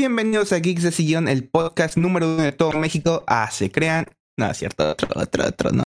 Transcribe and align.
Bienvenidos 0.00 0.52
a 0.52 0.60
Geeks 0.60 0.84
de 0.84 0.92
Sillón, 0.92 1.26
el 1.26 1.48
podcast 1.48 1.96
número 1.96 2.32
uno 2.32 2.44
de 2.44 2.52
todo 2.52 2.70
México. 2.78 3.24
Ah, 3.26 3.50
se 3.50 3.68
crean. 3.68 4.06
No, 4.36 4.48
es 4.48 4.58
cierto, 4.58 4.90
otro, 4.92 5.08
otro, 5.16 5.44
otro, 5.44 5.70
no. 5.72 5.82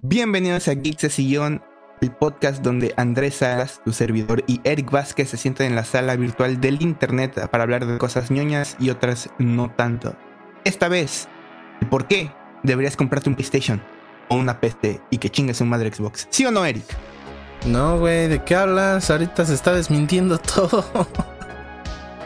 Bienvenidos 0.00 0.68
a 0.68 0.74
Geeks 0.74 1.02
de 1.02 1.10
Sillón, 1.10 1.64
el 2.00 2.12
podcast 2.12 2.62
donde 2.62 2.94
Andrés 2.96 3.34
Salas, 3.34 3.82
tu 3.84 3.92
servidor, 3.92 4.44
y 4.46 4.60
Eric 4.62 4.92
Vázquez 4.92 5.28
se 5.28 5.36
sientan 5.36 5.66
en 5.66 5.74
la 5.74 5.84
sala 5.84 6.14
virtual 6.14 6.60
del 6.60 6.80
internet 6.82 7.48
para 7.50 7.64
hablar 7.64 7.84
de 7.84 7.98
cosas 7.98 8.30
ñoñas 8.30 8.76
y 8.78 8.90
otras 8.90 9.28
no 9.40 9.72
tanto. 9.72 10.14
Esta 10.64 10.86
vez, 10.86 11.26
¿por 11.90 12.06
qué 12.06 12.30
deberías 12.62 12.96
comprarte 12.96 13.28
un 13.28 13.34
PlayStation 13.34 13.82
o 14.28 14.36
una 14.36 14.60
PC 14.60 15.00
y 15.10 15.18
que 15.18 15.30
chingues 15.30 15.60
un 15.60 15.68
madre 15.68 15.92
Xbox? 15.92 16.26
¿Sí 16.30 16.44
o 16.46 16.50
no, 16.50 16.64
Eric? 16.64 16.84
No, 17.66 17.98
güey, 17.98 18.28
¿de 18.28 18.42
qué 18.44 18.56
hablas? 18.56 19.10
Ahorita 19.10 19.44
se 19.46 19.54
está 19.54 19.72
desmintiendo 19.72 20.38
todo. 20.54 20.84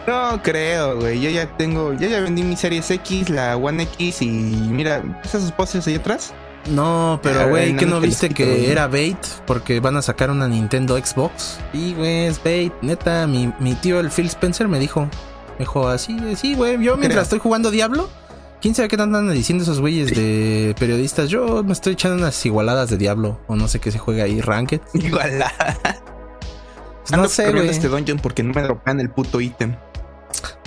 No 0.07 0.43
creo, 0.43 0.97
güey. 0.99 1.21
Yo 1.21 1.29
ya 1.31 1.47
tengo, 1.57 1.93
yo 1.93 2.09
ya 2.09 2.21
vendí 2.21 2.43
mi 2.43 2.57
Series 2.57 2.91
X, 2.91 3.29
la 3.29 3.57
One 3.57 3.83
X 3.83 4.23
y 4.23 4.27
mira, 4.29 5.03
esos 5.23 5.53
posters 5.53 5.87
ahí 5.87 5.97
atrás. 5.97 6.33
No, 6.71 7.21
pero 7.23 7.41
Ah, 7.41 7.45
güey, 7.47 7.77
¿qué 7.77 7.87
no 7.87 7.97
no 7.97 8.01
te 8.01 8.07
viste 8.09 8.29
que 8.31 8.71
era 8.71 8.89
bait? 8.89 9.19
Porque 9.47 9.81
van 9.81 9.97
a 9.97 10.03
sacar 10.03 10.31
una 10.31 10.49
Nintendo 10.49 10.99
Xbox. 10.99 11.59
Y, 11.73 11.95
güey, 11.95 12.27
es 12.27 12.43
bait. 12.43 12.73
Neta, 12.83 13.27
mi, 13.27 13.53
mi 13.61 13.75
tío, 13.75 14.01
el 14.01 14.11
Phil 14.11 14.27
Spencer, 14.27 14.67
me 14.69 14.79
dijo. 14.79 15.03
Me 15.03 15.61
dijo 15.61 15.89
así, 15.89 16.17
sí, 16.37 16.55
güey. 16.55 16.73
Yo 16.83 16.97
mientras 16.97 17.11
Creo. 17.13 17.23
estoy 17.23 17.39
jugando 17.39 17.71
Diablo, 17.71 18.09
quién 18.61 18.75
sabe 18.75 18.89
qué 18.89 19.01
andan 19.01 19.31
diciendo 19.33 19.63
esos 19.63 19.81
güeyes 19.81 20.15
de 20.15 20.75
periodistas. 20.79 21.29
Yo 21.29 21.63
me 21.63 21.73
estoy 21.73 21.95
echando 21.95 22.17
unas 22.17 22.45
igualadas 22.47 22.91
de 22.91 22.97
Diablo. 22.97 23.41
O 23.47 23.57
no 23.57 23.69
sé 23.69 23.81
qué 23.81 23.91
se 23.91 23.99
juega 23.99 24.25
ahí, 24.25 24.41
Ranked. 24.41 24.81
Igual 24.95 25.39
la. 25.39 25.53
Pues 27.09 27.13
no 27.13 27.29
sé, 27.29 27.53
güey. 27.53 27.69
este 27.69 27.89
dungeon 27.89 28.19
porque 28.19 28.43
no 28.43 28.53
me 28.53 28.63
dropean 28.63 29.01
el 29.01 29.11
puto 29.11 29.41
ítem. 29.41 29.77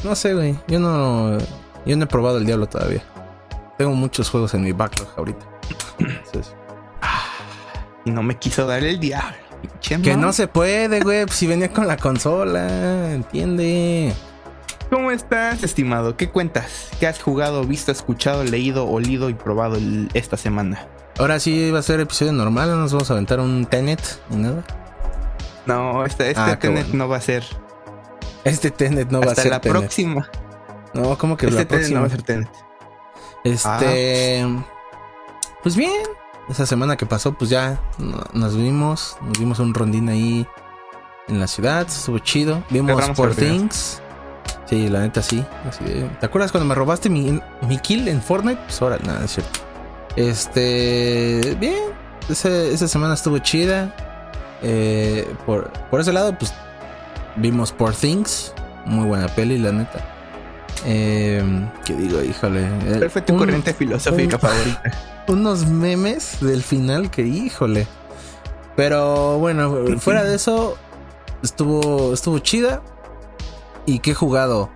No 0.03 0.15
sé, 0.15 0.33
güey. 0.33 0.57
Yo 0.67 0.79
no. 0.79 1.37
Yo 1.85 1.97
no 1.97 2.03
he 2.03 2.07
probado 2.07 2.37
el 2.37 2.45
Diablo 2.45 2.67
todavía. 2.67 3.03
Tengo 3.77 3.93
muchos 3.93 4.29
juegos 4.29 4.53
en 4.53 4.63
mi 4.63 4.71
backlog 4.71 5.09
ahorita. 5.17 5.45
Entonces, 5.99 6.53
Y 8.05 8.11
no 8.11 8.23
me 8.23 8.37
quiso 8.37 8.65
dar 8.65 8.83
el 8.83 8.99
diablo. 8.99 9.37
Que 9.81 10.15
no 10.17 10.33
se 10.33 10.47
puede, 10.47 11.01
güey. 11.01 11.25
pues 11.25 11.37
si 11.37 11.47
venía 11.47 11.71
con 11.71 11.87
la 11.87 11.97
consola, 11.97 13.13
entiende. 13.13 14.13
¿Cómo 14.91 15.09
estás, 15.11 15.63
estimado? 15.63 16.17
¿Qué 16.17 16.29
cuentas? 16.29 16.89
¿Qué 16.99 17.07
has 17.07 17.19
jugado, 17.21 17.63
visto, 17.63 17.91
escuchado, 17.91 18.43
leído, 18.43 18.87
olido 18.87 19.29
y 19.29 19.33
probado 19.33 19.77
el- 19.77 20.09
esta 20.13 20.35
semana? 20.37 20.85
Ahora 21.17 21.39
sí 21.39 21.71
va 21.71 21.79
a 21.79 21.81
ser 21.81 21.99
episodio 22.01 22.33
normal, 22.33 22.69
no 22.69 22.75
nos 22.77 22.91
vamos 22.91 23.09
a 23.09 23.13
aventar 23.13 23.39
un 23.39 23.65
Tenet 23.65 24.01
ni 24.29 24.37
nada. 24.43 24.63
No, 25.65 26.05
este, 26.05 26.29
este 26.29 26.41
Ah, 26.41 26.59
Tenet 26.59 26.87
bueno. 26.87 27.05
no 27.05 27.09
va 27.09 27.17
a 27.17 27.21
ser. 27.21 27.43
Este 28.43 28.69
Tenet 28.71 29.09
no 29.11 29.19
va 29.21 29.27
a 29.27 29.29
Hasta 29.29 29.43
ser 29.43 29.51
la 29.51 29.61
Tenet. 29.61 29.79
próxima. 29.79 30.29
No, 30.93 31.17
como 31.17 31.37
que 31.37 31.45
Este 31.47 31.59
la 31.59 31.65
Tenet 31.65 31.89
no 31.89 31.99
próxima. 31.99 31.99
va 32.01 32.07
a 32.07 32.09
ser 32.09 32.21
Tenet. 32.23 32.49
Este. 33.45 34.45
Pues 35.63 35.75
bien. 35.75 36.03
Esa 36.49 36.65
semana 36.65 36.97
que 36.97 37.05
pasó, 37.05 37.33
pues 37.33 37.49
ya 37.49 37.79
no- 37.97 38.23
nos 38.33 38.57
vimos. 38.57 39.15
Nos 39.21 39.39
vimos 39.39 39.59
un 39.59 39.73
rondín 39.73 40.09
ahí 40.09 40.45
en 41.29 41.39
la 41.39 41.47
ciudad. 41.47 41.87
Estuvo 41.87 42.19
chido. 42.19 42.61
Vimos 42.69 43.01
partidas. 43.11 43.35
Things. 43.37 44.01
Sí, 44.71 44.87
la 44.87 45.01
neta 45.01 45.21
sí. 45.21 45.43
Así 45.67 45.83
de- 45.83 46.09
¿Te 46.19 46.25
acuerdas 46.25 46.51
cuando 46.51 46.65
me 46.65 46.73
robaste 46.73 47.09
mi, 47.09 47.39
mi 47.67 47.77
kill 47.77 48.07
en 48.07 48.21
Fortnite? 48.21 48.59
Pues 48.65 48.81
ahora, 48.81 48.97
nada, 49.05 49.25
es 49.25 49.31
cierto. 49.33 49.59
Este. 50.15 51.57
Bien. 51.59 51.75
Ese- 52.29 52.73
esa 52.73 52.87
semana 52.87 53.13
estuvo 53.15 53.37
chida. 53.39 53.93
Eh, 54.63 55.27
por, 55.45 55.71
por 55.89 55.99
ese 55.99 56.13
lado, 56.13 56.37
pues 56.37 56.53
vimos 57.35 57.71
Poor 57.73 57.93
Things. 57.93 58.53
Muy 58.85 59.05
buena 59.07 59.27
peli, 59.27 59.57
la 59.57 59.71
neta. 59.73 59.99
Eh, 60.85 61.43
¿Qué 61.85 61.93
digo? 61.93 62.21
Híjole. 62.23 62.61
eh, 62.61 62.95
¿Cuál 62.97 63.09
fue 63.11 63.21
tu 63.21 63.33
un- 63.33 63.39
corriente 63.39 63.73
filosófica 63.73 64.37
un- 64.37 64.41
favorita? 64.41 64.81
unos 65.27 65.65
memes 65.67 66.37
del 66.41 66.63
final 66.63 67.11
que 67.11 67.23
híjole. 67.23 67.87
Pero 68.77 69.37
bueno, 69.37 69.85
fuera 69.99 70.23
de 70.23 70.35
eso, 70.35 70.77
estuvo, 71.43 72.13
estuvo 72.13 72.39
chida. 72.39 72.81
¿Y 73.85 73.99
qué 73.99 74.11
he 74.11 74.13
jugado? 74.13 74.69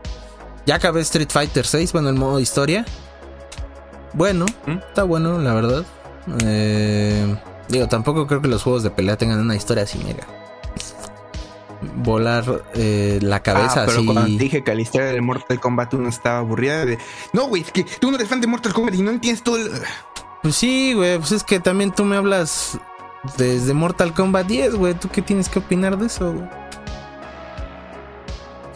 Ya 0.65 0.75
acabé 0.75 1.01
Street 1.01 1.29
Fighter 1.29 1.65
6, 1.65 1.93
bueno, 1.93 2.09
el 2.09 2.15
modo 2.15 2.39
historia. 2.39 2.85
Bueno, 4.13 4.45
¿Mm? 4.65 4.77
está 4.77 5.03
bueno, 5.03 5.39
la 5.39 5.53
verdad. 5.53 5.85
Eh, 6.43 7.35
digo, 7.69 7.87
tampoco 7.87 8.25
creo 8.25 8.41
que 8.41 8.47
los 8.47 8.63
juegos 8.63 8.83
de 8.83 8.89
pelea 8.89 9.17
tengan 9.17 9.39
una 9.39 9.55
historia 9.55 9.83
así 9.83 9.99
mega. 9.99 10.25
Volar 11.97 12.63
eh, 12.73 13.19
la 13.21 13.41
cabeza 13.43 13.83
ah, 13.83 13.85
pero 13.85 13.99
así. 13.99 14.05
cuando 14.05 14.23
te 14.23 14.43
dije 14.43 14.63
que 14.63 14.73
la 14.73 14.81
historia 14.81 15.07
del 15.07 15.21
Mortal 15.21 15.59
Kombat 15.59 15.93
1 15.93 16.09
estaba 16.09 16.39
aburrida 16.39 16.85
de... 16.85 16.97
No, 17.33 17.47
güey, 17.47 17.61
es 17.61 17.71
que 17.71 17.83
tú 17.83 18.09
no 18.09 18.15
eres 18.15 18.27
fan 18.27 18.41
de 18.41 18.47
Mortal 18.47 18.73
Kombat 18.73 18.95
y 18.95 19.01
no 19.01 19.11
entiendes 19.11 19.43
todo 19.43 19.57
el... 19.57 19.69
Pues 20.41 20.55
sí, 20.55 20.93
güey, 20.93 21.17
pues 21.19 21.31
es 21.31 21.43
que 21.43 21.59
también 21.59 21.91
tú 21.91 22.05
me 22.05 22.15
hablas 22.15 22.79
desde 23.37 23.73
Mortal 23.73 24.13
Kombat 24.13 24.47
10, 24.47 24.75
güey. 24.75 24.93
¿Tú 24.93 25.09
qué 25.09 25.21
tienes 25.21 25.49
que 25.49 25.59
opinar 25.59 25.97
de 25.97 26.07
eso, 26.07 26.33
güey? 26.33 26.47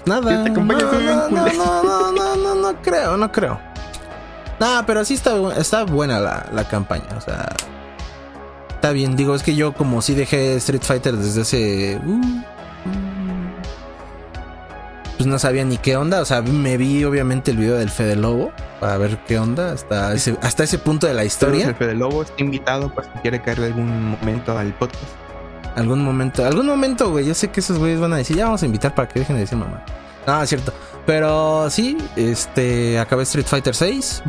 Nada. 0.10 0.44
Te 0.44 0.50
no, 0.50 0.64
no, 0.64 1.30
no, 1.30 1.50
no, 1.50 1.84
no, 1.84 2.12
no, 2.12 2.36
no, 2.36 2.56
no 2.56 2.82
creo, 2.82 3.16
no 3.16 3.32
creo. 3.32 3.60
No, 4.60 4.84
pero 4.86 5.06
sí 5.06 5.14
está, 5.14 5.32
está 5.58 5.84
buena 5.84 6.20
la, 6.20 6.48
la 6.52 6.68
campaña, 6.68 7.06
o 7.16 7.22
sea... 7.22 7.48
Está 8.72 8.92
bien, 8.92 9.16
digo, 9.16 9.36
es 9.36 9.44
que 9.44 9.56
yo 9.56 9.74
como 9.74 10.02
sí 10.02 10.16
dejé 10.16 10.56
Street 10.56 10.82
Fighter 10.82 11.16
desde 11.16 11.42
hace... 11.42 12.02
uh, 12.04 12.10
uh, 12.12 12.44
pues 15.18 15.28
no 15.28 15.38
sabía 15.38 15.66
ni 15.66 15.78
qué 15.78 15.98
onda, 15.98 16.22
o 16.22 16.26
sea, 16.26 16.42
me 16.42 16.78
vi 16.78 17.04
obviamente 17.04 17.52
el 17.52 17.58
video 17.58 17.76
del 17.76 17.90
Fede 17.90 18.16
Lobo 18.16 18.52
para 18.80 18.98
ver 18.98 19.18
qué 19.28 19.38
onda 19.38 19.74
hasta 19.74 20.14
ese, 20.14 20.38
hasta 20.42 20.64
ese 20.64 20.80
punto 20.80 21.08
de 21.08 21.14
la 21.14 21.26
historia. 21.26 21.68
El 21.68 21.76
Fede 21.76 21.94
Lobo 21.94 22.22
está 22.24 22.42
invitado 22.42 22.94
por 22.94 23.04
si 23.04 23.12
quiere 23.22 23.42
caer 23.42 23.60
algún 23.60 24.12
momento 24.12 24.58
al 24.58 24.74
podcast. 24.74 25.04
Algún 25.76 26.04
momento, 26.04 26.46
algún 26.46 26.68
momento, 26.68 27.12
güey. 27.12 27.26
Yo 27.26 27.34
sé 27.34 27.50
que 27.50 27.60
esos 27.60 27.78
güeyes 27.80 28.00
van 28.00 28.14
a 28.14 28.18
decir, 28.18 28.36
ya 28.36 28.46
vamos 28.46 28.64
a 28.64 28.66
invitar 28.66 28.96
para 28.96 29.08
que 29.08 29.20
dejen 29.20 29.36
de 29.36 29.42
decir 29.42 29.58
mamá. 29.58 29.84
No, 30.28 30.42
es 30.42 30.50
cierto. 30.50 30.74
Pero 31.06 31.70
sí, 31.70 31.98
este, 32.16 33.00
acabé 33.00 33.24
Street 33.24 33.46
Fighter 33.46 33.76
6. 33.76 34.24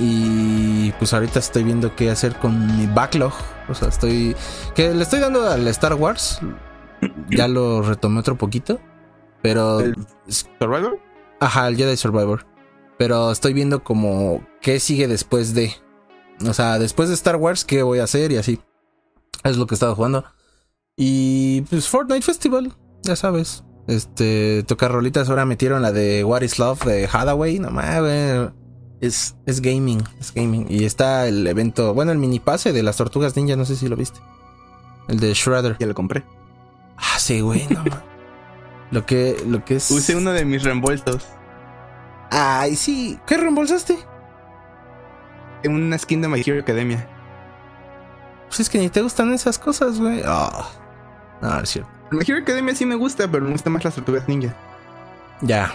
Y 0.00 0.92
pues 0.92 1.14
ahorita 1.14 1.38
estoy 1.38 1.62
viendo 1.62 1.94
qué 1.94 2.10
hacer 2.10 2.36
con 2.36 2.76
mi 2.76 2.86
backlog. 2.86 3.32
O 3.68 3.74
sea, 3.74 3.88
estoy. 3.88 4.36
Que 4.74 4.92
le 4.92 5.02
estoy 5.02 5.20
dando 5.20 5.48
al 5.48 5.66
Star 5.68 5.94
Wars. 5.94 6.40
Ya 7.30 7.48
lo 7.48 7.82
retomé 7.82 8.20
otro 8.20 8.36
poquito. 8.36 8.80
Pero. 9.42 9.80
¿El 9.80 9.94
Survivor? 10.26 10.98
Ajá, 11.40 11.68
el 11.68 11.76
Jedi 11.76 11.96
Survivor. 11.96 12.46
Pero 12.98 13.30
estoy 13.30 13.52
viendo 13.52 13.84
como 13.84 14.44
qué 14.60 14.80
sigue 14.80 15.08
después 15.08 15.54
de. 15.54 15.74
O 16.46 16.54
sea, 16.54 16.78
después 16.78 17.08
de 17.08 17.14
Star 17.14 17.36
Wars, 17.36 17.64
qué 17.64 17.82
voy 17.82 18.00
a 18.00 18.04
hacer 18.04 18.32
y 18.32 18.36
así. 18.36 18.60
Es 19.44 19.56
lo 19.56 19.66
que 19.66 19.74
he 19.74 19.76
estado 19.76 19.94
jugando. 19.94 20.24
Y 20.96 21.62
pues 21.62 21.88
Fortnite 21.88 22.22
Festival, 22.22 22.72
ya 23.02 23.16
sabes. 23.16 23.64
Este, 23.86 24.62
tocar 24.62 24.92
rolitas. 24.92 25.28
Ahora 25.28 25.44
metieron 25.44 25.82
la 25.82 25.92
de 25.92 26.24
What 26.24 26.42
is 26.42 26.58
Love 26.58 26.84
de 26.84 27.08
Hathaway. 27.10 27.58
No 27.58 27.70
mames. 27.70 28.50
Es, 29.00 29.36
es 29.44 29.60
gaming, 29.60 30.02
es 30.20 30.32
gaming. 30.32 30.66
Y 30.68 30.84
está 30.84 31.26
el 31.26 31.46
evento, 31.46 31.92
bueno, 31.92 32.12
el 32.12 32.18
mini 32.18 32.40
pase 32.40 32.72
de 32.72 32.82
las 32.82 32.96
tortugas 32.96 33.36
ninja, 33.36 33.56
no 33.56 33.64
sé 33.64 33.76
si 33.76 33.88
lo 33.88 33.96
viste. 33.96 34.20
El 35.08 35.20
de 35.20 35.34
Shredder. 35.34 35.76
Ya 35.78 35.86
lo 35.86 35.94
compré. 35.94 36.24
Ah, 36.96 37.18
sí, 37.18 37.40
güey, 37.40 37.66
no. 37.68 37.84
Lo 38.90 39.04
que, 39.04 39.36
lo 39.46 39.64
que 39.64 39.76
es. 39.76 39.90
Usé 39.90 40.14
uno 40.16 40.30
de 40.30 40.44
mis 40.44 40.62
reembolsos. 40.62 41.26
Ay, 42.30 42.76
sí. 42.76 43.18
¿Qué 43.26 43.36
reembolsaste? 43.36 43.98
En 45.64 45.72
una 45.72 45.98
skin 45.98 46.22
de 46.22 46.28
My 46.28 46.40
Hero 46.40 46.60
Academia. 46.60 47.08
Pues 48.46 48.60
es 48.60 48.70
que 48.70 48.78
ni 48.78 48.88
te 48.88 49.02
gustan 49.02 49.32
esas 49.34 49.58
cosas, 49.58 49.98
güey. 49.98 50.22
Ah. 50.24 50.70
No, 51.44 51.60
es 51.60 51.68
cierto. 51.70 51.90
My 52.10 52.24
Hero 52.26 52.38
Academia 52.38 52.74
sí 52.74 52.86
me 52.86 52.94
gusta, 52.94 53.28
pero 53.30 53.44
me 53.44 53.52
gustan 53.52 53.72
más 53.74 53.84
las 53.84 53.94
tortugas 53.94 54.26
ninja. 54.26 54.54
Ya. 55.42 55.74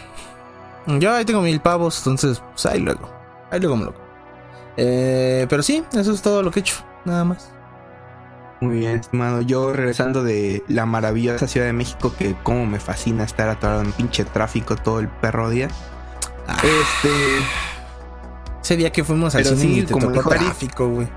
Yo 0.88 1.14
ahí 1.14 1.26
tengo 1.26 1.42
mil 1.42 1.60
pavos, 1.62 1.98
entonces, 2.00 2.42
pues 2.54 2.66
ahí 2.66 2.80
luego. 2.80 3.08
Ahí 3.52 3.60
luego 3.60 3.78
me 3.78 3.86
lo. 3.86 3.94
compro. 3.94 4.10
Eh, 4.78 5.46
pero 5.50 5.62
sí, 5.62 5.84
eso 5.94 6.12
es 6.12 6.22
todo 6.22 6.42
lo 6.42 6.50
que 6.50 6.60
he 6.60 6.62
hecho. 6.62 6.84
Nada 7.06 7.24
más. 7.24 7.52
Muy 8.62 8.80
bien, 8.80 9.00
estimado. 9.00 9.42
Yo 9.42 9.72
regresando 9.74 10.24
de 10.24 10.64
la 10.68 10.86
maravillosa 10.88 11.48
Ciudad 11.48 11.68
de 11.68 11.74
México, 11.74 12.14
que 12.18 12.36
como 12.42 12.66
me 12.66 12.80
fascina 12.80 13.24
estar 13.24 13.48
atorado 13.50 13.82
en 13.82 13.92
pinche 13.92 14.26
tráfico 14.26 14.76
todo 14.76 15.00
el 15.00 15.08
perro 15.08 15.50
día. 15.50 15.68
Ah, 16.48 16.58
Este. 16.64 17.10
ese 18.64 18.76
día 18.78 18.92
que 18.92 19.04
fuimos 19.04 19.36
al 19.36 19.46
cine 19.46 19.62
sí, 19.62 19.80
y 19.80 19.84
te 19.84 19.94
como 19.94 20.12
tocó 20.12 20.30
tráfico, 20.32 20.88
güey. 20.90 21.08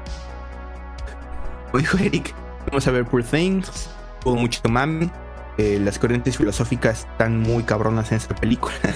Dijo 1.74 1.96
Eric, 1.98 2.34
vamos 2.66 2.86
a 2.86 2.90
ver 2.90 3.06
Poor 3.06 3.24
Things. 3.24 3.88
Hubo 4.24 4.36
mucho 4.36 4.60
mami. 4.68 5.10
Eh, 5.58 5.78
las 5.82 5.98
corrientes 5.98 6.36
filosóficas 6.38 7.00
están 7.10 7.38
muy 7.40 7.62
cabronas 7.64 8.10
en 8.12 8.18
esta 8.18 8.34
película. 8.34 8.74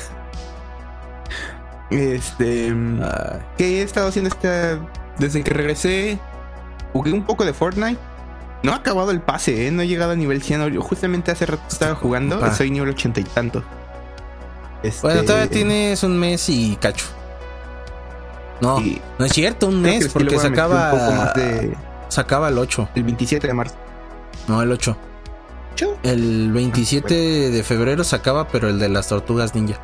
Este. 1.91 2.75
¿Qué 3.57 3.81
he 3.81 3.83
estado 3.83 4.09
haciendo 4.09 4.29
esta. 4.29 4.79
Desde 5.19 5.43
que 5.43 5.51
regresé? 5.55 6.19
jugué 6.93 7.13
un 7.13 7.25
poco 7.25 7.45
de 7.45 7.53
Fortnite. 7.53 7.99
No 8.63 8.73
ha 8.73 8.77
acabado 8.77 9.11
el 9.11 9.21
pase, 9.21 9.67
¿eh? 9.67 9.71
No 9.71 9.83
he 9.83 9.87
llegado 9.87 10.13
a 10.13 10.17
nivel 10.17 10.43
100. 10.43 10.73
Yo 10.73 10.81
justamente 10.81 11.31
hace 11.31 11.47
rato 11.47 11.63
estaba 11.69 11.95
jugando 11.95 12.41
soy 12.55 12.71
nivel 12.71 12.89
80 12.91 13.21
y 13.21 13.25
tanto. 13.25 13.63
Este, 14.83 15.03
Bueno, 15.07 15.23
todavía 15.25 15.49
tienes 15.51 16.03
un 16.03 16.19
mes 16.19 16.49
y 16.49 16.77
cacho. 16.77 17.05
No, 18.61 18.81
no 19.19 19.25
es 19.27 19.33
cierto, 19.33 19.69
un 19.69 19.83
creo 19.83 19.95
mes, 19.95 20.09
porque 20.09 20.39
se 20.39 20.49
meter 20.49 20.65
un 20.65 20.71
poco 20.71 20.77
acaba, 20.97 21.11
más 21.25 21.35
de- 21.35 21.77
se 22.09 22.21
acaba 22.21 22.49
el 22.49 22.59
8. 22.59 22.89
el 22.95 23.03
27 23.05 23.47
de 23.47 23.53
marzo. 23.53 23.75
No, 24.49 24.63
el 24.63 24.73
8. 24.73 24.97
El 26.03 26.53
27 26.53 27.51
de 27.51 27.63
febrero 27.63 28.05
se 28.05 28.17
acaba, 28.17 28.49
pero 28.49 28.69
el 28.69 28.79
de 28.79 28.89
las 28.89 29.09
tortugas 29.09 29.55
ninja. 29.55 29.79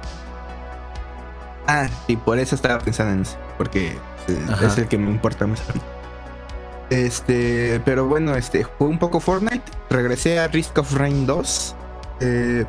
Ah, 1.67 1.89
sí, 2.07 2.17
por 2.17 2.39
eso 2.39 2.55
estaba 2.55 2.79
pensando 2.79 3.13
en 3.13 3.23
eso. 3.23 3.37
Porque 3.59 3.89
eh, 4.29 4.47
Ajá. 4.51 4.67
es 4.67 4.79
el 4.79 4.89
que 4.89 4.99
me 4.99 5.11
importa 5.11 5.47
más 5.47 5.61
a 5.69 5.73
mí. 5.75 5.81
Este, 6.91 7.81
pero 7.85 8.07
bueno, 8.07 8.35
este, 8.37 8.65
jugué 8.65 8.91
un 8.91 8.99
poco 8.99 9.21
Fortnite. 9.21 9.63
Regresé 9.91 10.39
a 10.41 10.49
Risk 10.49 10.79
of 10.79 10.93
Rain 10.95 11.27
2. 11.27 11.77
eh, 12.21 12.65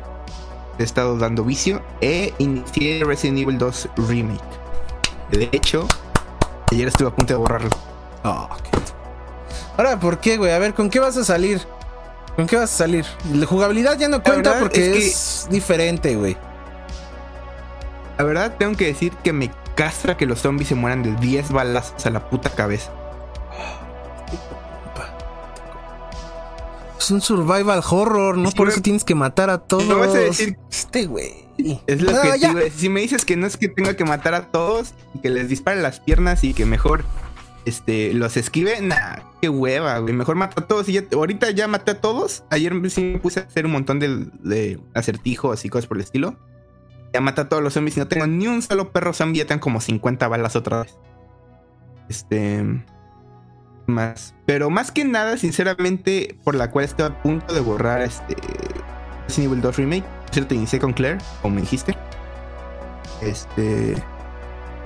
he 0.78 0.82
estado 0.82 1.16
dando 1.18 1.44
vicio. 1.44 1.82
E 2.00 2.34
inicié 2.38 3.02
Resident 3.04 3.38
Evil 3.38 3.58
2 3.58 3.88
Remake. 4.08 4.40
De 5.30 5.48
hecho, 5.52 5.86
ayer 6.72 6.88
estuve 6.88 7.08
a 7.08 7.14
punto 7.14 7.32
de 7.34 7.38
borrarlo. 7.38 7.70
Oh, 8.24 8.48
qué- 8.62 8.78
Ahora, 9.76 9.98
¿por 9.98 10.18
qué, 10.18 10.36
güey? 10.36 10.52
A 10.52 10.58
ver, 10.58 10.72
¿con 10.74 10.88
qué 10.90 11.00
vas 11.00 11.16
a 11.16 11.24
salir? 11.24 11.60
¿Con 12.36 12.46
qué 12.46 12.56
vas 12.56 12.72
a 12.74 12.76
salir? 12.78 13.04
La 13.32 13.46
jugabilidad 13.46 13.96
ya 13.98 14.08
no 14.08 14.22
cuenta 14.22 14.58
porque 14.58 14.96
es 14.98 15.44
es, 15.44 15.48
diferente, 15.50 16.16
güey. 16.16 16.36
La 18.18 18.24
verdad, 18.24 18.56
tengo 18.58 18.76
que 18.76 18.86
decir 18.86 19.12
que 19.22 19.32
me 19.32 19.50
castra 19.74 20.16
que 20.16 20.26
los 20.26 20.40
zombies 20.40 20.68
se 20.68 20.74
mueran 20.74 21.02
de 21.02 21.14
10 21.16 21.50
balazos 21.50 22.04
a 22.06 22.10
la 22.10 22.28
puta 22.28 22.50
cabeza. 22.50 22.90
Es 26.98 27.10
un 27.10 27.20
survival 27.20 27.82
horror, 27.90 28.38
¿no? 28.38 28.50
Sí, 28.50 28.56
Por 28.56 28.68
eso 28.68 28.80
tienes 28.80 29.04
que 29.04 29.14
matar 29.14 29.50
a 29.50 29.58
todos. 29.58 29.84
No 29.84 29.98
vas 29.98 30.14
a 30.14 30.18
decir- 30.18 30.56
Este, 30.70 31.06
güey. 31.06 31.44
Es 31.86 32.00
lo 32.00 32.12
No, 32.12 32.22
que 32.22 32.30
te 32.32 32.38
ya. 32.38 32.54
decir. 32.54 32.72
Si 32.76 32.88
me 32.88 33.00
dices 33.00 33.24
que 33.24 33.36
no 33.36 33.46
es 33.46 33.56
que 33.58 33.68
tenga 33.68 33.94
que 33.94 34.04
matar 34.04 34.34
a 34.34 34.46
todos 34.50 34.94
y 35.14 35.18
que 35.18 35.28
les 35.28 35.48
dispare 35.48 35.80
las 35.82 36.00
piernas 36.00 36.42
y 36.44 36.54
que 36.54 36.64
mejor 36.64 37.04
este, 37.64 38.12
los 38.14 38.36
esquive, 38.36 38.80
nah, 38.80 39.16
qué 39.40 39.48
hueva, 39.48 39.98
güey. 39.98 40.14
Mejor 40.14 40.36
mata 40.36 40.62
a 40.62 40.66
todos 40.66 40.88
y 40.88 40.92
ya, 40.92 41.04
ahorita 41.12 41.50
ya 41.50 41.68
maté 41.68 41.92
a 41.92 42.00
todos. 42.00 42.44
Ayer 42.50 42.74
sí 42.90 43.02
me 43.02 43.18
puse 43.18 43.40
a 43.40 43.42
hacer 43.44 43.66
un 43.66 43.72
montón 43.72 43.98
de, 43.98 44.26
de 44.42 44.80
acertijos 44.94 45.64
y 45.64 45.68
cosas 45.68 45.86
por 45.86 45.96
el 45.96 46.02
estilo. 46.02 46.36
Ya 47.12 47.20
maté 47.20 47.42
a 47.42 47.48
todos 47.48 47.62
los 47.62 47.72
zombies 47.74 47.96
y 47.96 48.00
no 48.00 48.08
tengo 48.08 48.26
ni 48.26 48.46
un 48.46 48.60
solo 48.60 48.90
perro 48.92 49.12
zombie. 49.12 49.38
Ya 49.38 49.46
tengo 49.46 49.60
como 49.60 49.80
50 49.80 50.28
balas 50.28 50.56
otra 50.56 50.82
vez. 50.82 50.98
Este. 52.08 52.64
Más. 53.86 54.34
Pero 54.46 54.70
más 54.70 54.90
que 54.90 55.04
nada, 55.04 55.36
sinceramente, 55.36 56.36
por 56.42 56.54
la 56.54 56.70
cual 56.70 56.84
estoy 56.84 57.06
a 57.06 57.22
punto 57.22 57.54
de 57.54 57.60
borrar 57.60 58.02
este. 58.02 58.36
Resident 59.28 59.52
Evil 59.52 59.60
2 59.62 59.76
Remake. 59.76 60.04
Cierto, 60.32 60.54
inicié 60.54 60.80
con 60.80 60.92
Claire, 60.92 61.18
como 61.40 61.54
me 61.54 61.60
dijiste. 61.62 61.96
Este. 63.22 63.94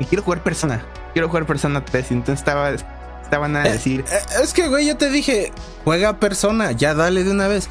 Y 0.00 0.04
quiero 0.04 0.22
jugar 0.22 0.42
Persona. 0.42 0.84
Quiero 1.12 1.28
jugar 1.28 1.46
Persona 1.46 1.84
3. 1.84 2.10
Entonces 2.12 2.38
estaba. 2.40 2.70
Estaban 3.22 3.56
a 3.56 3.66
Eh, 3.66 3.72
decir. 3.72 4.04
Eh, 4.10 4.18
Es 4.42 4.52
que, 4.54 4.68
güey, 4.68 4.86
yo 4.86 4.96
te 4.96 5.10
dije, 5.10 5.52
juega 5.84 6.18
persona, 6.18 6.72
ya 6.72 6.94
dale 6.94 7.24
de 7.24 7.30
una 7.30 7.46
vez. 7.48 7.68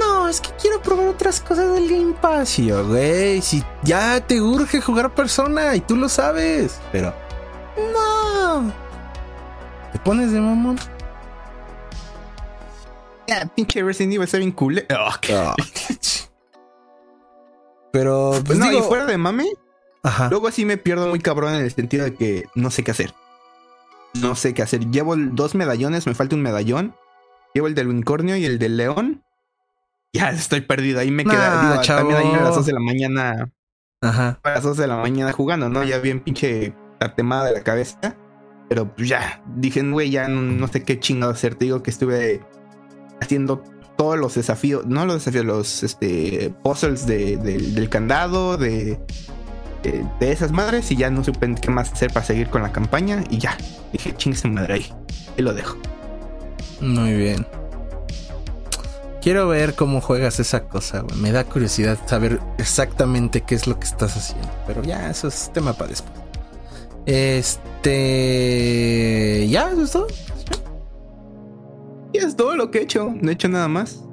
No, 0.00 0.28
es 0.28 0.40
que 0.40 0.50
quiero 0.60 0.80
probar 0.82 1.08
otras 1.08 1.40
cosas 1.40 1.72
del 1.72 1.88
Game 1.88 2.14
Pass. 2.20 2.58
Y 2.60 2.66
yo, 2.66 2.86
güey, 2.86 3.40
si 3.42 3.64
ya 3.82 4.20
te 4.20 4.40
urge 4.40 4.80
jugar 4.80 5.12
persona 5.14 5.74
y 5.74 5.80
tú 5.80 5.96
lo 5.96 6.08
sabes. 6.08 6.78
Pero, 6.92 7.12
no. 7.92 8.72
¿Te 9.92 9.98
pones 10.00 10.30
de 10.32 10.40
mamón? 10.40 10.78
"Ah, 13.30 13.44
pinche 13.54 13.82
Resident 13.82 14.12
Evil 14.14 14.24
está 14.24 14.38
bien 14.38 14.52
cool. 14.52 14.84
Oh, 14.90 15.14
qué- 15.20 15.50
Pero, 17.92 18.32
pues 18.44 18.58
no, 18.58 18.66
digo, 18.68 18.80
y 18.80 18.82
fuera 18.82 19.06
de 19.06 19.16
mame, 19.16 19.46
ajá. 20.06 20.28
luego 20.30 20.50
sí 20.50 20.64
me 20.64 20.76
pierdo 20.76 21.08
muy 21.08 21.18
cabrón 21.20 21.54
en 21.54 21.62
el 21.62 21.70
sentido 21.72 22.04
de 22.04 22.14
que 22.14 22.46
no 22.54 22.70
sé 22.70 22.82
qué 22.84 22.90
hacer. 22.92 23.12
No 24.20 24.34
sé 24.34 24.54
qué 24.54 24.62
hacer. 24.62 24.90
Llevo 24.90 25.14
dos 25.16 25.54
medallones, 25.54 26.06
me 26.06 26.14
falta 26.14 26.34
un 26.36 26.42
medallón. 26.42 26.94
Llevo 27.54 27.66
el 27.66 27.74
del 27.74 27.88
unicornio 27.88 28.36
y 28.36 28.44
el 28.46 28.58
del 28.58 28.76
león. 28.76 29.22
Ya 30.12 30.30
estoy 30.30 30.62
perdido. 30.62 31.00
Ahí 31.00 31.10
me 31.10 31.24
Nah, 31.24 31.30
queda. 31.32 31.60
Digo, 31.72 31.82
también 31.82 32.18
ahí 32.18 32.26
a 32.28 32.30
las 32.32 32.42
chavo. 32.44 32.56
2 32.56 32.66
de 32.66 32.72
la 32.72 32.80
mañana. 32.80 33.50
Ajá. 34.00 34.40
A 34.42 34.50
las 34.50 34.62
2 34.62 34.76
de 34.78 34.86
la 34.86 34.96
mañana 34.96 35.32
jugando, 35.32 35.68
¿no? 35.68 35.84
Ya 35.84 35.98
bien 35.98 36.20
pinche 36.20 36.72
tatemada 36.98 37.46
de 37.46 37.52
la 37.54 37.62
cabeza. 37.62 38.16
Pero 38.68 38.94
pues 38.94 39.08
ya, 39.08 39.42
dije, 39.56 39.82
güey, 39.82 40.10
ya 40.10 40.28
no, 40.28 40.40
no 40.42 40.66
sé 40.68 40.82
qué 40.82 40.98
chingado 40.98 41.32
hacer. 41.32 41.54
Te 41.54 41.66
digo 41.66 41.82
que 41.82 41.90
estuve 41.90 42.40
haciendo 43.20 43.62
todos 43.96 44.18
los 44.18 44.34
desafíos, 44.34 44.86
no 44.86 45.06
los 45.06 45.16
desafíos, 45.16 45.44
los 45.44 45.82
este, 45.82 46.52
puzzles 46.62 47.06
de- 47.06 47.36
del- 47.38 47.74
del 47.74 47.88
candado, 47.88 48.56
de, 48.58 48.98
de, 49.92 50.04
de 50.20 50.32
esas 50.32 50.52
madres. 50.52 50.90
Y 50.90 50.96
ya 50.96 51.10
no 51.10 51.22
supe 51.24 51.54
qué 51.54 51.70
más 51.70 51.92
hacer 51.92 52.12
para 52.12 52.26
seguir 52.26 52.48
con 52.48 52.62
la 52.62 52.72
campaña. 52.72 53.24
Y 53.30 53.38
ya, 53.38 53.56
dije, 53.92 54.14
chingue 54.16 54.38
su 54.38 54.48
madre 54.48 54.74
ahí. 54.74 54.92
Y 55.36 55.42
lo 55.42 55.54
dejo. 55.54 55.76
Muy 56.80 57.14
bien. 57.14 57.46
Quiero 59.22 59.48
ver 59.48 59.74
cómo 59.74 60.00
juegas 60.00 60.38
esa 60.38 60.68
cosa, 60.68 61.00
güey. 61.00 61.16
Me 61.16 61.32
da 61.32 61.42
curiosidad 61.44 61.98
saber 62.06 62.38
exactamente 62.58 63.40
qué 63.40 63.56
es 63.56 63.66
lo 63.66 63.76
que 63.80 63.86
estás 63.86 64.16
haciendo. 64.16 64.48
Pero 64.66 64.82
ya, 64.82 65.10
eso 65.10 65.26
es 65.26 65.50
tema 65.52 65.72
para 65.72 65.90
después. 65.90 66.16
Este. 67.06 67.88
¿Ya? 69.48 69.70
¿Eso 69.70 69.82
es 69.82 69.90
todo? 69.90 70.06
Y 72.12 72.18
es 72.18 72.36
todo 72.36 72.54
lo 72.56 72.70
que 72.70 72.78
he 72.78 72.82
hecho. 72.82 73.12
No 73.20 73.30
he 73.30 73.32
hecho 73.34 73.48
nada 73.48 73.66
más. 73.66 74.04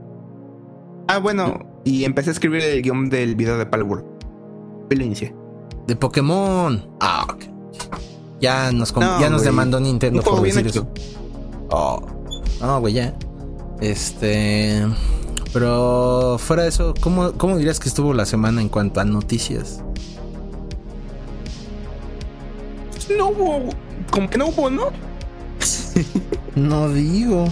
Ah, 1.08 1.20
bueno, 1.20 1.60
y 1.84 2.06
empecé 2.06 2.32
a 2.32 2.34
escribir 2.34 2.64
el 2.64 2.82
guion 2.82 3.10
del 3.10 3.36
video 3.36 3.58
de 3.58 3.68
Palworld. 3.68 4.06
Inicié. 4.90 5.36
De 5.88 5.96
Pokémon. 5.96 6.90
Ah, 7.00 7.26
ok. 7.30 7.44
Ya 8.40 8.72
nos, 8.72 8.96
No, 8.96 9.20
ya 9.20 9.30
nos 9.30 9.44
demandó 9.44 9.80
Nintendo 9.80 10.22
por 10.22 10.42
decir 10.42 10.68
eso. 10.68 10.88
Oh. 11.70 12.02
No, 12.62 12.80
güey, 12.80 12.94
ya. 12.94 13.14
Este. 13.80 14.86
Pero 15.54 16.38
fuera 16.40 16.64
de 16.64 16.70
eso, 16.70 16.94
¿cómo, 17.00 17.34
¿cómo 17.34 17.58
dirías 17.58 17.80
que 17.80 17.88
estuvo 17.88 18.14
la 18.14 18.26
semana 18.26 18.62
en 18.62 18.70
cuanto 18.70 19.00
a 19.00 19.06
noticias? 19.06 19.84
No 23.16 23.30
hubo. 23.30 23.70
Como 24.12 24.30
que 24.30 24.38
no 24.38 24.48
hubo, 24.48 24.70
¿no? 24.70 24.88
No 26.56 26.90
digo. 26.90 27.46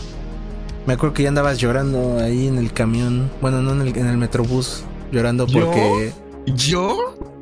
Me 0.86 0.94
acuerdo 0.94 1.14
que 1.14 1.24
ya 1.24 1.30
andabas 1.30 1.58
llorando 1.58 2.20
ahí 2.20 2.48
en 2.48 2.58
el 2.58 2.72
camión. 2.72 3.32
Bueno, 3.42 3.62
no 3.62 3.72
en 3.72 3.82
el, 3.82 3.98
en 3.98 4.08
el 4.08 4.18
metrobús. 4.18 4.84
Llorando 5.12 5.48
porque. 5.48 6.14
¿Yo? 6.16 6.31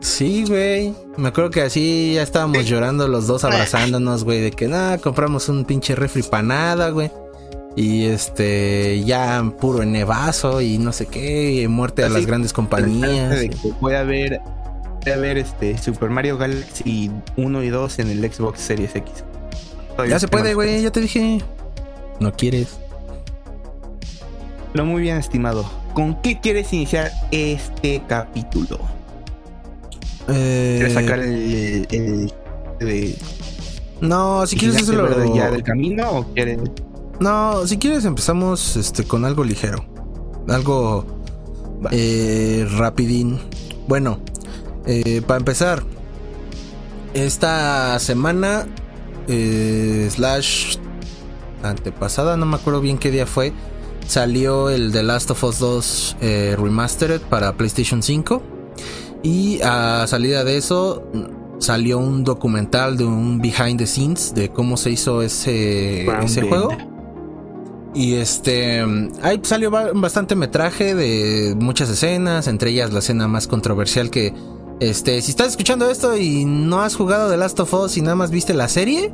Sí, 0.02 0.46
güey. 0.48 0.94
Me 1.18 1.30
acuerdo 1.30 1.50
que 1.50 1.62
así 1.62 2.14
ya 2.16 2.24
estábamos 2.24 2.66
llorando 2.66 3.08
los 3.08 3.28
dos 3.28 3.44
abrazándonos, 3.44 4.24
güey. 4.24 4.42
De 4.42 4.52
que 4.52 4.68
nada, 4.68 4.98
compramos 4.98 5.50
un 5.50 5.66
pinche 5.66 5.96
refri 5.96 6.24
para 6.24 6.44
nada, 6.44 6.90
güey. 6.90 7.12
Y 7.76 8.06
este, 8.06 9.04
ya 9.06 9.54
puro 9.60 9.86
nevazo 9.86 10.62
y 10.62 10.78
no 10.78 10.92
sé 10.92 11.06
qué. 11.06 11.68
muerte 11.70 12.04
a 12.04 12.10
las 12.10 12.26
grandes 12.26 12.54
compañías. 12.54 13.46
Voy 13.80 13.94
a 13.94 14.04
ver. 14.04 14.42
Voy 15.04 15.14
a 15.14 15.18
ver 15.18 15.38
este 15.38 15.78
Super 15.78 16.10
Mario 16.10 16.38
Galaxy 16.38 17.10
1 17.38 17.64
y 17.64 17.70
2 17.70 18.00
en 18.00 18.10
el 18.10 18.32
Xbox 18.32 18.60
Series 18.60 18.96
X. 18.96 19.24
Todavía 19.92 20.16
Ya 20.16 20.20
se 20.20 20.28
puede, 20.28 20.54
güey. 20.54 20.82
Ya 20.82 20.92
te 20.92 21.00
dije. 21.00 21.42
No 22.20 22.34
quieres. 22.34 22.78
Pero 24.74 24.86
muy 24.86 25.02
bien, 25.02 25.18
estimado. 25.18 25.79
¿Con 25.94 26.22
qué 26.22 26.40
quieres 26.40 26.72
iniciar 26.74 27.12
este 27.32 28.02
capítulo? 28.08 28.80
¿Quieres 30.28 30.94
sacar 30.94 31.20
el, 31.20 31.88
el- 31.92 32.34
de 32.80 33.18
no, 34.00 34.48
si 34.48 34.56
quieres 34.56 34.82
hacerlo. 34.82 35.04
verde 35.04 35.30
ya 35.36 35.52
del 35.52 35.64
camino 35.64 36.10
o 36.10 36.24
quieres 36.34 36.60
No, 37.20 37.68
si 37.68 37.78
quieres 37.78 38.06
empezamos 38.06 38.78
este 38.78 39.04
con 39.04 39.26
algo 39.26 39.44
ligero. 39.44 39.84
Algo 40.48 41.06
eh, 41.92 42.66
rapidín. 42.78 43.40
Bueno, 43.90 44.20
eh, 44.86 45.22
para 45.28 45.40
empezar, 45.40 45.84
esta 47.14 48.00
semana 48.00 48.66
eh, 49.28 50.08
slash 50.10 50.78
antepasada, 51.62 52.38
no 52.38 52.46
me 52.46 52.56
acuerdo 52.56 52.80
bien 52.80 52.98
qué 52.98 53.12
día 53.12 53.26
fue, 53.26 53.52
salió 54.10 54.70
el 54.72 54.92
The 54.92 55.04
Last 55.04 55.30
of 55.32 55.44
Us 55.44 55.60
2 55.60 56.18
eh, 56.22 56.56
Remastered 56.60 57.22
para 57.22 57.56
PlayStation 57.56 58.02
5 58.02 58.42
y 59.22 59.60
a 59.62 60.06
salida 60.08 60.44
de 60.44 60.58
eso 60.58 61.04
salió 61.60 62.00
un 62.00 62.24
documental 62.24 62.98
de 62.98 63.06
un 63.06 63.40
behind 63.40 63.78
the 63.78 63.86
scenes 63.86 64.34
de 64.34 64.50
cómo 64.50 64.78
se 64.78 64.90
hizo 64.92 65.22
ese, 65.22 66.08
ese 66.24 66.42
juego. 66.42 66.70
Y 67.94 68.16
este, 68.16 68.82
ahí 69.22 69.40
salió 69.44 69.70
ba- 69.70 69.92
bastante 69.94 70.36
metraje 70.36 70.96
de 70.96 71.56
muchas 71.60 71.90
escenas, 71.90 72.48
entre 72.48 72.70
ellas 72.72 72.92
la 72.94 73.00
escena 73.00 73.28
más 73.28 73.48
controversial 73.48 74.10
que, 74.10 74.34
este, 74.80 75.22
si 75.22 75.32
estás 75.32 75.50
escuchando 75.50 75.90
esto 75.90 76.16
y 76.18 76.46
no 76.46 76.82
has 76.82 76.96
jugado 76.96 77.30
The 77.30 77.38
Last 77.38 77.60
of 77.60 77.74
Us 77.74 77.98
y 77.98 78.02
nada 78.02 78.16
más 78.16 78.32
viste 78.32 78.54
la 78.54 78.70
serie, 78.70 79.12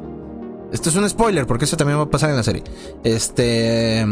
Esto 0.75 0.89
es 0.89 0.97
un 0.97 1.09
spoiler 1.09 1.47
porque 1.47 1.63
eso 1.63 1.77
también 1.77 1.97
va 1.97 2.03
a 2.03 2.09
pasar 2.09 2.31
en 2.31 2.35
la 2.35 2.43
serie. 2.43 2.61
Este, 3.05 4.05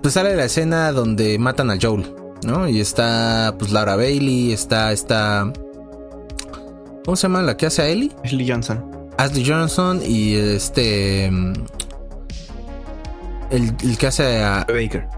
pues 0.00 0.14
sale 0.14 0.36
la 0.36 0.44
escena 0.44 0.92
donde 0.92 1.40
matan 1.40 1.72
a 1.72 1.78
Joel, 1.80 2.14
¿no? 2.44 2.68
Y 2.68 2.80
está 2.80 3.56
pues 3.58 3.72
Laura 3.72 3.96
Bailey, 3.96 4.52
está 4.52 4.92
esta 4.92 5.52
¿Cómo 7.04 7.16
se 7.16 7.22
llama 7.22 7.42
la 7.42 7.56
que 7.56 7.66
hace 7.66 7.82
a 7.82 7.88
Ellie? 7.88 8.12
Ashley 8.22 8.48
Johnson. 8.48 9.10
Ashley 9.18 9.44
Johnson 9.44 10.00
y 10.06 10.34
este 10.34 11.26
el, 11.26 11.56
el 13.50 13.98
que 13.98 14.06
hace 14.06 14.40
a 14.40 14.64
Baker. 14.68 15.08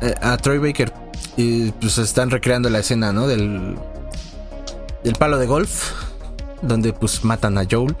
Eh, 0.00 0.14
a 0.22 0.38
Troy 0.38 0.56
Baker. 0.56 0.90
Y 1.36 1.72
pues 1.72 1.98
están 1.98 2.30
recreando 2.30 2.70
la 2.70 2.78
escena, 2.78 3.12
¿no? 3.12 3.28
Del, 3.28 3.76
del 5.04 5.14
palo 5.16 5.36
de 5.36 5.44
golf. 5.44 5.92
Donde 6.62 6.94
pues 6.94 7.22
matan 7.22 7.58
a 7.58 7.66
Joel. 7.70 7.94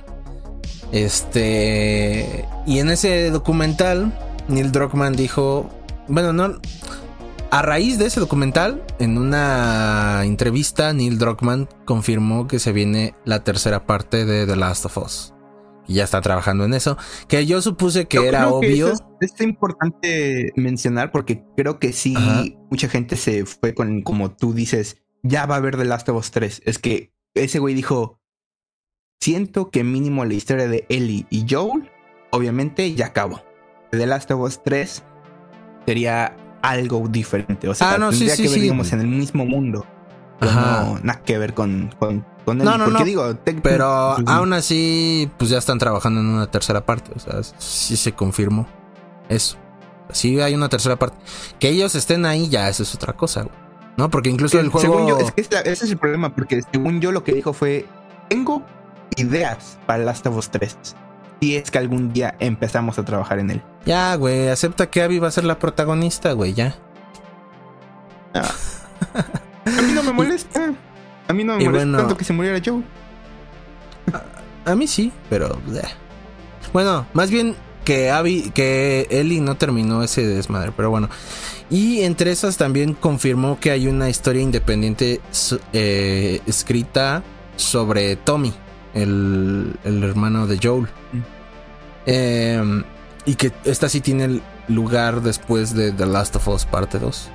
Este. 0.92 2.46
Y 2.66 2.78
en 2.78 2.90
ese 2.90 3.30
documental, 3.30 4.12
Neil 4.48 4.72
Druckmann 4.72 5.14
dijo. 5.14 5.70
Bueno, 6.08 6.32
no. 6.32 6.60
A 7.50 7.62
raíz 7.62 7.98
de 7.98 8.06
ese 8.06 8.20
documental, 8.20 8.84
en 8.98 9.16
una 9.16 10.22
entrevista, 10.24 10.92
Neil 10.92 11.18
Druckmann 11.18 11.66
confirmó 11.86 12.46
que 12.46 12.58
se 12.58 12.72
viene 12.72 13.14
la 13.24 13.42
tercera 13.42 13.86
parte 13.86 14.26
de 14.26 14.46
The 14.46 14.56
Last 14.56 14.84
of 14.84 14.98
Us 14.98 15.32
y 15.88 15.94
ya 15.94 16.04
está 16.04 16.20
trabajando 16.20 16.64
en 16.64 16.74
eso. 16.74 16.96
Que 17.26 17.46
yo 17.46 17.60
supuse 17.60 18.06
que 18.06 18.28
era 18.28 18.48
obvio. 18.48 18.92
es, 19.20 19.40
importante 19.40 20.52
mencionar 20.54 21.10
porque 21.10 21.42
creo 21.56 21.78
que 21.78 21.92
sí, 21.92 22.14
mucha 22.70 22.88
gente 22.88 23.16
se 23.16 23.46
fue 23.46 23.74
con, 23.74 24.02
como 24.02 24.30
tú 24.30 24.52
dices, 24.52 25.02
ya 25.22 25.46
va 25.46 25.56
a 25.56 25.58
haber 25.58 25.76
The 25.76 25.86
Last 25.86 26.08
of 26.10 26.18
Us 26.18 26.30
3. 26.30 26.62
Es 26.66 26.78
que 26.78 27.12
ese 27.34 27.58
güey 27.58 27.74
dijo, 27.74 28.17
siento 29.20 29.70
que 29.70 29.84
mínimo 29.84 30.24
la 30.24 30.34
historia 30.34 30.68
de 30.68 30.84
Ellie 30.88 31.26
y 31.30 31.46
Joel, 31.48 31.90
obviamente 32.30 32.94
ya 32.94 33.06
acabó. 33.06 33.42
The 33.90 34.06
Last 34.06 34.30
of 34.30 34.40
Us 34.40 34.62
3 34.62 35.02
sería 35.86 36.36
algo 36.62 37.06
diferente. 37.08 37.68
O 37.68 37.74
sea, 37.74 37.92
ah, 37.92 38.10
tendría 38.10 38.36
que 38.36 38.48
ver, 38.48 38.60
digamos, 38.60 38.92
en 38.92 39.00
el 39.00 39.08
mismo 39.08 39.44
mundo. 39.44 39.86
no, 40.40 40.98
nada 41.02 41.22
que 41.24 41.38
ver 41.38 41.54
con 41.54 41.90
no, 42.54 42.78
no, 42.78 42.86
no. 42.86 43.04
Digo, 43.04 43.36
pero 43.62 43.86
aún 44.26 44.52
así, 44.52 45.30
pues 45.36 45.50
ya 45.50 45.58
están 45.58 45.78
trabajando 45.78 46.20
en 46.20 46.26
una 46.26 46.50
tercera 46.50 46.84
parte. 46.84 47.10
O 47.14 47.18
sea, 47.18 47.42
sí 47.58 47.96
se 47.96 48.12
confirmó 48.12 48.66
eso. 49.28 49.56
Sí 50.10 50.40
hay 50.40 50.54
una 50.54 50.68
tercera 50.68 50.96
parte. 50.96 51.18
Que 51.58 51.68
ellos 51.68 51.94
estén 51.94 52.24
ahí, 52.24 52.48
ya 52.48 52.68
eso 52.68 52.82
es 52.82 52.94
otra 52.94 53.12
cosa, 53.14 53.46
¿No? 53.96 54.10
Porque 54.10 54.30
incluso 54.30 54.60
el 54.60 54.68
juego. 54.68 54.94
Según 54.94 55.08
yo, 55.08 55.18
es 55.18 55.32
que 55.32 55.40
ese 55.40 55.84
es 55.84 55.90
el 55.90 55.98
problema, 55.98 56.34
porque 56.34 56.62
según 56.72 57.00
yo 57.00 57.10
lo 57.10 57.24
que 57.24 57.32
dijo 57.32 57.52
fue: 57.52 57.84
Tengo 58.28 58.62
ideas 59.18 59.78
para 59.86 60.04
Last 60.04 60.26
of 60.26 60.36
Us 60.36 60.50
3. 60.50 60.76
Si 61.40 61.56
es 61.56 61.70
que 61.70 61.78
algún 61.78 62.12
día 62.12 62.34
empezamos 62.40 62.98
a 62.98 63.04
trabajar 63.04 63.38
en 63.38 63.50
él. 63.50 63.62
Ya, 63.86 64.14
güey, 64.16 64.48
acepta 64.48 64.90
que 64.90 65.02
Abby 65.02 65.18
va 65.18 65.28
a 65.28 65.30
ser 65.30 65.44
la 65.44 65.58
protagonista, 65.58 66.32
güey, 66.32 66.54
ya. 66.54 66.74
Ah. 68.34 68.50
A 69.78 69.82
mí 69.82 69.92
no 69.92 70.02
me 70.02 70.12
molesta. 70.12 70.74
A 71.28 71.32
mí 71.32 71.44
no 71.44 71.56
me 71.56 71.64
molesta 71.64 71.98
tanto 71.98 72.16
que 72.16 72.24
se 72.24 72.32
muriera 72.32 72.60
Joe. 72.64 72.82
A, 74.64 74.74
mí 74.74 74.86
sí, 74.86 75.12
pero. 75.28 75.58
Bueno, 76.72 77.06
más 77.12 77.30
bien 77.30 77.54
que 77.84 78.10
Abby, 78.10 78.50
que 78.54 79.06
Ellie 79.10 79.40
no 79.40 79.56
terminó 79.56 80.02
ese 80.02 80.26
desmadre, 80.26 80.72
pero 80.76 80.90
bueno. 80.90 81.08
Y 81.70 82.02
entre 82.02 82.30
esas 82.30 82.56
también 82.56 82.94
confirmó 82.94 83.58
que 83.60 83.70
hay 83.70 83.88
una 83.88 84.08
historia 84.08 84.42
independiente 84.42 85.20
eh, 85.72 86.40
escrita 86.46 87.22
sobre 87.56 88.16
Tommy, 88.16 88.52
el, 88.94 89.78
hermano 89.84 90.46
de 90.46 90.58
Joel. 90.62 90.88
Mm. 91.12 91.20
Em, 92.06 92.84
y 93.24 93.34
que 93.34 93.52
esta 93.64 93.88
sí 93.88 94.00
tiene 94.00 94.40
lugar 94.68 95.22
después 95.22 95.74
de 95.74 95.92
The 95.92 96.06
Last 96.06 96.36
of 96.36 96.48
Us 96.48 96.64
parte 96.64 96.98
2. 96.98 97.30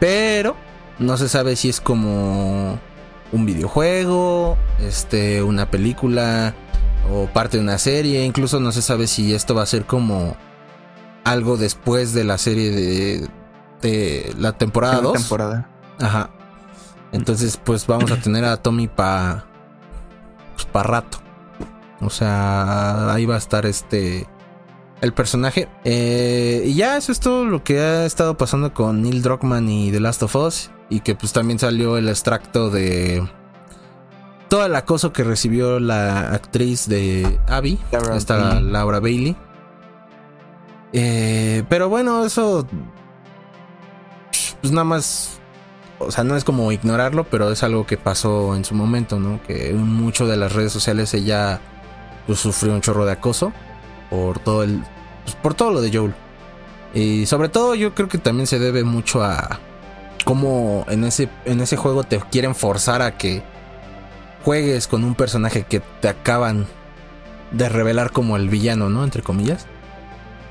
Pero 0.00 0.56
no 0.98 1.16
se 1.16 1.28
sabe 1.28 1.56
si 1.56 1.68
es 1.68 1.80
como 1.80 2.78
un 3.32 3.46
videojuego, 3.46 4.56
este, 4.80 5.42
una 5.42 5.70
película 5.70 6.54
o 7.10 7.26
parte 7.26 7.58
de 7.58 7.62
una 7.62 7.78
serie. 7.78 8.24
Incluso 8.24 8.60
no 8.60 8.72
se 8.72 8.82
sabe 8.82 9.06
si 9.06 9.34
esto 9.34 9.54
va 9.54 9.62
a 9.62 9.66
ser 9.66 9.84
como 9.84 10.36
algo 11.24 11.56
después 11.56 12.14
de 12.14 12.24
la 12.24 12.38
serie 12.38 12.70
de, 12.70 13.28
de 13.80 14.34
la 14.38 14.52
temporada 14.52 15.00
2. 15.00 15.12
temporada. 15.12 15.68
Ajá. 16.00 16.30
Entonces, 17.12 17.58
pues 17.62 17.86
vamos 17.86 18.10
a 18.10 18.16
tener 18.16 18.44
a 18.44 18.56
Tommy 18.56 18.88
para 18.88 19.46
pues, 20.52 20.66
pa 20.66 20.82
rato. 20.82 21.18
O 22.00 22.10
sea, 22.10 23.12
ahí 23.12 23.26
va 23.26 23.36
a 23.36 23.38
estar 23.38 23.66
este 23.66 24.26
el 25.00 25.12
personaje. 25.12 25.68
Eh, 25.84 26.64
y 26.66 26.74
ya 26.74 26.96
eso 26.96 27.12
es 27.12 27.20
todo 27.20 27.44
lo 27.44 27.64
que 27.64 27.80
ha 27.80 28.06
estado 28.06 28.36
pasando 28.36 28.72
con 28.72 29.02
Neil 29.02 29.22
Druckmann 29.22 29.68
y 29.68 29.90
The 29.90 30.00
Last 30.00 30.22
of 30.22 30.36
Us. 30.36 30.70
Y 30.88 31.00
que 31.00 31.14
pues 31.14 31.32
también 31.32 31.58
salió 31.58 31.96
el 31.96 32.08
extracto 32.08 32.70
de 32.70 33.26
todo 34.48 34.66
el 34.66 34.74
acoso 34.74 35.12
que 35.12 35.24
recibió 35.24 35.80
la 35.80 36.34
actriz 36.34 36.86
de 36.86 37.40
Abby, 37.48 37.78
esta 38.14 38.60
Laura 38.60 39.00
Bailey. 39.00 39.34
Eh, 40.92 41.64
pero 41.70 41.88
bueno, 41.88 42.26
eso 42.26 42.66
pues 44.62 44.72
nada 44.72 44.84
más, 44.84 45.40
o 45.98 46.10
sea, 46.10 46.24
no 46.24 46.36
es 46.36 46.44
como 46.44 46.72
ignorarlo, 46.72 47.24
pero 47.24 47.50
es 47.50 47.62
algo 47.62 47.86
que 47.86 47.96
pasó 47.96 48.56
en 48.56 48.64
su 48.64 48.74
momento, 48.74 49.18
¿no? 49.18 49.40
Que 49.42 49.70
en 49.70 49.82
mucho 49.82 50.26
de 50.26 50.36
las 50.36 50.52
redes 50.52 50.72
sociales 50.72 51.14
ella 51.14 51.60
pues, 52.26 52.40
sufrió 52.40 52.74
un 52.74 52.80
chorro 52.80 53.04
de 53.04 53.12
acoso 53.12 53.52
por 54.10 54.38
todo 54.38 54.62
el, 54.62 54.82
pues, 55.24 55.36
por 55.36 55.54
todo 55.54 55.70
lo 55.72 55.80
de 55.80 55.96
Joel. 55.96 56.14
Y 56.94 57.26
sobre 57.26 57.48
todo 57.48 57.74
yo 57.74 57.94
creo 57.94 58.08
que 58.08 58.18
también 58.18 58.46
se 58.46 58.58
debe 58.58 58.84
mucho 58.84 59.22
a 59.22 59.60
cómo 60.24 60.84
en 60.88 61.04
ese, 61.04 61.28
en 61.44 61.60
ese 61.60 61.76
juego 61.76 62.04
te 62.04 62.18
quieren 62.18 62.54
forzar 62.54 63.02
a 63.02 63.16
que 63.16 63.42
juegues 64.44 64.88
con 64.88 65.04
un 65.04 65.14
personaje 65.14 65.64
que 65.64 65.80
te 65.80 66.08
acaban 66.08 66.66
de 67.52 67.68
revelar 67.68 68.10
como 68.10 68.36
el 68.36 68.48
villano, 68.48 68.88
¿no? 68.88 69.04
Entre 69.04 69.22
comillas. 69.22 69.66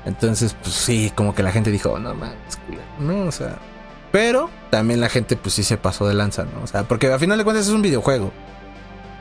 Entonces, 0.04 0.56
pues 0.60 0.74
sí, 0.74 1.12
como 1.14 1.34
que 1.34 1.42
la 1.42 1.52
gente 1.52 1.70
dijo, 1.70 1.98
no 1.98 2.14
mames, 2.14 2.36
no, 2.98 3.26
o 3.26 3.32
sea. 3.32 3.58
Pero 4.12 4.50
también 4.70 5.00
la 5.00 5.08
gente, 5.08 5.36
pues 5.36 5.54
sí 5.54 5.64
se 5.64 5.78
pasó 5.78 6.06
de 6.06 6.14
lanza, 6.14 6.44
¿no? 6.44 6.62
O 6.62 6.66
sea, 6.66 6.84
porque 6.84 7.10
al 7.10 7.18
final 7.18 7.38
de 7.38 7.44
cuentas 7.44 7.66
es 7.66 7.72
un 7.72 7.82
videojuego, 7.82 8.30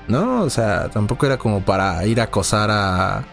¿no? 0.07 0.43
O 0.43 0.49
sea, 0.49 0.89
tampoco 0.89 1.25
era 1.25 1.37
como 1.37 1.63
para 1.63 2.05
ir 2.05 2.19
a 2.19 2.25
acosar 2.25 2.69
a, 2.69 3.23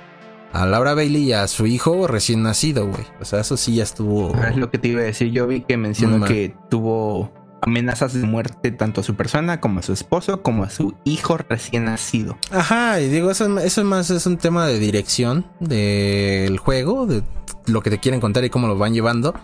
a 0.53 0.67
Laura 0.67 0.95
Bailey 0.95 1.25
y 1.25 1.33
a 1.33 1.49
su 1.49 1.67
hijo 1.67 2.07
recién 2.07 2.43
nacido, 2.45 2.87
güey. 2.87 3.05
O 3.21 3.25
sea, 3.25 3.41
eso 3.41 3.57
sí 3.57 3.75
ya 3.75 3.83
estuvo. 3.83 4.35
Es 4.45 4.57
lo 4.57 4.71
que 4.71 4.79
te 4.79 4.89
iba 4.89 5.01
a 5.01 5.05
decir. 5.05 5.33
Yo 5.33 5.47
vi 5.49 5.63
que 5.63 5.77
mencionó 5.77 6.25
que 6.25 6.55
tuvo 6.71 7.33
amenazas 7.61 8.15
de 8.15 8.25
muerte 8.25 8.71
tanto 8.71 9.01
a 9.01 9.05
su 9.05 9.17
persona 9.17 9.61
como 9.61 9.81
a 9.81 9.83
su 9.83 9.93
esposo 9.93 10.43
como 10.43 10.63
a 10.63 10.71
su 10.71 10.95
hijo 11.05 11.37
recién 11.37 11.87
nacido. 11.87 12.39
Ajá, 12.53 13.01
y 13.01 13.09
digo, 13.09 13.33
eso, 13.33 13.59
eso 13.59 13.85
más 13.85 14.11
es 14.11 14.27
un 14.27 14.37
tema 14.37 14.67
de 14.67 14.79
dirección 14.79 15.45
del 15.59 16.57
juego, 16.59 17.07
de 17.07 17.23
lo 17.67 17.83
que 17.83 17.91
te 17.91 17.99
quieren 17.99 18.21
contar 18.21 18.45
y 18.45 18.51
cómo 18.51 18.69
lo 18.69 18.79
van 18.79 18.95
llevando. 18.95 19.35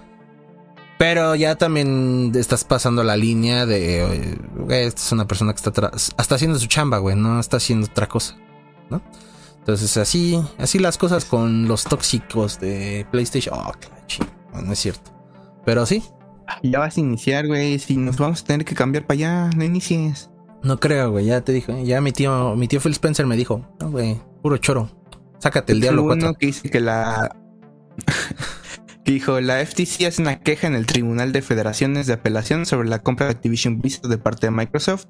Pero 1.06 1.34
ya 1.34 1.54
también 1.56 2.32
estás 2.34 2.64
pasando 2.64 3.04
la 3.04 3.14
línea 3.14 3.66
de, 3.66 4.38
güey, 4.56 4.84
esta 4.84 5.02
es 5.02 5.12
una 5.12 5.26
persona 5.26 5.52
que 5.52 5.58
está, 5.58 5.92
está 5.94 6.34
haciendo 6.34 6.58
su 6.58 6.66
chamba, 6.66 6.96
güey, 6.96 7.14
no 7.14 7.38
está 7.38 7.58
haciendo 7.58 7.86
otra 7.86 8.08
cosa, 8.08 8.38
¿no? 8.88 9.02
Entonces 9.58 9.98
así, 9.98 10.42
así 10.56 10.78
las 10.78 10.96
cosas 10.96 11.26
con 11.26 11.68
los 11.68 11.84
tóxicos 11.84 12.58
de 12.58 13.06
PlayStation. 13.10 13.54
Oh, 13.54 13.72
no, 14.62 14.72
es 14.72 14.78
cierto. 14.78 15.12
Pero 15.66 15.84
sí. 15.84 16.02
Ya 16.62 16.78
vas 16.78 16.96
a 16.96 17.00
iniciar, 17.00 17.48
güey. 17.48 17.78
Si 17.78 17.98
nos 17.98 18.16
vamos 18.16 18.40
a 18.40 18.44
tener 18.46 18.64
que 18.64 18.74
cambiar 18.74 19.06
para 19.06 19.16
allá, 19.16 19.50
no 19.54 19.62
inicies. 19.62 20.30
No 20.62 20.80
creo, 20.80 21.10
güey. 21.10 21.26
Ya 21.26 21.42
te 21.42 21.52
dijo. 21.52 21.78
Ya 21.82 22.00
mi 22.00 22.12
tío, 22.12 22.56
mi 22.56 22.66
tío 22.66 22.80
Phil 22.80 22.92
Spencer 22.92 23.26
me 23.26 23.36
dijo, 23.36 23.76
no, 23.78 23.90
güey, 23.90 24.18
puro 24.40 24.56
choro. 24.56 24.88
Sácate 25.38 25.74
el, 25.74 25.82
diablo 25.82 26.04
uno 26.04 26.32
que 26.32 26.46
dice 26.46 26.70
que 26.70 26.80
la 26.80 27.36
que 29.04 29.12
dijo 29.12 29.40
la 29.40 29.64
FTC 29.64 30.06
hace 30.06 30.22
una 30.22 30.40
queja 30.40 30.66
en 30.66 30.74
el 30.74 30.86
Tribunal 30.86 31.32
de 31.32 31.42
Federaciones 31.42 32.06
de 32.06 32.14
Apelación 32.14 32.66
sobre 32.66 32.88
la 32.88 33.00
compra 33.00 33.26
de 33.26 33.32
Activision 33.32 33.80
Blizzard 33.80 34.08
de 34.08 34.18
parte 34.18 34.46
de 34.46 34.50
Microsoft 34.50 35.06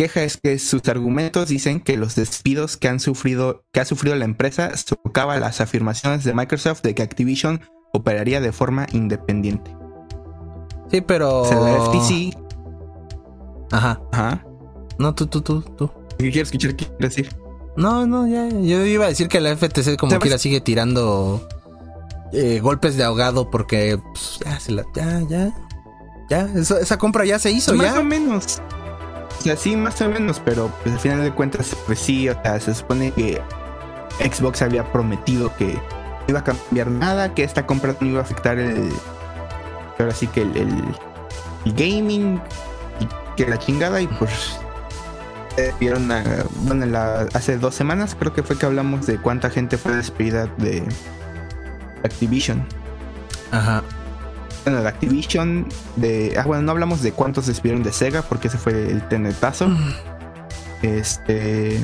queja 0.00 0.22
es 0.22 0.38
que 0.38 0.58
sus 0.58 0.88
argumentos 0.88 1.48
dicen 1.48 1.78
que 1.78 1.98
los 1.98 2.14
despidos 2.14 2.78
que 2.78 2.88
han 2.88 3.00
sufrido, 3.00 3.66
que 3.70 3.80
ha 3.80 3.84
sufrido 3.84 4.16
la 4.16 4.24
empresa 4.24 4.74
socava 4.78 5.38
las 5.38 5.60
afirmaciones 5.60 6.24
de 6.24 6.32
Microsoft 6.32 6.80
de 6.80 6.94
que 6.94 7.02
Activision 7.02 7.60
operaría 7.92 8.40
de 8.40 8.50
forma 8.50 8.86
independiente. 8.94 9.76
Sí, 10.90 11.02
pero. 11.02 11.42
la 11.42 11.84
FTC. 11.84 12.34
Ajá. 13.72 14.00
Ajá. 14.10 14.42
No, 14.98 15.14
tú, 15.14 15.26
tú, 15.26 15.42
tú, 15.42 15.60
tú. 15.60 15.90
¿Qué 16.16 16.30
quieres 16.30 16.48
escuchar? 16.48 16.74
¿Qué 16.76 16.86
quieres 16.86 17.16
decir? 17.16 17.36
No, 17.76 18.06
no, 18.06 18.26
ya. 18.26 18.48
Yo 18.48 18.86
iba 18.86 19.04
a 19.04 19.08
decir 19.08 19.28
que 19.28 19.40
la 19.40 19.54
FTC 19.54 19.98
como 19.98 20.18
quiera 20.18 20.38
sigue 20.38 20.62
tirando 20.62 21.46
eh, 22.32 22.60
golpes 22.60 22.96
de 22.96 23.04
ahogado 23.04 23.50
porque 23.50 23.98
pues, 24.12 24.40
ya 24.44 24.58
se 24.60 24.72
la. 24.72 24.84
Ya, 24.94 25.20
ya. 25.28 25.52
Ya, 26.28 26.48
esa 26.54 26.96
compra 26.96 27.24
ya 27.24 27.38
se 27.40 27.50
hizo, 27.50 27.74
ya. 27.74 27.90
Más 27.90 27.98
o 27.98 28.04
menos. 28.04 28.62
O 29.38 29.42
sea, 29.42 29.56
sí, 29.56 29.74
más 29.74 30.00
o 30.00 30.08
menos, 30.08 30.40
pero 30.44 30.70
pues 30.82 30.94
al 30.94 31.00
final 31.00 31.22
de 31.22 31.32
cuentas, 31.32 31.74
pues 31.86 31.98
sí, 31.98 32.28
o 32.28 32.34
sea, 32.42 32.60
se 32.60 32.74
supone 32.74 33.10
que 33.10 33.40
Xbox 34.30 34.62
había 34.62 34.90
prometido 34.92 35.52
que 35.56 35.74
no 35.74 35.80
iba 36.28 36.40
a 36.40 36.44
cambiar 36.44 36.88
nada, 36.88 37.34
que 37.34 37.42
esta 37.42 37.66
compra 37.66 37.96
no 38.00 38.06
iba 38.06 38.18
a 38.20 38.22
afectar 38.22 38.58
el. 38.58 38.90
Ahora 39.98 40.14
sí 40.14 40.26
que 40.28 40.42
el, 40.42 40.56
el, 40.56 40.84
el 41.64 41.72
gaming 41.74 42.40
y 43.00 43.08
que 43.36 43.48
la 43.48 43.58
chingada, 43.58 44.00
y 44.00 44.06
pues. 44.06 44.30
eh, 45.56 45.72
Vieron 45.80 46.12
a- 46.12 46.22
bueno, 46.62 46.86
la- 46.86 47.26
hace 47.34 47.58
dos 47.58 47.74
semanas 47.74 48.14
creo 48.16 48.32
que 48.32 48.42
fue 48.44 48.56
que 48.56 48.66
hablamos 48.66 49.04
de 49.06 49.20
cuánta 49.20 49.50
gente 49.50 49.78
fue 49.78 49.96
despedida 49.96 50.46
de 50.58 50.84
Activision. 52.04 52.64
Ajá. 53.50 53.82
Bueno, 54.64 54.82
de 54.82 54.88
Activision, 54.88 55.66
de. 55.96 56.34
Ah, 56.38 56.44
bueno, 56.46 56.62
no 56.62 56.72
hablamos 56.72 57.02
de 57.02 57.12
cuántos 57.12 57.46
despidieron 57.46 57.82
de 57.82 57.92
Sega, 57.92 58.22
porque 58.22 58.48
ese 58.48 58.58
fue 58.58 58.90
el 58.90 59.06
tenetazo. 59.08 59.68
Este. 60.82 61.78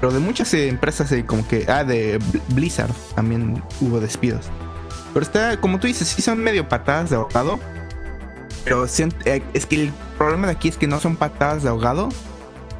Pero 0.00 0.12
de 0.12 0.18
muchas 0.20 0.52
empresas, 0.54 1.10
eh, 1.12 1.24
como 1.26 1.46
que. 1.46 1.66
Ah, 1.68 1.84
de 1.84 2.18
Bl- 2.18 2.40
Blizzard 2.48 2.92
también 3.14 3.62
hubo 3.80 4.00
despidos. 4.00 4.46
Pero 5.12 5.24
está, 5.24 5.60
como 5.60 5.78
tú 5.80 5.86
dices, 5.86 6.08
sí 6.08 6.22
son 6.22 6.38
medio 6.38 6.68
patadas 6.68 7.10
de 7.10 7.16
ahogado. 7.16 7.58
Pero 8.64 8.84
eh, 9.24 9.42
es 9.54 9.66
que 9.66 9.82
el 9.82 9.92
problema 10.18 10.46
de 10.46 10.52
aquí 10.52 10.68
es 10.68 10.76
que 10.76 10.86
no 10.86 11.00
son 11.00 11.16
patadas 11.16 11.62
de 11.62 11.68
ahogado. 11.70 12.08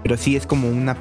Pero 0.03 0.17
sí 0.17 0.37
es 0.37 0.47
como 0.47 0.69
una. 0.69 0.97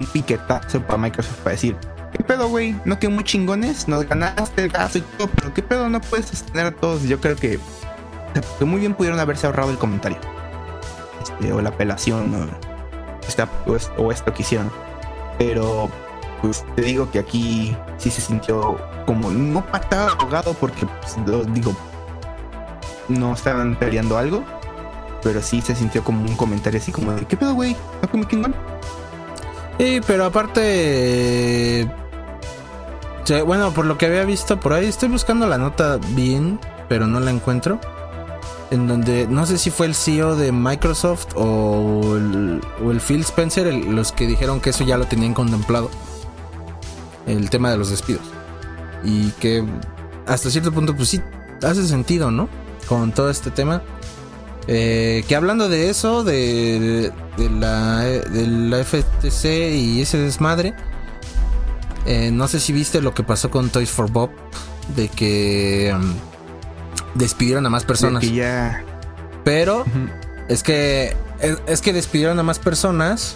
Un 0.00 0.06
piquetazo 0.06 0.80
para 0.82 0.98
Microsoft 0.98 1.38
para 1.38 1.52
decir. 1.52 1.76
¿Qué 2.22 2.28
pedo, 2.34 2.48
güey? 2.48 2.76
¿No 2.84 3.00
que 3.00 3.08
muy 3.08 3.24
chingones? 3.24 3.88
Nos 3.88 4.06
ganaste 4.08 4.62
el 4.62 4.68
gasto 4.68 4.98
y 4.98 5.00
todo, 5.00 5.28
pero 5.34 5.52
¿qué 5.52 5.60
pedo? 5.60 5.88
No 5.88 6.00
puedes 6.00 6.26
sostener 6.26 6.66
a 6.66 6.70
todos. 6.70 7.02
Yo 7.02 7.20
creo 7.20 7.34
que, 7.34 7.58
que 8.60 8.64
muy 8.64 8.78
bien 8.78 8.94
pudieron 8.94 9.18
haberse 9.18 9.48
ahorrado 9.48 9.72
el 9.72 9.76
comentario. 9.78 10.18
Este, 11.20 11.52
o 11.52 11.60
la 11.60 11.70
apelación, 11.70 12.32
o, 12.32 13.26
esta- 13.26 13.48
o 13.66 13.74
es- 13.74 13.90
o 13.96 14.12
esto 14.12 14.32
que 14.32 14.42
hicieron. 14.42 14.70
Pero, 15.36 15.88
pues 16.40 16.64
te 16.76 16.82
digo 16.82 17.10
que 17.10 17.18
aquí 17.18 17.76
sí 17.98 18.08
se 18.08 18.20
sintió 18.20 18.78
como, 19.04 19.32
no 19.32 19.66
patada 19.66 20.12
ahogado, 20.12 20.54
porque, 20.54 20.86
pues, 21.00 21.16
lo 21.26 21.42
digo, 21.42 21.74
no 23.08 23.32
estaban 23.34 23.74
peleando 23.74 24.16
algo. 24.16 24.44
Pero 25.24 25.42
sí 25.42 25.60
se 25.60 25.74
sintió 25.74 26.04
como 26.04 26.20
un 26.24 26.36
comentario 26.36 26.78
así 26.80 26.92
como 26.92 27.10
de, 27.14 27.24
¿qué 27.26 27.36
pedo, 27.36 27.54
güey? 27.54 27.76
¿No 28.00 28.08
como 28.08 28.22
chingón? 28.24 28.54
Sí, 29.78 30.00
pero 30.06 30.26
aparte. 30.26 31.90
Bueno, 33.40 33.72
por 33.72 33.86
lo 33.86 33.96
que 33.96 34.06
había 34.06 34.24
visto 34.24 34.60
por 34.60 34.74
ahí, 34.74 34.86
estoy 34.86 35.08
buscando 35.08 35.46
la 35.46 35.56
nota 35.56 35.98
bien, 36.10 36.60
pero 36.88 37.06
no 37.06 37.20
la 37.20 37.30
encuentro. 37.30 37.80
En 38.70 38.86
donde 38.86 39.26
no 39.26 39.46
sé 39.46 39.58
si 39.58 39.70
fue 39.70 39.86
el 39.86 39.94
CEO 39.94 40.36
de 40.36 40.50
Microsoft 40.50 41.28
o 41.36 42.16
el, 42.16 42.60
o 42.84 42.90
el 42.90 43.00
Phil 43.00 43.20
Spencer 43.20 43.72
los 43.72 44.12
que 44.12 44.26
dijeron 44.26 44.60
que 44.60 44.70
eso 44.70 44.84
ya 44.84 44.96
lo 44.96 45.06
tenían 45.06 45.34
contemplado. 45.34 45.90
El 47.26 47.48
tema 47.48 47.70
de 47.70 47.76
los 47.76 47.90
despidos. 47.90 48.22
Y 49.04 49.30
que 49.32 49.64
hasta 50.26 50.50
cierto 50.50 50.72
punto, 50.72 50.94
pues 50.96 51.08
sí, 51.10 51.20
hace 51.62 51.86
sentido, 51.86 52.30
¿no? 52.30 52.48
Con 52.88 53.12
todo 53.12 53.30
este 53.30 53.50
tema. 53.50 53.82
Eh, 54.68 55.24
que 55.26 55.36
hablando 55.36 55.68
de 55.68 55.90
eso, 55.90 56.24
de, 56.24 57.12
de 57.36 57.50
la, 57.50 58.00
de 58.00 58.46
la 58.46 58.84
FTC 58.84 59.74
y 59.74 60.00
ese 60.00 60.18
desmadre, 60.18 60.74
eh, 62.06 62.30
no 62.32 62.48
sé 62.48 62.60
si 62.60 62.72
viste 62.72 63.00
lo 63.00 63.14
que 63.14 63.22
pasó 63.22 63.50
con 63.50 63.70
Toys 63.70 63.90
for 63.90 64.10
Bob, 64.10 64.30
de 64.96 65.08
que 65.08 65.92
um, 65.94 66.14
despidieron 67.14 67.66
a 67.66 67.70
más 67.70 67.84
personas. 67.84 68.22
Que 68.22 68.32
ya... 68.32 68.84
Pero 69.44 69.84
es 70.48 70.62
que 70.62 71.16
es, 71.40 71.58
es 71.66 71.80
que 71.80 71.92
despidieron 71.92 72.38
a 72.38 72.42
más 72.42 72.58
personas 72.58 73.34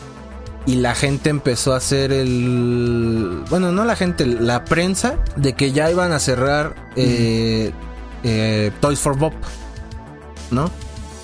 y 0.66 0.76
la 0.76 0.94
gente 0.94 1.30
empezó 1.30 1.74
a 1.74 1.76
hacer 1.76 2.12
el 2.12 3.44
bueno 3.48 3.70
no 3.70 3.84
la 3.84 3.94
gente 3.94 4.26
la 4.26 4.64
prensa 4.64 5.16
de 5.36 5.52
que 5.52 5.70
ya 5.70 5.88
iban 5.90 6.12
a 6.12 6.18
cerrar 6.18 6.74
eh, 6.96 7.70
eh, 8.24 8.72
Toys 8.80 8.98
for 8.98 9.16
Bob 9.16 9.32
no 10.50 10.70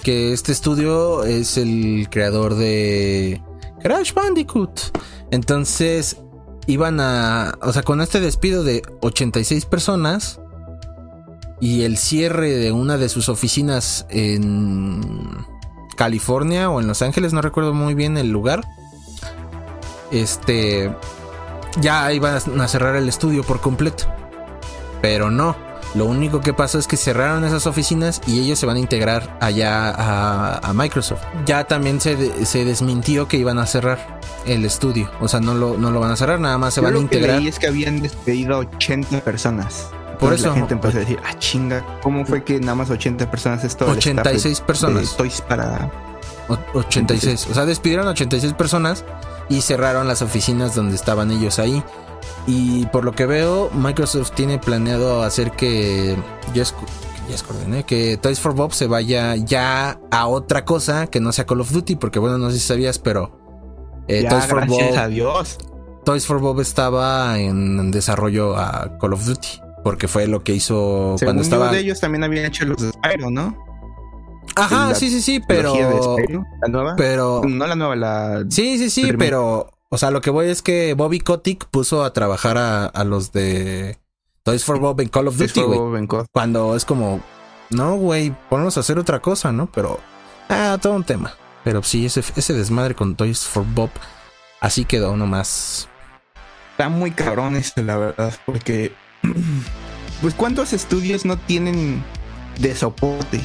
que 0.02 0.32
este 0.32 0.52
estudio 0.52 1.24
es 1.24 1.56
el 1.56 2.08
creador 2.10 2.56
de 2.56 3.40
Crash 3.82 4.12
Bandicoot. 4.12 4.80
Entonces 5.30 6.16
iban 6.66 7.00
a 7.00 7.54
o 7.60 7.72
sea 7.72 7.82
con 7.82 8.00
este 8.00 8.20
despido 8.20 8.62
de 8.64 8.82
86 9.00 9.64
personas 9.66 10.40
y 11.60 11.82
el 11.84 11.96
cierre 11.96 12.50
de 12.50 12.72
una 12.72 12.98
de 12.98 13.08
sus 13.08 13.28
oficinas 13.28 14.06
en 14.10 15.46
California 15.96 16.68
o 16.70 16.80
en 16.80 16.88
Los 16.88 17.02
Ángeles, 17.02 17.32
no 17.32 17.40
recuerdo 17.40 17.72
muy 17.72 17.94
bien 17.94 18.18
el 18.18 18.30
lugar. 18.30 18.62
Este 20.10 20.92
ya 21.80 22.12
iban 22.12 22.34
a 22.60 22.68
cerrar 22.68 22.96
el 22.96 23.08
estudio 23.08 23.44
por 23.44 23.60
completo. 23.60 24.04
Pero 25.00 25.30
no, 25.30 25.56
lo 25.94 26.06
único 26.06 26.40
que 26.40 26.52
pasó 26.54 26.78
es 26.78 26.86
que 26.86 26.96
cerraron 26.96 27.44
esas 27.44 27.66
oficinas 27.66 28.20
y 28.26 28.40
ellos 28.40 28.58
se 28.58 28.66
van 28.66 28.76
a 28.76 28.78
integrar 28.80 29.36
allá 29.40 29.90
a, 29.90 30.58
a 30.58 30.72
Microsoft. 30.72 31.22
Ya 31.46 31.64
también 31.64 32.00
se, 32.00 32.16
de- 32.16 32.46
se 32.46 32.64
desmintió 32.64 33.28
que 33.28 33.36
iban 33.36 33.58
a 33.58 33.66
cerrar 33.66 34.20
el 34.46 34.64
estudio, 34.64 35.10
o 35.20 35.28
sea, 35.28 35.40
no 35.40 35.54
lo, 35.54 35.76
no 35.76 35.90
lo 35.90 36.00
van 36.00 36.10
a 36.10 36.16
cerrar, 36.16 36.40
nada 36.40 36.58
más 36.58 36.74
se 36.74 36.80
Yo 36.80 36.84
van 36.84 36.92
a 36.94 36.98
lo 37.00 37.08
que 37.08 37.16
integrar. 37.16 37.38
leí 37.38 37.48
es 37.48 37.58
que 37.58 37.66
habían 37.66 38.00
despedido 38.00 38.54
a 38.54 38.58
80 38.58 39.20
personas. 39.20 39.88
Por 40.18 40.32
Entonces 40.32 40.40
eso- 40.40 40.48
la 40.50 40.54
gente 40.54 40.74
empezó 40.74 40.96
a 40.96 41.00
decir, 41.00 41.18
ah, 41.24 41.38
chinga, 41.38 41.84
¿cómo 42.02 42.24
fue 42.24 42.42
que 42.44 42.58
nada 42.60 42.74
más 42.74 42.90
80 42.90 43.30
personas 43.30 43.62
es 43.64 43.76
todo 43.76 43.92
el 43.92 43.98
staff 43.98 44.14
de- 44.14 44.20
86 44.20 44.60
personas. 44.60 45.10
de 45.10 45.16
Toys 45.16 45.40
para... 45.42 45.90
O- 46.48 46.58
86. 46.78 47.48
O 47.50 47.54
sea, 47.54 47.66
despidieron 47.66 48.06
a 48.06 48.10
86 48.10 48.52
personas 48.54 49.04
y 49.48 49.60
cerraron 49.62 50.08
las 50.08 50.22
oficinas 50.22 50.74
donde 50.74 50.94
estaban 50.94 51.30
ellos 51.30 51.58
ahí. 51.58 51.82
Y 52.46 52.86
por 52.86 53.04
lo 53.04 53.12
que 53.12 53.26
veo, 53.26 53.70
Microsoft 53.72 54.32
tiene 54.32 54.58
planeado 54.58 55.22
hacer 55.22 55.52
que. 55.52 56.16
Ya 56.54 56.64
ya 57.30 57.36
coordiné, 57.46 57.84
que 57.84 58.16
Toys 58.16 58.40
for 58.40 58.52
Bob 58.54 58.72
se 58.74 58.86
vaya 58.88 59.36
ya 59.36 60.00
a 60.10 60.26
otra 60.26 60.64
cosa 60.64 61.06
que 61.06 61.20
no 61.20 61.30
sea 61.32 61.46
Call 61.46 61.60
of 61.60 61.70
Duty. 61.70 61.96
Porque 61.96 62.18
bueno, 62.18 62.36
no 62.38 62.50
sé 62.50 62.58
si 62.58 62.66
sabías, 62.66 62.98
pero. 62.98 63.38
eh, 64.08 64.22
Ya, 64.24 64.28
Toys, 64.30 64.46
for 64.46 64.56
gracias 64.66 64.96
a 64.96 65.02
Bob, 65.02 65.10
Dios. 65.10 65.58
Toys 66.04 66.26
for 66.26 66.40
Bob 66.40 66.60
estaba 66.60 67.38
en 67.38 67.90
desarrollo 67.92 68.56
a 68.56 68.98
Call 68.98 69.12
of 69.12 69.24
Duty. 69.24 69.48
Porque 69.84 70.08
fue 70.08 70.26
lo 70.26 70.42
que 70.44 70.52
hizo 70.54 71.14
Según 71.18 71.26
cuando 71.36 71.42
estaba. 71.42 71.72
de 71.72 71.78
ellos 71.80 72.00
también 72.00 72.22
habían 72.24 72.44
hecho 72.44 72.64
los 72.64 72.80
de 72.82 72.90
Spyro, 72.90 73.30
¿no? 73.30 73.56
Ajá, 74.56 74.94
sí, 74.94 75.08
sí, 75.08 75.22
sí, 75.22 75.40
pero. 75.46 75.72
Trilogía 75.72 75.88
de 75.96 76.02
Spyro, 76.24 76.44
la 76.60 76.68
nueva. 76.68 76.94
Pero. 76.96 77.42
No 77.46 77.66
la 77.66 77.74
nueva, 77.76 77.96
la... 77.96 78.44
Sí, 78.48 78.78
sí, 78.78 78.90
sí, 78.90 79.12
pero, 79.18 79.71
o 79.92 79.98
sea, 79.98 80.10
lo 80.10 80.22
que 80.22 80.30
voy 80.30 80.48
es 80.48 80.62
que 80.62 80.94
Bobby 80.94 81.20
Kotick 81.20 81.66
puso 81.66 82.02
a 82.02 82.14
trabajar 82.14 82.56
a, 82.56 82.86
a 82.86 83.04
los 83.04 83.30
de 83.30 83.98
Toys 84.42 84.64
for 84.64 84.78
Bob 84.78 84.98
en 85.02 85.10
Call 85.10 85.28
of 85.28 85.36
Duty, 85.36 85.60
güey. 85.60 86.08
Cuando 86.32 86.74
es 86.74 86.86
como, 86.86 87.20
no, 87.68 87.96
güey, 87.96 88.34
ponlos 88.48 88.78
a 88.78 88.80
hacer 88.80 88.98
otra 88.98 89.20
cosa, 89.20 89.52
¿no? 89.52 89.70
Pero, 89.70 90.00
ah, 90.48 90.78
todo 90.80 90.94
un 90.94 91.04
tema. 91.04 91.34
Pero 91.62 91.82
sí, 91.82 92.06
ese, 92.06 92.24
ese 92.36 92.54
desmadre 92.54 92.94
con 92.94 93.16
Toys 93.16 93.40
for 93.40 93.66
Bob, 93.66 93.90
así 94.60 94.86
quedó 94.86 95.14
nomás. 95.14 95.90
Está 96.70 96.88
muy 96.88 97.10
cabrón 97.10 97.56
eso, 97.56 97.82
la 97.82 97.98
verdad, 97.98 98.34
porque... 98.46 98.94
Pues 100.22 100.34
¿cuántos 100.34 100.72
estudios 100.72 101.24
no 101.24 101.36
tienen 101.36 102.02
de 102.60 102.76
soporte? 102.76 103.40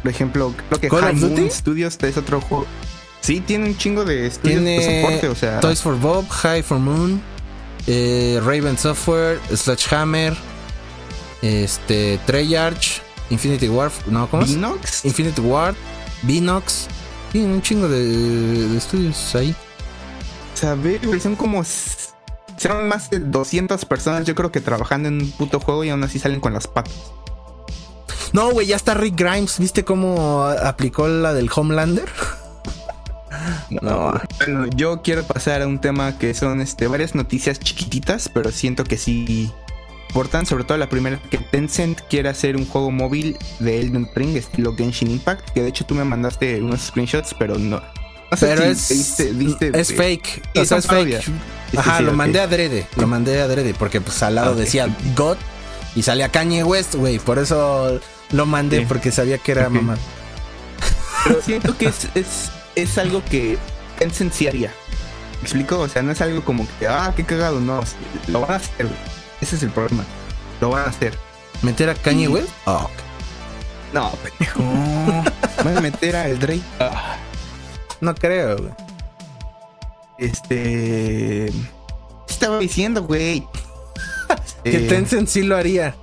Por 0.00 0.10
ejemplo, 0.10 0.54
creo 0.68 0.80
que 0.80 0.88
¿Call 0.88 0.98
of 0.98 1.04
High 1.04 1.14
Moon? 1.14 1.50
Studios 1.50 1.98
es 2.00 2.16
otro 2.16 2.40
juego. 2.40 2.66
Sí, 3.22 3.40
tiene 3.40 3.66
un 3.66 3.76
chingo 3.78 4.04
de 4.04 4.26
estudios 4.26 4.62
de 4.62 4.76
Tiene 4.78 5.02
soporte, 5.02 5.28
o 5.28 5.34
sea... 5.34 5.60
Toys 5.60 5.80
for 5.80 5.96
Bob, 5.98 6.28
High 6.28 6.62
for 6.62 6.78
Moon, 6.78 7.22
eh, 7.86 8.40
Raven 8.44 8.76
Software, 8.76 9.40
Sledgehammer, 9.54 10.36
este, 11.40 12.18
Treyarch, 12.26 13.00
Infinity 13.30 13.68
War, 13.68 13.90
no, 14.08 14.28
¿cómo 14.28 14.42
es? 14.42 14.50
Infinity 15.04 15.40
Ward, 15.40 15.74
Binox. 16.22 16.88
Tienen 17.32 17.50
un 17.52 17.62
chingo 17.62 17.88
de, 17.88 18.04
de 18.68 18.76
estudios 18.76 19.34
ahí. 19.34 19.54
saber, 20.54 21.00
güey, 21.06 21.18
son 21.18 21.34
como. 21.36 21.62
s- 21.62 22.10
Son 22.58 22.86
más 22.88 23.08
de 23.08 23.20
200 23.20 23.84
personas, 23.86 24.26
yo 24.26 24.34
creo 24.34 24.52
que 24.52 24.60
trabajando 24.60 25.08
en 25.08 25.22
un 25.22 25.30
puto 25.30 25.58
juego 25.60 25.82
y 25.84 25.88
aún 25.90 26.04
así 26.04 26.18
salen 26.18 26.40
con 26.40 26.52
las 26.52 26.66
patas. 26.66 26.92
No, 28.34 28.50
güey, 28.50 28.66
ya 28.66 28.76
está 28.76 28.94
Rick 28.94 29.16
Grimes. 29.16 29.58
¿Viste 29.58 29.84
cómo 29.84 30.44
aplicó 30.44 31.06
la 31.08 31.32
del 31.34 31.48
Homelander? 31.54 32.08
No. 33.70 34.20
Bueno, 34.38 34.66
yo 34.74 35.02
quiero 35.02 35.22
pasar 35.24 35.62
a 35.62 35.66
un 35.66 35.80
tema 35.80 36.18
que 36.18 36.34
son 36.34 36.60
este, 36.60 36.86
varias 36.86 37.14
noticias 37.14 37.58
chiquititas, 37.58 38.28
pero 38.28 38.50
siento 38.50 38.84
que 38.84 38.96
sí 38.98 39.50
importan. 40.08 40.46
Sobre 40.46 40.64
todo 40.64 40.78
la 40.78 40.88
primera, 40.88 41.18
que 41.30 41.38
Tencent 41.38 42.00
quiere 42.10 42.28
hacer 42.28 42.56
un 42.56 42.66
juego 42.66 42.90
móvil 42.90 43.36
de 43.60 43.80
Elden 43.80 44.08
Ring 44.14 44.36
estilo 44.36 44.74
Genshin 44.76 45.10
Impact. 45.10 45.50
Que 45.50 45.62
de 45.62 45.68
hecho 45.68 45.84
tú 45.86 45.94
me 45.94 46.04
mandaste 46.04 46.60
unos 46.62 46.82
screenshots, 46.82 47.34
pero 47.38 47.58
no. 47.58 47.80
no 48.30 48.36
sé 48.36 48.46
Pero 48.46 48.62
si 48.62 48.68
es, 48.68 48.90
viste- 48.90 49.32
viste- 49.32 49.72
es 49.80 49.94
fake. 49.94 50.42
O 50.56 50.64
sea, 50.64 50.78
es 50.78 50.86
fake. 50.86 51.22
Ajá, 51.76 51.98
sí, 51.98 52.04
lo 52.04 52.12
mandé 52.12 52.40
adrede. 52.40 52.86
Lo 52.96 53.06
mandé 53.06 53.40
adrede 53.40 53.72
porque 53.74 54.00
pues 54.02 54.22
al 54.22 54.34
lado 54.34 54.54
decía 54.54 54.94
God 55.16 55.36
y 55.96 56.02
salía 56.02 56.28
Kanye 56.28 56.62
West, 56.64 56.94
güey. 56.96 57.18
Por 57.18 57.38
eso 57.38 57.98
lo 58.30 58.46
mandé 58.46 58.80
Sí. 58.80 58.84
porque 58.86 59.10
sabía 59.10 59.38
que 59.38 59.52
era 59.52 59.68
mamá. 59.70 59.96
Pero 61.24 61.40
siento 61.40 61.76
que 61.78 61.86
es, 61.86 62.08
es, 62.14 62.50
es 62.74 62.98
algo 62.98 63.22
que 63.24 63.58
Tencent 63.98 64.32
sí 64.32 64.46
haría. 64.48 64.72
¿Me 65.36 65.42
explico? 65.42 65.78
O 65.78 65.88
sea, 65.88 66.02
no 66.02 66.12
es 66.12 66.20
algo 66.20 66.44
como 66.44 66.66
que, 66.78 66.86
ah, 66.86 67.12
qué 67.16 67.24
cagado, 67.24 67.60
no. 67.60 67.80
Lo 68.28 68.40
van 68.42 68.52
a 68.52 68.56
hacer, 68.56 68.86
güey. 68.86 68.98
Ese 69.40 69.56
es 69.56 69.62
el 69.62 69.70
problema. 69.70 70.04
Lo 70.60 70.70
van 70.70 70.84
a 70.84 70.88
hacer. 70.88 71.18
¿Meter 71.62 71.90
a 71.90 71.94
Kanye 71.94 72.28
West? 72.28 72.50
Oh, 72.66 72.88
No, 73.92 74.10
pendejo. 74.12 74.62
Van 75.64 75.76
a 75.76 75.80
meter 75.80 76.16
a 76.16 76.28
el 76.28 76.38
Drake. 76.38 76.62
Ah, 76.80 77.16
no 78.00 78.14
creo, 78.14 78.56
güey. 78.56 78.72
Este. 80.18 81.52
¿qué 81.52 81.52
Estaba 82.28 82.58
diciendo, 82.58 83.02
güey. 83.04 83.46
Que 84.64 84.76
Eh, 84.76 84.88
Tencent 84.88 85.28
sí 85.28 85.42
lo 85.42 85.56
haría. 85.56 85.94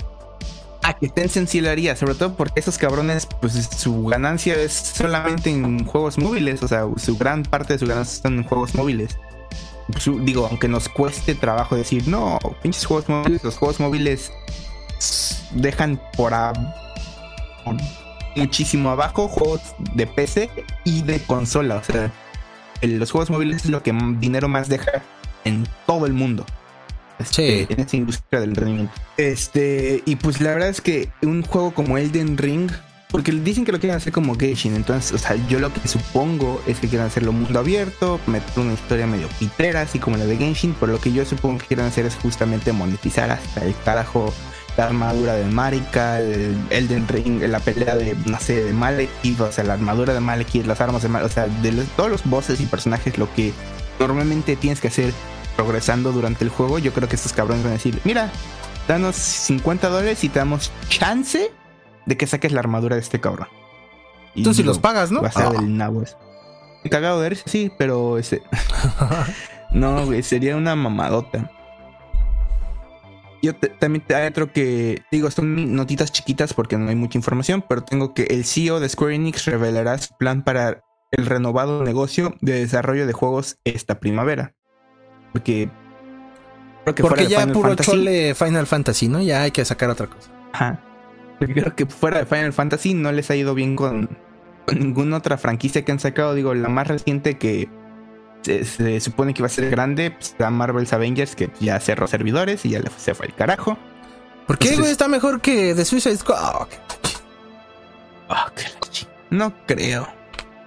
Ah, 0.81 0.93
que 0.93 1.09
lo 1.61 1.69
haría, 1.69 1.95
sobre 1.95 2.15
todo 2.15 2.35
porque 2.35 2.59
esos 2.61 2.77
cabrones, 2.77 3.27
pues 3.41 3.53
su 3.77 4.05
ganancia 4.05 4.55
es 4.55 4.71
solamente 4.73 5.49
en 5.49 5.85
juegos 5.85 6.17
móviles, 6.17 6.63
o 6.63 6.67
sea, 6.67 6.85
su 6.97 7.17
gran 7.17 7.43
parte 7.43 7.73
de 7.73 7.79
su 7.79 7.85
ganancia 7.85 8.15
están 8.15 8.37
en 8.37 8.43
juegos 8.43 8.73
móviles. 8.75 9.17
Digo, 10.21 10.47
aunque 10.47 10.67
nos 10.67 10.87
cueste 10.87 11.35
trabajo 11.35 11.75
decir, 11.75 12.07
no, 12.07 12.39
pinches 12.61 12.85
juegos 12.85 13.09
móviles, 13.09 13.43
los 13.43 13.57
juegos 13.57 13.79
móviles 13.79 14.31
dejan 15.51 15.99
por, 16.15 16.33
a- 16.33 16.53
muchísimo 18.35 18.89
abajo 18.91 19.27
juegos 19.27 19.61
de 19.95 20.07
PC 20.07 20.49
y 20.85 21.01
de 21.01 21.19
consola, 21.23 21.77
o 21.77 21.83
sea, 21.83 22.11
los 22.81 23.11
juegos 23.11 23.29
móviles 23.29 23.65
es 23.65 23.69
lo 23.71 23.83
que 23.83 23.91
dinero 24.19 24.47
más 24.47 24.69
deja 24.69 25.03
en 25.43 25.67
todo 25.85 26.05
el 26.05 26.13
mundo. 26.13 26.45
Este, 27.19 27.67
Sí. 27.67 27.73
En 27.73 27.79
esa 27.81 27.97
industria 27.97 28.41
del 28.41 28.55
rendimiento. 28.55 28.93
Este, 29.17 30.01
y 30.05 30.15
pues 30.15 30.41
la 30.41 30.51
verdad 30.51 30.69
es 30.69 30.81
que 30.81 31.09
un 31.21 31.43
juego 31.43 31.71
como 31.73 31.97
Elden 31.97 32.37
Ring, 32.37 32.71
porque 33.11 33.31
dicen 33.31 33.65
que 33.65 33.71
lo 33.71 33.79
quieren 33.79 33.97
hacer 33.97 34.13
como 34.13 34.35
Genshin, 34.35 34.75
entonces, 34.75 35.11
o 35.13 35.17
sea, 35.17 35.35
yo 35.47 35.59
lo 35.59 35.73
que 35.73 35.87
supongo 35.87 36.61
es 36.67 36.79
que 36.79 36.87
quieren 36.87 37.07
hacerlo 37.07 37.31
mundo 37.33 37.59
abierto, 37.59 38.19
meter 38.27 38.59
una 38.59 38.73
historia 38.73 39.07
medio 39.07 39.27
pitera, 39.39 39.81
así 39.81 39.99
como 39.99 40.15
la 40.17 40.25
de 40.25 40.37
Genshin, 40.37 40.75
pero 40.79 40.91
lo 40.93 40.99
que 41.01 41.11
yo 41.11 41.25
supongo 41.25 41.57
que 41.59 41.65
quieren 41.67 41.85
hacer 41.87 42.05
es 42.05 42.15
justamente 42.15 42.71
monetizar 42.71 43.31
hasta 43.31 43.65
el 43.65 43.75
carajo 43.83 44.33
la 44.77 44.85
armadura 44.85 45.33
de 45.33 45.43
Marika, 45.45 46.21
el 46.21 46.55
Elden 46.69 47.05
Ring, 47.07 47.41
la 47.41 47.59
pelea 47.59 47.95
de, 47.95 48.15
no 48.27 48.39
sé, 48.39 48.63
de 48.63 48.71
Malekith, 48.73 49.41
o 49.41 49.51
sea, 49.51 49.63
la 49.65 49.73
armadura 49.73 50.13
de 50.13 50.19
Malekith, 50.21 50.65
las 50.67 50.79
armas 50.79 51.01
de 51.01 51.09
Malekith, 51.09 51.31
o 51.31 51.33
sea, 51.33 51.47
de 51.47 51.71
los- 51.73 51.87
todos 51.97 52.09
los 52.09 52.23
bosses 52.23 52.61
y 52.61 52.65
personajes, 52.65 53.17
lo 53.17 53.33
que 53.33 53.51
normalmente 53.99 54.55
tienes 54.55 54.79
que 54.79 54.87
hacer 54.87 55.11
progresando 55.63 56.11
durante 56.13 56.43
el 56.45 56.49
juego, 56.49 56.79
yo 56.79 56.93
creo 56.93 57.09
que 57.09 57.15
estos 57.17 57.33
cabrones 57.33 57.63
van 57.63 57.71
a 57.71 57.75
decir, 57.75 57.99
mira, 58.05 58.31
danos 58.87 59.15
50 59.17 59.89
dólares 59.89 60.23
y 60.23 60.29
te 60.29 60.39
damos 60.39 60.71
chance 60.87 61.51
de 62.05 62.17
que 62.17 62.27
saques 62.27 62.53
la 62.53 62.61
armadura 62.61 62.95
de 62.95 63.01
este 63.01 63.19
cabrón. 63.19 63.47
Y 64.35 64.43
Tú 64.43 64.53
sí 64.53 64.61
digo, 64.61 64.69
los 64.69 64.79
pagas, 64.79 65.11
¿no? 65.11 65.21
Va 65.21 65.27
a 65.27 65.31
ser 65.33 65.47
Ah. 65.47 65.51
del 65.51 65.75
nabo 65.77 66.01
eso. 66.01 66.17
He 66.85 66.89
cagado 66.89 67.19
de 67.19 67.35
sí, 67.35 67.71
pero 67.77 68.17
ese... 68.17 68.41
no, 69.73 70.05
güey, 70.05 70.23
sería 70.23 70.55
una 70.55 70.75
mamadota. 70.77 71.51
Yo 73.41 73.53
te- 73.55 73.67
también 73.69 74.05
te- 74.05 74.15
hay 74.15 74.27
otro 74.27 74.51
que, 74.53 75.01
digo, 75.11 75.29
son 75.29 75.75
notitas 75.75 76.11
chiquitas 76.13 76.53
porque 76.53 76.77
no 76.77 76.89
hay 76.89 76.95
mucha 76.95 77.17
información, 77.17 77.63
pero 77.67 77.83
tengo 77.83 78.13
que 78.13 78.23
el 78.23 78.45
CEO 78.45 78.79
de 78.79 78.87
Square 78.87 79.15
Enix 79.15 79.45
revelará 79.45 79.97
su 79.97 80.15
plan 80.17 80.41
para 80.43 80.83
el 81.11 81.25
renovado 81.25 81.83
negocio 81.83 82.35
de 82.41 82.53
desarrollo 82.61 83.07
de 83.07 83.13
juegos 83.13 83.57
esta 83.65 83.99
primavera. 83.99 84.53
Porque... 85.31 85.69
Creo 86.83 86.95
que 86.95 87.01
fuera 87.03 87.09
Porque 87.15 87.23
de 87.25 87.29
ya 87.29 87.39
Final 87.41 87.53
puro 87.53 87.69
Fantasy- 87.69 87.91
chole 87.91 88.35
Final 88.35 88.67
Fantasy, 88.67 89.07
¿no? 89.07 89.21
Ya 89.21 89.43
hay 89.43 89.51
que 89.51 89.63
sacar 89.65 89.89
otra 89.89 90.07
cosa. 90.07 90.29
Ajá. 90.53 90.79
Creo 91.39 91.75
que 91.75 91.85
fuera 91.85 92.19
de 92.19 92.25
Final 92.25 92.53
Fantasy 92.53 92.93
no 92.93 93.11
les 93.11 93.29
ha 93.29 93.35
ido 93.35 93.53
bien 93.53 93.75
con, 93.75 94.17
con 94.65 94.79
ninguna 94.79 95.17
otra 95.17 95.37
franquicia 95.37 95.85
que 95.85 95.91
han 95.91 95.99
sacado. 95.99 96.33
Digo, 96.33 96.53
la 96.53 96.67
más 96.69 96.87
reciente 96.87 97.37
que 97.37 97.69
se, 98.41 98.65
se 98.65 98.99
supone 98.99 99.33
que 99.33 99.41
iba 99.41 99.47
a 99.47 99.49
ser 99.49 99.69
grande, 99.69 100.11
pues 100.11 100.35
era 100.39 100.49
Marvel's 100.49 100.91
Avengers, 100.93 101.35
que 101.35 101.49
ya 101.59 101.79
cerró 101.79 102.07
servidores 102.07 102.65
y 102.65 102.69
ya 102.71 102.79
le- 102.79 102.89
se 102.97 103.13
fue 103.13 103.27
el 103.27 103.33
carajo. 103.35 103.77
¿Por 104.47 104.57
qué, 104.57 104.75
güey? 104.75 104.89
Está 104.91 105.07
mejor 105.07 105.41
que 105.41 105.75
The 105.75 105.85
Suicide 105.85 106.17
Squad. 106.17 106.67
La 108.29 108.51
chi- 108.89 109.07
No 109.29 109.53
creo. 109.67 110.07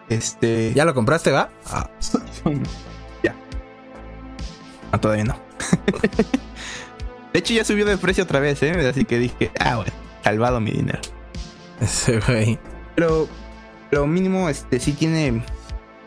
Este. 0.08 0.72
¿Ya 0.74 0.84
lo 0.84 0.94
compraste, 0.94 1.32
va? 1.32 1.50
Ah. 1.66 1.88
No, 4.92 5.00
todavía 5.00 5.24
no. 5.24 5.36
de 7.32 7.38
hecho, 7.38 7.54
ya 7.54 7.64
subió 7.64 7.86
de 7.86 7.96
precio 7.96 8.24
otra 8.24 8.40
vez, 8.40 8.62
¿eh? 8.62 8.88
Así 8.88 9.04
que 9.04 9.18
dije, 9.18 9.50
ah, 9.58 9.76
bueno, 9.76 9.92
salvado 10.22 10.60
mi 10.60 10.70
dinero. 10.70 11.00
Ese 11.80 12.20
güey. 12.20 12.58
Pero 12.94 13.28
lo 13.90 14.06
mínimo, 14.06 14.48
este, 14.48 14.78
sí 14.78 14.92
tiene. 14.92 15.42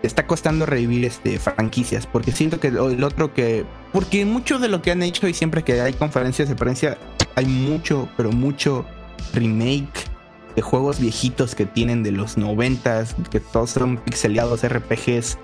Está 0.04 0.28
costando 0.28 0.68
revivir 0.68 1.04
este 1.06 1.40
franquicias. 1.40 2.06
Porque 2.06 2.32
siento 2.32 2.60
que 2.60 2.68
el 2.68 3.04
otro 3.04 3.34
que. 3.34 3.66
Porque 3.92 4.24
mucho 4.26 4.60
de 4.60 4.68
lo 4.68 4.82
que 4.82 4.92
han 4.92 5.02
hecho 5.02 5.28
y 5.28 5.34
siempre 5.34 5.64
que 5.64 5.82
hay 5.82 5.94
conferencias 5.94 6.48
de 6.48 6.56
prensa, 6.56 6.98
hay 7.36 7.46
mucho, 7.46 8.08
pero 8.16 8.32
mucho 8.32 8.86
remake 9.34 10.06
de 10.56 10.62
juegos 10.62 11.00
viejitos 11.00 11.56
que 11.56 11.66
tienen 11.66 12.04
de 12.04 12.12
los 12.12 12.38
noventas, 12.38 13.16
que 13.30 13.40
todos 13.40 13.72
son 13.72 13.98
pixeleados 13.98 14.66
RPGs. 14.66 15.38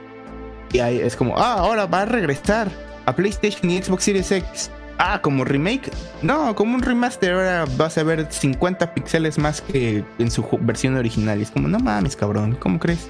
Y 0.72 0.80
ahí 0.80 1.00
es 1.00 1.16
como, 1.16 1.38
ah, 1.38 1.56
ahora 1.56 1.86
va 1.86 2.04
a 2.04 2.06
regresar 2.06 2.72
a 3.06 3.16
PlayStation 3.16 3.70
y 3.70 3.82
Xbox 3.82 4.04
Series 4.04 4.32
X. 4.32 4.72
Ah, 4.98 5.20
como 5.22 5.44
remake. 5.44 5.92
No, 6.22 6.54
como 6.56 6.76
un 6.76 6.82
remaster. 6.82 7.34
Ahora 7.34 7.66
vas 7.76 7.98
a 7.98 8.04
ver 8.04 8.28
50 8.30 8.94
píxeles 8.94 9.38
más 9.38 9.62
que 9.62 10.04
en 10.20 10.30
su 10.30 10.46
versión 10.62 10.96
original. 10.96 11.42
Es 11.42 11.50
como, 11.50 11.68
no 11.68 11.80
mames, 11.80 12.16
cabrón, 12.16 12.56
¿cómo 12.60 12.80
crees? 12.80 13.08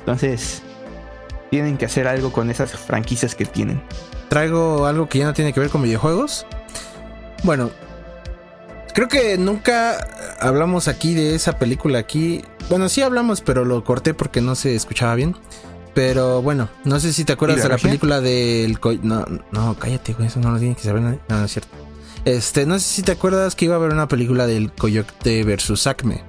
Entonces, 0.00 0.62
tienen 1.50 1.76
que 1.76 1.84
hacer 1.84 2.08
algo 2.08 2.32
con 2.32 2.50
esas 2.50 2.72
franquicias 2.72 3.34
que 3.34 3.44
tienen. 3.44 3.80
Traigo 4.28 4.86
algo 4.86 5.08
que 5.08 5.18
ya 5.18 5.26
no 5.26 5.34
tiene 5.34 5.52
que 5.52 5.60
ver 5.60 5.70
con 5.70 5.82
videojuegos. 5.82 6.46
Bueno, 7.44 7.70
creo 8.94 9.06
que 9.06 9.38
nunca 9.38 10.08
hablamos 10.40 10.88
aquí 10.88 11.14
de 11.14 11.34
esa 11.34 11.58
película 11.58 11.98
aquí. 11.98 12.42
Bueno, 12.68 12.88
sí 12.88 13.02
hablamos, 13.02 13.40
pero 13.40 13.64
lo 13.64 13.84
corté 13.84 14.14
porque 14.14 14.40
no 14.40 14.54
se 14.54 14.74
escuchaba 14.74 15.14
bien. 15.14 15.36
Pero 15.94 16.40
bueno, 16.42 16.68
no 16.84 16.98
sé 17.00 17.12
si 17.12 17.24
te 17.24 17.34
acuerdas 17.34 17.58
¿Y 17.58 17.60
la 17.60 17.64
de 17.64 17.74
la 17.74 17.78
película 17.78 18.20
del... 18.20 18.78
No, 19.02 19.26
no, 19.50 19.76
cállate, 19.78 20.14
güey, 20.14 20.28
eso 20.28 20.40
no 20.40 20.50
lo 20.52 20.58
tiene 20.58 20.74
que 20.74 20.82
saber 20.82 21.02
nadie. 21.02 21.20
No, 21.28 21.38
no 21.38 21.44
es 21.44 21.52
cierto. 21.52 21.70
Este, 22.24 22.64
no 22.66 22.78
sé 22.78 22.84
si 22.86 23.02
te 23.02 23.12
acuerdas 23.12 23.54
que 23.54 23.66
iba 23.66 23.74
a 23.74 23.78
haber 23.78 23.92
una 23.92 24.08
película 24.08 24.46
del 24.46 24.72
Coyote 24.72 25.44
versus 25.44 25.86
Acme. 25.86 26.22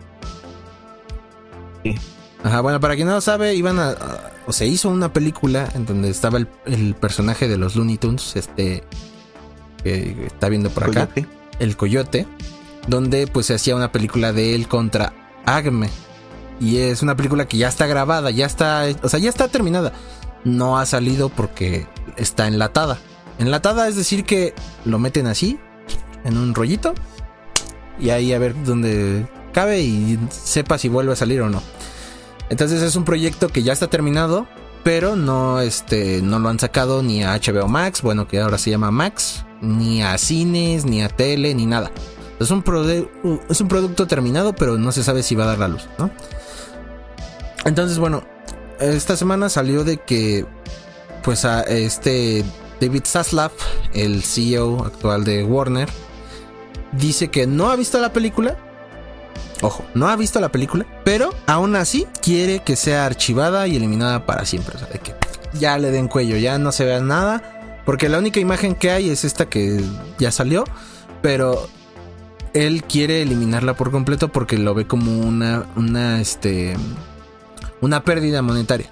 Sí. 1.83 1.95
Ajá, 2.43 2.61
bueno, 2.61 2.79
para 2.79 2.95
quien 2.95 3.07
no 3.07 3.13
lo 3.13 3.21
sabe, 3.21 3.55
iban 3.55 3.79
a, 3.79 3.91
a- 3.91 4.31
o 4.45 4.51
se 4.51 4.67
hizo 4.67 4.89
una 4.89 5.13
película 5.13 5.69
en 5.75 5.85
donde 5.85 6.09
estaba 6.09 6.37
el, 6.37 6.49
el 6.65 6.95
personaje 6.95 7.47
de 7.47 7.57
los 7.57 7.75
Looney 7.77 7.97
Tunes, 7.97 8.35
este 8.35 8.83
que 9.83 10.25
está 10.27 10.49
viendo 10.49 10.69
por 10.69 10.83
acá, 10.83 11.07
Coyote. 11.07 11.25
el 11.59 11.77
Coyote, 11.77 12.27
donde 12.87 13.27
pues 13.27 13.45
se 13.45 13.53
hacía 13.53 13.75
una 13.75 13.91
película 13.93 14.33
de 14.33 14.55
él 14.55 14.67
contra 14.67 15.13
Agme. 15.45 15.89
Y 16.59 16.77
es 16.77 17.01
una 17.01 17.15
película 17.15 17.47
que 17.47 17.57
ya 17.57 17.67
está 17.67 17.87
grabada, 17.87 18.31
ya 18.31 18.45
está, 18.45 18.85
o 19.01 19.09
sea, 19.09 19.19
ya 19.19 19.29
está 19.29 19.47
terminada. 19.47 19.93
No 20.43 20.77
ha 20.77 20.85
salido 20.85 21.29
porque 21.29 21.87
está 22.17 22.47
enlatada. 22.47 22.99
Enlatada 23.39 23.87
es 23.87 23.95
decir 23.95 24.25
que 24.25 24.53
lo 24.85 24.99
meten 24.99 25.27
así, 25.27 25.59
en 26.23 26.37
un 26.37 26.53
rollito, 26.53 26.93
y 27.99 28.09
ahí 28.09 28.33
a 28.33 28.39
ver 28.39 28.55
dónde 28.63 29.27
cabe 29.53 29.81
y 29.81 30.19
sepa 30.29 30.77
si 30.77 30.89
vuelve 30.89 31.13
a 31.13 31.15
salir 31.15 31.41
o 31.41 31.49
no. 31.49 31.61
Entonces 32.49 32.81
es 32.81 32.95
un 32.95 33.05
proyecto 33.05 33.47
que 33.47 33.63
ya 33.63 33.73
está 33.73 33.87
terminado, 33.87 34.47
pero 34.83 35.15
no, 35.15 35.61
este, 35.61 36.21
no 36.21 36.39
lo 36.39 36.49
han 36.49 36.59
sacado 36.59 37.01
ni 37.01 37.23
a 37.23 37.35
HBO 37.35 37.67
Max, 37.67 38.01
bueno, 38.01 38.27
que 38.27 38.39
ahora 38.39 38.57
se 38.57 38.69
llama 38.69 38.91
Max, 38.91 39.45
ni 39.61 40.03
a 40.03 40.17
cines, 40.17 40.85
ni 40.85 41.01
a 41.01 41.09
tele, 41.09 41.55
ni 41.55 41.65
nada. 41.65 41.91
Es 42.39 42.51
un, 42.51 42.63
es 43.49 43.61
un 43.61 43.67
producto 43.67 44.07
terminado, 44.07 44.53
pero 44.53 44.77
no 44.77 44.91
se 44.91 45.03
sabe 45.03 45.23
si 45.23 45.35
va 45.35 45.45
a 45.45 45.47
dar 45.47 45.59
la 45.59 45.69
luz, 45.69 45.87
¿no? 45.97 46.11
Entonces, 47.65 47.97
bueno, 47.99 48.23
esta 48.79 49.15
semana 49.15 49.49
salió 49.49 49.83
de 49.83 49.97
que, 49.97 50.45
pues, 51.23 51.45
a 51.45 51.61
este 51.61 52.43
David 52.81 53.03
Zaslav, 53.05 53.51
el 53.93 54.23
CEO 54.23 54.85
actual 54.85 55.23
de 55.23 55.43
Warner, 55.43 55.89
dice 56.91 57.29
que 57.29 57.47
no 57.47 57.69
ha 57.69 57.75
visto 57.75 57.99
la 57.99 58.11
película. 58.11 58.57
Ojo, 59.61 59.85
no 59.93 60.09
ha 60.09 60.15
visto 60.17 60.41
la 60.41 60.51
película, 60.51 60.85
pero 61.05 61.33
aún 61.47 61.75
así 61.77 62.05
quiere 62.21 62.59
que 62.59 62.75
sea 62.75 63.05
archivada 63.05 63.65
y 63.67 63.77
eliminada 63.77 64.25
para 64.25 64.45
siempre. 64.45 64.75
O 64.75 64.79
sea, 64.79 64.87
de 64.89 64.99
que 64.99 65.13
ya 65.53 65.77
le 65.77 65.91
den 65.91 66.09
cuello, 66.09 66.35
ya 66.35 66.57
no 66.57 66.71
se 66.71 66.83
vea 66.83 66.99
nada. 66.99 67.81
Porque 67.85 68.09
la 68.09 68.19
única 68.19 68.39
imagen 68.39 68.75
que 68.75 68.91
hay 68.91 69.09
es 69.09 69.23
esta 69.23 69.49
que 69.49 69.81
ya 70.17 70.31
salió, 70.31 70.63
pero 71.21 71.67
él 72.53 72.83
quiere 72.83 73.21
eliminarla 73.21 73.73
por 73.73 73.91
completo 73.91 74.29
porque 74.29 74.57
lo 74.57 74.73
ve 74.73 74.87
como 74.87 75.19
una, 75.19 75.65
una, 75.75 76.21
este, 76.21 76.75
una 77.83 78.03
pérdida 78.03 78.41
monetaria. 78.41 78.87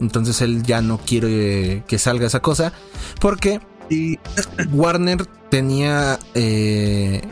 Entonces 0.00 0.40
él 0.42 0.62
ya 0.62 0.80
no 0.80 0.98
quiere 0.98 1.82
que 1.88 1.98
salga 1.98 2.26
esa 2.26 2.40
cosa 2.40 2.72
porque 3.20 3.60
Warner 4.72 5.26
tenía, 5.50 6.18
eh, 6.34 7.22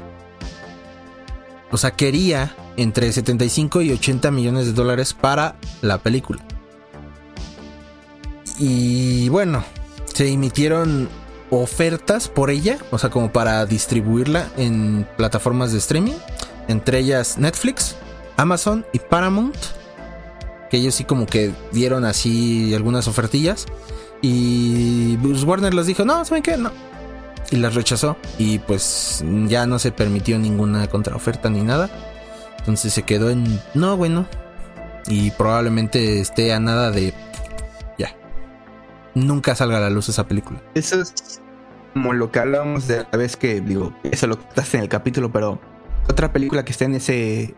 o 1.71 1.77
sea, 1.77 1.93
quería 1.93 2.57
entre 2.77 3.13
75 3.13 3.83
y 3.83 3.93
80 3.93 4.31
millones 4.33 4.67
de 4.67 4.73
dólares 4.73 5.15
para 5.15 5.57
la 5.81 5.99
película. 5.99 6.43
Y 8.59 9.29
bueno, 9.29 9.65
se 10.13 10.29
emitieron 10.29 11.09
ofertas 11.51 12.29
por 12.29 12.51
ella, 12.51 12.79
o 12.91 12.99
sea, 12.99 13.11
como 13.11 13.31
para 13.31 13.65
distribuirla 13.67 14.49
en 14.57 15.07
plataformas 15.17 15.71
de 15.73 15.79
streaming, 15.79 16.17
entre 16.67 16.99
ellas 16.99 17.39
Netflix, 17.39 17.95
Amazon 18.37 18.85
y 18.93 18.99
Paramount, 18.99 19.57
que 20.71 20.79
ellos 20.79 20.95
sí 20.95 21.05
como 21.05 21.27
que 21.27 21.53
dieron 21.73 22.05
así 22.05 22.75
algunas 22.75 23.09
ofertillas 23.09 23.67
y 24.23 25.17
Bruce 25.19 25.45
Warner 25.45 25.75
les 25.75 25.87
dijo, 25.87 26.05
no, 26.05 26.25
¿saben 26.25 26.43
qué? 26.43 26.57
No. 26.57 26.73
Y 27.51 27.57
las 27.57 27.75
rechazó 27.75 28.17
y 28.39 28.59
pues 28.59 29.25
ya 29.47 29.67
no 29.67 29.79
se 29.79 29.93
permitió 29.93 30.39
ninguna 30.39 30.89
contraoferta 30.89 31.49
ni 31.49 31.63
nada. 31.63 31.91
Entonces 32.59 32.93
se 32.93 33.03
quedó 33.03 33.31
en, 33.31 33.61
no, 33.75 33.97
bueno. 33.97 34.27
Y 35.09 35.31
probablemente 35.31 36.21
esté 36.21 36.53
a 36.53 36.59
nada 36.59 36.91
de 36.91 37.15
nunca 39.17 39.55
salga 39.55 39.79
a 39.79 39.81
la 39.81 39.91
luz 39.91 40.09
esa 40.09 40.29
película. 40.29 40.63
Eso 40.75 41.01
es 41.01 41.41
como 41.95 42.13
lo 42.13 42.31
que 42.31 42.39
hablábamos 42.39 42.87
de 42.87 42.99
la 43.11 43.19
vez 43.19 43.37
que, 43.37 43.61
digo, 43.61 43.93
eso 44.05 44.29
lo 44.29 44.39
contaste 44.39 44.77
en 44.77 44.83
el 44.85 44.89
capítulo, 44.89 45.33
pero 45.33 45.59
otra 46.09 46.33
película 46.33 46.65
que 46.65 46.73
está 46.73 46.85
en 46.85 46.95
ese, 46.95 47.55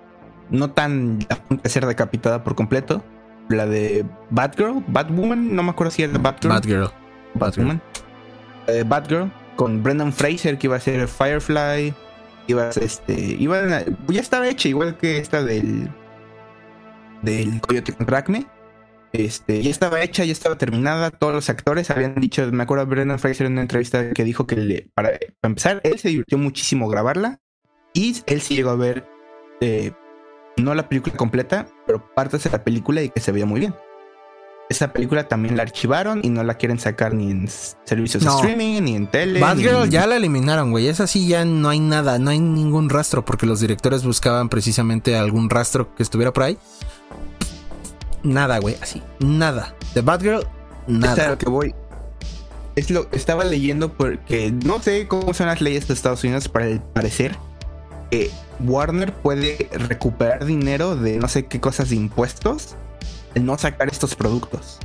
no 0.50 0.70
tan 0.70 1.18
a 1.30 1.36
punto 1.36 1.62
de 1.62 1.68
ser 1.68 1.86
decapitada 1.86 2.44
por 2.44 2.54
completo, 2.54 3.04
la 3.48 3.66
de 3.66 4.04
Batgirl, 4.30 4.84
Batwoman, 4.88 5.54
no 5.54 5.62
me 5.62 5.70
acuerdo 5.70 5.90
si 5.90 6.02
era 6.02 6.12
de 6.12 6.18
Batgirl. 6.18 6.52
Batgirl. 6.54 6.90
Batwoman. 7.34 7.80
Batgirl, 8.86 9.32
con 9.56 9.82
Brendan 9.82 10.12
Fraser, 10.12 10.58
que 10.58 10.66
iba 10.66 10.76
a 10.76 10.80
ser 10.80 11.08
Firefly, 11.08 11.94
iba 12.46 12.68
a 12.68 12.72
ser 12.72 12.82
este, 12.82 13.14
iba 13.14 13.58
a, 13.58 13.84
ya 14.08 14.20
estaba 14.20 14.48
hecha, 14.48 14.68
igual 14.68 14.96
que 14.98 15.18
esta 15.18 15.42
del, 15.42 15.88
del 17.22 17.60
Coyote 17.60 17.92
con 17.92 18.12
Acme 18.14 18.46
este, 19.12 19.62
ya 19.62 19.70
estaba 19.70 20.02
hecha, 20.02 20.24
ya 20.24 20.32
estaba 20.32 20.58
terminada. 20.58 21.10
Todos 21.10 21.34
los 21.34 21.48
actores 21.48 21.90
habían 21.90 22.16
dicho, 22.16 22.46
me 22.52 22.62
acuerdo 22.62 22.86
Brendan 22.86 23.18
Fraser 23.18 23.46
en 23.46 23.52
una 23.52 23.62
entrevista 23.62 24.12
que 24.12 24.24
dijo 24.24 24.46
que 24.46 24.56
le, 24.56 24.90
para, 24.94 25.18
empezar, 25.42 25.80
él 25.84 25.98
se 25.98 26.08
divirtió 26.08 26.38
muchísimo 26.38 26.88
grabarla 26.88 27.40
y 27.94 28.22
él 28.26 28.40
sí 28.40 28.56
llegó 28.56 28.70
a 28.70 28.76
ver 28.76 29.06
eh, 29.60 29.92
no 30.58 30.74
la 30.74 30.88
película 30.88 31.16
completa, 31.16 31.66
pero 31.86 32.14
partes 32.14 32.44
de 32.44 32.50
la 32.50 32.64
película 32.64 33.02
y 33.02 33.10
que 33.10 33.20
se 33.20 33.32
veía 33.32 33.46
muy 33.46 33.60
bien. 33.60 33.74
Esa 34.70 34.92
película 34.92 35.26
también 35.26 35.56
la 35.56 35.62
archivaron 35.62 36.20
y 36.22 36.28
no 36.28 36.44
la 36.44 36.54
quieren 36.54 36.78
sacar 36.78 37.14
ni 37.14 37.30
en 37.30 37.48
servicios 37.48 38.22
de 38.22 38.28
streaming, 38.28 38.82
ni 38.82 38.96
en 38.96 39.06
tele. 39.06 39.40
Batgirl 39.40 39.88
ya 39.88 40.06
la 40.06 40.16
eliminaron, 40.16 40.72
güey. 40.72 40.88
Esa 40.88 41.06
sí 41.06 41.26
ya 41.26 41.46
no 41.46 41.70
hay 41.70 41.80
nada, 41.80 42.18
no 42.18 42.30
hay 42.30 42.38
ningún 42.38 42.90
rastro, 42.90 43.24
porque 43.24 43.46
los 43.46 43.60
directores 43.60 44.04
buscaban 44.04 44.50
precisamente 44.50 45.16
algún 45.16 45.48
rastro 45.48 45.94
que 45.94 46.02
estuviera 46.02 46.34
por 46.34 46.42
ahí 46.42 46.58
nada, 48.22 48.58
güey, 48.58 48.76
así, 48.80 49.02
nada. 49.18 49.74
The 49.94 50.02
Batgirl, 50.02 50.46
nada. 50.86 51.22
Es 51.22 51.28
lo 51.30 51.38
que 51.38 51.48
voy. 51.48 51.74
Es 52.76 52.90
lo 52.90 53.08
estaba 53.12 53.44
leyendo 53.44 53.92
porque 53.92 54.52
no 54.52 54.80
sé 54.80 55.08
cómo 55.08 55.34
son 55.34 55.48
las 55.48 55.60
leyes 55.60 55.88
de 55.88 55.94
Estados 55.94 56.22
Unidos 56.22 56.48
para 56.48 56.66
el 56.66 56.80
parecer 56.80 57.36
que 58.10 58.30
Warner 58.60 59.12
puede 59.12 59.68
recuperar 59.72 60.44
dinero 60.44 60.96
de 60.96 61.18
no 61.18 61.28
sé 61.28 61.46
qué 61.46 61.60
cosas 61.60 61.90
de 61.90 61.96
impuestos 61.96 62.76
de 63.34 63.40
no 63.40 63.58
sacar 63.58 63.88
estos 63.88 64.14
productos. 64.14 64.78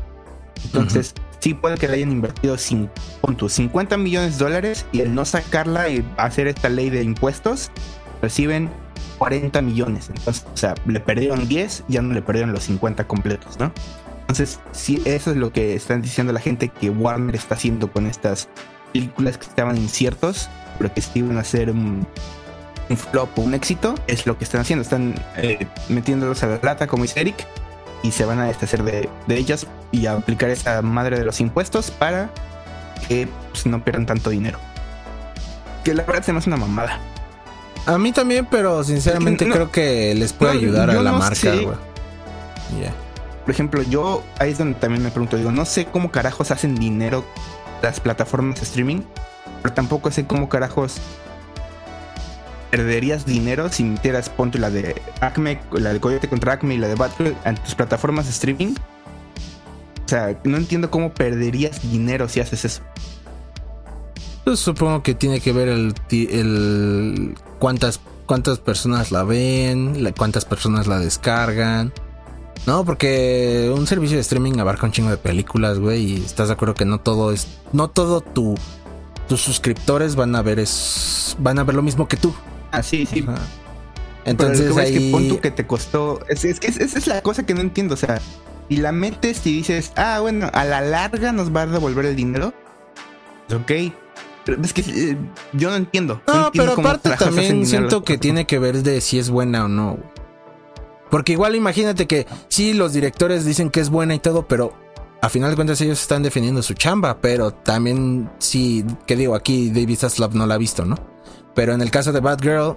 Entonces, 0.66 1.14
sí 1.40 1.54
puede 1.54 1.78
que 1.78 1.88
le 1.88 1.96
hayan 1.96 2.12
invertido 2.12 2.58
50 2.58 3.98
millones 3.98 4.38
de 4.38 4.44
dólares 4.46 4.86
y 4.92 5.02
el 5.02 5.14
no 5.14 5.26
sacarla 5.26 5.90
y 5.90 6.06
hacer 6.18 6.48
esta 6.48 6.70
ley 6.70 6.90
de 6.90 7.04
impuestos, 7.04 7.72
reciben 8.22 8.70
40 9.18 9.62
millones. 9.62 10.10
Entonces, 10.10 10.46
o 10.54 10.58
sea, 10.58 10.76
le 10.86 11.00
perdieron 11.00 11.48
10, 11.48 11.86
ya 11.88 12.02
no 12.02 12.14
le 12.14 12.22
perdieron 12.22 12.54
los 12.54 12.64
50 12.64 13.08
completos, 13.08 13.60
¿no? 13.60 13.72
Entonces, 14.22 14.60
sí, 14.72 15.02
eso 15.06 15.32
es 15.32 15.38
lo 15.38 15.52
que 15.52 15.76
están 15.76 16.02
diciendo 16.02 16.32
la 16.32 16.40
gente 16.40 16.70
que 16.70 16.90
Warner 16.90 17.36
está 17.36 17.56
haciendo 17.56 17.92
con 17.92 18.08
estas 18.08 18.48
películas 18.94 19.38
que 19.38 19.46
estaban 19.46 19.78
inciertos, 19.78 20.50
pero 20.78 20.94
que 20.94 21.02
sí 21.02 21.20
iban 21.20 21.38
a 21.38 21.44
ser 21.44 21.74
un, 22.90 22.98
flop 22.98 23.38
o 23.38 23.42
un 23.42 23.54
éxito. 23.54 23.96
Es 24.08 24.26
lo 24.26 24.38
que 24.38 24.44
están 24.44 24.62
haciendo. 24.62 24.82
Están 24.82 25.16
eh, 25.38 25.68
metiéndolos 25.90 26.44
a 26.44 26.48
la 26.48 26.60
lata, 26.62 26.88
como 26.88 27.04
dice 27.04 27.22
Eric, 27.22 27.46
y 28.04 28.12
se 28.12 28.26
van 28.26 28.40
a 28.40 28.46
deshacer 28.46 28.84
de, 28.84 29.10
ellas 29.30 29.68
y 29.92 30.06
a 30.06 30.14
aplicar 30.14 30.50
esa 30.50 30.82
madre 30.82 31.18
de 31.18 31.26
los 31.26 31.40
impuestos 31.40 31.92
para 31.92 32.30
que 33.08 33.28
pues, 33.52 33.66
no 33.66 33.84
pierdan 33.84 34.06
tanto 34.06 34.30
dinero. 34.30 34.60
Que 35.84 35.94
la 35.94 36.04
verdad 36.04 36.24
se 36.24 36.34
me 36.34 36.40
hace 36.40 36.50
una 36.50 36.58
mamada. 36.58 37.00
A 37.86 37.98
mí 37.98 38.12
también, 38.12 38.48
pero 38.50 38.84
sinceramente 38.84 39.50
creo 39.50 39.70
que 39.70 40.16
les 40.16 40.32
puede 40.32 40.54
ayudar 40.54 40.90
a 40.90 41.02
la 41.02 41.12
marca, 41.12 41.52
güey. 41.54 41.76
Por 43.44 43.54
ejemplo, 43.54 43.82
yo 43.84 44.24
ahí 44.40 44.52
es 44.52 44.58
donde 44.58 44.80
también 44.80 45.04
me 45.04 45.10
pregunto, 45.10 45.36
digo, 45.36 45.52
no 45.52 45.66
sé 45.66 45.86
cómo 45.86 46.12
carajos 46.12 46.52
hacen 46.52 46.76
dinero 46.76 47.26
las 47.82 48.00
plataformas 48.00 48.56
de 48.56 48.62
streaming, 48.62 49.02
pero 49.62 49.74
tampoco 49.74 50.12
sé 50.12 50.26
cómo 50.26 50.48
carajos 50.48 50.96
perderías 52.74 53.28
dinero 53.28 53.70
si 53.70 53.84
metieras, 53.84 54.30
ponte 54.30 54.58
la 54.58 54.72
de 54.72 55.00
Acme, 55.22 55.62
la 55.74 55.94
de 55.94 56.00
Coyote 56.00 56.28
contra 56.28 56.54
Acme 56.54 56.74
y 56.74 56.80
la 56.80 56.88
de 56.88 56.96
Battle 56.96 57.36
en 57.46 57.56
tus 57.58 57.76
plataformas 57.76 58.26
de 58.26 58.32
streaming. 58.32 58.74
O 60.04 60.10
sea, 60.10 60.40
no 60.44 60.58
entiendo 60.58 60.90
cómo 60.90 61.14
perderías 61.14 61.84
dinero 61.92 62.28
si 62.28 62.40
haces 62.40 62.66
eso. 62.66 62.82
Pues 64.44 64.60
supongo 64.60 65.04
que 65.04 65.14
tiene 65.14 65.40
que 65.40 65.54
ver 65.54 65.68
el, 65.68 65.94
el 66.10 67.36
cuántas, 67.60 68.00
cuántas 68.26 68.58
personas 68.58 69.12
la 69.12 69.24
ven, 69.24 70.12
cuántas 70.18 70.44
personas 70.44 70.88
la 70.88 70.98
descargan. 70.98 71.94
No, 72.66 72.84
porque 72.86 73.72
un 73.72 73.86
servicio 73.86 74.18
de 74.18 74.22
streaming 74.22 74.58
abarca 74.58 74.88
un 74.88 74.94
chingo 74.94 75.12
de 75.12 75.18
películas, 75.18 75.78
güey, 75.78 76.14
y 76.14 76.16
estás 76.26 76.48
de 76.48 76.56
acuerdo 76.56 76.74
que 76.74 76.86
no 76.86 77.00
todo 77.00 77.32
es, 77.32 77.48
no 77.72 77.92
todo 77.92 78.22
tu, 78.22 78.56
tus 79.28 79.42
suscriptores 79.42 80.16
van 80.16 80.36
a 80.36 80.42
ver 80.42 80.58
es, 80.58 81.36
van 81.38 81.60
a 81.60 81.64
ver 81.64 81.76
lo 81.76 81.84
mismo 81.84 82.08
que 82.08 82.18
tú. 82.18 82.34
Ah, 82.74 82.82
sí, 82.82 83.06
sí. 83.06 83.24
Entonces 84.26 84.76
ahí... 84.76 84.96
es 84.96 85.00
que 85.00 85.12
pon 85.12 85.38
que 85.38 85.52
te 85.52 85.68
costó, 85.68 86.20
es, 86.28 86.44
es 86.44 86.60
que 86.60 86.68
esa 86.68 86.84
es 86.84 87.08
la 87.08 87.22
cosa 87.22 87.46
que 87.46 87.54
no 87.54 87.62
entiendo, 87.62 87.94
o 87.94 87.98
sea, 87.98 88.20
y 88.68 88.78
la 88.78 88.92
metes 88.92 89.46
y 89.46 89.58
dices, 89.58 89.94
ah, 89.96 90.20
bueno, 90.22 90.50
a 90.54 90.66
la 90.66 90.82
larga 90.82 91.32
nos 91.32 91.56
va 91.56 91.62
a 91.62 91.68
devolver 91.68 92.06
el 92.06 92.16
dinero, 92.16 92.54
ok, 93.54 93.72
es 94.64 94.74
que 94.74 94.82
eh, 94.82 95.18
yo 95.54 95.70
no 95.70 95.76
entiendo. 95.76 96.22
No, 96.28 96.52
pero 96.52 96.74
aparte 96.74 97.12
también 97.18 97.66
siento 97.66 98.04
que 98.04 98.18
tiene 98.18 98.46
que 98.46 98.60
ver 98.60 98.82
de 98.82 99.02
si 99.02 99.20
es 99.20 99.30
buena 99.30 99.66
o 99.66 99.68
no. 99.68 100.00
Porque 101.12 101.34
igual 101.34 101.56
imagínate 101.56 102.08
que 102.08 102.26
sí, 102.48 102.74
los 102.74 102.94
directores 102.94 103.46
dicen 103.46 103.70
que 103.70 103.82
es 103.82 103.90
buena 103.90 104.16
y 104.16 104.20
todo, 104.20 104.48
pero 104.48 104.74
a 105.22 105.30
final 105.30 105.52
de 105.52 105.56
cuentas 105.56 105.80
ellos 105.82 106.02
están 106.02 106.24
defendiendo 106.24 106.64
su 106.64 106.74
chamba, 106.74 107.22
pero 107.22 107.52
también 107.52 108.32
sí, 108.40 108.84
que 109.06 109.16
digo, 109.16 109.36
aquí 109.36 109.70
David 109.70 110.00
Zaslav 110.00 110.34
no 110.34 110.48
la 110.48 110.56
ha 110.56 110.58
visto, 110.58 110.86
¿no? 110.86 111.13
Pero 111.54 111.74
en 111.74 111.82
el 111.82 111.92
caso 111.92 112.12
de 112.12 112.20
Batgirl, 112.20 112.74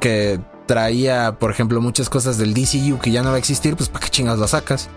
que 0.00 0.40
traía, 0.66 1.36
por 1.38 1.50
ejemplo, 1.50 1.80
muchas 1.80 2.08
cosas 2.08 2.38
del 2.38 2.54
DCU 2.54 2.98
que 2.98 3.10
ya 3.10 3.22
no 3.22 3.30
va 3.30 3.36
a 3.36 3.38
existir, 3.38 3.76
pues 3.76 3.88
¿para 3.88 4.04
qué 4.04 4.10
chingas 4.10 4.38
la 4.38 4.48
sacas? 4.48 4.88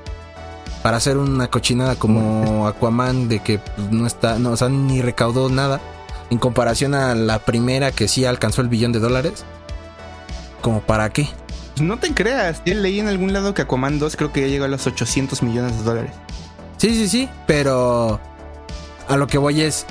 para 0.84 0.98
hacer 0.98 1.18
una 1.18 1.48
cochinada 1.48 1.96
como 1.96 2.68
Aquaman 2.68 3.30
de 3.30 3.40
que 3.40 3.58
pues, 3.58 3.90
no 3.90 4.06
está, 4.06 4.38
no, 4.38 4.52
o 4.52 4.58
sea, 4.58 4.68
ni 4.68 5.02
recaudó 5.02 5.50
nada 5.50 5.80
en 6.30 6.38
comparación 6.38 6.94
a 6.94 7.16
la 7.16 7.40
primera 7.40 7.92
que 7.92 8.10
sí 8.10 8.26
alcanzó 8.26 8.62
el 8.62 8.68
billón 8.68 8.92
de 8.92 9.00
dólares. 9.00 9.46
¿Como 10.62 10.82
para 10.82 11.10
qué? 11.10 11.30
Pues 11.76 11.88
no 11.88 11.98
te 11.98 12.14
creas, 12.14 12.62
yo 12.66 12.76
leí 12.76 13.00
en 13.00 13.08
algún 13.08 13.32
lado 13.32 13.54
que 13.54 13.62
Aquaman 13.62 13.98
2 13.98 14.16
creo 14.18 14.34
que 14.34 14.42
ya 14.42 14.48
llegó 14.48 14.66
a 14.66 14.68
los 14.68 14.86
800 14.86 15.42
millones 15.42 15.78
de 15.78 15.84
dólares. 15.84 16.12
Sí, 16.78 16.90
sí, 16.90 17.08
sí, 17.08 17.30
pero 17.48 18.20
a 19.08 19.16
lo 19.16 19.28
que 19.28 19.38
voy 19.38 19.62
es, 19.62 19.86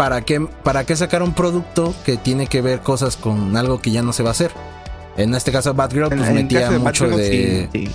¿para 0.00 0.22
qué, 0.22 0.40
¿para 0.40 0.86
qué 0.86 0.96
sacar 0.96 1.22
un 1.22 1.34
producto 1.34 1.94
que 2.06 2.16
tiene 2.16 2.46
que 2.46 2.62
ver 2.62 2.80
cosas 2.80 3.18
con 3.18 3.54
algo 3.54 3.82
que 3.82 3.90
ya 3.90 4.00
no 4.00 4.14
se 4.14 4.22
va 4.22 4.30
a 4.30 4.32
hacer? 4.32 4.50
En 5.18 5.34
este 5.34 5.52
caso, 5.52 5.74
Batgirl 5.74 6.08
pues 6.08 6.32
metía 6.32 6.70
mucho 6.70 7.06
de... 7.06 7.90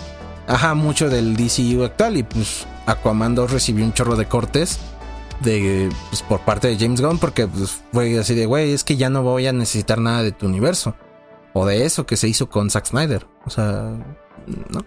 Ajá, 0.45 0.75
mucho 0.75 1.09
del 1.09 1.35
DCU 1.35 1.83
actual 1.83 2.17
y 2.17 2.21
pues 2.21 2.67
Aquaman 2.85 3.33
2 3.33 3.49
recibió 3.49 3.83
un 3.83 3.91
chorro 3.91 4.15
de 4.15 4.27
cortes 4.27 4.77
de 5.41 5.89
pues, 6.09 6.21
por 6.21 6.41
parte 6.41 6.67
de 6.67 6.77
James 6.77 7.01
Gunn 7.01 7.17
porque 7.17 7.47
pues, 7.47 7.81
fue 7.91 8.19
así 8.19 8.35
de, 8.35 8.45
güey, 8.45 8.71
es 8.71 8.83
que 8.83 8.97
ya 8.97 9.09
no 9.09 9.23
voy 9.23 9.47
a 9.47 9.53
necesitar 9.53 9.97
nada 9.97 10.21
de 10.21 10.31
tu 10.31 10.45
universo 10.45 10.95
o 11.53 11.65
de 11.65 11.85
eso 11.85 12.05
que 12.05 12.17
se 12.17 12.27
hizo 12.27 12.51
con 12.51 12.69
Zack 12.69 12.85
Snyder. 12.85 13.25
O 13.45 13.49
sea, 13.49 13.97
¿no? 14.45 14.85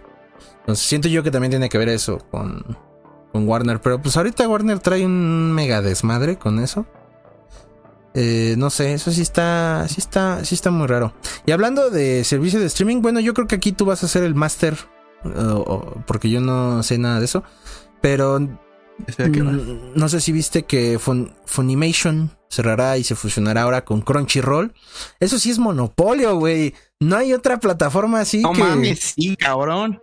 Entonces 0.61 0.87
siento 0.87 1.09
yo 1.09 1.21
que 1.21 1.31
también 1.31 1.51
tiene 1.51 1.67
que 1.67 1.77
ver 1.77 1.89
eso 1.89 2.19
con, 2.31 2.77
con 3.33 3.45
Warner, 3.45 3.81
pero 3.81 4.01
pues 4.01 4.15
ahorita 4.15 4.47
Warner 4.47 4.79
trae 4.79 5.05
un 5.05 5.51
mega 5.51 5.81
desmadre 5.81 6.37
con 6.37 6.59
eso. 6.59 6.85
Eh, 8.15 8.55
no 8.57 8.69
sé, 8.69 8.93
eso 8.93 9.11
sí 9.11 9.21
está, 9.21 9.85
sí 9.87 9.95
está, 9.99 10.43
sí 10.43 10.55
está 10.55 10.71
muy 10.71 10.87
raro. 10.87 11.13
Y 11.45 11.51
hablando 11.51 11.89
de 11.89 12.23
servicio 12.23 12.59
de 12.59 12.65
streaming, 12.65 13.01
bueno, 13.01 13.19
yo 13.19 13.33
creo 13.33 13.47
que 13.47 13.55
aquí 13.55 13.71
tú 13.71 13.85
vas 13.85 14.03
a 14.03 14.07
ser 14.07 14.23
el 14.23 14.35
máster 14.35 14.77
porque 16.05 16.29
yo 16.29 16.41
no 16.41 16.81
sé 16.83 16.97
nada 16.97 17.19
de 17.19 17.25
eso. 17.25 17.43
Pero 18.01 18.39
no 19.95 20.09
sé 20.09 20.21
si 20.21 20.31
viste 20.31 20.63
que 20.63 20.99
Funimation 21.45 22.31
cerrará 22.49 22.97
y 22.97 23.03
se 23.03 23.15
fusionará 23.15 23.63
ahora 23.63 23.85
con 23.85 24.01
Crunchyroll. 24.01 24.73
Eso 25.19 25.39
sí 25.39 25.51
es 25.51 25.59
monopolio, 25.59 26.35
güey. 26.35 26.73
No 26.99 27.17
hay 27.17 27.33
otra 27.33 27.59
plataforma 27.59 28.21
así 28.21 28.41
no 28.41 28.53
mames, 28.53 29.13
sí, 29.15 29.35
cabrón. 29.35 30.01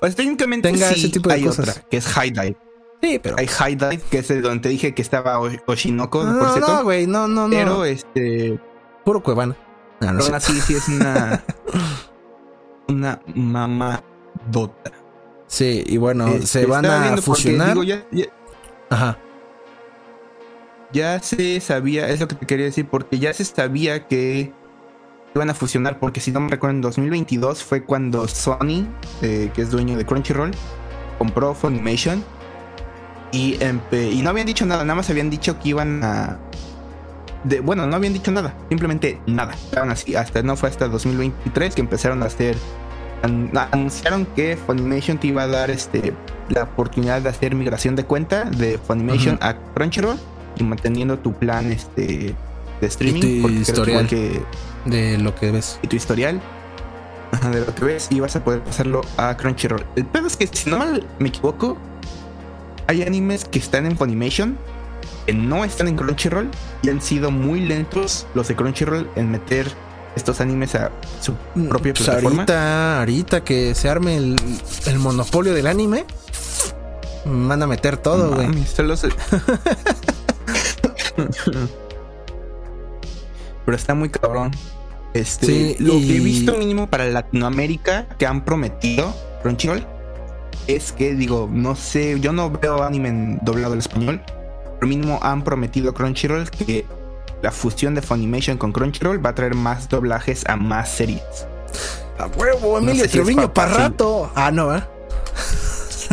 Pues 0.00 0.14
técnicamente 0.14 0.70
tenga 0.70 0.90
ese 0.90 1.08
tipo 1.08 1.28
de 1.28 1.42
cosas. 1.42 1.68
Otra, 1.68 1.88
que 1.88 1.96
es 1.96 2.06
High 2.06 2.30
Dive. 2.30 2.56
Sí, 3.02 3.18
pero. 3.22 3.36
Hay 3.38 3.46
High 3.48 3.74
Dive, 3.76 4.00
que 4.10 4.18
es 4.18 4.30
el 4.30 4.42
donde 4.42 4.60
te 4.60 4.68
dije 4.68 4.94
que 4.94 5.02
estaba 5.02 5.38
Oshinoko, 5.66 6.22
No, 6.24 6.38
por 6.38 6.42
no, 6.48 6.52
cierto. 6.54 6.72
no, 6.76 6.82
güey, 6.84 7.06
no, 7.06 7.26
no, 7.28 7.48
no. 7.48 7.54
pero 7.56 7.84
este. 7.84 8.58
Puro 9.04 9.22
cuevana. 9.22 9.56
No, 10.00 10.12
no 10.12 10.20
Pero 10.24 10.36
así 10.36 10.60
sí 10.60 10.74
es 10.74 10.88
una. 10.88 11.42
una 12.88 13.20
mamadota. 13.34 14.92
Sí, 15.46 15.84
y 15.86 15.96
bueno, 15.98 16.28
Este, 16.28 16.46
se 16.46 16.66
van 16.66 16.86
a 16.86 17.08
porque, 17.10 17.22
fusionar. 17.22 17.68
digo, 17.68 17.82
ya- 17.82 18.06
ya, 18.10 18.24
Ajá. 18.88 19.18
ya 20.92 21.20
se 21.20 21.60
sabía, 21.60 22.08
es 22.08 22.20
lo 22.20 22.28
que 22.28 22.36
te 22.36 22.46
quería 22.46 22.66
decir, 22.66 22.86
porque 22.88 23.18
ya 23.18 23.32
se 23.34 23.44
sabía 23.44 24.06
que 24.08 24.52
iban 25.34 25.50
a 25.50 25.54
fusionar, 25.54 25.98
porque 25.98 26.20
si 26.20 26.30
no 26.30 26.40
me 26.40 26.48
recuerdo, 26.50 26.76
en 26.76 26.80
2022 26.82 27.62
fue 27.64 27.84
cuando 27.84 28.26
Sony, 28.28 28.86
eh, 29.22 29.50
que 29.54 29.62
es 29.62 29.70
dueño 29.70 29.96
de 29.96 30.06
Crunchyroll, 30.06 30.52
compró 31.18 31.54
Funimation 31.54 32.24
y, 33.32 33.54
empe- 33.58 34.12
y 34.12 34.22
no 34.22 34.30
habían 34.30 34.46
dicho 34.46 34.64
nada, 34.66 34.84
nada 34.84 34.94
más 34.94 35.10
habían 35.10 35.30
dicho 35.30 35.58
que 35.58 35.70
iban 35.70 36.04
a... 36.04 36.38
de- 37.44 37.60
bueno, 37.60 37.86
no 37.86 37.96
habían 37.96 38.12
dicho 38.12 38.30
nada, 38.30 38.54
simplemente 38.68 39.20
nada. 39.26 39.54
Estaban 39.54 39.90
así, 39.90 40.14
hasta 40.14 40.42
no 40.42 40.56
fue 40.56 40.68
hasta 40.68 40.88
2023 40.88 41.74
que 41.74 41.80
empezaron 41.80 42.22
a 42.22 42.26
hacer... 42.26 42.56
an- 43.22 43.50
anunciaron 43.72 44.26
que 44.26 44.56
Funimation 44.56 45.18
te 45.18 45.28
iba 45.28 45.42
a 45.42 45.46
dar 45.46 45.70
este 45.70 46.12
la 46.48 46.64
oportunidad 46.64 47.22
de 47.22 47.28
hacer 47.30 47.54
migración 47.54 47.96
de 47.96 48.04
cuenta 48.04 48.44
de 48.44 48.76
Funimation 48.78 49.36
Ujú. 49.36 49.44
a 49.44 49.54
Crunchyroll 49.74 50.18
y 50.56 50.64
manteniendo 50.64 51.18
tu 51.18 51.32
plan 51.32 51.72
este 51.72 52.34
de 52.80 52.86
streaming 52.86 53.20
tu 53.20 53.42
porque 53.42 53.62
creo 53.62 53.64
que 53.64 53.70
historial. 53.70 54.06
que 54.08 54.42
De 54.84 55.18
lo 55.18 55.34
que 55.34 55.50
ves. 55.52 55.78
y 55.82 55.86
tu 55.86 55.96
historial 55.96 56.40
de 57.50 57.60
lo 57.60 57.74
que 57.74 57.84
ves 57.86 58.08
y 58.10 58.20
vas 58.20 58.36
a 58.36 58.44
poder 58.44 58.60
pasarlo 58.62 59.00
a 59.16 59.34
Crunchyroll. 59.38 59.86
El 59.96 60.04
pedo 60.04 60.26
es 60.26 60.36
que 60.36 60.46
si 60.48 60.68
no 60.68 60.78
mal 60.78 61.06
me 61.18 61.28
equivoco, 61.28 61.78
hay 62.86 63.02
animes 63.02 63.44
que 63.44 63.58
están 63.58 63.86
en 63.86 63.96
Funimation 63.96 64.56
que 65.26 65.32
no 65.32 65.64
están 65.64 65.88
en 65.88 65.96
Crunchyroll 65.96 66.48
y 66.82 66.88
han 66.90 67.00
sido 67.00 67.30
muy 67.30 67.60
lentos 67.60 68.26
los 68.34 68.48
de 68.48 68.56
Crunchyroll 68.56 69.08
en 69.16 69.30
meter 69.30 69.70
estos 70.16 70.40
animes 70.40 70.74
a 70.74 70.90
su 71.20 71.34
propia 71.68 71.92
Pues 71.94 72.04
plataforma. 72.04 72.42
ahorita, 72.42 72.98
ahorita 72.98 73.44
que 73.44 73.74
se 73.74 73.88
arme 73.88 74.16
el, 74.16 74.36
el 74.86 74.98
monopolio 74.98 75.54
del 75.54 75.66
anime, 75.68 76.04
van 77.24 77.62
a 77.62 77.66
meter 77.66 77.96
todo, 77.96 78.34
güey. 78.34 78.48
se- 78.66 79.08
Pero 83.64 83.76
está 83.76 83.94
muy 83.94 84.08
cabrón. 84.10 84.50
Este, 85.14 85.46
Sí, 85.46 85.76
lo 85.78 85.94
y- 85.94 86.06
que 86.08 86.16
he 86.16 86.20
visto 86.20 86.54
mínimo 86.56 86.88
para 86.88 87.06
Latinoamérica 87.06 88.06
que 88.18 88.26
han 88.26 88.44
prometido 88.44 89.14
Crunchyroll 89.42 89.86
es 90.66 90.92
que 90.92 91.14
digo, 91.14 91.48
no 91.50 91.74
sé, 91.76 92.18
yo 92.20 92.32
no 92.32 92.50
veo 92.50 92.82
anime 92.82 93.08
en 93.08 93.38
doblado 93.42 93.72
al 93.74 93.78
español, 93.80 94.20
pero 94.78 94.86
mínimo 94.86 95.18
han 95.22 95.42
prometido 95.42 95.92
Crunchyroll 95.94 96.50
que 96.50 96.86
la 97.42 97.50
fusión 97.50 97.94
de 97.94 98.02
Funimation 98.02 98.56
con 98.58 98.72
Crunchyroll 98.72 99.24
va 99.24 99.30
a 99.30 99.34
traer 99.34 99.54
más 99.54 99.88
doblajes 99.88 100.44
a 100.46 100.56
más 100.56 100.88
series. 100.88 101.22
A 102.18 102.26
huevo, 102.26 102.78
Emilio 102.78 103.02
sé 103.04 103.08
si 103.10 103.16
Treviño 103.18 103.52
pa- 103.52 103.54
para 103.68 103.74
rato. 103.88 104.30
Ah, 104.34 104.50
no, 104.52 104.76
¿eh? 104.76 104.82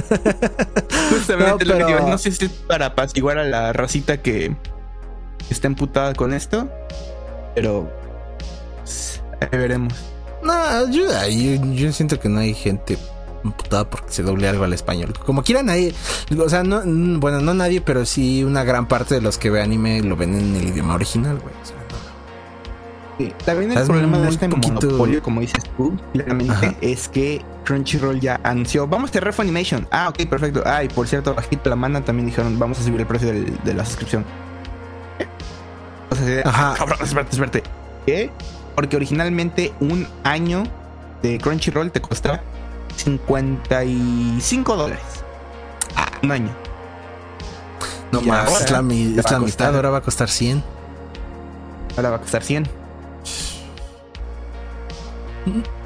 Justamente 1.12 1.66
No, 1.66 1.72
lo 1.74 1.78
que 1.78 1.86
digo, 1.94 2.08
no 2.08 2.18
sé 2.18 2.32
si 2.32 2.46
es 2.46 2.52
para 2.52 2.88
apaciguar 2.88 3.38
a 3.38 3.44
la 3.44 3.74
racita 3.74 4.18
que 4.22 4.56
está 5.50 5.68
emputada 5.68 6.14
con 6.14 6.34
esto, 6.34 6.70
pero 7.56 7.92
pues, 8.80 9.22
ahí 9.42 9.58
veremos. 9.60 9.94
No, 10.44 10.90
yo, 10.90 11.04
yo, 11.30 11.74
yo 11.74 11.92
siento 11.92 12.20
que 12.20 12.30
no 12.30 12.40
hay 12.40 12.54
gente 12.54 12.98
emputada 13.44 13.90
porque 13.90 14.12
se 14.12 14.24
doble 14.24 14.48
algo 14.48 14.64
al 14.64 14.74
español. 14.74 15.14
Como 15.26 15.44
quieran, 15.44 15.68
nadie. 15.68 15.94
O 16.38 16.50
sea, 16.50 16.64
no, 16.64 16.82
bueno, 17.20 17.40
no 17.42 17.54
nadie, 17.54 17.82
pero 17.82 18.06
sí 18.06 18.44
una 18.44 18.64
gran 18.64 18.88
parte 18.88 19.16
de 19.16 19.22
los 19.22 19.38
que 19.38 19.50
ve 19.50 19.62
anime 19.62 20.02
lo 20.02 20.16
ven 20.16 20.34
en 20.34 20.56
el 20.56 20.68
idioma 20.70 20.96
original, 20.96 21.38
güey. 21.40 21.54
O 21.62 21.66
sea, 21.66 21.76
no. 21.78 21.90
Sí, 23.18 23.34
También 23.46 23.72
O 23.72 23.74
sea, 23.74 23.82
el 23.82 23.84
es 23.84 23.90
problema 23.90 24.18
de 24.20 24.30
este 24.30 24.48
poquito- 24.50 24.86
monopolio, 24.88 25.22
como 25.22 25.42
dices 25.42 25.64
tú, 25.76 25.98
claramente, 26.14 26.54
Ajá. 26.54 26.74
es 26.82 27.10
que 27.10 27.42
Crunchyroll 27.66 28.20
ya 28.22 28.40
anunció, 28.44 28.88
vamos 28.88 29.10
a 29.10 29.14
cerrar 29.14 29.34
Funimation. 29.34 29.88
Ah, 29.92 30.08
ok, 30.10 30.26
perfecto. 30.30 30.64
Ah, 30.66 30.84
y 30.84 30.88
por 30.88 31.06
cierto, 31.08 31.34
bajito 31.36 31.70
la 31.70 31.76
mano 31.76 32.02
también 32.02 32.28
dijeron, 32.28 32.58
vamos 32.58 32.80
a 32.80 32.84
subir 32.84 33.02
el 33.02 33.08
precio 33.08 33.28
del- 33.28 33.58
de 33.64 33.74
la 33.74 33.86
suscripción. 33.86 34.24
O 36.12 36.16
sea, 36.16 36.42
Ajá. 36.46 36.72
ah, 36.72 36.76
cabrón, 36.78 36.98
espérate, 37.04 37.30
espérate. 37.32 37.64
¿Qué? 38.06 38.30
Porque 38.76 38.96
originalmente 38.96 39.74
un 39.80 40.08
año 40.24 40.64
de 41.22 41.38
Crunchyroll 41.38 41.92
te 41.92 42.02
costaba 42.02 42.42
55 43.04 44.76
dólares. 44.76 45.04
Ah, 45.96 46.08
un 46.22 46.32
año. 46.32 46.50
No 48.12 48.22
Ya, 48.22 48.28
más, 48.28 48.62
es 48.62 48.72
la, 48.72 48.82
mi- 48.82 49.16
es 49.18 49.40
mitad, 49.40 49.76
ahora 49.76 49.90
va 49.90 49.98
a 50.00 50.02
costar 50.02 50.30
100. 50.30 50.64
Ahora 51.96 52.10
va 52.12 52.16
a 52.18 52.22
costar 52.22 52.44
100. 52.44 52.68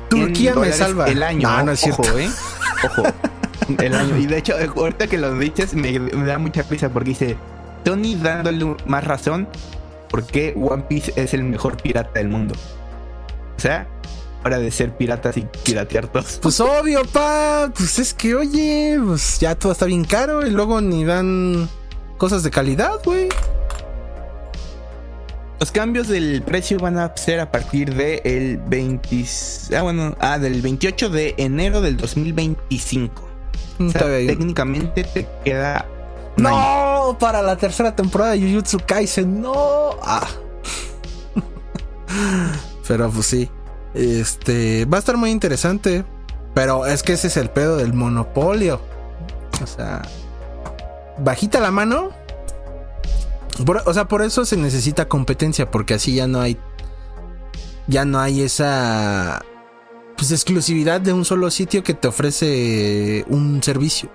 Turquía 0.10 0.54
100 0.54 0.60
me 0.62 0.72
salva. 0.72 1.08
El 1.08 1.24
año. 1.24 1.50
No, 1.50 1.64
no 1.64 1.72
es 1.72 1.80
cierto. 1.80 2.02
Ojo, 2.04 2.18
¿eh? 2.18 2.30
Ojo. 2.86 3.04
El 3.80 3.96
año. 3.96 4.18
Y 4.18 4.26
de 4.26 4.38
hecho, 4.40 4.54
ahorita 4.76 5.08
que 5.08 5.18
lo 5.18 5.34
dices, 5.38 5.74
me, 5.74 5.98
me 6.00 6.26
da 6.26 6.38
mucha 6.38 6.64
risa 6.64 6.90
porque 6.90 7.10
dice 7.12 7.38
Tony 7.84 8.16
dándole 8.16 8.76
más 8.86 9.04
razón 9.06 9.48
porque 10.10 10.54
One 10.58 10.84
Piece 10.84 11.14
es 11.16 11.34
el 11.34 11.44
mejor 11.44 11.78
pirata 11.82 12.12
del 12.20 12.28
mundo. 12.28 12.56
O 13.58 13.60
sea, 13.60 13.88
hora 14.44 14.60
de 14.60 14.72
ser 14.72 14.96
piratas 14.96 15.38
y 15.38 15.48
piratear 15.64 16.08
todos. 16.08 16.40
Pues 16.42 16.60
obvio, 16.60 17.04
pa. 17.06 17.72
Pues 17.76 18.00
es 18.00 18.14
que, 18.14 18.36
oye, 18.36 19.00
pues 19.06 19.40
ya 19.40 19.56
todo 19.56 19.72
está 19.72 19.86
bien 19.86 20.06
caro 20.06 20.46
y 20.46 20.52
luego 20.52 20.82
ni 20.82 21.04
dan 21.04 21.70
cosas 22.18 22.44
de 22.44 22.52
calidad, 22.52 23.00
güey. 23.04 23.30
Los 25.60 25.72
cambios 25.72 26.10
del 26.10 26.42
precio 26.42 26.78
van 26.78 26.98
a 26.98 27.16
ser 27.16 27.40
a 27.40 27.50
partir 27.50 27.94
del 27.96 28.22
el 28.26 28.58
20. 28.58 29.26
Ah, 29.78 29.82
bueno, 29.82 30.16
ah, 30.20 30.38
del 30.38 30.62
28 30.62 31.10
de 31.10 31.36
enero 31.38 31.80
del 31.80 31.96
2025. 31.96 33.30
O 33.80 33.90
sea, 33.90 34.02
técnicamente 34.02 35.04
te 35.04 35.28
queda. 35.46 35.86
año. 36.38 36.50
No, 36.50 37.18
para 37.18 37.42
la 37.42 37.56
tercera 37.56 37.96
temporada 37.96 38.32
de 38.32 38.42
Jujutsu 38.42 38.80
Kaisen, 38.86 39.42
no. 39.42 39.92
Ah. 40.02 40.28
Pero 42.88 43.10
pues 43.10 43.26
sí. 43.26 43.50
Este 43.94 44.86
va 44.86 44.98
a 44.98 45.00
estar 45.00 45.18
muy 45.18 45.32
interesante. 45.32 46.06
Pero 46.54 46.86
es 46.86 47.02
que 47.04 47.14
ese 47.14 47.28
es 47.28 47.38
el 47.38 47.50
pedo 47.50 47.78
del 47.78 47.94
monopolio. 47.94 48.80
O 49.62 49.68
sea, 49.68 50.02
bajita 51.18 51.60
la 51.60 51.72
mano. 51.72 52.12
O 53.86 53.94
sea, 53.94 54.08
por 54.08 54.22
eso 54.22 54.46
se 54.46 54.58
necesita 54.58 55.08
competencia, 55.08 55.70
porque 55.70 55.96
así 55.96 56.16
ya 56.16 56.28
no 56.28 56.42
hay. 56.42 56.58
Ya 57.88 58.06
no 58.06 58.20
hay 58.20 58.42
esa. 58.42 59.44
Pues 60.16 60.32
exclusividad 60.32 61.02
de 61.02 61.12
un 61.12 61.26
solo 61.26 61.50
sitio 61.50 61.84
que 61.84 61.94
te 61.94 62.08
ofrece 62.08 63.26
un 63.30 63.62
servicio. 63.64 64.10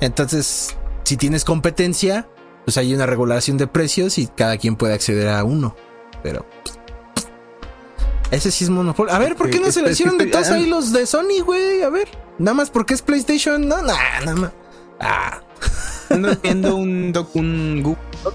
Entonces, 0.00 0.76
si 1.04 1.16
tienes 1.16 1.44
competencia, 1.44 2.28
pues 2.64 2.76
hay 2.76 2.92
una 2.92 3.06
regulación 3.06 3.56
de 3.56 3.68
precios 3.68 4.18
y 4.18 4.26
cada 4.26 4.56
quien 4.58 4.74
puede 4.76 4.94
acceder 4.94 5.28
a 5.28 5.44
uno. 5.44 5.76
Pero. 6.22 6.44
Ese 8.32 8.50
sí 8.50 8.64
es 8.64 8.70
monopolio. 8.70 9.14
A 9.14 9.18
ver, 9.20 9.36
¿por 9.36 9.48
qué 9.50 9.60
no 9.60 9.66
Es- 9.68 9.74
se 9.74 9.80
es 9.80 9.84
le 9.84 9.88
que 9.90 9.92
hicieron 9.92 10.18
de 10.18 10.24
estoy- 10.24 10.32
todos 10.42 10.50
ah. 10.52 10.54
ahí 10.56 10.66
los 10.66 10.92
de 10.92 11.06
Sony, 11.06 11.40
güey? 11.44 11.82
A 11.82 11.90
ver. 11.90 12.08
Nada 12.38 12.54
más 12.54 12.70
porque 12.70 12.94
es 12.94 13.02
PlayStation. 13.02 13.68
No, 13.68 13.80
nah, 13.82 13.94
nada 14.24 14.34
más. 14.36 14.50
Ah. 14.98 15.40
Ando 16.10 16.36
viendo 16.42 16.76
un, 16.76 17.12
doc, 17.12 17.34
un 17.36 17.82
Google 17.82 18.02
Doc 18.24 18.34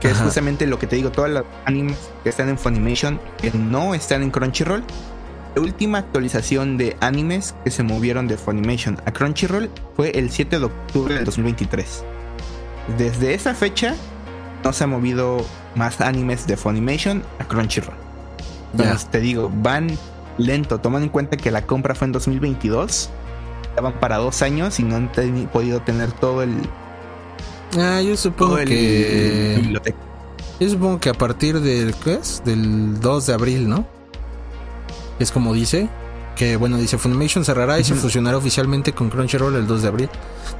que 0.00 0.10
es 0.10 0.18
justamente 0.18 0.66
lo 0.66 0.78
que 0.78 0.86
te 0.86 0.96
digo, 0.96 1.10
todas 1.10 1.30
las 1.30 1.44
animes 1.64 1.96
que 2.22 2.28
están 2.28 2.50
en 2.50 2.58
Funimation 2.58 3.18
que 3.38 3.50
no 3.50 3.94
están 3.94 4.22
en 4.22 4.30
Crunchyroll. 4.30 4.84
La 5.54 5.62
última 5.62 5.98
actualización 5.98 6.76
de 6.76 6.98
animes 7.00 7.54
que 7.64 7.70
se 7.70 7.82
movieron 7.82 8.28
de 8.28 8.36
Funimation 8.36 9.00
a 9.06 9.12
Crunchyroll 9.12 9.70
fue 9.96 10.10
el 10.10 10.30
7 10.30 10.58
de 10.58 10.66
octubre 10.66 11.14
del 11.14 11.24
2023. 11.24 12.04
Desde 12.98 13.32
esa 13.32 13.54
fecha 13.54 13.94
no 14.64 14.72
se 14.74 14.84
ha 14.84 14.86
movido 14.86 15.38
más 15.74 16.00
animes 16.02 16.46
de 16.46 16.56
Funimation 16.58 17.22
a 17.38 17.44
Crunchyroll. 17.44 17.96
Entonces 18.72 19.06
te 19.10 19.20
digo, 19.20 19.50
van 19.62 19.96
lento, 20.36 20.78
tomando 20.78 21.04
en 21.06 21.10
cuenta 21.10 21.36
que 21.36 21.50
la 21.50 21.62
compra 21.66 21.94
fue 21.94 22.06
en 22.06 22.12
2022. 22.12 23.10
Ya 23.76 23.82
van 23.82 23.94
para 24.00 24.16
dos 24.18 24.42
años 24.42 24.78
y 24.80 24.82
no 24.82 24.96
han 24.96 25.10
podido 25.52 25.80
tener 25.80 26.12
todo 26.12 26.42
el, 26.42 26.52
Ah, 27.78 28.00
yo 28.00 28.16
supongo 28.16 28.58
el 28.58 28.68
que. 28.68 29.54
biblioteca. 29.60 29.98
Yo 30.58 30.68
supongo 30.70 30.98
que 31.00 31.10
a 31.10 31.14
partir 31.14 31.60
del. 31.60 31.94
¿Qué 31.94 32.14
es? 32.14 32.42
Del 32.44 32.98
2 33.00 33.26
de 33.26 33.34
abril, 33.34 33.68
¿no? 33.68 33.86
Es 35.18 35.30
como 35.30 35.52
dice. 35.54 35.88
Que 36.34 36.56
bueno, 36.56 36.76
dice 36.78 36.98
Funimation 36.98 37.44
cerrará 37.44 37.80
y 37.80 37.84
se 37.84 37.94
fusionará 37.96 38.36
oficialmente 38.38 38.92
con 38.92 39.10
Crunchyroll 39.10 39.56
el 39.56 39.66
2 39.66 39.82
de 39.82 39.88
abril. 39.88 40.08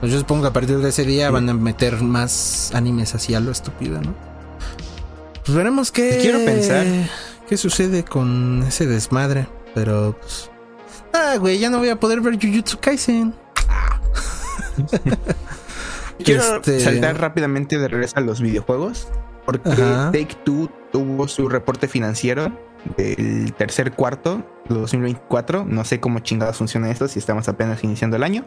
Pues 0.01 0.11
yo 0.13 0.19
supongo 0.19 0.43
que 0.43 0.49
a 0.49 0.53
partir 0.53 0.79
de 0.79 0.89
ese 0.89 1.05
día 1.05 1.29
Sí. 1.29 1.33
van 1.33 1.49
a 1.49 1.55
meter 1.55 2.03
más 2.03 2.73
animes 2.75 3.15
así 3.15 3.35
a 3.35 3.41
lo 3.41 3.53
estúpido, 3.53 4.01
¿no? 4.03 4.13
Pues 5.47 5.57
veremos 5.57 5.93
qué. 5.93 6.19
Quiero 6.21 6.45
pensar. 6.45 6.85
¿Qué 7.49 7.57
sucede 7.57 8.05
con 8.05 8.63
ese 8.67 8.87
desmadre? 8.87 9.49
Pero 9.75 10.17
pues. 10.21 10.51
Ah, 11.13 11.37
güey, 11.39 11.59
ya 11.59 11.71
no 11.71 11.79
voy 11.79 11.89
a 11.89 11.99
poder 11.99 12.21
ver 12.21 12.35
Jujutsu 12.41 12.79
Kaisen. 12.81 13.35
Ah. 13.71 14.01
Quiero 16.25 16.57
Este- 16.57 16.81
saltar 16.81 17.21
rápidamente 17.21 17.79
de 17.79 17.87
regreso 17.89 18.17
a 18.17 18.21
los 18.21 18.41
videojuegos. 18.41 19.09
Porque 19.45 19.71
Ajá. 19.71 20.11
Take 20.13 20.37
Two 20.45 20.69
tuvo 20.93 21.27
su 21.29 21.49
reporte 21.49 21.89
financiero 21.89 22.53
del 22.97 23.53
tercer 23.55 23.93
cuarto 23.93 24.43
de 24.69 24.75
2024. 24.75 25.65
No 25.65 25.85
sé 25.85 26.01
cómo 26.01 26.19
chingados 26.21 26.57
funciona 26.59 26.91
esto 26.91 27.09
si 27.09 27.19
estamos 27.19 27.49
apenas 27.49 27.83
iniciando 27.85 28.17
el 28.17 28.23
año. 28.25 28.45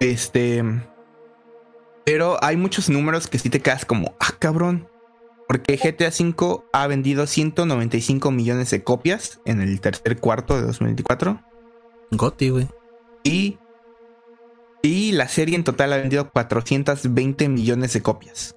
Este. 0.00 0.62
Pero 2.04 2.36
hay 2.42 2.56
muchos 2.56 2.88
números 2.90 3.26
que 3.28 3.38
sí 3.38 3.48
te 3.48 3.60
quedas 3.60 3.84
como, 3.84 4.14
ah, 4.20 4.32
cabrón. 4.38 4.88
Porque 5.46 5.76
GTA 5.76 6.08
V 6.08 6.64
ha 6.72 6.86
vendido 6.86 7.26
195 7.26 8.30
millones 8.30 8.70
de 8.70 8.82
copias 8.82 9.40
en 9.44 9.60
el 9.60 9.80
tercer 9.80 10.18
cuarto 10.18 10.56
de 10.56 10.62
2024. 10.62 11.40
Goti, 12.12 12.48
güey. 12.48 12.68
Y, 13.24 13.58
y 14.82 15.12
la 15.12 15.28
serie 15.28 15.56
en 15.56 15.64
total 15.64 15.92
ha 15.92 15.98
vendido 15.98 16.30
420 16.30 17.48
millones 17.48 17.92
de 17.92 18.02
copias. 18.02 18.56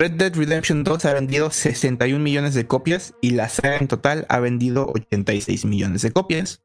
Red 0.00 0.12
Dead 0.12 0.34
Redemption 0.34 0.82
2 0.82 1.04
ha 1.04 1.12
vendido 1.12 1.50
61 1.50 2.22
millones 2.24 2.54
de 2.54 2.66
copias 2.66 3.12
y 3.20 3.32
la 3.32 3.50
saga 3.50 3.76
en 3.76 3.86
total 3.86 4.24
ha 4.30 4.40
vendido 4.40 4.86
86 4.94 5.66
millones 5.66 6.00
de 6.00 6.10
copias. 6.10 6.62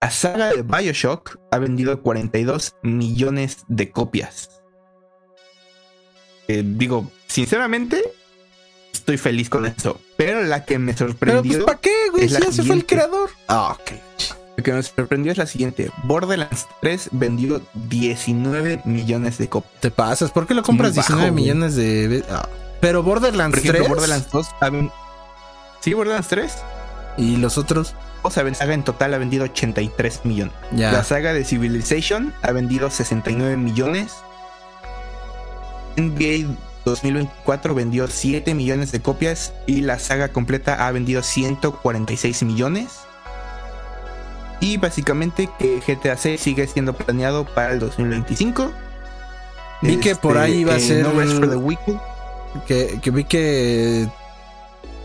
La 0.00 0.10
saga 0.10 0.52
de 0.52 0.62
Bioshock 0.62 1.38
ha 1.52 1.58
vendido 1.58 2.02
42 2.02 2.74
millones 2.82 3.64
de 3.68 3.90
copias. 3.92 4.62
Eh, 6.48 6.64
digo, 6.64 7.10
sinceramente, 7.26 8.02
estoy 8.92 9.18
feliz 9.18 9.48
con 9.50 9.66
eso. 9.66 10.00
Pero 10.16 10.42
la 10.42 10.64
que 10.64 10.78
me 10.78 10.94
Pero 10.94 11.08
sorprendió... 11.10 11.52
pues, 11.52 11.64
¿para 11.64 11.78
qué, 11.80 11.94
güey? 12.12 12.24
es 12.24 12.32
Si 12.32 12.38
la 12.40 12.46
ya 12.46 12.52
se 12.52 12.62
fue 12.62 12.74
el 12.76 12.86
creador. 12.86 13.30
Ah, 13.48 13.76
ok. 13.78 13.92
Lo 14.56 14.64
que 14.64 14.72
me 14.72 14.82
sorprendió 14.82 15.32
es 15.32 15.38
la 15.38 15.46
siguiente. 15.46 15.90
Borderlands 16.04 16.66
3 16.80 17.10
vendió 17.12 17.60
19 17.74 18.80
millones 18.86 19.36
de 19.36 19.48
copias. 19.48 19.80
Te 19.80 19.90
pasas. 19.90 20.30
¿Por 20.30 20.46
qué 20.46 20.54
lo 20.54 20.62
compras 20.62 20.94
bajo, 20.94 21.08
19 21.08 21.30
güey. 21.30 21.42
millones 21.44 21.76
de 21.76 22.24
ah. 22.30 22.48
Pero 22.80 23.02
Borderlands 23.02 23.54
Por 23.54 23.58
ejemplo, 23.58 23.80
3 23.84 23.88
Borderlands 23.90 24.30
2 24.30 24.46
ha 24.60 24.70
ven- 24.70 24.90
Sí, 25.80 25.92
Borderlands 25.92 26.28
3. 26.28 26.52
y 27.18 27.36
los 27.36 27.58
otros. 27.58 27.94
O 28.22 28.30
sea, 28.30 28.42
la 28.44 28.54
saga 28.54 28.72
en 28.74 28.82
total 28.82 29.12
ha 29.14 29.18
vendido 29.18 29.44
83 29.44 30.24
millones. 30.24 30.54
Ya. 30.72 30.90
La 30.90 31.04
saga 31.04 31.32
de 31.34 31.44
Civilization 31.44 32.32
ha 32.42 32.50
vendido 32.52 32.90
69 32.90 33.56
millones. 33.58 34.14
NBA 35.96 36.46
2024 36.90 37.74
vendió 37.74 38.06
7 38.08 38.54
millones 38.54 38.92
de 38.92 39.00
copias 39.00 39.52
y 39.66 39.80
la 39.82 39.98
saga 39.98 40.28
completa 40.28 40.86
ha 40.86 40.92
vendido 40.92 41.22
146 41.22 42.42
millones. 42.44 42.92
Y 44.60 44.78
básicamente 44.78 45.50
que 45.58 45.80
GTA 45.86 46.16
6 46.16 46.40
sigue 46.40 46.66
siendo 46.66 46.94
planeado 46.94 47.44
para 47.44 47.72
el 47.72 47.78
2025. 47.80 48.72
Vi 49.82 49.96
que 49.98 50.16
por 50.16 50.38
ahí 50.38 50.60
iba 50.60 50.74
a 50.74 50.80
ser- 50.80 51.02
No 51.02 51.12
Rest 51.12 51.34
for 51.38 51.50
the. 51.50 51.98
Que, 52.66 53.00
que 53.02 53.10
vi 53.10 53.24
que 53.24 54.08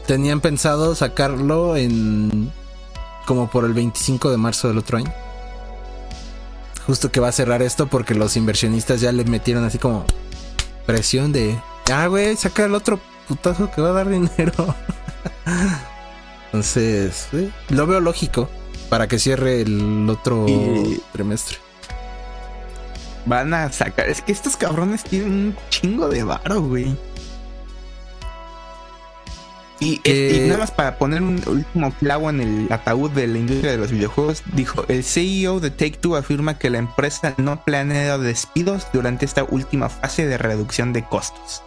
tenían 0.07 0.39
pensado 0.39 0.95
sacarlo 0.95 1.75
en 1.75 2.51
como 3.25 3.49
por 3.49 3.65
el 3.65 3.73
25 3.73 4.31
de 4.31 4.37
marzo 4.37 4.67
del 4.67 4.77
otro 4.77 4.97
año. 4.97 5.11
Justo 6.85 7.11
que 7.11 7.19
va 7.19 7.27
a 7.27 7.31
cerrar 7.31 7.61
esto 7.61 7.87
porque 7.87 8.15
los 8.15 8.37
inversionistas 8.37 9.01
ya 9.01 9.11
le 9.11 9.25
metieron 9.25 9.63
así 9.65 9.77
como 9.77 10.05
presión 10.85 11.31
de, 11.31 11.57
ah, 11.91 12.07
güey, 12.07 12.35
saca 12.35 12.65
el 12.65 12.75
otro 12.75 12.99
putazo 13.27 13.71
que 13.71 13.81
va 13.81 13.89
a 13.89 13.93
dar 13.93 14.09
dinero. 14.09 14.75
Entonces, 16.47 17.27
sí, 17.31 17.51
lo 17.69 17.87
veo 17.87 17.99
lógico 18.01 18.49
para 18.89 19.07
que 19.07 19.17
cierre 19.19 19.61
el 19.61 20.09
otro 20.09 20.45
Y- 20.47 21.01
trimestre. 21.13 21.57
Van 23.25 23.53
a 23.53 23.71
sacar. 23.71 24.09
Es 24.09 24.21
que 24.21 24.31
estos 24.31 24.57
cabrones 24.57 25.03
tienen 25.03 25.31
un 25.31 25.55
chingo 25.69 26.09
de 26.09 26.23
varo, 26.23 26.61
güey. 26.61 26.95
Y, 29.79 29.99
y 30.07 30.47
nada 30.47 30.59
más 30.59 30.69
para 30.71 30.97
poner 30.99 31.23
un 31.23 31.41
último 31.47 31.91
clavo 31.99 32.29
en 32.29 32.39
el 32.41 32.67
ataúd 32.71 33.09
de 33.11 33.25
la 33.25 33.39
industria 33.39 33.71
de 33.71 33.77
los 33.79 33.89
videojuegos, 33.91 34.43
dijo: 34.53 34.85
el 34.89 35.03
CEO 35.03 35.59
de 35.59 35.71
Take 35.71 35.97
Two 35.99 36.15
afirma 36.15 36.59
que 36.59 36.69
la 36.69 36.77
empresa 36.77 37.33
no 37.37 37.63
planea 37.63 38.17
despidos 38.19 38.87
durante 38.93 39.25
esta 39.25 39.43
última 39.43 39.89
fase 39.89 40.27
de 40.27 40.37
reducción 40.37 40.93
de 40.93 41.03
costos. 41.03 41.63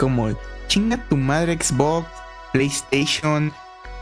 Como 0.00 0.30
chinga 0.66 1.06
tu 1.08 1.16
madre 1.16 1.56
Xbox, 1.60 2.08
PlayStation, 2.52 3.52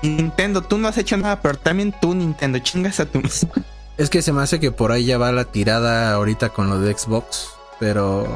Nintendo, 0.03 0.62
tú 0.62 0.78
no 0.78 0.88
has 0.88 0.96
hecho 0.96 1.16
nada, 1.16 1.42
pero 1.42 1.59
también 1.59 1.92
tú 2.01 2.14
Nintendo, 2.14 2.61
chingas 2.61 3.01
a 3.01 3.07
tu 3.07 3.20
Es 3.99 4.11
que 4.11 4.22
se 4.22 4.32
me 4.32 4.42
hace 4.42 4.61
que 4.61 4.70
por 4.70 4.92
ahí 4.92 5.07
ya 5.07 5.18
va 5.18 5.32
la 5.32 5.44
tirada 5.44 6.14
ahorita 6.14 6.51
con 6.51 6.70
lo 6.70 6.78
de 6.78 6.96
Xbox, 6.96 7.49
pero 7.80 8.28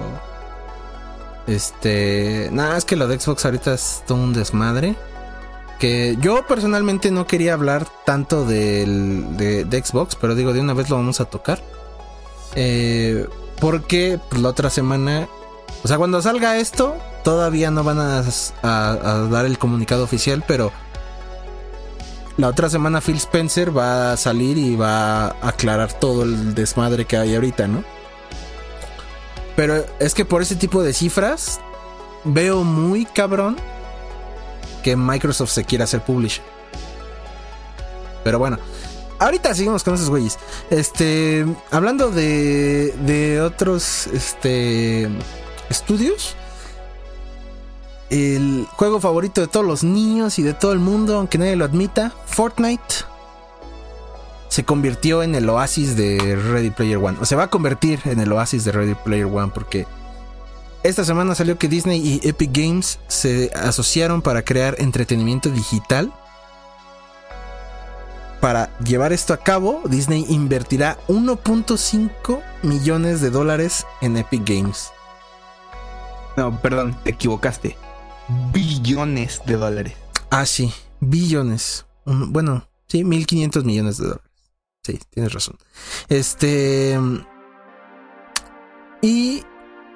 este, 1.47 2.49
nada, 2.53 2.77
es 2.77 2.85
que 2.85 2.97
lo 2.97 3.07
de 3.07 3.19
Xbox 3.19 3.45
ahorita 3.45 3.75
es 3.75 4.03
todo 4.07 4.19
un 4.19 4.33
desmadre. 4.33 4.97
Que 5.79 6.17
yo 6.21 6.47
personalmente 6.47 7.11
no 7.11 7.27
quería 7.27 7.55
hablar 7.55 7.87
tanto 8.05 8.45
del, 8.45 9.37
de, 9.37 9.83
Xbox, 9.85 10.17
pero 10.17 10.35
digo, 10.35 10.53
de 10.53 10.61
una 10.61 10.75
vez 10.75 10.91
lo 10.91 10.97
vamos 10.97 11.21
a 11.21 11.25
tocar. 11.27 11.63
Eh, 12.55 13.27
porque 13.61 14.19
pues, 14.31 14.41
la 14.41 14.49
otra 14.49 14.71
semana, 14.71 15.29
o 15.83 15.89
sea, 15.89 15.97
cuando 15.99 16.23
salga 16.23 16.57
esto, 16.57 16.97
todavía 17.23 17.70
no 17.70 17.85
van 17.85 17.99
a, 17.99 18.23
dar 19.31 19.45
el 19.47 19.59
comunicado 19.59 20.05
oficial, 20.05 20.45
pero 20.47 20.73
la 22.37 22.49
otra 22.49 22.68
semana 22.70 23.01
Phil 23.01 23.16
Spencer 23.16 23.77
va 23.77 24.12
a 24.12 24.16
salir 24.16 24.59
y 24.59 24.77
va 24.77 25.27
a 25.27 25.49
aclarar 25.49 25.93
todo 25.93 26.23
el 26.23 26.55
desmadre 26.55 27.05
que 27.05 27.16
hay 27.16 27.35
ahorita, 27.35 27.68
¿no? 27.68 27.85
Pero 29.57 29.85
es 29.99 30.14
que 30.14 30.25
por 30.25 30.43
ese 30.43 30.57
tipo 30.57 30.83
de 30.83 30.93
cifras 30.95 31.61
veo 32.25 32.64
muy 32.64 33.05
cabrón 33.05 33.57
que 34.83 34.97
Microsoft 34.97 35.51
se 35.51 35.64
quiera 35.64 35.85
hacer 35.85 36.03
publisher. 36.03 36.43
Pero 38.25 38.39
bueno, 38.39 38.59
ahorita 39.18 39.55
seguimos 39.55 39.85
con 39.85 39.95
esos 39.95 40.09
güeyes. 40.09 40.39
Este, 40.70 41.45
hablando 41.70 42.11
de, 42.11 42.95
de 43.05 43.43
otros 43.43 44.07
este, 44.09 45.09
estudios, 45.68 46.35
el 48.13 48.69
juego 48.77 49.01
favorito 49.01 49.41
de 49.41 49.47
todos 49.47 49.65
los 49.65 49.83
niños 49.83 50.39
y 50.39 50.43
de 50.43 50.53
todo 50.53 50.73
el 50.73 50.79
mundo, 50.79 51.17
aunque 51.17 51.39
nadie 51.39 51.57
lo 51.57 51.65
admita, 51.65 52.13
Fortnite, 52.27 53.07
se 54.49 54.65
convirtió 54.65 55.23
en 55.23 55.35
el 55.35 55.49
oasis 55.49 55.97
de 55.97 56.37
Ready 56.37 56.71
Player 56.71 56.99
One. 56.99 57.17
O 57.23 57.25
se 57.25 57.37
va 57.37 57.45
a 57.45 57.51
convertir 57.51 58.01
en 58.05 58.21
el 58.21 58.31
oasis 58.33 58.67
de 58.67 58.73
Ready 58.73 58.95
Player 58.97 59.25
One 59.25 59.51
porque 59.55 59.87
esta 60.83 61.07
semana 61.07 61.35
salió 61.35 61.57
que 61.57 61.69
Disney 61.69 62.21
y 62.23 62.29
Epic 62.29 62.51
Games 62.53 62.99
se 63.09 63.51
asociaron 63.55 64.21
para 64.21 64.43
crear 64.43 64.77
entretenimiento 64.79 65.49
digital. 65.49 66.13
Para 68.43 68.77
llevar 68.81 69.15
esto 69.15 69.33
a 69.33 69.39
cabo, 69.39 69.81
Disney 69.87 70.27
invertirá 70.29 70.99
1.5 71.09 72.43
millones 72.63 73.23
de 73.23 73.31
dólares 73.31 73.87
en 74.03 74.19
Epic 74.19 74.43
Games. 74.47 74.91
No, 76.37 76.61
perdón, 76.61 76.95
te 77.05 77.11
equivocaste. 77.11 77.82
Billones 78.53 79.41
de 79.47 79.57
dólares. 79.57 79.95
Ah, 80.30 80.47
sí, 80.47 80.72
billones. 81.01 81.87
Bueno, 82.05 82.68
sí, 82.89 83.05
1500 83.05 83.64
millones 83.64 83.99
de 83.99 84.05
dólares. 84.05 84.30
Sí, 84.83 84.99
tienes 85.11 85.33
razón. 85.33 85.57
Este. 86.09 86.99
Y 89.01 89.43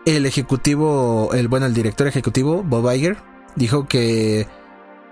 el 0.05 0.27
ejecutivo, 0.27 1.31
el 1.33 1.49
bueno, 1.49 1.67
el 1.67 1.75
director 1.75 2.07
ejecutivo, 2.07 2.63
Bob 2.63 2.93
Iger, 2.93 3.17
dijo 3.57 3.87
que 3.89 4.47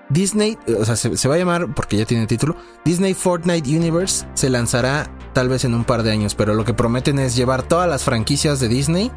Disney, 0.08 0.58
o 0.78 0.84
sea, 0.84 0.96
se, 0.96 1.16
se 1.16 1.28
va 1.28 1.34
a 1.34 1.38
llamar, 1.38 1.74
porque 1.74 1.96
ya 1.96 2.04
tiene 2.04 2.26
título, 2.26 2.56
Disney 2.84 3.14
Fortnite 3.14 3.68
Universe 3.68 4.26
se 4.34 4.50
lanzará 4.50 5.10
tal 5.32 5.48
vez 5.48 5.64
en 5.64 5.74
un 5.74 5.84
par 5.84 6.02
de 6.02 6.12
años, 6.12 6.34
pero 6.34 6.54
lo 6.54 6.64
que 6.64 6.74
prometen 6.74 7.18
es 7.18 7.34
llevar 7.34 7.62
todas 7.62 7.88
las 7.88 8.04
franquicias 8.04 8.60
de 8.60 8.68
Disney 8.68 9.10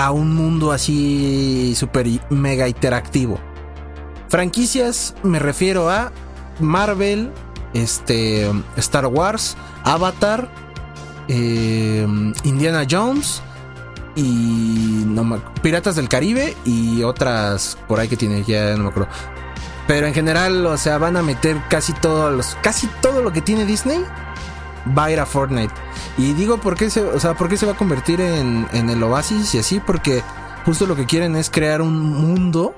a 0.00 0.12
un 0.12 0.34
mundo 0.34 0.72
así 0.72 1.74
super 1.76 2.06
mega 2.30 2.66
interactivo. 2.66 3.38
Franquicias 4.28 5.14
me 5.22 5.38
refiero 5.38 5.90
a 5.90 6.10
Marvel, 6.58 7.30
este, 7.74 8.50
Star 8.76 9.06
Wars, 9.06 9.58
Avatar, 9.84 10.48
eh, 11.28 12.06
Indiana 12.44 12.86
Jones 12.90 13.42
y 14.16 15.04
Piratas 15.62 15.96
del 15.96 16.08
Caribe 16.08 16.56
y 16.64 17.02
otras 17.02 17.76
por 17.86 18.00
ahí 18.00 18.08
que 18.08 18.16
tiene, 18.16 18.42
ya 18.44 18.76
no 18.76 18.84
me 18.84 18.88
acuerdo. 18.88 19.10
Pero 19.86 20.06
en 20.06 20.14
general, 20.14 20.64
o 20.64 20.78
sea, 20.78 20.96
van 20.96 21.18
a 21.18 21.22
meter 21.22 21.60
casi 21.68 21.92
casi 22.62 22.86
todo 23.02 23.20
lo 23.20 23.32
que 23.32 23.42
tiene 23.42 23.66
Disney 23.66 24.02
va 24.96 25.04
a 25.06 25.10
ir 25.12 25.20
a 25.20 25.26
Fortnite. 25.26 25.72
Y 26.18 26.32
digo, 26.34 26.58
¿por 26.58 26.76
qué 26.76 26.90
se, 26.90 27.02
o 27.02 27.18
sea, 27.20 27.34
¿por 27.34 27.48
qué 27.48 27.56
se 27.56 27.66
va 27.66 27.72
a 27.72 27.76
convertir 27.76 28.20
en, 28.20 28.66
el 28.72 29.02
oasis 29.02 29.54
y 29.54 29.58
así? 29.58 29.80
Porque 29.80 30.22
justo 30.64 30.86
lo 30.86 30.96
que 30.96 31.06
quieren 31.06 31.36
es 31.36 31.50
crear 31.50 31.82
un 31.82 31.98
mundo 31.98 32.74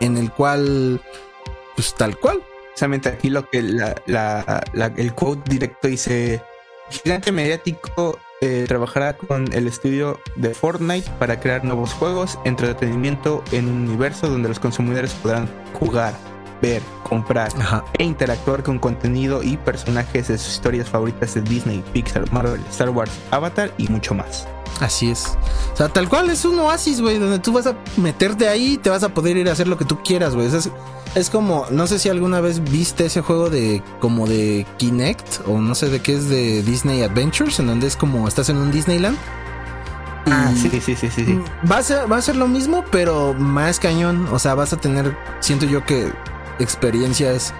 en 0.00 0.16
el 0.16 0.30
cual, 0.30 1.00
pues 1.76 1.94
tal 1.94 2.16
cual. 2.18 2.42
Precisamente 2.68 3.08
aquí 3.08 3.30
lo 3.30 3.48
que 3.48 3.62
la- 3.62 4.62
el 4.96 5.14
quote 5.14 5.50
directo 5.50 5.88
dice: 5.88 6.42
Gigante 6.90 7.30
mediático 7.32 8.18
eh, 8.40 8.64
trabajará 8.66 9.16
con 9.18 9.52
el 9.52 9.66
estudio 9.66 10.18
de 10.36 10.54
Fortnite 10.54 11.10
para 11.18 11.40
crear 11.40 11.62
nuevos 11.62 11.92
juegos, 11.92 12.38
entretenimiento 12.46 13.44
en 13.52 13.68
un 13.68 13.88
universo 13.88 14.28
donde 14.28 14.48
los 14.48 14.58
consumidores 14.58 15.12
podrán 15.12 15.48
jugar, 15.74 16.14
ver, 16.60 16.82
comprar 17.02 17.52
e 17.98 18.04
interactuar 18.04 18.62
con 18.62 18.78
contenido 18.78 19.42
y 19.42 19.56
personajes 19.56 20.28
de 20.28 20.38
sus 20.38 20.54
historias 20.54 20.88
favoritas 20.88 21.34
de 21.34 21.42
Disney, 21.42 21.82
Pixar, 21.92 22.30
Marvel, 22.32 22.60
Star 22.70 22.90
Wars, 22.90 23.12
Avatar 23.30 23.72
y 23.78 23.88
mucho 23.88 24.14
más. 24.14 24.46
Así 24.80 25.10
es. 25.10 25.36
O 25.72 25.76
sea, 25.76 25.88
tal 25.88 26.08
cual 26.08 26.30
es 26.30 26.44
un 26.44 26.58
oasis, 26.58 27.00
güey, 27.00 27.18
donde 27.18 27.38
tú 27.38 27.52
vas 27.52 27.66
a 27.66 27.74
meterte 27.96 28.48
ahí 28.48 28.74
y 28.74 28.78
te 28.78 28.88
vas 28.88 29.02
a 29.02 29.10
poder 29.10 29.36
ir 29.36 29.48
a 29.48 29.52
hacer 29.52 29.68
lo 29.68 29.76
que 29.76 29.84
tú 29.84 30.02
quieras, 30.02 30.34
güey. 30.34 30.46
Es, 30.46 30.70
es 31.14 31.30
como, 31.30 31.66
no 31.70 31.86
sé 31.86 31.98
si 31.98 32.08
alguna 32.08 32.40
vez 32.40 32.62
viste 32.64 33.06
ese 33.06 33.20
juego 33.20 33.50
de 33.50 33.82
como 34.00 34.26
de 34.26 34.66
Kinect 34.78 35.46
o 35.46 35.58
no 35.58 35.74
sé 35.74 35.90
de 35.90 36.00
qué 36.00 36.14
es 36.14 36.28
de 36.28 36.62
Disney 36.62 37.02
Adventures, 37.02 37.58
en 37.58 37.66
donde 37.66 37.86
es 37.88 37.96
como 37.96 38.26
estás 38.26 38.48
en 38.48 38.56
un 38.56 38.72
Disneyland. 38.72 39.18
ah, 40.26 40.52
sí, 40.56 40.70
sí, 40.70 40.80
sí, 40.80 40.96
sí, 40.96 41.10
sí. 41.10 41.38
Va 41.70 41.78
a, 41.78 41.82
ser, 41.82 42.10
va 42.10 42.16
a 42.16 42.22
ser 42.22 42.36
lo 42.36 42.48
mismo, 42.48 42.84
pero 42.90 43.34
más 43.34 43.80
cañón. 43.80 44.28
O 44.32 44.38
sea, 44.38 44.54
vas 44.54 44.72
a 44.72 44.78
tener, 44.78 45.14
siento 45.40 45.66
yo 45.66 45.84
que 45.84 46.10
experiencias 46.64 47.54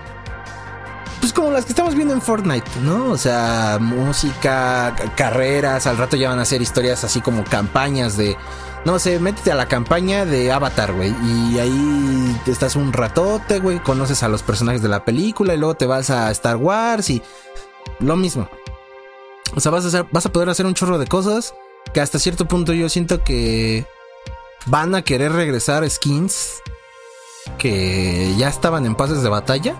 pues 1.20 1.32
como 1.34 1.50
las 1.50 1.66
que 1.66 1.72
estamos 1.72 1.94
viendo 1.94 2.14
en 2.14 2.22
Fortnite, 2.22 2.68
¿no? 2.82 3.10
O 3.10 3.18
sea, 3.18 3.78
música, 3.78 4.94
carreras, 5.16 5.86
al 5.86 5.98
rato 5.98 6.16
ya 6.16 6.30
van 6.30 6.38
a 6.38 6.44
ser 6.44 6.62
historias 6.62 7.04
así 7.04 7.20
como 7.20 7.44
campañas 7.44 8.16
de, 8.16 8.36
no 8.86 8.98
sé, 8.98 9.18
métete 9.20 9.52
a 9.52 9.54
la 9.54 9.66
campaña 9.66 10.24
de 10.24 10.50
Avatar, 10.50 10.92
güey, 10.92 11.14
y 11.22 11.58
ahí 11.58 12.40
estás 12.46 12.74
un 12.74 12.92
ratote, 12.92 13.60
güey, 13.60 13.80
conoces 13.80 14.22
a 14.22 14.28
los 14.28 14.42
personajes 14.42 14.80
de 14.80 14.88
la 14.88 15.04
película 15.04 15.54
y 15.54 15.58
luego 15.58 15.74
te 15.74 15.86
vas 15.86 16.08
a 16.08 16.30
Star 16.30 16.56
Wars 16.56 17.10
y 17.10 17.22
lo 17.98 18.16
mismo. 18.16 18.48
O 19.54 19.60
sea, 19.60 19.70
vas 19.72 19.94
a, 19.94 20.06
vas 20.10 20.24
a 20.24 20.32
poder 20.32 20.48
hacer 20.48 20.64
un 20.64 20.74
chorro 20.74 20.98
de 20.98 21.06
cosas 21.06 21.54
que 21.92 22.00
hasta 22.00 22.18
cierto 22.18 22.46
punto 22.46 22.72
yo 22.72 22.88
siento 22.88 23.22
que 23.24 23.84
van 24.66 24.94
a 24.94 25.02
querer 25.02 25.32
regresar 25.32 25.88
skins 25.88 26.62
que 27.58 28.34
ya 28.36 28.48
estaban 28.48 28.86
en 28.86 28.94
pases 28.94 29.22
de 29.22 29.28
batalla 29.28 29.74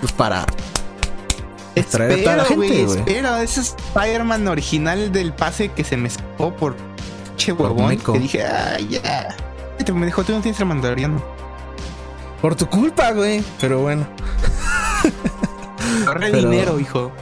pues 0.00 0.12
para 0.12 0.46
traer 1.90 2.12
a 2.12 2.22
toda 2.22 2.36
la 2.36 2.44
gente, 2.44 2.84
güey. 2.84 2.98
Espera, 2.98 3.42
ese 3.42 3.60
es 3.60 3.76
Spider-Man 3.78 4.48
original 4.48 5.12
del 5.12 5.32
pase 5.32 5.68
que 5.68 5.84
se 5.84 5.96
me 5.96 6.08
escapó 6.08 6.54
por 6.54 6.76
che 7.36 7.52
huevón. 7.52 7.96
Que 7.96 8.18
dije, 8.18 8.44
ah, 8.44 8.78
ya. 8.78 9.36
Me 9.92 10.06
dijo, 10.06 10.22
tú 10.24 10.32
no 10.32 10.40
tienes 10.40 10.60
el 10.60 10.66
mandaloriano. 10.66 11.22
Por 12.40 12.54
tu 12.56 12.66
culpa, 12.66 13.12
güey. 13.12 13.44
Pero 13.60 13.80
bueno. 13.80 14.06
Corre 16.04 16.26
el 16.26 16.32
dinero, 16.32 16.80
hijo. 16.80 17.12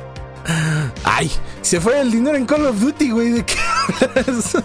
Ay, 1.04 1.30
se 1.62 1.80
fue 1.80 2.00
el 2.00 2.10
dinero 2.10 2.36
en 2.36 2.46
Call 2.46 2.66
of 2.66 2.80
Duty, 2.80 3.10
güey. 3.10 3.30
¿De 3.30 3.44
qué 3.44 3.56
hablas? 4.16 4.56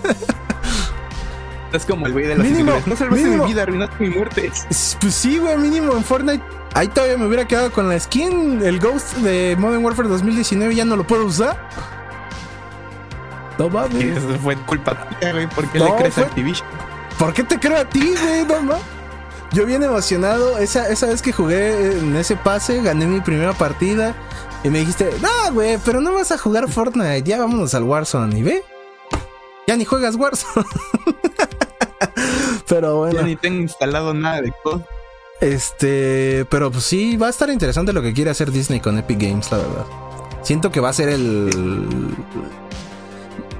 Es 1.74 1.86
como 1.86 2.06
el 2.06 2.14
güey 2.14 2.28
de 2.28 2.36
las 2.36 2.48
mínimo, 2.48 2.72
No 2.86 2.96
salvaste 2.96 3.26
mi 3.26 3.46
vida, 3.46 3.64
arruinaste 3.64 3.96
mi 4.04 4.10
muerte. 4.10 4.52
Pues 5.00 5.14
sí, 5.14 5.40
güey, 5.40 5.58
mínimo 5.58 5.94
en 5.94 6.04
Fortnite 6.04 6.44
Ahí 6.76 6.90
todavía 6.90 7.18
me 7.18 7.26
hubiera 7.26 7.48
quedado 7.48 7.72
con 7.72 7.88
la 7.88 7.98
skin. 7.98 8.62
El 8.62 8.82
Ghost 8.82 9.16
de 9.20 9.56
Modern 9.58 9.84
Warfare 9.84 10.10
2019 10.10 10.76
ya 10.76 10.84
no 10.84 10.98
lo 10.98 11.08
puedo 11.08 11.26
usar. 11.26 11.58
No 13.58 13.70
mames. 13.70 14.18
Eso 14.18 14.28
fue 14.44 14.58
culpa 14.58 14.94
tuya, 15.08 15.32
güey. 15.32 15.48
¿Por 15.48 15.72
qué 15.72 15.80
le 15.80 15.96
crees 15.96 16.18
a 16.18 16.22
Activision? 16.24 16.68
¿Por 17.18 17.34
qué 17.34 17.44
te 17.44 17.58
creo 17.62 17.78
a 17.80 17.86
ti, 17.86 18.14
güey? 18.22 18.46
No 18.46 18.78
Yo 19.54 19.66
bien 19.66 19.84
emocionado. 19.84 20.58
Esa, 20.58 20.90
esa 20.90 21.06
vez 21.08 21.22
que 21.22 21.32
jugué 21.32 21.98
en 21.98 22.14
ese 22.18 22.36
pase, 22.36 22.82
gané 22.82 23.06
mi 23.06 23.22
primera 23.22 23.54
partida. 23.54 24.14
Y 24.66 24.70
me 24.70 24.80
dijiste, 24.80 25.12
no, 25.22 25.54
güey, 25.54 25.78
pero 25.86 26.02
no 26.02 26.14
vas 26.14 26.34
a 26.34 26.38
jugar 26.38 26.70
Fortnite. 26.70 27.24
Ya 27.24 27.40
vámonos 27.40 27.74
al 27.74 27.84
Warzone. 27.84 28.38
Y 28.38 28.44
ve, 28.44 28.64
ya 29.66 29.78
ni 29.78 29.86
juegas 29.86 30.18
Warzone. 30.18 30.66
pero 32.68 32.98
bueno. 32.98 33.20
Ya 33.20 33.26
ni 33.26 33.36
tengo 33.36 33.62
instalado 33.62 34.14
nada 34.14 34.42
de 34.42 34.54
code. 34.64 34.84
Este, 35.42 36.46
pero 36.50 36.72
pues 36.72 36.86
sí, 36.86 37.18
va 37.18 37.28
a 37.28 37.30
estar 37.30 37.50
interesante 37.50 37.94
lo 37.94 38.02
que 38.02 38.14
quiere 38.14 38.32
hacer 38.32 38.52
Disney 38.52 38.80
con 38.80 38.98
Epic 38.98 39.20
Games, 39.20 39.52
la 39.52 39.58
verdad. 39.58 39.86
Siento 40.44 40.72
que 40.72 40.80
va 40.80 40.90
a 40.90 40.94
ser 40.94 41.10
el. 41.10 42.16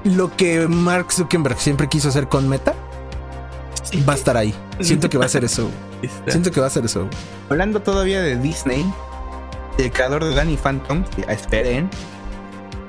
Lo 0.04 0.34
que 0.36 0.68
Mark 0.68 1.12
Zuckerberg 1.12 1.58
siempre 1.58 1.88
quiso 1.88 2.08
hacer 2.08 2.28
con 2.28 2.48
Meta. 2.48 2.74
Va 4.08 4.14
a 4.14 4.16
estar 4.16 4.36
ahí. 4.36 4.54
Siento 4.80 5.10
que 5.10 5.18
va 5.18 5.26
a 5.26 5.28
ser 5.28 5.44
eso. 5.44 5.70
Siento 6.28 6.50
que 6.50 6.60
va 6.60 6.66
a 6.66 6.70
ser 6.70 6.84
eso. 6.84 7.08
Hablando 7.50 7.80
todavía 7.80 8.20
de 8.20 8.36
Disney, 8.36 8.84
el 9.78 9.90
creador 9.92 10.24
de 10.24 10.34
Danny 10.34 10.56
Phantom, 10.56 11.04
esperen. 11.28 11.90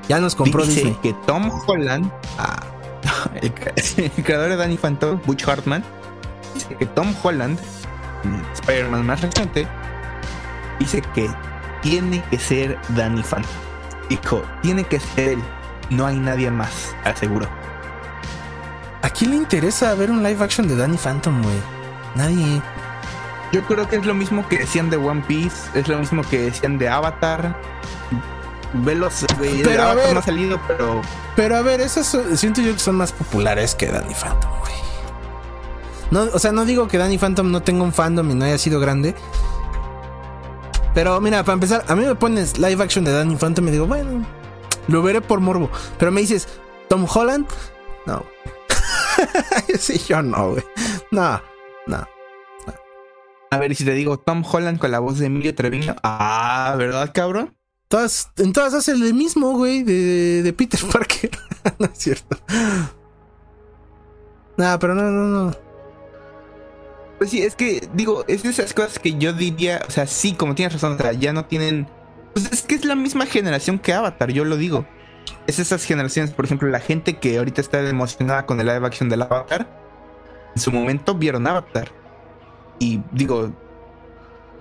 Ya 0.08 0.20
nos 0.20 0.36
compró 0.36 0.66
dice 0.66 0.96
que 1.04 1.14
Tom 1.26 1.52
Holland, 1.68 2.10
ah, 2.38 2.64
el, 3.42 3.54
el, 3.98 4.24
creador 4.24 4.50
de 4.50 4.56
Danny 4.56 4.78
Phantom, 4.78 5.20
Butch 5.26 5.48
Hartman, 5.48 5.84
dice 6.54 6.76
que 6.76 6.86
Tom 6.86 7.14
Holland 7.24 7.60
Spider-Man 8.56 9.06
más 9.06 9.22
reciente, 9.22 9.68
dice 10.80 11.02
que 11.14 11.30
tiene 11.82 12.24
que 12.30 12.40
ser 12.40 12.78
Danny 12.90 13.24
Phantom. 13.24 13.52
Dijo, 14.10 14.42
tiene 14.62 14.84
que 14.84 15.00
ser 15.00 15.30
él. 15.30 15.44
No 15.90 16.06
hay 16.06 16.18
nadie 16.18 16.52
más, 16.52 16.96
aseguró. 17.04 17.48
¿A 19.02 19.10
quién 19.10 19.32
le 19.32 19.38
interesa 19.38 19.94
ver 19.96 20.12
un 20.12 20.24
live 20.24 20.44
action 20.44 20.68
de 20.68 20.76
Danny 20.76 20.98
Phantom, 20.98 21.42
güey? 21.42 21.56
Nadie. 22.16 22.62
Yo 23.52 23.64
creo 23.66 23.88
que 23.88 23.96
es 23.96 24.06
lo 24.06 24.14
mismo 24.14 24.48
que 24.48 24.60
decían 24.60 24.90
de 24.90 24.98
One 24.98 25.24
Piece, 25.28 25.70
es 25.80 25.88
lo 25.88 25.98
mismo 25.98 26.24
que 26.24 26.42
decían 26.42 26.78
de 26.78 26.90
Avatar. 26.90 27.56
Velos, 28.74 29.26
pero 29.64 29.84
Avatar 29.84 30.14
no 30.14 30.20
ha 30.20 30.24
salido, 30.24 30.60
pero. 30.68 31.02
Pero 31.36 31.56
a 31.56 31.62
ver, 31.62 31.82
esos 31.82 32.18
siento 32.36 32.62
yo 32.62 32.74
que 32.74 32.80
son 32.80 32.96
más 32.96 33.12
populares 33.12 33.76
que 33.76 33.88
Danny 33.88 34.14
Phantom, 34.14 34.52
güey. 34.60 34.74
No, 36.12 36.24
o 36.34 36.40
sea, 36.40 36.52
no 36.52 36.66
digo 36.66 36.88
que 36.88 36.98
Danny 36.98 37.18
Phantom 37.18 37.52
no 37.52 37.62
tenga 37.62 37.84
un 37.84 37.94
fandom 37.94 38.30
y 38.32 38.36
no 38.36 38.46
haya 38.46 38.58
sido 38.58 38.80
grande. 38.80 39.16
Pero 40.94 41.20
mira, 41.22 41.44
para 41.44 41.54
empezar, 41.54 41.86
a 41.88 41.96
mí 41.96 42.06
me 42.06 42.16
pones 42.16 42.58
live 42.58 42.84
action 42.84 43.06
de 43.06 43.12
Danny 43.12 43.36
Phantom 43.36 43.68
y 43.68 43.72
digo, 43.72 43.88
bueno, 43.88 44.26
lo 44.88 45.02
veré 45.02 45.22
por 45.22 45.40
morbo. 45.40 45.70
Pero 45.98 46.12
me 46.12 46.22
dices, 46.22 46.48
Tom 46.90 47.06
Holland, 47.14 47.48
no. 48.06 48.26
sí, 49.80 50.00
yo 50.08 50.22
no, 50.22 50.52
güey. 50.52 50.64
No, 51.12 51.42
no. 51.88 52.08
A 53.50 53.58
ver, 53.58 53.76
si 53.76 53.86
te 53.86 53.94
digo 53.94 54.18
Tom 54.18 54.44
Holland 54.50 54.78
con 54.78 54.92
la 54.92 55.00
voz 55.00 55.20
de 55.20 55.28
Emilio 55.28 55.56
Treviño. 55.56 55.96
Ah, 56.04 56.76
¿verdad, 56.78 57.12
cabrón? 57.14 57.57
Todas, 57.88 58.32
en 58.38 58.52
todas 58.52 58.74
hace 58.74 58.92
el 58.92 59.14
mismo, 59.14 59.54
güey, 59.54 59.84
de, 59.84 60.44
de 60.44 60.54
Peter 60.54 60.80
Parker. 60.92 61.32
no 61.80 61.86
es 61.86 61.98
cierto. 61.98 62.38
Nah, 64.58 64.78
pero 64.78 64.96
no, 64.96 65.04
no, 65.04 65.28
no. 65.28 65.68
Pues 67.18 67.32
sí, 67.32 67.42
es 67.42 67.56
que 67.56 67.88
digo, 67.94 68.26
es 68.28 68.44
de 68.44 68.50
esas 68.50 68.74
cosas 68.74 69.00
que 69.00 69.18
yo 69.18 69.34
diría, 69.34 69.82
o 69.88 69.92
sea, 69.92 70.06
sí, 70.06 70.34
como 70.34 70.54
tienes 70.54 70.74
razón, 70.74 70.94
o 70.94 70.98
sea, 70.98 71.14
ya 71.14 71.34
no 71.34 71.46
tienen. 71.46 71.88
Pues 72.34 72.52
es 72.52 72.62
que 72.62 72.76
es 72.76 72.86
la 72.86 72.96
misma 72.96 73.26
generación 73.26 73.80
que 73.80 73.94
Avatar, 73.94 74.32
yo 74.32 74.44
lo 74.46 74.58
digo. 74.58 74.86
Es 75.48 75.60
esas 75.60 75.84
generaciones, 75.84 76.32
por 76.32 76.46
ejemplo, 76.46 76.68
la 76.70 76.80
gente 76.80 77.18
que 77.18 77.38
ahorita 77.38 77.62
está 77.62 77.88
emocionada 77.88 78.46
con 78.46 78.60
el 78.60 78.68
live 78.68 78.86
action 78.86 79.10
del 79.10 79.24
Avatar, 79.24 79.68
en 80.56 80.62
su 80.62 80.72
momento 80.72 81.16
vieron 81.16 81.48
Avatar. 81.48 81.92
Y 82.80 83.02
digo, 83.12 83.52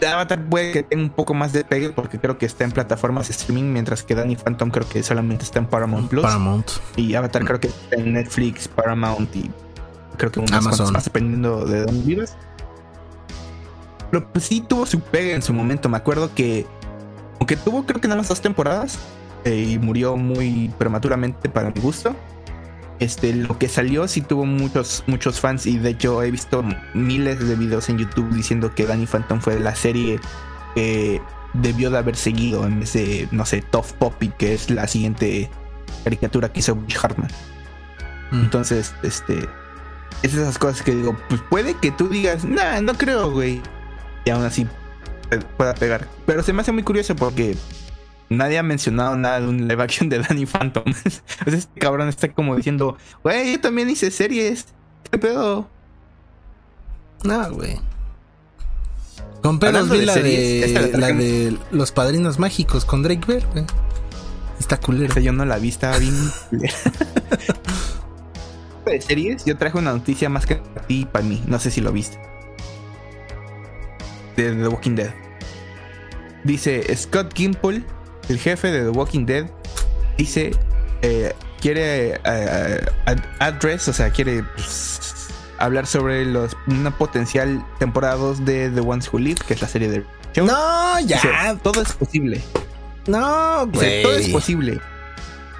Avatar 0.04 0.44
puede 0.44 0.72
que 0.72 0.82
tenga 0.82 1.02
un 1.02 1.10
poco 1.10 1.32
más 1.32 1.52
de 1.52 1.64
pegue 1.64 1.90
porque 1.90 2.18
creo 2.18 2.38
que 2.38 2.46
está 2.46 2.64
en 2.64 2.72
plataformas 2.72 3.28
de 3.28 3.32
streaming, 3.32 3.72
mientras 3.72 4.02
que 4.02 4.14
Danny 4.14 4.36
Phantom 4.36 4.70
creo 4.70 4.88
que 4.88 5.02
solamente 5.02 5.44
está 5.44 5.58
en 5.58 5.66
Paramount 5.66 6.10
Plus. 6.10 6.22
Paramount. 6.22 6.70
Y 6.96 7.14
Avatar 7.14 7.44
creo 7.44 7.60
que 7.60 7.68
está 7.68 7.96
en 7.96 8.12
Netflix, 8.12 8.68
Paramount 8.68 9.34
y 9.34 9.50
creo 10.16 10.30
que 10.30 10.40
unas 10.40 10.66
Amazon. 10.66 10.92
más 10.92 11.04
dependiendo 11.04 11.64
de 11.64 11.86
dónde 11.86 12.04
vivas. 12.04 12.36
Pero 14.10 14.32
pues 14.32 14.44
sí 14.44 14.60
tuvo 14.60 14.86
su 14.86 15.00
pega 15.00 15.34
en 15.34 15.42
su 15.42 15.52
momento. 15.52 15.88
Me 15.88 15.96
acuerdo 15.96 16.34
que, 16.34 16.66
aunque 17.38 17.56
tuvo 17.56 17.84
creo 17.86 18.00
que 18.00 18.08
nada 18.08 18.18
más 18.18 18.28
dos 18.28 18.40
temporadas 18.40 18.98
eh, 19.44 19.56
y 19.56 19.78
murió 19.78 20.16
muy 20.16 20.70
prematuramente 20.78 21.48
para 21.48 21.70
mi 21.70 21.80
gusto. 21.80 22.14
Este, 22.98 23.34
lo 23.34 23.58
que 23.58 23.68
salió 23.68 24.08
sí 24.08 24.22
tuvo 24.22 24.46
muchos, 24.46 25.04
muchos 25.06 25.40
fans 25.40 25.66
y 25.66 25.78
de 25.78 25.90
hecho 25.90 26.22
he 26.22 26.30
visto 26.30 26.64
miles 26.94 27.46
de 27.46 27.54
videos 27.54 27.88
en 27.90 27.98
YouTube 27.98 28.30
diciendo 28.34 28.74
que 28.74 28.86
Danny 28.86 29.06
Phantom 29.06 29.40
fue 29.40 29.60
la 29.60 29.74
serie 29.74 30.18
que 30.74 31.20
debió 31.52 31.90
de 31.90 31.98
haber 31.98 32.16
seguido 32.16 32.66
en 32.66 32.82
ese, 32.82 33.28
no 33.32 33.44
sé, 33.44 33.62
Tough 33.62 33.92
Poppy, 33.98 34.28
que 34.30 34.54
es 34.54 34.70
la 34.70 34.86
siguiente 34.86 35.50
caricatura 36.04 36.50
que 36.50 36.60
hizo 36.60 36.74
Bush 36.74 36.96
Hartman. 37.02 37.30
Mm. 38.30 38.40
Entonces, 38.40 38.94
este, 39.02 39.46
es 40.22 40.34
esas 40.34 40.58
cosas 40.58 40.82
que 40.82 40.94
digo, 40.94 41.16
pues 41.28 41.40
puede 41.50 41.74
que 41.74 41.90
tú 41.90 42.08
digas, 42.08 42.44
nah, 42.44 42.80
no 42.80 42.94
creo, 42.94 43.30
güey 43.30 43.60
y 44.26 44.30
aún 44.30 44.44
así 44.44 44.66
pueda 45.56 45.74
pegar. 45.74 46.06
Pero 46.26 46.42
se 46.42 46.52
me 46.52 46.60
hace 46.60 46.72
muy 46.72 46.82
curioso 46.82 47.16
porque 47.16 47.56
nadie 48.28 48.58
ha 48.58 48.62
mencionado 48.62 49.16
nada 49.16 49.40
de 49.40 49.48
un 49.48 49.68
live 49.68 49.82
action 49.82 50.08
de 50.08 50.18
Danny 50.20 50.46
Phantom. 50.46 50.84
este 51.46 51.80
cabrón 51.80 52.08
está 52.08 52.32
como 52.32 52.56
diciendo, 52.56 52.96
güey, 53.22 53.52
yo 53.52 53.60
también 53.60 53.88
hice 53.90 54.10
series. 54.10 54.66
¿Qué 55.10 55.18
pedo? 55.18 55.68
No, 57.24 57.50
güey. 57.52 57.78
Con 59.42 59.58
pelos 59.58 59.88
vi 59.88 60.04
la, 60.04 60.14
de, 60.14 60.92
la 60.94 61.08
de 61.08 61.56
Los 61.70 61.92
Padrinos 61.92 62.38
Mágicos 62.38 62.84
con 62.84 63.02
Drake 63.02 63.24
Bear, 63.26 63.46
güey. 63.52 63.64
Está 64.58 64.78
culero. 64.78 65.10
O 65.10 65.14
sea, 65.14 65.22
yo 65.22 65.32
no 65.32 65.44
la 65.44 65.58
vi, 65.58 65.68
estaba 65.68 65.98
bien 65.98 66.14
culera. 66.50 66.74
de 68.86 69.00
series, 69.00 69.44
yo 69.44 69.56
traje 69.56 69.78
una 69.78 69.92
noticia 69.92 70.28
más 70.28 70.46
que 70.46 70.56
para 70.56 70.86
ti 70.86 71.02
y 71.02 71.04
para 71.04 71.24
mí. 71.24 71.42
No 71.46 71.58
sé 71.58 71.70
si 71.70 71.80
lo 71.80 71.92
viste. 71.92 72.18
De 74.36 74.52
The 74.52 74.68
Walking 74.68 74.96
Dead. 74.96 75.14
Dice 76.44 76.96
Scott 76.96 77.32
Gimple, 77.34 77.84
el 78.28 78.38
jefe 78.38 78.70
de 78.70 78.82
The 78.84 78.90
Walking 78.90 79.26
Dead, 79.26 79.46
dice 80.18 80.52
eh, 81.02 81.34
quiere 81.60 82.20
eh, 82.24 82.86
ad- 83.06 83.24
address, 83.38 83.88
o 83.88 83.92
sea, 83.92 84.10
quiere 84.10 84.42
pues, 84.54 85.28
hablar 85.58 85.86
sobre 85.86 86.24
los, 86.24 86.56
una 86.66 86.96
potencial 86.96 87.64
temporada 87.78 88.16
2 88.16 88.44
de 88.44 88.70
The 88.70 88.80
Ones 88.80 89.08
Who 89.12 89.18
Live, 89.20 89.40
que 89.46 89.54
es 89.54 89.62
la 89.62 89.68
serie 89.68 89.88
de 89.88 90.04
show. 90.34 90.46
No, 90.46 90.96
Dice, 90.98 91.28
ya. 91.28 91.56
todo 91.62 91.82
es 91.82 91.92
posible. 91.92 92.42
No, 93.06 93.66
Dice, 93.66 94.00
todo 94.02 94.14
es 94.16 94.28
posible. 94.28 94.80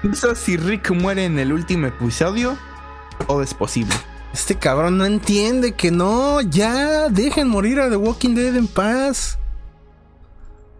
Incluso 0.03 0.35
si 0.35 0.57
Rick 0.57 0.91
muere 0.91 1.25
en 1.25 1.39
el 1.39 1.51
último 1.53 1.87
episodio, 1.87 2.57
todo 3.25 3.41
es 3.41 3.53
posible. 3.53 3.93
Este 4.33 4.55
cabrón 4.55 4.97
no 4.99 5.05
entiende 5.05 5.71
que 5.73 5.89
no, 5.89 6.41
ya, 6.41 7.09
dejen 7.09 7.47
morir 7.47 7.79
a 7.79 7.89
The 7.89 7.95
Walking 7.95 8.35
Dead 8.35 8.55
en 8.55 8.67
paz. 8.67 9.39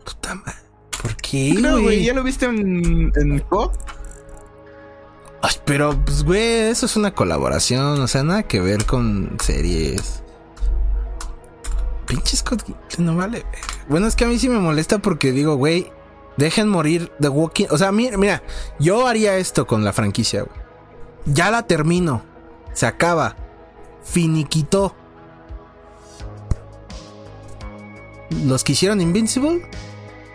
Puta 0.05 0.35
madre. 0.35 0.53
¿Por 1.01 1.15
qué, 1.17 1.53
No, 1.59 1.81
güey? 1.81 2.03
¿ya 2.03 2.13
lo 2.13 2.23
viste 2.23 2.45
en, 2.45 3.11
en? 3.15 3.43
Ay, 5.41 5.55
pero, 5.65 5.97
pues, 6.03 6.23
güey, 6.23 6.69
eso 6.69 6.85
es 6.85 6.95
una 6.95 7.13
colaboración, 7.13 8.01
o 8.01 8.07
sea, 8.07 8.23
nada 8.23 8.43
que 8.43 8.59
ver 8.59 8.85
con 8.85 9.37
series. 9.39 10.23
Pinche 12.07 12.37
Scott 12.37 12.63
no 12.97 13.15
vale. 13.15 13.45
Bueno, 13.89 14.07
es 14.07 14.15
que 14.15 14.25
a 14.25 14.27
mí 14.27 14.39
sí 14.39 14.49
me 14.49 14.59
molesta 14.59 14.99
porque 14.99 15.31
digo, 15.31 15.55
güey, 15.55 15.91
dejen 16.37 16.69
morir 16.69 17.11
The 17.19 17.29
Walking. 17.29 17.65
O 17.69 17.77
sea, 17.77 17.91
mira, 17.91 18.17
mira, 18.17 18.43
yo 18.79 19.07
haría 19.07 19.35
esto 19.37 19.67
con 19.67 19.83
la 19.83 19.93
franquicia, 19.93 20.43
güey. 20.43 20.59
Ya 21.25 21.51
la 21.51 21.67
termino. 21.67 22.23
Se 22.73 22.85
acaba. 22.85 23.35
Finiquitó. 24.03 24.95
Los 28.45 28.63
que 28.63 28.73
hicieron 28.73 29.01
Invincible, 29.01 29.69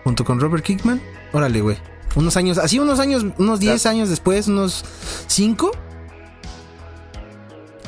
junto 0.04 0.24
con 0.24 0.40
Robert 0.40 0.64
Kickman, 0.64 1.00
órale, 1.32 1.60
güey. 1.60 1.78
Unos 2.14 2.36
años, 2.36 2.58
así 2.58 2.78
unos 2.78 3.00
años, 3.00 3.24
unos 3.38 3.60
10 3.60 3.86
años 3.86 4.08
después, 4.10 4.48
unos 4.48 4.84
5, 5.28 5.70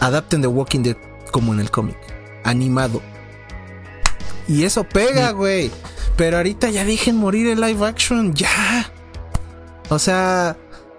adapten 0.00 0.40
The 0.40 0.46
Walking 0.46 0.80
Dead 0.82 0.96
como 1.30 1.52
en 1.52 1.60
el 1.60 1.70
cómic, 1.70 1.98
animado. 2.44 3.02
Y 4.48 4.64
eso 4.64 4.84
pega, 4.84 5.30
güey. 5.32 5.70
Pero 6.16 6.36
ahorita 6.36 6.70
ya 6.70 6.84
dejen 6.84 7.16
morir 7.16 7.48
el 7.48 7.60
live 7.60 7.84
action, 7.86 8.34
ya. 8.34 8.90
O 9.88 9.98
sea, 9.98 10.56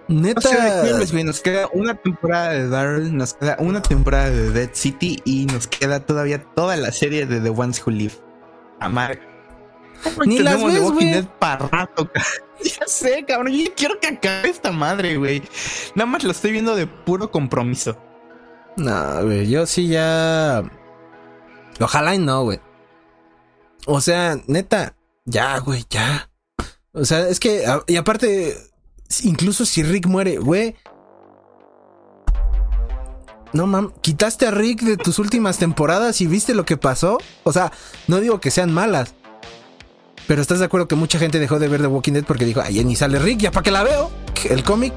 neta. 0.08 0.40
O 0.40 0.52
sea, 0.52 0.82
créemes, 0.82 1.12
güey, 1.12 1.24
nos 1.24 1.40
queda 1.40 1.70
una 1.74 1.96
temporada 1.96 2.50
de 2.50 2.70
Daryl, 2.70 3.16
nos 3.16 3.34
queda 3.34 3.56
una 3.60 3.82
temporada 3.82 4.30
de 4.30 4.52
Dead 4.52 4.70
City 4.74 5.22
y 5.26 5.46
nos 5.46 5.68
queda 5.68 6.02
todavía 6.02 6.44
toda 6.44 6.76
la 6.76 6.92
serie 6.92 7.26
de 7.26 7.40
The 7.40 7.50
Ones 7.50 7.82
Who 7.86 7.92
Live. 7.92 8.14
Amar. 8.80 9.35
Ni 10.26 10.40
las 10.40 10.64
ves, 10.64 10.92
güey. 10.92 11.28
Ya 12.64 12.88
sé, 12.88 13.26
cabrón. 13.28 13.54
Yo 13.54 13.76
quiero 13.76 14.00
que 14.00 14.08
acabe 14.08 14.50
esta 14.50 14.72
madre, 14.72 15.18
güey. 15.18 15.44
Nada 15.94 16.10
más 16.10 16.24
lo 16.24 16.32
estoy 16.32 16.52
viendo 16.52 16.76
de 16.76 16.88
puro 16.88 17.30
compromiso. 17.30 17.98
No, 18.78 19.24
güey, 19.24 19.50
yo 19.50 19.66
sí 19.66 19.88
ya. 19.88 20.64
Ojalá 21.80 22.16
y 22.16 22.20
no, 22.20 22.44
güey. 22.44 22.60
O 23.86 24.02
sea, 24.02 24.38
neta, 24.48 24.96
ya, 25.26 25.60
güey, 25.60 25.86
ya. 25.90 26.30
O 26.94 27.06
sea, 27.06 27.28
es 27.28 27.40
que, 27.40 27.66
y 27.88 27.98
aparte, 27.98 28.58
incluso 29.24 29.66
si 29.66 29.84
Rick 29.84 30.08
muere, 30.08 30.38
güey. 30.38 30.76
No 33.54 33.68
mam, 33.68 33.94
quitaste 34.02 34.48
a 34.48 34.52
Rick 34.52 34.82
de 34.82 34.98
tus 34.98 35.20
últimas 35.20 35.58
temporadas 35.58 36.20
y 36.22 36.28
viste 36.28 36.54
lo 36.54 36.66
que 36.66 36.78
pasó. 36.78 37.18
O 37.44 37.54
sea, 37.54 37.72
no 38.08 38.20
digo 38.20 38.40
que 38.40 38.52
sean 38.52 38.74
malas. 38.74 39.14
Pero 40.28 40.42
estás 40.42 40.60
de 40.60 40.66
acuerdo 40.66 40.88
que 40.88 40.96
mucha 40.96 41.20
gente 41.20 41.38
dejó 41.40 41.60
de 41.60 41.68
ver 41.68 41.82
The 41.82 41.88
Walking 41.88 42.14
Dead 42.14 42.24
porque 42.24 42.46
dijo, 42.46 42.62
ay, 42.64 42.84
ni 42.84 42.96
sale 42.96 43.20
Rick, 43.20 43.40
ya 43.40 43.52
para 43.52 43.64
qué 43.64 43.72
la 43.72 43.84
veo. 43.84 44.10
El 44.50 44.64
cómic 44.64 44.94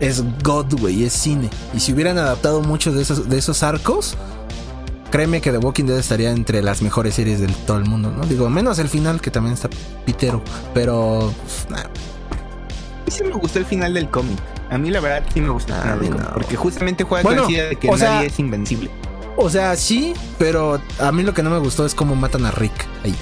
es 0.00 0.22
God, 0.42 0.78
güey, 0.80 1.04
es 1.04 1.12
cine. 1.12 1.50
Y 1.72 1.80
si 1.80 1.92
hubieran 1.92 2.18
adaptado 2.18 2.60
muchos 2.62 2.94
de 2.94 3.02
esos, 3.02 3.28
de 3.28 3.38
esos 3.38 3.62
arcos, 3.64 4.16
créeme 5.10 5.40
que 5.40 5.50
The 5.50 5.58
Walking 5.58 5.84
Dead 5.86 5.98
estaría 5.98 6.30
entre 6.30 6.62
las 6.62 6.80
mejores 6.82 7.14
series 7.14 7.40
de 7.40 7.48
todo 7.66 7.78
el 7.78 7.86
mundo, 7.86 8.10
¿no? 8.10 8.24
Digo, 8.24 8.48
menos 8.50 8.78
el 8.78 8.88
final, 8.88 9.20
que 9.20 9.30
también 9.32 9.54
está 9.54 9.68
pitero. 10.04 10.42
Pero, 10.74 11.32
nah, 11.70 11.78
A 11.80 11.84
mí 13.06 13.10
sí 13.10 13.24
me 13.24 13.32
gustó 13.32 13.58
el 13.58 13.66
final 13.66 13.94
del 13.94 14.08
cómic. 14.10 14.38
A 14.70 14.78
mí 14.78 14.90
la 14.90 15.00
verdad 15.00 15.24
sí 15.34 15.40
me 15.40 15.50
gustó 15.50 15.72
el 15.74 15.78
A 15.80 15.82
final 15.82 15.98
mí 16.00 16.04
del 16.06 16.14
cómic. 16.14 16.28
no. 16.28 16.34
Porque 16.34 16.56
justamente 16.56 17.04
juega 17.04 17.22
Bueno, 17.24 17.42
con 17.42 17.52
la 17.52 17.58
idea 17.58 17.68
de 17.68 17.76
que 17.76 17.98
sea- 17.98 18.14
nadie 18.14 18.26
es 18.28 18.38
invencible. 18.38 18.90
O 19.36 19.50
sea, 19.50 19.74
sí, 19.74 20.14
pero 20.38 20.80
a 21.00 21.10
mí 21.10 21.24
lo 21.24 21.34
que 21.34 21.42
no 21.42 21.50
me 21.50 21.58
gustó 21.58 21.84
es 21.84 21.94
cómo 21.96 22.14
matan 22.14 22.46
a 22.46 22.52
Rick 22.52 22.86
ahí. 23.04 23.14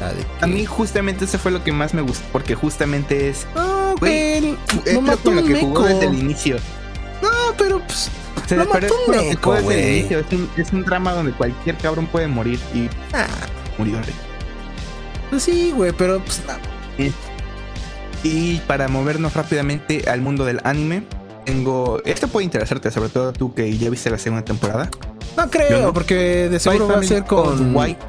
La 0.00 0.12
de 0.12 0.22
que- 0.22 0.26
A 0.42 0.46
mí 0.46 0.64
justamente 0.66 1.24
eso 1.24 1.38
fue 1.38 1.50
lo 1.50 1.62
que 1.64 1.72
más 1.72 1.94
me 1.94 2.02
gustó. 2.02 2.24
Porque 2.32 2.54
justamente 2.54 3.28
es... 3.28 3.46
No, 3.54 3.76
Güey, 3.98 4.56
lo 4.92 5.00
mató 5.00 5.30
lo 5.32 5.42
que 5.44 5.60
jugó 5.60 5.84
desde 5.84 6.06
el 6.06 6.18
inicio. 6.18 6.56
No, 7.22 7.30
pero 7.56 7.80
pues. 7.80 8.10
O 8.44 8.48
sea, 8.48 8.58
Lo 8.58 8.66
mató 8.66 8.94
un 9.08 9.16
meco, 9.16 9.54
desde 9.54 9.74
el 9.74 9.98
inicio. 9.98 10.18
Es 10.20 10.32
un, 10.32 10.50
es 10.56 10.72
un 10.72 10.84
drama 10.84 11.14
donde 11.14 11.32
cualquier 11.32 11.76
cabrón 11.76 12.06
puede 12.06 12.28
morir. 12.28 12.60
Y 12.74 12.88
ah, 13.14 13.26
murió 13.78 13.98
Rick. 14.02 14.14
pues 15.30 15.42
sí, 15.42 15.72
güey, 15.74 15.92
pero 15.92 16.20
pues 16.20 16.42
no. 16.46 16.54
Y 18.22 18.58
para 18.66 18.88
movernos 18.88 19.34
rápidamente 19.34 20.08
al 20.08 20.20
mundo 20.20 20.44
del 20.44 20.60
anime, 20.64 21.04
tengo. 21.44 22.02
Esto 22.04 22.28
puede 22.28 22.44
interesarte, 22.44 22.90
sobre 22.90 23.08
todo 23.08 23.32
tú 23.32 23.54
que 23.54 23.76
ya 23.78 23.88
viste 23.88 24.10
la 24.10 24.18
segunda 24.18 24.44
temporada. 24.44 24.90
No 25.36 25.50
creo, 25.50 25.82
no. 25.86 25.92
porque 25.92 26.48
de 26.48 26.58
seguro 26.58 26.88
va 26.88 26.98
a 26.98 27.02
ser 27.02 27.24
con. 27.24 27.74
White. 27.74 28.00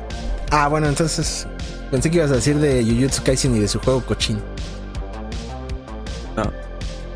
Ah, 0.51 0.67
bueno, 0.67 0.87
entonces. 0.87 1.47
Pensé 1.91 2.11
que 2.11 2.17
ibas 2.17 2.31
a 2.31 2.35
decir 2.35 2.57
de 2.57 2.83
Jujutsu 2.83 3.23
Kaisen 3.23 3.55
y 3.55 3.59
de 3.59 3.67
su 3.67 3.79
juego 3.79 4.01
cochino. 4.01 4.39
No. 6.35 6.51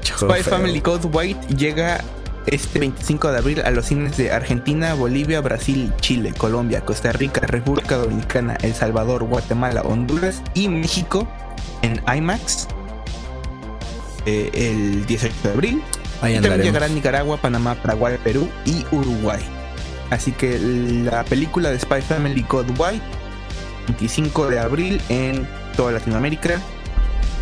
Spy 0.04 0.44
feo. 0.44 0.58
Family 0.58 0.82
Code 0.82 1.08
White 1.08 1.56
llega 1.56 2.02
este 2.46 2.80
25 2.80 3.32
de 3.32 3.38
abril 3.38 3.62
a 3.62 3.72
los 3.72 3.86
cines 3.86 4.18
de 4.18 4.32
Argentina, 4.32 4.94
Bolivia, 4.94 5.42
Brasil, 5.42 5.94
Chile, 6.00 6.34
Colombia, 6.38 6.82
Costa 6.82 7.12
Rica, 7.12 7.42
República 7.42 7.98
Dominicana, 7.98 8.58
El 8.62 8.74
Salvador, 8.74 9.24
Guatemala, 9.26 9.82
Honduras 9.82 10.42
y 10.54 10.68
México 10.70 11.28
en 11.82 12.02
IMAX 12.14 12.68
eh, 14.26 14.50
el 14.54 15.06
18 15.06 15.36
de 15.44 15.50
abril. 15.50 15.84
Ahí 16.22 16.38
Y 16.38 16.40
también 16.40 16.62
llegará 16.62 16.86
a 16.86 16.90
Nicaragua, 16.90 17.38
Panamá, 17.38 17.76
Paraguay, 17.76 18.18
Perú 18.24 18.48
y 18.66 18.86
Uruguay. 18.92 19.42
Así 20.10 20.32
que 20.32 20.60
la 20.60 21.24
película 21.24 21.72
de 21.72 21.80
Spy 21.80 22.02
Family 22.02 22.44
Code 22.44 22.74
White, 22.78 23.02
25 23.88 24.50
de 24.50 24.60
abril 24.60 25.02
en 25.10 25.48
toda 25.76 25.92
Latinoamérica. 25.92 26.62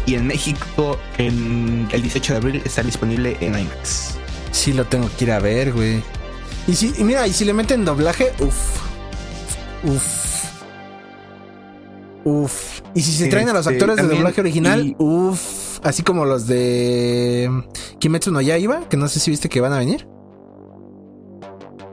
Y 0.05 0.15
en 0.15 0.25
México, 0.25 0.97
en 1.17 1.87
el 1.91 2.01
18 2.01 2.33
de 2.33 2.37
abril, 2.37 2.61
está 2.65 2.81
disponible 2.81 3.37
en 3.41 3.59
IMAX. 3.59 4.15
Sí, 4.51 4.73
lo 4.73 4.85
tengo 4.85 5.09
que 5.17 5.25
ir 5.25 5.31
a 5.31 5.39
ver, 5.39 5.71
güey. 5.73 6.01
Y 6.67 6.75
si, 6.75 6.93
y 6.97 7.03
mira, 7.03 7.27
y 7.27 7.33
si 7.33 7.45
le 7.45 7.53
meten 7.53 7.85
doblaje, 7.85 8.31
uff. 8.39 8.79
Uff. 9.83 10.45
Uff. 12.23 12.81
Y 12.95 13.01
si 13.01 13.11
se 13.11 13.27
traen 13.27 13.49
a 13.49 13.53
los 13.53 13.65
Este, 13.65 13.73
actores 13.75 13.97
de 13.97 14.15
doblaje 14.15 14.41
original, 14.41 14.95
uff. 14.97 15.79
Así 15.83 16.03
como 16.03 16.25
los 16.25 16.47
de 16.47 17.49
Kimetsu 17.99 18.31
no 18.31 18.41
Yaiba, 18.41 18.89
que 18.89 18.97
no 18.97 19.07
sé 19.07 19.19
si 19.19 19.31
viste 19.31 19.47
que 19.47 19.61
van 19.61 19.73
a 19.73 19.77
venir. 19.77 20.07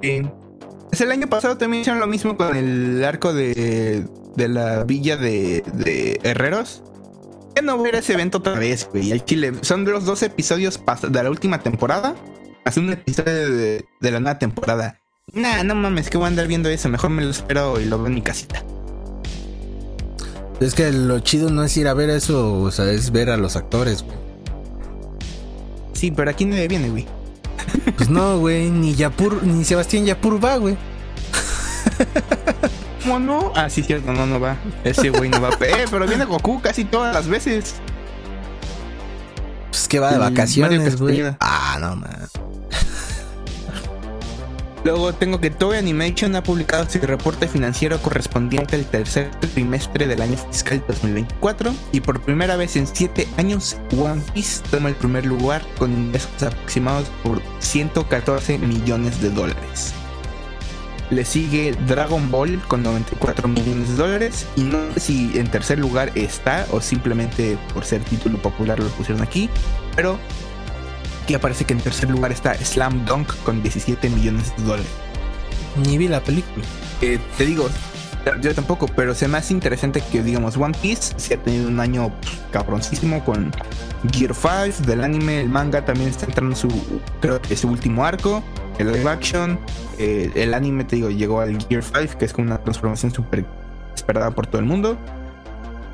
Eh, 0.03 0.29
pues 0.97 1.07
el 1.07 1.13
año 1.13 1.27
pasado 1.27 1.59
también 1.59 1.83
hicieron 1.83 2.01
lo 2.01 2.07
mismo 2.07 2.39
con 2.39 2.57
el 2.57 3.05
arco 3.05 3.35
de, 3.35 4.07
de 4.35 4.49
la 4.49 4.83
villa 4.85 5.19
de, 5.19 5.63
de 5.75 6.19
Herreros. 6.23 6.83
Ya 7.55 7.61
no 7.61 7.83
ver 7.83 7.97
ese 7.97 8.15
evento 8.15 8.39
otra 8.39 8.55
vez, 8.55 8.89
güey. 8.91 9.13
Al 9.13 9.23
Chile 9.23 9.53
son 9.61 9.85
de 9.85 9.91
los 9.91 10.07
dos 10.07 10.23
episodios 10.23 10.81
de 11.07 11.23
la 11.23 11.29
última 11.29 11.61
temporada. 11.61 12.15
Hace 12.65 12.81
un 12.81 12.91
episodio 12.95 13.51
de, 13.51 13.85
de 14.01 14.11
la 14.11 14.21
nueva 14.21 14.39
temporada. 14.39 14.99
Nah, 15.35 15.65
no 15.65 15.75
mames, 15.75 16.09
que 16.09 16.17
voy 16.17 16.25
a 16.25 16.29
andar 16.29 16.47
viendo 16.47 16.71
eso. 16.71 16.89
Mejor 16.89 17.11
me 17.11 17.23
lo 17.23 17.31
espero 17.31 17.79
y 17.79 17.85
lo 17.85 17.99
veo 17.99 18.07
en 18.07 18.15
mi 18.15 18.23
casita. 18.23 18.65
Es 20.61 20.73
que 20.73 20.91
lo 20.93 21.21
chido 21.21 21.51
no 21.51 21.63
es 21.63 21.77
ir 21.77 21.89
a 21.89 21.93
ver 21.93 22.09
eso, 22.09 22.55
o 22.63 22.71
sea, 22.71 22.91
es 22.91 23.13
ver 23.13 23.29
a 23.29 23.37
los 23.37 23.57
actores, 23.57 24.03
güey. 24.03 24.17
Sí, 25.93 26.11
pero 26.11 26.31
aquí 26.31 26.47
nadie 26.47 26.69
viene, 26.69 26.89
güey. 26.89 27.07
Pues 27.97 28.09
no, 28.09 28.39
güey, 28.39 28.71
ni 28.71 28.95
Yapur, 28.95 29.43
ni 29.43 29.65
Sebastián 29.65 30.05
Yapur 30.05 30.45
va, 30.45 30.57
güey. 30.57 30.77
¿Cómo 33.03 33.19
no? 33.19 33.53
Ah, 33.55 33.71
sí, 33.71 33.83
cierto, 33.83 34.13
no, 34.13 34.27
no 34.27 34.41
va. 34.41 34.57
Ese 34.85 35.11
güey 35.11 35.31
no 35.31 35.41
va. 35.41 35.51
Eh, 35.61 35.87
pero 35.91 36.07
viene 36.07 36.25
Goku 36.25 36.61
casi 36.61 36.85
todas 36.85 37.15
las 37.15 37.29
veces. 37.29 37.77
Pues 39.71 39.89
que 39.89 40.01
va 40.01 40.09
de 40.11 40.17
El 40.17 40.21
vacaciones, 40.21 40.97
güey. 40.97 41.23
Ah, 41.41 41.79
no, 41.81 41.97
man. 41.97 42.29
Luego 44.87 45.12
tengo 45.12 45.41
que 45.41 45.51
Toei 45.51 45.80
Animation 45.80 46.37
ha 46.37 46.45
publicado 46.45 46.89
su 46.89 47.01
reporte 47.01 47.49
financiero 47.49 48.01
correspondiente 48.01 48.76
al 48.76 48.84
tercer 48.84 49.32
trimestre 49.53 50.07
del 50.07 50.22
año 50.22 50.37
fiscal 50.37 50.80
2024 50.87 51.74
y 51.91 51.99
por 51.99 52.20
primera 52.20 52.55
vez 52.55 52.76
en 52.76 52.87
7 52.87 53.26
años 53.37 53.76
One 53.99 54.22
Piece 54.32 54.62
toma 54.70 54.91
el 54.91 54.95
primer 54.95 55.26
lugar 55.26 55.66
con 55.76 55.91
ingresos 55.91 56.41
aproximados 56.41 57.09
por 57.24 57.43
114 57.59 58.59
millones 58.59 59.20
de 59.20 59.30
dólares. 59.30 59.93
Le 61.11 61.24
sigue 61.24 61.74
Dragon 61.89 62.30
Ball 62.30 62.62
con 62.68 62.84
94 62.84 63.49
millones 63.49 63.89
de 63.89 63.97
dólares 63.97 64.47
y 64.55 64.61
no 64.61 64.78
sé 64.95 65.01
si 65.01 65.37
en 65.37 65.51
tercer 65.51 65.80
lugar 65.80 66.12
está 66.14 66.64
o 66.70 66.80
simplemente 66.80 67.59
por 67.74 67.84
ser 67.84 68.05
título 68.05 68.39
popular 68.39 68.78
lo 68.78 68.87
pusieron 68.91 69.20
aquí, 69.24 69.51
pero 69.97 70.16
Aquí 71.27 71.35
aparece 71.35 71.64
que 71.64 71.72
en 71.72 71.81
tercer 71.81 72.09
lugar 72.09 72.31
está 72.31 72.55
Slam 72.55 73.05
Dunk 73.05 73.35
con 73.43 73.61
17 73.61 74.09
millones 74.11 74.57
de 74.57 74.62
dólares. 74.62 74.87
Ni 75.85 75.99
vi 75.99 76.07
la 76.07 76.20
película. 76.20 76.64
Eh, 77.03 77.18
te 77.37 77.45
digo, 77.45 77.68
yo 78.41 78.55
tampoco, 78.55 78.87
pero 78.87 79.12
se 79.12 79.27
me 79.27 79.39
hace 79.39 79.53
interesante 79.53 80.01
que 80.12 80.22
digamos 80.22 80.57
One 80.57 80.79
Piece 80.81 81.14
se 81.16 81.35
ha 81.35 81.39
tenido 81.39 81.66
un 81.66 81.81
año 81.81 82.12
cabroncísimo 82.53 83.24
con 83.24 83.51
Gear 84.12 84.37
5 84.37 84.87
del 84.87 85.03
anime, 85.03 85.41
el 85.41 85.49
manga 85.49 85.85
también 85.85 86.11
está 86.11 86.27
entrando 86.27 86.53
en 86.53 86.57
su, 86.57 86.68
creo 87.20 87.43
que 87.43 87.57
su 87.57 87.66
último 87.66 88.05
arco, 88.05 88.45
el 88.79 88.93
live 88.93 89.11
action, 89.11 89.59
eh, 89.99 90.31
el 90.37 90.55
anime, 90.55 90.85
te 90.85 90.95
digo, 90.95 91.11
llegó 91.11 91.41
al 91.41 91.61
Gear 91.66 91.83
5, 91.83 92.18
que 92.18 92.24
es 92.24 92.33
como 92.33 92.47
una 92.47 92.59
transformación 92.59 93.12
súper 93.12 93.45
esperada 93.97 94.31
por 94.31 94.47
todo 94.47 94.61
el 94.61 94.66
mundo. 94.66 94.97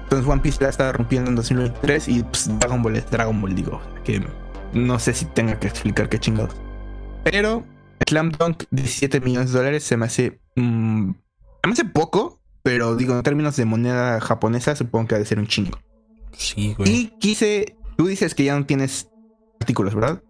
Entonces 0.02 0.28
One 0.28 0.42
Piece 0.42 0.62
la 0.62 0.68
está 0.68 0.92
rompiendo 0.92 1.30
en 1.30 1.36
2023 1.36 2.08
y 2.08 2.22
pues, 2.22 2.50
Dragon 2.58 2.82
Ball 2.82 2.96
es 2.96 3.10
Dragon 3.10 3.40
Ball, 3.40 3.54
digo, 3.54 3.80
que 4.04 4.20
no 4.72 4.98
sé 4.98 5.14
si 5.14 5.24
tenga 5.26 5.58
que 5.58 5.68
explicar 5.68 6.08
qué 6.08 6.18
chingados. 6.18 6.54
Pero 7.24 7.64
Slam 8.08 8.32
Dunk, 8.32 8.64
17 8.70 9.20
millones 9.20 9.52
de 9.52 9.58
dólares, 9.58 9.84
se 9.84 9.96
me 9.96 10.06
hace. 10.06 10.40
Mm, 10.56 11.12
se 11.62 11.68
me 11.68 11.72
hace 11.72 11.84
poco, 11.84 12.40
pero 12.62 12.96
digo, 12.96 13.14
en 13.14 13.22
términos 13.22 13.56
de 13.56 13.64
moneda 13.64 14.20
japonesa, 14.20 14.74
supongo 14.76 15.08
que 15.08 15.14
ha 15.14 15.18
de 15.18 15.26
ser 15.26 15.38
un 15.38 15.46
chingo. 15.46 15.78
Sí, 16.32 16.74
güey. 16.76 16.90
Y 16.90 17.06
quise. 17.18 17.76
Tú 17.96 18.06
dices 18.06 18.34
que 18.34 18.44
ya 18.44 18.58
no 18.58 18.64
tienes 18.66 19.08
artículos, 19.60 19.94
¿verdad? 19.94 20.22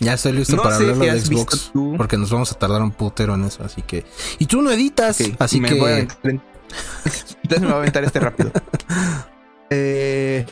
Ya 0.00 0.14
estoy 0.14 0.32
listo 0.32 0.56
No 0.56 0.62
para 0.62 0.76
sé 0.76 0.82
hablarlo 0.82 1.04
si 1.04 1.10
de 1.10 1.20
Xbox. 1.20 1.72
Porque 1.96 2.16
nos 2.16 2.30
vamos 2.30 2.50
a 2.52 2.58
tardar 2.58 2.82
un 2.82 2.90
putero 2.90 3.34
en 3.34 3.44
eso, 3.44 3.62
así 3.62 3.82
que. 3.82 4.04
Y 4.38 4.46
tú 4.46 4.62
no 4.62 4.70
editas, 4.70 5.22
así 5.38 5.60
me 5.60 5.68
que. 5.68 5.74
voy 5.78 5.92
a 5.92 5.98
Entonces 7.42 7.60
me 7.60 7.66
voy 7.66 7.74
a 7.74 7.78
aventar 7.78 8.04
este 8.04 8.20
rápido. 8.20 8.50
eh. 9.70 10.46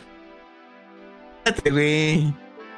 Espérate, 1.49 1.71
güey. 1.71 2.35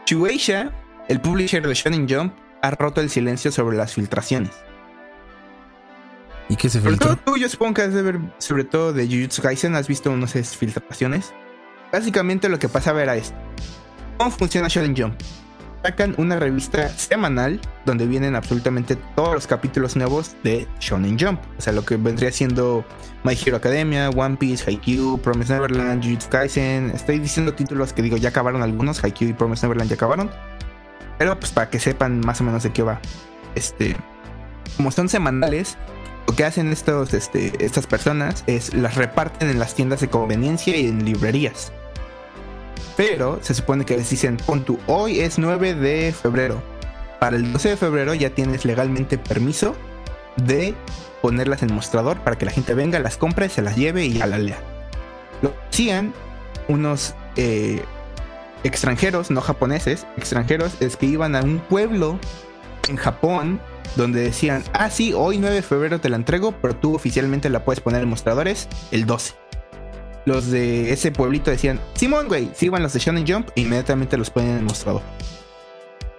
Shueisha, 0.06 0.70
el 1.08 1.20
publisher 1.20 1.66
de 1.66 1.74
Shonen 1.74 2.08
Jump, 2.08 2.32
ha 2.62 2.70
roto 2.70 3.00
el 3.00 3.10
silencio 3.10 3.50
sobre 3.50 3.76
las 3.76 3.94
filtraciones. 3.94 4.52
¿Y 6.48 6.56
qué 6.56 6.68
se 6.68 6.80
Sobre 6.80 6.96
todo 6.96 7.10
filtró? 7.10 7.32
tú, 7.34 7.38
yo 7.38 7.48
supongo 7.48 7.74
que 7.74 7.82
has 7.82 7.94
de 7.94 8.02
ver, 8.02 8.20
sobre 8.38 8.64
todo 8.64 8.92
de 8.92 9.06
Jujutsu 9.06 9.42
Kaisen, 9.42 9.74
has 9.74 9.88
visto 9.88 10.10
unas 10.10 10.32
filtraciones. 10.56 11.32
Básicamente 11.92 12.48
lo 12.48 12.58
que 12.58 12.68
pasaba 12.68 13.02
era 13.02 13.16
esto. 13.16 13.36
¿Cómo 14.18 14.30
funciona 14.30 14.68
Shonen 14.68 14.96
Jump? 14.96 15.20
Sacan 15.82 16.14
una 16.18 16.38
revista 16.38 16.88
semanal 16.90 17.58
donde 17.86 18.06
vienen 18.06 18.36
absolutamente 18.36 18.96
todos 19.16 19.32
los 19.32 19.46
capítulos 19.46 19.96
nuevos 19.96 20.36
de 20.44 20.68
Shonen 20.78 21.18
Jump. 21.18 21.40
O 21.56 21.60
sea, 21.62 21.72
lo 21.72 21.84
que 21.84 21.96
vendría 21.96 22.30
siendo 22.32 22.84
My 23.24 23.32
Hero 23.34 23.56
Academia, 23.56 24.10
One 24.10 24.36
Piece, 24.36 24.64
Haikyuu, 24.68 25.18
Promise 25.22 25.54
Neverland, 25.54 26.04
Jujutsu 26.04 26.28
Kaisen. 26.28 26.90
Estoy 26.90 27.18
diciendo 27.18 27.54
títulos 27.54 27.94
que 27.94 28.02
digo 28.02 28.18
ya 28.18 28.28
acabaron 28.28 28.62
algunos, 28.62 29.02
Haikyuu 29.02 29.30
y 29.30 29.32
Promise 29.32 29.66
Neverland 29.66 29.88
ya 29.88 29.94
acabaron. 29.94 30.30
Pero 31.18 31.38
pues 31.40 31.50
para 31.50 31.70
que 31.70 31.80
sepan 31.80 32.20
más 32.20 32.42
o 32.42 32.44
menos 32.44 32.62
de 32.62 32.72
qué 32.72 32.82
va. 32.82 33.00
Este, 33.54 33.96
como 34.76 34.90
son 34.90 35.08
semanales, 35.08 35.78
lo 36.26 36.36
que 36.36 36.44
hacen 36.44 36.68
estos, 36.68 37.14
este, 37.14 37.64
estas 37.64 37.86
personas 37.86 38.44
es 38.46 38.74
las 38.74 38.96
reparten 38.96 39.48
en 39.48 39.58
las 39.58 39.74
tiendas 39.74 40.00
de 40.00 40.08
conveniencia 40.08 40.76
y 40.76 40.86
en 40.86 41.04
librerías. 41.06 41.72
Pero 42.96 43.38
se 43.42 43.54
supone 43.54 43.84
que 43.84 43.96
les 43.96 44.10
dicen, 44.10 44.36
pon 44.36 44.64
tú, 44.64 44.78
hoy 44.86 45.20
es 45.20 45.38
9 45.38 45.74
de 45.74 46.12
febrero. 46.12 46.62
Para 47.18 47.36
el 47.36 47.52
12 47.52 47.70
de 47.70 47.76
febrero 47.76 48.14
ya 48.14 48.30
tienes 48.30 48.64
legalmente 48.64 49.18
permiso 49.18 49.74
de 50.36 50.74
ponerlas 51.22 51.62
en 51.62 51.74
mostrador 51.74 52.20
para 52.20 52.38
que 52.38 52.46
la 52.46 52.52
gente 52.52 52.74
venga, 52.74 52.98
las 52.98 53.16
compre, 53.16 53.48
se 53.48 53.62
las 53.62 53.76
lleve 53.76 54.04
y 54.04 54.14
ya 54.14 54.26
la 54.26 54.38
lea. 54.38 54.58
Lo 55.42 55.54
hacían 55.68 56.12
unos 56.68 57.14
eh, 57.36 57.82
extranjeros, 58.64 59.30
no 59.30 59.40
japoneses, 59.40 60.06
extranjeros, 60.16 60.80
es 60.80 60.96
que 60.96 61.06
iban 61.06 61.36
a 61.36 61.42
un 61.42 61.60
pueblo 61.60 62.18
en 62.88 62.96
Japón 62.96 63.60
donde 63.96 64.22
decían, 64.22 64.62
ah, 64.72 64.90
sí, 64.90 65.12
hoy 65.12 65.38
9 65.38 65.56
de 65.56 65.62
febrero 65.62 66.00
te 66.00 66.08
la 66.08 66.16
entrego, 66.16 66.52
pero 66.52 66.76
tú 66.76 66.94
oficialmente 66.94 67.48
la 67.48 67.64
puedes 67.64 67.80
poner 67.80 68.02
en 68.02 68.08
mostradores 68.08 68.68
el 68.90 69.06
12. 69.06 69.39
Los 70.30 70.48
de 70.48 70.92
ese 70.92 71.10
pueblito 71.10 71.50
decían, 71.50 71.80
Simón, 71.94 72.28
güey, 72.28 72.52
si 72.54 72.66
iban 72.66 72.84
los 72.84 72.92
de 72.92 73.00
Shonen 73.00 73.26
Jump, 73.26 73.48
e 73.56 73.62
inmediatamente 73.62 74.16
los 74.16 74.30
ponen 74.30 74.50
en 74.50 74.56
el 74.58 74.62
mostrador. 74.62 75.02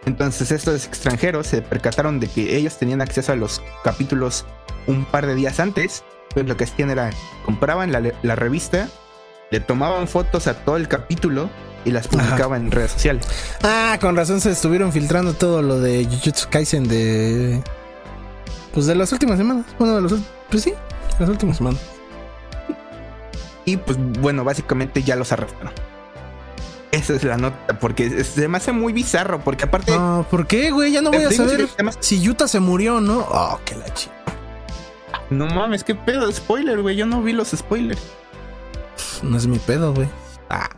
Entonces 0.06 0.52
estos 0.52 0.86
extranjeros 0.86 1.48
se 1.48 1.62
percataron 1.62 2.20
de 2.20 2.28
que 2.28 2.58
ellos 2.58 2.78
tenían 2.78 3.00
acceso 3.00 3.32
a 3.32 3.38
los 3.38 3.62
capítulos 3.86 4.46
un 4.86 5.06
par 5.06 5.28
de 5.28 5.36
días 5.36 5.62
antes. 5.62 6.04
Entonces 6.24 6.50
lo 6.50 6.58
que 6.58 6.66
hacían 6.66 6.90
era, 6.90 7.12
compraban 7.46 7.94
la, 7.94 8.02
la 8.22 8.36
revista, 8.36 8.90
le 9.50 9.62
tomaban 9.62 10.10
fotos 10.10 10.48
a 10.48 10.56
todo 10.56 10.76
el 10.76 10.90
capítulo 10.90 11.50
y 11.86 11.92
las 11.92 12.10
publicaban 12.10 12.66
en 12.66 12.72
redes 12.72 12.92
sociales. 12.92 13.26
Ah, 13.64 13.98
con 14.02 14.18
razón 14.18 14.42
se 14.42 14.52
estuvieron 14.52 14.92
filtrando 14.92 15.36
todo 15.36 15.62
lo 15.62 15.80
de 15.80 16.04
Jujutsu 16.04 16.50
Kaisen 16.50 16.86
de. 16.90 17.64
Pues 18.74 18.88
de 18.88 18.96
las 18.96 19.10
últimas 19.14 19.38
semanas. 19.38 19.66
Bueno, 19.80 19.96
de 19.96 20.02
los. 20.02 20.16
Pues 20.50 20.64
sí, 20.64 20.74
las 21.18 21.30
últimas 21.30 21.56
semanas. 21.56 21.80
Y 23.72 23.78
pues 23.78 23.98
bueno, 24.20 24.44
básicamente 24.44 25.02
ya 25.04 25.16
los 25.16 25.32
arrestaron. 25.32 25.72
Esa 26.92 27.14
es 27.14 27.24
la 27.24 27.38
nota, 27.38 27.80
porque 27.80 28.06
es- 28.06 28.28
se 28.28 28.48
me 28.50 28.58
hace 28.58 28.74
muy 28.74 28.92
bizarro, 28.92 29.40
porque 29.40 29.64
aparte... 29.64 29.94
No, 29.98 30.26
¿por 30.30 30.46
qué, 30.46 30.72
güey? 30.72 30.92
Ya 30.92 31.02
no 31.02 31.10
voy 31.10 31.24
a 31.24 31.32
saber 31.32 31.70
si 32.02 32.22
Yuta 32.22 32.50
se 32.50 32.60
murió 32.60 32.98
o 32.98 33.02
no. 33.02 33.20
Oh, 33.30 33.60
qué 33.64 33.76
la 33.76 33.94
chi. 33.94 34.10
No 35.30 35.46
mames, 35.48 35.86
qué 35.86 35.96
pedo 35.96 36.30
spoiler, 36.32 36.82
güey. 36.82 36.98
Yo 36.98 37.06
no 37.06 37.22
vi 37.24 37.32
los 37.32 37.52
spoilers. 37.52 38.02
No 39.24 39.38
es 39.38 39.48
mi 39.48 39.58
pedo, 39.60 39.94
güey. 39.94 40.10
Ah. 40.50 40.70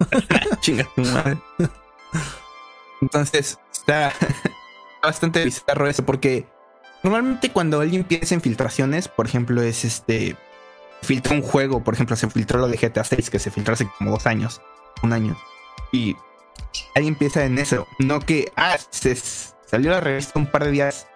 Chinga 0.60 0.84
tu 0.96 1.02
madre. 1.02 1.38
Entonces, 3.00 3.58
está 3.72 4.12
bastante 5.02 5.44
bizarro 5.44 5.86
eso, 5.86 6.04
porque 6.04 6.48
normalmente 7.04 7.52
cuando 7.52 7.80
alguien 7.80 8.02
piensa 8.02 8.34
en 8.34 8.40
filtraciones, 8.40 9.06
por 9.06 9.26
ejemplo, 9.26 9.62
es 9.62 9.84
este. 9.84 10.36
Filtra 11.02 11.34
un 11.34 11.42
juego, 11.42 11.82
por 11.82 11.94
ejemplo, 11.94 12.16
se 12.16 12.28
filtró 12.28 12.58
lo 12.58 12.68
de 12.68 12.76
GTA 12.76 13.04
6, 13.04 13.30
que 13.30 13.38
se 13.38 13.50
filtró 13.50 13.74
hace 13.74 13.88
como 13.98 14.10
dos 14.10 14.26
años, 14.26 14.60
un 15.02 15.12
año. 15.12 15.36
Y 15.92 16.16
alguien 16.94 17.14
piensa 17.14 17.44
en 17.44 17.58
eso, 17.58 17.86
no 17.98 18.20
que, 18.20 18.52
ah, 18.56 18.76
se 18.90 19.16
salió 19.16 19.90
la 19.90 20.00
revista 20.00 20.38
un 20.38 20.46
par 20.46 20.64
de 20.64 20.72
días 20.72 21.06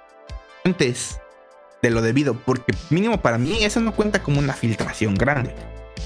antes 0.65 1.21
de 1.83 1.91
lo 1.91 2.01
debido, 2.01 2.35
porque 2.35 2.75
mínimo 2.91 3.21
para 3.21 3.37
mí 3.37 3.63
eso 3.63 3.81
no 3.81 3.93
cuenta 3.95 4.23
como 4.23 4.39
una 4.39 4.55
filtración 4.55 5.15
grande. 5.15 5.55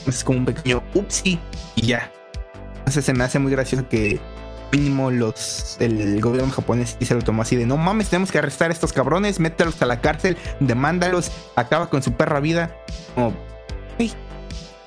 Es 0.06 0.24
como 0.24 0.40
un 0.40 0.44
pequeño 0.44 0.82
upsi 0.94 1.38
y 1.76 1.86
ya. 1.86 2.12
Entonces 2.78 3.04
se 3.04 3.14
me 3.14 3.24
hace 3.24 3.38
muy 3.38 3.52
gracioso 3.52 3.88
que 3.88 4.18
mínimo 4.72 5.10
los 5.10 5.76
el 5.80 6.20
gobierno 6.20 6.50
japonés 6.50 6.96
sí 6.98 7.06
se 7.06 7.14
lo 7.14 7.22
tomó 7.22 7.42
así 7.42 7.56
de 7.56 7.64
no 7.64 7.76
mames, 7.76 8.10
tenemos 8.10 8.30
que 8.30 8.38
arrestar 8.38 8.70
a 8.70 8.74
estos 8.74 8.92
cabrones, 8.92 9.40
mételos 9.40 9.80
a 9.80 9.86
la 9.86 10.00
cárcel, 10.00 10.36
demándalos, 10.60 11.30
acaba 11.56 11.88
con 11.90 12.02
su 12.02 12.12
perra 12.12 12.40
vida. 12.40 12.74
Como, 13.14 13.32
"Ey, 13.98 14.12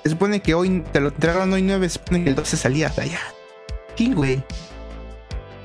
se 0.04 0.10
supone 0.10 0.42
que 0.42 0.54
hoy 0.54 0.84
te 0.92 1.00
lo 1.00 1.10
entregaron 1.10 1.52
hoy 1.54 1.62
9, 1.62 1.90
se 1.90 2.00
supone 2.00 2.24
que 2.24 2.30
el 2.30 2.36
12 2.36 2.58
salía 2.58 2.88
hasta 2.88 3.04
allá. 3.04 3.20
Sí, 3.96 4.14
güey. 4.14 4.44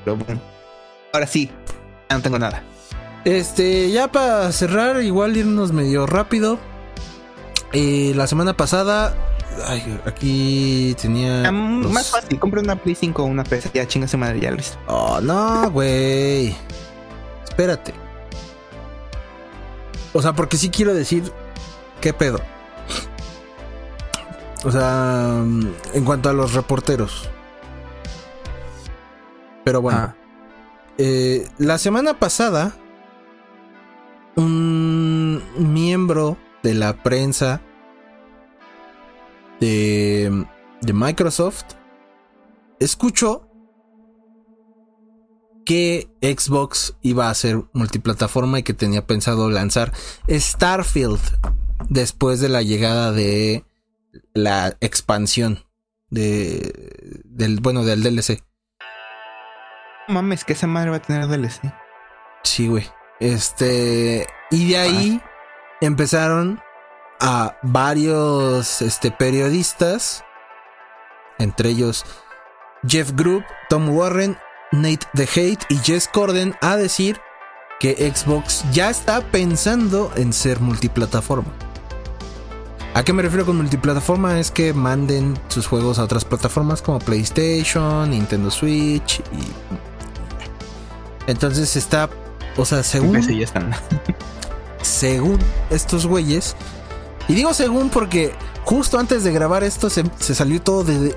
Pero 0.03 0.17
bueno. 0.17 0.39
Ahora 1.13 1.27
sí, 1.27 1.49
ya 2.09 2.17
no 2.17 2.21
tengo 2.21 2.37
nada. 2.39 2.63
Este, 3.25 3.89
ya 3.91 4.09
para 4.11 4.51
cerrar, 4.51 5.01
igual 5.01 5.35
irnos 5.37 5.71
medio 5.71 6.05
rápido. 6.05 6.59
Eh, 7.73 8.13
la 8.15 8.27
semana 8.27 8.55
pasada. 8.55 9.15
Ay, 9.65 9.99
aquí 10.05 10.95
tenía. 11.01 11.47
Ah, 11.47 11.51
los- 11.51 11.91
Más 11.91 12.09
fácil, 12.11 12.39
compra 12.39 12.61
una 12.61 12.75
Play 12.75 12.95
5 12.95 13.23
o 13.23 13.25
una 13.25 13.43
PC, 13.43 13.71
ya 13.73 13.87
chinga 13.87 14.07
su 14.07 14.17
madre, 14.17 14.39
ya 14.39 14.51
listo. 14.51 14.77
Oh, 14.87 15.19
no, 15.19 15.69
güey. 15.71 16.55
Espérate. 17.43 17.93
O 20.13 20.21
sea, 20.21 20.33
porque 20.33 20.57
sí 20.57 20.69
quiero 20.69 20.93
decir. 20.93 21.31
¿Qué 22.01 22.13
pedo? 22.13 22.39
O 24.67 24.71
sea, 24.71 25.45
en 25.93 26.03
cuanto 26.03 26.27
a 26.27 26.33
los 26.33 26.53
reporteros. 26.53 27.29
Pero 29.63 29.81
bueno. 29.81 29.99
Ah. 29.99 30.15
Eh, 30.97 31.47
la 31.57 31.77
semana 31.77 32.19
pasada, 32.19 32.75
un 34.35 35.41
miembro 35.55 36.35
de 36.63 36.73
la 36.73 37.01
prensa 37.01 37.61
de, 39.61 40.45
de 40.81 40.93
Microsoft 40.93 41.63
escuchó 42.81 43.49
que 45.65 46.09
Xbox 46.21 46.97
iba 47.03 47.29
a 47.29 47.33
ser 47.35 47.63
multiplataforma 47.71 48.59
y 48.59 48.63
que 48.63 48.73
tenía 48.73 49.07
pensado 49.07 49.49
lanzar 49.49 49.93
Starfield 50.29 51.21
después 51.87 52.41
de 52.41 52.49
la 52.49 52.63
llegada 52.63 53.13
de 53.13 53.63
la 54.33 54.77
expansión 54.81 55.65
de 56.09 57.21
del 57.25 57.59
bueno 57.59 57.83
del 57.83 58.03
DLC. 58.03 58.43
Mames, 60.07 60.45
que 60.45 60.53
esa 60.53 60.67
madre 60.67 60.91
va 60.91 60.97
a 60.97 61.01
tener 61.01 61.27
DLC. 61.27 61.73
Sí, 62.43 62.67
güey. 62.67 62.85
Este 63.19 64.27
y 64.51 64.69
de 64.69 64.77
ahí 64.77 65.21
empezaron 65.81 66.61
a 67.19 67.57
varios 67.63 68.81
este, 68.81 69.11
periodistas, 69.11 70.23
entre 71.39 71.69
ellos 71.69 72.05
Jeff 72.87 73.11
Group, 73.13 73.43
Tom 73.69 73.89
Warren, 73.89 74.37
Nate 74.71 75.07
The 75.13 75.23
Hate 75.23 75.65
y 75.69 75.77
Jess 75.77 76.07
Corden, 76.07 76.55
a 76.61 76.77
decir 76.77 77.19
que 77.79 78.11
Xbox 78.13 78.63
ya 78.71 78.89
está 78.89 79.21
pensando 79.21 80.11
en 80.15 80.33
ser 80.33 80.59
multiplataforma. 80.59 81.51
¿A 82.97 83.03
qué 83.03 83.13
me 83.13 83.21
refiero 83.21 83.45
con 83.45 83.57
multiplataforma? 83.57 84.39
Es 84.39 84.49
que 84.49 84.73
manden 84.73 85.37
sus 85.49 85.67
juegos 85.67 85.99
a 85.99 86.03
otras 86.03 86.25
plataformas 86.25 86.81
como 86.81 86.97
PlayStation, 86.97 88.09
Nintendo 88.09 88.49
Switch 88.49 89.19
y... 89.19 91.29
Entonces 91.29 91.75
está... 91.75 92.09
O 92.55 92.65
sea, 92.65 92.81
según... 92.81 93.21
ya 93.21 93.43
están. 93.43 93.71
según 94.81 95.37
estos 95.69 96.07
güeyes... 96.07 96.55
Y 97.27 97.35
digo 97.35 97.53
según 97.53 97.89
porque 97.89 98.33
justo 98.65 98.97
antes 98.97 99.23
de 99.23 99.31
grabar 99.31 99.63
esto 99.63 99.91
se, 99.91 100.03
salió 100.19 100.59
todo 100.59 100.83
de, 100.83 101.15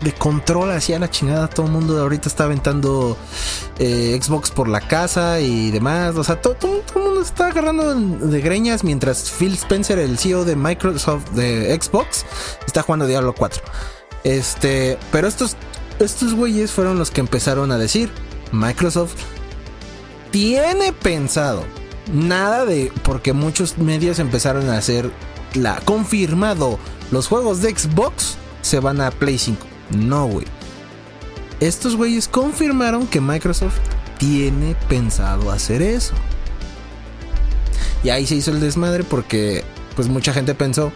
de 0.00 0.12
control 0.12 0.70
hacia 0.70 0.98
la 0.98 1.10
chingada. 1.10 1.48
Todo 1.48 1.66
el 1.66 1.72
mundo 1.72 2.00
ahorita 2.00 2.28
está 2.28 2.44
aventando 2.44 3.16
eh, 3.78 4.18
Xbox 4.20 4.50
por 4.50 4.68
la 4.68 4.80
casa 4.80 5.40
y 5.40 5.70
demás. 5.70 6.16
O 6.16 6.24
sea, 6.24 6.40
todo, 6.40 6.54
todo, 6.54 6.82
el 6.94 7.02
mundo 7.02 7.22
está 7.22 7.48
agarrando 7.48 7.94
de 7.94 8.40
greñas 8.40 8.84
mientras 8.84 9.30
Phil 9.30 9.54
Spencer, 9.54 9.98
el 9.98 10.18
CEO 10.18 10.44
de 10.44 10.56
Microsoft, 10.56 11.30
de 11.30 11.78
Xbox, 11.80 12.24
está 12.66 12.82
jugando 12.82 13.06
Diablo 13.06 13.34
4. 13.34 13.62
Este, 14.24 14.98
pero 15.12 15.28
estos, 15.28 15.56
estos 15.98 16.34
güeyes 16.34 16.70
fueron 16.70 16.98
los 16.98 17.10
que 17.10 17.20
empezaron 17.20 17.72
a 17.72 17.78
decir, 17.78 18.10
Microsoft 18.52 19.16
tiene 20.30 20.92
pensado. 20.92 21.64
Nada 22.12 22.64
de, 22.64 22.90
porque 23.02 23.32
muchos 23.32 23.76
medios 23.78 24.18
empezaron 24.18 24.70
a 24.70 24.78
hacer 24.78 25.10
la 25.54 25.80
confirmado. 25.80 26.78
Los 27.10 27.26
juegos 27.26 27.62
de 27.62 27.76
Xbox 27.76 28.36
se 28.62 28.80
van 28.80 29.00
a 29.00 29.10
Play 29.10 29.38
5. 29.38 29.77
No, 29.90 30.26
güey. 30.26 30.46
Estos 31.60 31.96
güeyes 31.96 32.28
confirmaron 32.28 33.06
que 33.06 33.20
Microsoft 33.20 33.78
tiene 34.18 34.76
pensado 34.88 35.50
hacer 35.50 35.82
eso. 35.82 36.14
Y 38.04 38.10
ahí 38.10 38.26
se 38.26 38.36
hizo 38.36 38.50
el 38.50 38.60
desmadre 38.60 39.02
porque 39.02 39.64
pues 39.96 40.08
mucha 40.08 40.32
gente 40.32 40.54
pensó, 40.54 40.92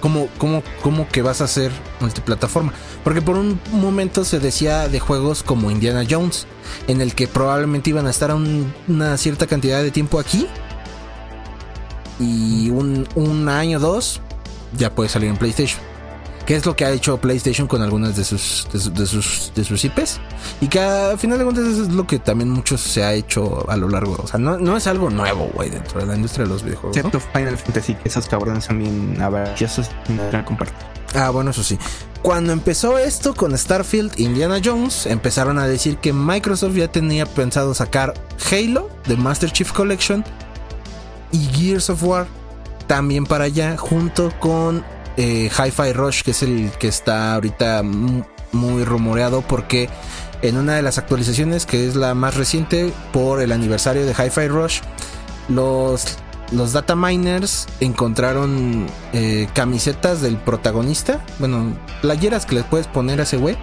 ¿cómo, 0.00 0.28
cómo, 0.38 0.62
cómo 0.82 1.08
que 1.08 1.22
vas 1.22 1.40
a 1.40 1.44
hacer 1.44 1.72
multiplataforma? 2.00 2.72
Porque 3.02 3.22
por 3.22 3.36
un 3.36 3.58
momento 3.72 4.24
se 4.24 4.38
decía 4.38 4.88
de 4.88 5.00
juegos 5.00 5.42
como 5.42 5.70
Indiana 5.70 6.04
Jones, 6.08 6.46
en 6.86 7.00
el 7.00 7.16
que 7.16 7.26
probablemente 7.26 7.90
iban 7.90 8.06
a 8.06 8.10
estar 8.10 8.32
una 8.86 9.16
cierta 9.16 9.48
cantidad 9.48 9.82
de 9.82 9.90
tiempo 9.90 10.20
aquí. 10.20 10.46
Y 12.20 12.70
un, 12.70 13.08
un 13.16 13.48
año 13.48 13.78
o 13.78 13.80
dos 13.80 14.20
ya 14.78 14.94
puede 14.94 15.08
salir 15.08 15.28
en 15.28 15.36
PlayStation 15.36 15.91
que 16.46 16.56
es 16.56 16.66
lo 16.66 16.74
que 16.74 16.84
ha 16.84 16.90
hecho 16.90 17.18
PlayStation 17.18 17.66
con 17.66 17.82
algunas 17.82 18.16
de 18.16 18.24
sus, 18.24 18.66
de, 18.72 19.06
sus, 19.06 19.52
de 19.54 19.64
sus 19.64 19.84
IPs. 19.84 20.20
Y 20.60 20.68
que 20.68 20.80
a 20.80 21.16
final 21.16 21.38
de 21.38 21.44
cuentas 21.44 21.64
es 21.66 21.88
lo 21.92 22.06
que 22.06 22.18
también 22.18 22.50
muchos 22.50 22.80
se 22.80 23.04
ha 23.04 23.12
hecho 23.12 23.68
a 23.70 23.76
lo 23.76 23.88
largo. 23.88 24.16
O 24.22 24.26
sea, 24.26 24.38
no, 24.38 24.58
no 24.58 24.76
es 24.76 24.86
algo 24.86 25.10
nuevo, 25.10 25.50
güey, 25.54 25.70
dentro 25.70 26.00
de 26.00 26.06
la 26.06 26.16
industria 26.16 26.44
de 26.44 26.50
los 26.50 26.62
videojuegos. 26.62 26.96
Excepto 26.96 27.20
Final 27.20 27.56
Fantasy, 27.56 27.94
que 27.94 28.08
esos 28.08 28.26
cabrones 28.26 28.68
bien 28.68 29.20
avariciosos 29.20 29.90
no 30.08 30.44
compartir. 30.44 30.92
Ah, 31.14 31.30
bueno, 31.30 31.50
eso 31.50 31.62
sí. 31.62 31.78
Cuando 32.22 32.52
empezó 32.52 32.98
esto 32.98 33.34
con 33.34 33.56
Starfield 33.56 34.18
Indiana 34.18 34.60
Jones, 34.64 35.06
empezaron 35.06 35.58
a 35.58 35.66
decir 35.66 35.98
que 35.98 36.12
Microsoft 36.12 36.74
ya 36.74 36.88
tenía 36.88 37.26
pensado 37.26 37.74
sacar 37.74 38.14
Halo 38.50 38.88
de 39.06 39.16
Master 39.16 39.50
Chief 39.50 39.70
Collection 39.72 40.24
y 41.32 41.38
Gears 41.46 41.90
of 41.90 42.02
War 42.04 42.26
también 42.86 43.26
para 43.26 43.44
allá, 43.44 43.76
junto 43.76 44.32
con 44.38 44.84
eh, 45.16 45.50
Hi-Fi 45.50 45.92
Rush, 45.92 46.22
que 46.22 46.32
es 46.32 46.42
el 46.42 46.70
que 46.78 46.88
está 46.88 47.34
ahorita 47.34 47.82
muy 47.82 48.84
rumoreado 48.84 49.42
porque 49.42 49.88
en 50.42 50.56
una 50.56 50.74
de 50.74 50.82
las 50.82 50.98
actualizaciones, 50.98 51.66
que 51.66 51.86
es 51.86 51.96
la 51.96 52.14
más 52.14 52.36
reciente 52.36 52.92
por 53.12 53.40
el 53.40 53.52
aniversario 53.52 54.04
de 54.04 54.12
Hi-Fi 54.12 54.48
Rush, 54.48 54.80
los, 55.48 56.18
los 56.50 56.72
data 56.72 56.96
miners 56.96 57.66
encontraron 57.80 58.86
eh, 59.12 59.48
camisetas 59.54 60.20
del 60.20 60.36
protagonista, 60.36 61.24
bueno, 61.38 61.76
playeras 62.00 62.44
que 62.44 62.56
les 62.56 62.64
puedes 62.64 62.88
poner 62.88 63.20
a 63.20 63.22
ese 63.22 63.36
güey, 63.36 63.56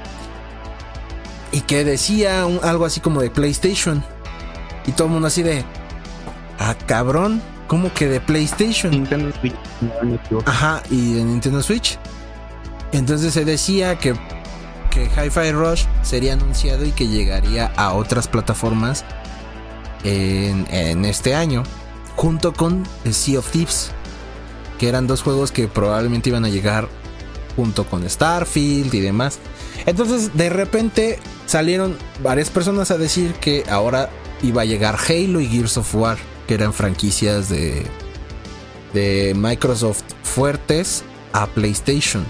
y 1.52 1.62
que 1.62 1.84
decía 1.84 2.43
algo 2.64 2.86
así 2.86 3.00
como 3.00 3.22
de 3.22 3.30
PlayStation. 3.30 4.04
Y 4.86 4.91
todo 4.91 5.08
el 5.08 5.14
mundo 5.14 5.28
así 5.28 5.43
de, 5.43 5.66
ah, 6.60 6.76
cabrón, 6.86 7.41
como 7.70 7.94
que 7.94 8.08
de 8.08 8.20
PlayStation. 8.20 8.92
Nintendo 8.92 9.32
Switch. 9.40 9.56
Ajá, 10.46 10.82
y 10.90 11.14
de 11.14 11.24
Nintendo 11.24 11.62
Switch. 11.62 12.00
Entonces 12.92 13.32
se 13.32 13.46
decía 13.46 14.00
que, 14.00 14.16
que 14.90 15.06
Hi-Fi 15.06 15.52
Rush 15.52 15.84
sería 16.02 16.34
anunciado 16.34 16.84
y 16.84 16.92
que 16.92 17.08
llegaría 17.08 17.68
a 17.78 17.94
otras 17.94 18.28
plataformas 18.28 19.06
en, 20.04 20.66
en 20.72 21.06
este 21.06 21.36
año, 21.36 21.62
junto 22.16 22.54
con 22.54 22.88
Sea 23.12 23.38
of 23.38 23.52
Thieves, 23.52 23.92
que 24.80 24.90
eran 24.90 25.06
dos 25.06 25.22
juegos 25.22 25.52
que 25.52 25.68
probablemente 25.68 26.30
iban 26.30 26.46
a 26.46 26.50
llegar 26.50 26.90
junto 27.56 27.86
con 27.86 28.10
Starfield 28.10 28.92
y 28.96 29.00
demás. 29.00 29.38
Entonces 29.86 30.36
de 30.36 30.50
repente 30.50 31.20
salieron 31.46 31.96
varias 32.24 32.50
personas 32.50 32.90
a 32.90 32.98
decir 32.98 33.36
que 33.36 33.64
ahora 33.70 34.10
iba 34.42 34.64
a 34.64 34.66
llegar 34.66 34.98
Halo 35.08 35.40
y 35.40 35.48
Gears 35.48 35.78
of 35.78 35.94
War 35.94 36.18
que 36.50 36.56
eran 36.56 36.74
franquicias 36.74 37.47
de, 37.47 37.86
de 38.95 39.36
Microsoft 39.38 40.02
fuertes 40.24 41.04
a 41.32 41.45
PlayStation. 41.45 42.26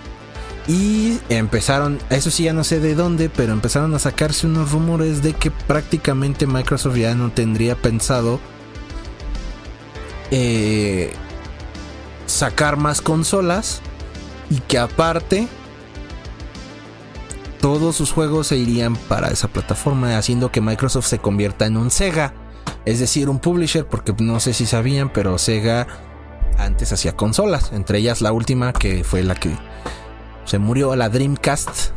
Y 0.67 1.19
empezaron, 1.29 1.99
eso 2.09 2.29
sí 2.29 2.43
ya 2.43 2.51
no 2.51 2.65
sé 2.65 2.81
de 2.81 2.95
dónde, 2.95 3.29
pero 3.29 3.53
empezaron 3.53 3.95
a 3.95 3.99
sacarse 3.99 4.45
unos 4.45 4.73
rumores 4.73 5.23
de 5.23 5.31
que 5.31 5.51
prácticamente 5.51 6.47
Microsoft 6.47 6.97
ya 6.97 7.15
no 7.15 7.31
tendría 7.31 7.77
pensado 7.77 8.41
eh, 10.31 11.13
sacar 12.25 12.75
más 12.75 13.01
consolas 13.01 13.79
y 14.49 14.59
que 14.59 14.79
aparte 14.79 15.47
todos 17.61 17.95
sus 17.95 18.11
juegos 18.11 18.47
se 18.47 18.57
irían 18.57 18.97
para 18.97 19.29
esa 19.29 19.47
plataforma, 19.47 20.17
haciendo 20.17 20.51
que 20.51 20.59
Microsoft 20.59 21.07
se 21.07 21.19
convierta 21.19 21.67
en 21.67 21.77
un 21.77 21.89
Sega 21.89 22.33
es 22.85 22.99
decir, 22.99 23.29
un 23.29 23.39
publisher, 23.39 23.85
porque 23.85 24.13
no 24.19 24.39
sé 24.39 24.53
si 24.53 24.65
sabían, 24.65 25.11
pero 25.11 25.37
Sega 25.37 25.87
antes 26.57 26.91
hacía 26.91 27.15
consolas, 27.15 27.71
entre 27.73 27.99
ellas 27.99 28.21
la 28.21 28.31
última 28.31 28.73
que 28.73 29.03
fue 29.03 29.23
la 29.23 29.35
que 29.35 29.51
se 30.45 30.59
murió, 30.59 30.95
la 30.95 31.09
Dreamcast, 31.09 31.91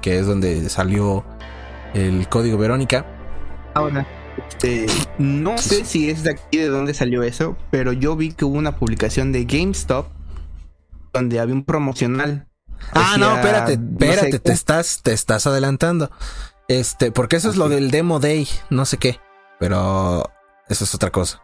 que 0.00 0.18
es 0.18 0.26
donde 0.26 0.68
salió 0.68 1.24
el 1.94 2.28
código 2.28 2.58
Verónica. 2.58 3.06
Ahora, 3.74 4.06
este, 4.48 4.86
no 5.18 5.56
sé 5.58 5.84
si 5.84 6.10
es 6.10 6.22
de 6.22 6.32
aquí 6.32 6.58
de 6.58 6.68
dónde 6.68 6.94
salió 6.94 7.22
eso, 7.22 7.56
pero 7.70 7.92
yo 7.92 8.16
vi 8.16 8.32
que 8.32 8.44
hubo 8.44 8.56
una 8.56 8.76
publicación 8.76 9.32
de 9.32 9.44
GameStop 9.44 10.08
donde 11.12 11.40
había 11.40 11.54
un 11.54 11.64
promocional. 11.64 12.48
Ah, 12.92 13.16
no, 13.18 13.36
espérate, 13.36 13.74
espérate, 13.74 14.38
te 14.38 14.52
estás, 14.52 15.00
te 15.02 15.12
estás 15.12 15.46
adelantando. 15.46 16.10
Este, 16.68 17.12
porque 17.12 17.36
eso 17.36 17.50
es 17.50 17.56
lo 17.56 17.68
del 17.68 17.90
Demo 17.90 18.20
Day, 18.20 18.48
no 18.70 18.84
sé 18.84 18.98
qué. 18.98 19.20
Pero 19.58 20.30
eso 20.68 20.84
es 20.84 20.94
otra 20.94 21.10
cosa. 21.10 21.40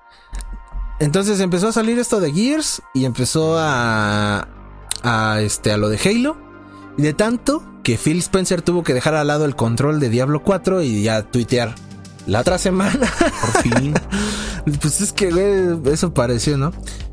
Entonces 0.99 1.41
empezó 1.41 1.69
a 1.69 1.73
salir 1.73 1.99
esto 1.99 2.21
de 2.21 2.33
Gears 2.33 2.83
y 2.93 3.07
empezó 3.07 3.59
a, 3.59 4.47
a, 5.03 5.41
este, 5.41 5.73
a 5.73 5.79
lo 5.79 5.89
de 5.89 5.99
Halo. 5.99 6.37
Y 6.99 7.03
de 7.03 7.15
tanto 7.15 7.65
que 7.83 7.97
Phil 7.97 8.19
Spencer 8.19 8.63
tuvo 8.63 8.83
que 8.83 8.93
dejar 8.93 9.15
al 9.15 9.29
lado 9.29 9.47
el 9.47 9.57
control 9.57 10.01
de 10.01 10.11
Diablo 10.11 10.43
4 10.43 10.83
y 10.83 11.03
ya 11.03 11.23
tuitear. 11.23 11.75
La 12.27 12.41
otra 12.41 12.59
semana. 12.59 13.11
Por 13.41 13.63
fin. 13.63 13.95
pues 14.81 15.01
es 15.01 15.13
que, 15.13 15.79
eso 15.87 16.13
pareció, 16.13 16.59
¿no? 16.59 16.73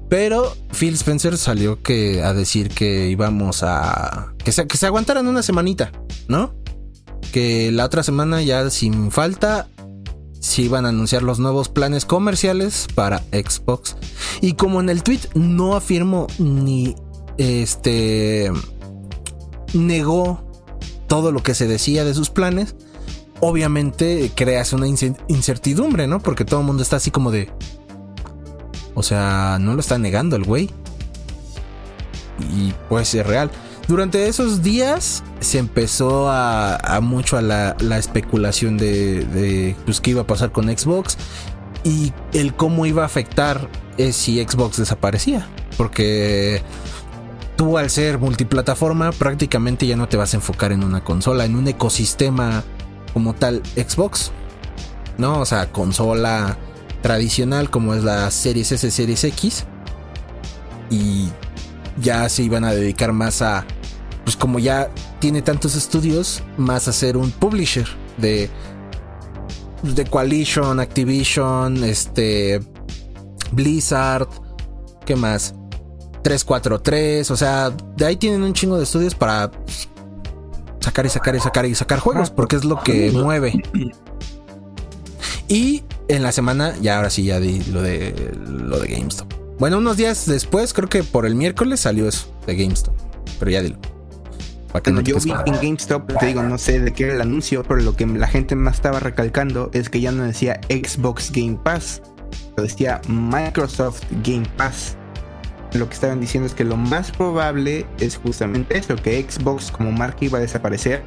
Pero 0.09 0.53
Phil 0.71 0.95
Spencer 0.95 1.37
salió 1.37 1.81
que 1.81 2.23
a 2.23 2.33
decir 2.33 2.69
que 2.69 3.07
íbamos 3.07 3.63
a. 3.63 4.33
Que 4.43 4.51
se, 4.51 4.67
que 4.67 4.77
se 4.77 4.85
aguantaran 4.85 5.27
una 5.27 5.41
semanita, 5.41 5.91
¿no? 6.27 6.53
Que 7.31 7.71
la 7.71 7.85
otra 7.85 8.03
semana 8.03 8.41
ya 8.41 8.69
sin 8.69 9.11
falta 9.11 9.69
si 10.39 10.63
iban 10.63 10.85
a 10.85 10.89
anunciar 10.89 11.23
los 11.23 11.39
nuevos 11.39 11.69
planes 11.69 12.05
comerciales 12.05 12.87
para 12.95 13.19
Xbox. 13.31 13.95
Y 14.41 14.53
como 14.53 14.79
en 14.79 14.89
el 14.89 15.03
tweet 15.03 15.21
no 15.33 15.75
afirmó 15.75 16.27
ni 16.39 16.95
este 17.37 18.51
negó 19.73 20.43
todo 21.07 21.31
lo 21.31 21.43
que 21.43 21.53
se 21.53 21.67
decía 21.67 22.03
de 22.03 22.13
sus 22.13 22.29
planes, 22.29 22.75
obviamente 23.39 24.31
creas 24.35 24.73
una 24.73 24.87
incertidumbre, 24.87 26.07
¿no? 26.07 26.19
Porque 26.19 26.45
todo 26.45 26.61
el 26.61 26.65
mundo 26.65 26.83
está 26.83 26.97
así 26.97 27.11
como 27.11 27.31
de... 27.31 27.49
O 28.93 29.03
sea, 29.03 29.57
no 29.59 29.73
lo 29.73 29.79
está 29.79 29.97
negando 29.97 30.35
el 30.35 30.43
güey. 30.43 30.71
Y 32.55 32.73
puede 32.89 33.05
ser 33.05 33.27
real. 33.27 33.51
Durante 33.87 34.27
esos 34.27 34.61
días 34.61 35.23
se 35.39 35.59
empezó 35.59 36.29
a, 36.29 36.99
mucho 37.01 37.37
a 37.37 37.41
la, 37.41 37.97
especulación 37.97 38.77
de, 38.77 39.75
pues, 39.85 40.01
qué 40.01 40.11
iba 40.11 40.23
a 40.23 40.27
pasar 40.27 40.51
con 40.51 40.65
Xbox 40.65 41.17
y 41.85 42.11
el 42.33 42.53
cómo 42.53 42.85
iba 42.85 43.03
a 43.03 43.05
afectar 43.05 43.69
eh, 43.97 44.11
si 44.11 44.43
Xbox 44.43 44.77
desaparecía. 44.77 45.47
Porque 45.77 46.61
tú 47.55 47.77
al 47.77 47.89
ser 47.89 48.17
multiplataforma 48.17 49.13
prácticamente 49.13 49.87
ya 49.87 49.95
no 49.95 50.09
te 50.09 50.17
vas 50.17 50.33
a 50.33 50.37
enfocar 50.37 50.73
en 50.73 50.83
una 50.83 51.03
consola, 51.03 51.45
en 51.45 51.55
un 51.55 51.67
ecosistema 51.69 52.65
como 53.13 53.35
tal 53.35 53.63
Xbox. 53.75 54.33
¿No? 55.17 55.39
O 55.39 55.45
sea, 55.45 55.71
consola 55.71 56.57
tradicional 57.01 57.69
como 57.69 57.93
es 57.93 58.03
la 58.03 58.29
Series 58.31 58.69
S, 58.73 58.91
Series 58.91 59.23
X. 59.23 59.65
Y 60.89 61.29
ya 61.99 62.27
se 62.29 62.43
iban 62.43 62.63
a 62.63 62.71
dedicar 62.71 63.13
más 63.13 63.41
a, 63.41 63.65
pues 64.23 64.35
como 64.35 64.59
ya 64.59 64.89
tiene 65.19 65.41
tantos 65.41 65.75
estudios, 65.75 66.43
más 66.57 66.87
a 66.87 66.93
ser 66.93 67.17
un 67.17 67.31
publisher 67.31 67.87
de 68.17 68.49
de 69.83 70.05
Coalition, 70.05 70.79
Activision, 70.79 71.83
este 71.83 72.59
Blizzard, 73.51 74.27
¿qué 75.05 75.15
más? 75.15 75.53
343, 76.23 77.31
o 77.31 77.37
sea, 77.37 77.69
de 77.95 78.05
ahí 78.05 78.17
tienen 78.17 78.43
un 78.43 78.53
chingo 78.53 78.77
de 78.77 78.83
estudios 78.83 79.15
para 79.15 79.51
sacar 80.81 81.05
y 81.05 81.09
sacar 81.09 81.35
y 81.35 81.39
sacar 81.39 81.65
y 81.65 81.75
sacar 81.75 81.99
juegos, 81.99 82.31
porque 82.31 82.55
es 82.55 82.65
lo 82.65 82.81
que 82.81 83.11
mueve. 83.11 83.63
Y 85.47 85.83
en 86.09 86.23
la 86.23 86.33
semana, 86.33 86.75
ya 86.81 86.97
ahora 86.97 87.09
sí 87.09 87.23
ya 87.23 87.39
di 87.39 87.63
lo 87.71 87.81
de 87.81 88.33
lo 88.45 88.79
de 88.79 88.87
GameStop. 88.89 89.36
Bueno, 89.59 89.79
unos 89.79 89.97
días 89.97 90.27
después, 90.27 90.71
creo 90.71 90.87
que 90.87 91.03
por 91.03 91.25
el 91.25 91.33
miércoles 91.33 91.79
salió 91.79 92.07
eso 92.07 92.31
de 92.45 92.55
GameStop. 92.55 92.93
Pero 93.39 93.51
ya 93.51 93.63
dilo. 93.63 93.77
yo 95.03 95.17
vi 95.19 95.31
en 95.31 95.55
GameStop, 95.55 96.15
te 96.19 96.27
digo, 96.27 96.43
no 96.43 96.59
sé 96.59 96.79
de 96.79 96.93
qué 96.93 97.05
era 97.05 97.15
el 97.15 97.21
anuncio, 97.21 97.63
pero 97.63 97.81
lo 97.81 97.95
que 97.95 98.05
la 98.05 98.27
gente 98.27 98.55
más 98.55 98.75
estaba 98.75 98.99
recalcando 98.99 99.71
es 99.73 99.89
que 99.89 99.99
ya 99.99 100.11
no 100.11 100.23
decía 100.23 100.61
Xbox 100.69 101.31
Game 101.31 101.57
Pass, 101.63 102.03
lo 102.55 102.63
decía 102.63 103.01
Microsoft 103.07 104.03
Game 104.23 104.47
Pass. 104.57 104.95
Lo 105.73 105.89
que 105.89 105.95
estaban 105.95 106.21
diciendo 106.21 106.45
es 106.45 106.53
que 106.53 106.63
lo 106.63 106.77
más 106.77 107.11
probable 107.11 107.87
es 107.99 108.17
justamente 108.17 108.77
eso, 108.77 108.95
que 108.95 109.25
Xbox 109.27 109.71
como 109.71 109.91
marca 109.91 110.23
iba 110.23 110.37
a 110.37 110.41
desaparecer, 110.41 111.01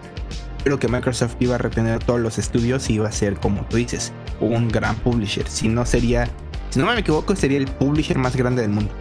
pero 0.65 0.77
que 0.81 0.89
Microsoft 0.89 1.37
iba 1.39 1.55
a 1.55 1.59
retener 1.59 2.03
todos 2.03 2.19
los 2.19 2.37
estudios 2.37 2.91
y 2.91 2.95
iba 2.95 3.09
a 3.09 3.13
ser, 3.13 3.37
como 3.37 3.65
tú 3.67 3.77
dices, 3.77 4.13
un 4.41 4.69
gran 4.69 4.97
publisher. 4.97 5.49
Si 5.49 5.69
no 5.69 5.87
sería, 5.87 6.29
si 6.71 6.79
no 6.79 6.87
me 6.87 6.99
equivoco, 6.99 7.37
sería 7.37 7.59
el 7.59 7.67
publisher 7.67 8.19
más 8.19 8.35
grande 8.35 8.63
del 8.63 8.71
mundo. 8.71 8.93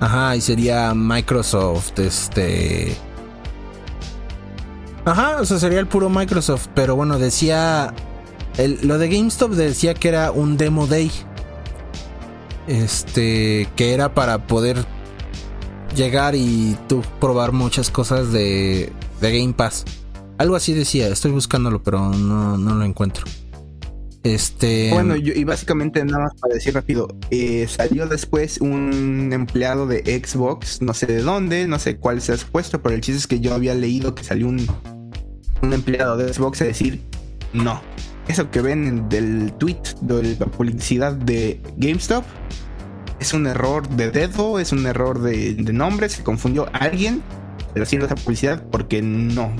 Ajá, 0.00 0.36
y 0.36 0.40
sería 0.40 0.94
Microsoft, 0.94 1.98
este... 1.98 2.96
Ajá, 5.04 5.40
o 5.40 5.44
sea, 5.44 5.58
sería 5.58 5.80
el 5.80 5.86
puro 5.86 6.08
Microsoft, 6.10 6.68
pero 6.74 6.96
bueno, 6.96 7.18
decía... 7.18 7.94
lo 8.82 8.98
de 8.98 9.08
GameStop 9.08 9.52
decía 9.52 9.94
que 9.94 10.08
era 10.08 10.32
un 10.32 10.56
demo 10.56 10.86
day. 10.86 11.10
Este, 12.66 13.68
que 13.76 13.94
era 13.94 14.14
para 14.14 14.46
poder 14.46 14.84
llegar 15.96 16.34
y 16.34 16.76
tú 16.88 17.02
probar 17.20 17.52
muchas 17.52 17.90
cosas 17.90 18.32
de, 18.32 18.92
de 19.20 19.38
Game 19.38 19.52
Pass. 19.52 19.84
Algo 20.38 20.56
así 20.56 20.72
decía, 20.72 21.08
estoy 21.08 21.30
buscándolo, 21.30 21.82
pero 21.82 22.08
no, 22.10 22.56
no 22.58 22.74
lo 22.74 22.84
encuentro. 22.84 23.24
Este. 24.22 24.90
Bueno, 24.92 25.16
y 25.16 25.42
básicamente 25.42 26.04
nada 26.04 26.24
más 26.24 26.34
para 26.40 26.54
decir 26.54 26.74
rápido, 26.74 27.08
eh, 27.30 27.66
salió 27.68 28.06
después 28.06 28.60
un 28.60 29.30
empleado 29.32 29.86
de 29.86 30.02
Xbox, 30.24 30.80
no 30.80 30.94
sé 30.94 31.06
de 31.06 31.22
dónde, 31.22 31.66
no 31.66 31.80
sé 31.80 31.96
cuál 31.96 32.20
se 32.20 32.32
ha 32.32 32.36
puesto, 32.36 32.80
pero 32.80 32.94
el 32.94 33.00
chiste 33.00 33.18
es 33.18 33.26
que 33.26 33.40
yo 33.40 33.52
había 33.52 33.74
leído 33.74 34.14
que 34.14 34.22
salió 34.22 34.46
un, 34.46 34.64
un 35.62 35.72
empleado 35.72 36.16
de 36.16 36.32
Xbox 36.32 36.62
a 36.62 36.66
decir, 36.66 37.00
no, 37.52 37.82
eso 38.28 38.48
que 38.50 38.60
ven 38.60 39.08
del 39.08 39.52
tweet, 39.54 39.82
de 40.02 40.36
la 40.38 40.46
publicidad 40.46 41.14
de 41.14 41.60
GameStop, 41.76 42.24
es 43.18 43.34
un 43.34 43.48
error 43.48 43.88
de 43.88 44.12
dedo, 44.12 44.60
es 44.60 44.70
un 44.70 44.86
error 44.86 45.20
de, 45.20 45.54
de 45.54 45.72
nombre, 45.72 46.08
se 46.08 46.22
confundió 46.22 46.68
alguien 46.72 47.22
haciendo 47.80 48.06
esa 48.06 48.14
publicidad 48.14 48.62
porque 48.70 49.00
no, 49.00 49.54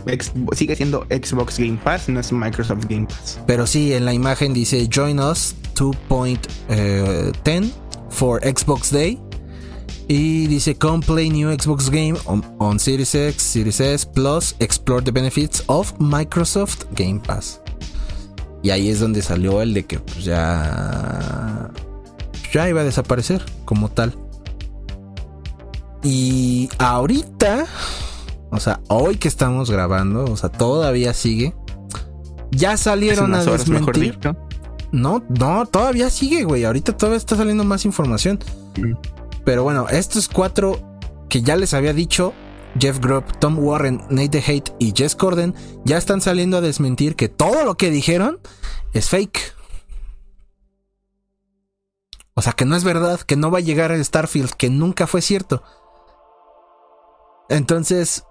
sigue 0.52 0.76
siendo 0.76 1.06
Xbox 1.08 1.58
Game 1.58 1.78
Pass, 1.82 2.08
no 2.08 2.20
es 2.20 2.32
Microsoft 2.32 2.84
Game 2.88 3.06
Pass. 3.06 3.40
Pero 3.46 3.66
sí, 3.66 3.94
en 3.94 4.04
la 4.04 4.12
imagen 4.12 4.52
dice 4.52 4.88
Join 4.92 5.18
us 5.20 5.54
2.10 5.74 6.38
eh, 6.68 7.72
for 8.10 8.40
Xbox 8.42 8.90
Day. 8.90 9.18
Y 10.08 10.46
dice 10.48 10.74
Come 10.74 11.04
play 11.04 11.30
new 11.30 11.50
Xbox 11.50 11.88
game 11.88 12.14
on, 12.26 12.78
Series 12.78 13.14
X, 13.14 13.42
Series 13.42 13.80
S 13.80 14.06
Plus, 14.06 14.54
explore 14.58 15.02
the 15.02 15.12
benefits 15.12 15.62
of 15.68 15.94
Microsoft 15.98 16.84
Game 16.94 17.20
Pass. 17.20 17.60
Y 18.62 18.70
ahí 18.70 18.90
es 18.90 19.00
donde 19.00 19.22
salió 19.22 19.62
el 19.62 19.74
de 19.74 19.84
que 19.84 19.98
pues, 19.98 20.24
ya 20.24 21.70
ya 22.52 22.68
iba 22.68 22.82
a 22.82 22.84
desaparecer 22.84 23.42
como 23.64 23.88
tal. 23.88 24.14
Y 26.02 26.68
ahorita, 26.78 27.66
o 28.50 28.58
sea, 28.58 28.80
hoy 28.88 29.16
que 29.16 29.28
estamos 29.28 29.70
grabando, 29.70 30.24
o 30.24 30.36
sea, 30.36 30.48
todavía 30.48 31.14
sigue. 31.14 31.54
Ya 32.50 32.76
salieron 32.76 33.34
a 33.34 33.44
desmentir. 33.44 34.18
No, 34.90 35.24
no, 35.28 35.64
todavía 35.66 36.10
sigue, 36.10 36.44
güey. 36.44 36.64
Ahorita 36.64 36.96
todavía 36.96 37.16
está 37.16 37.36
saliendo 37.36 37.64
más 37.64 37.84
información. 37.84 38.38
Mm. 38.76 38.92
Pero 39.44 39.62
bueno, 39.62 39.88
estos 39.88 40.28
cuatro 40.28 40.78
que 41.28 41.42
ya 41.42 41.56
les 41.56 41.72
había 41.72 41.94
dicho, 41.94 42.34
Jeff 42.78 42.98
Grubb, 43.00 43.38
Tom 43.38 43.58
Warren, 43.58 44.02
Nate 44.10 44.28
the 44.28 44.44
Hate 44.46 44.72
y 44.78 44.92
Jess 44.94 45.16
Corden, 45.16 45.54
ya 45.84 45.96
están 45.96 46.20
saliendo 46.20 46.58
a 46.58 46.60
desmentir 46.60 47.16
que 47.16 47.28
todo 47.28 47.64
lo 47.64 47.76
que 47.76 47.90
dijeron 47.90 48.38
es 48.92 49.08
fake. 49.08 49.54
O 52.34 52.42
sea, 52.42 52.52
que 52.52 52.64
no 52.64 52.76
es 52.76 52.84
verdad, 52.84 53.20
que 53.20 53.36
no 53.36 53.50
va 53.50 53.58
a 53.58 53.62
llegar 53.62 53.92
el 53.92 54.04
Starfield, 54.04 54.50
que 54.50 54.70
nunca 54.70 55.06
fue 55.06 55.22
cierto. 55.22 55.62
Entonces, 57.52 58.24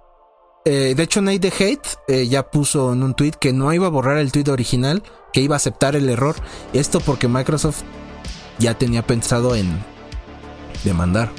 eh, 0.65 0.95
de 0.97 1.03
hecho, 1.03 1.21
Nate 1.21 1.39
the 1.39 1.47
Hate 1.49 1.89
eh, 2.07 2.27
ya 2.27 2.49
puso 2.49 2.91
en 2.91 3.03
un 3.03 3.13
tweet 3.13 3.33
que 3.39 3.53
no 3.53 3.71
iba 3.71 3.85
a 3.85 3.91
borrar 3.91 4.17
el 4.17 4.31
tweet 4.31 4.49
original, 4.49 5.03
que 5.31 5.41
iba 5.41 5.55
a 5.55 5.57
aceptar 5.57 5.95
el 5.95 6.09
error. 6.09 6.35
Esto 6.73 6.99
porque 6.99 7.27
Microsoft 7.27 7.83
ya 8.57 8.73
tenía 8.73 9.05
pensado 9.05 9.55
en 9.55 9.79
demandar. 10.83 11.31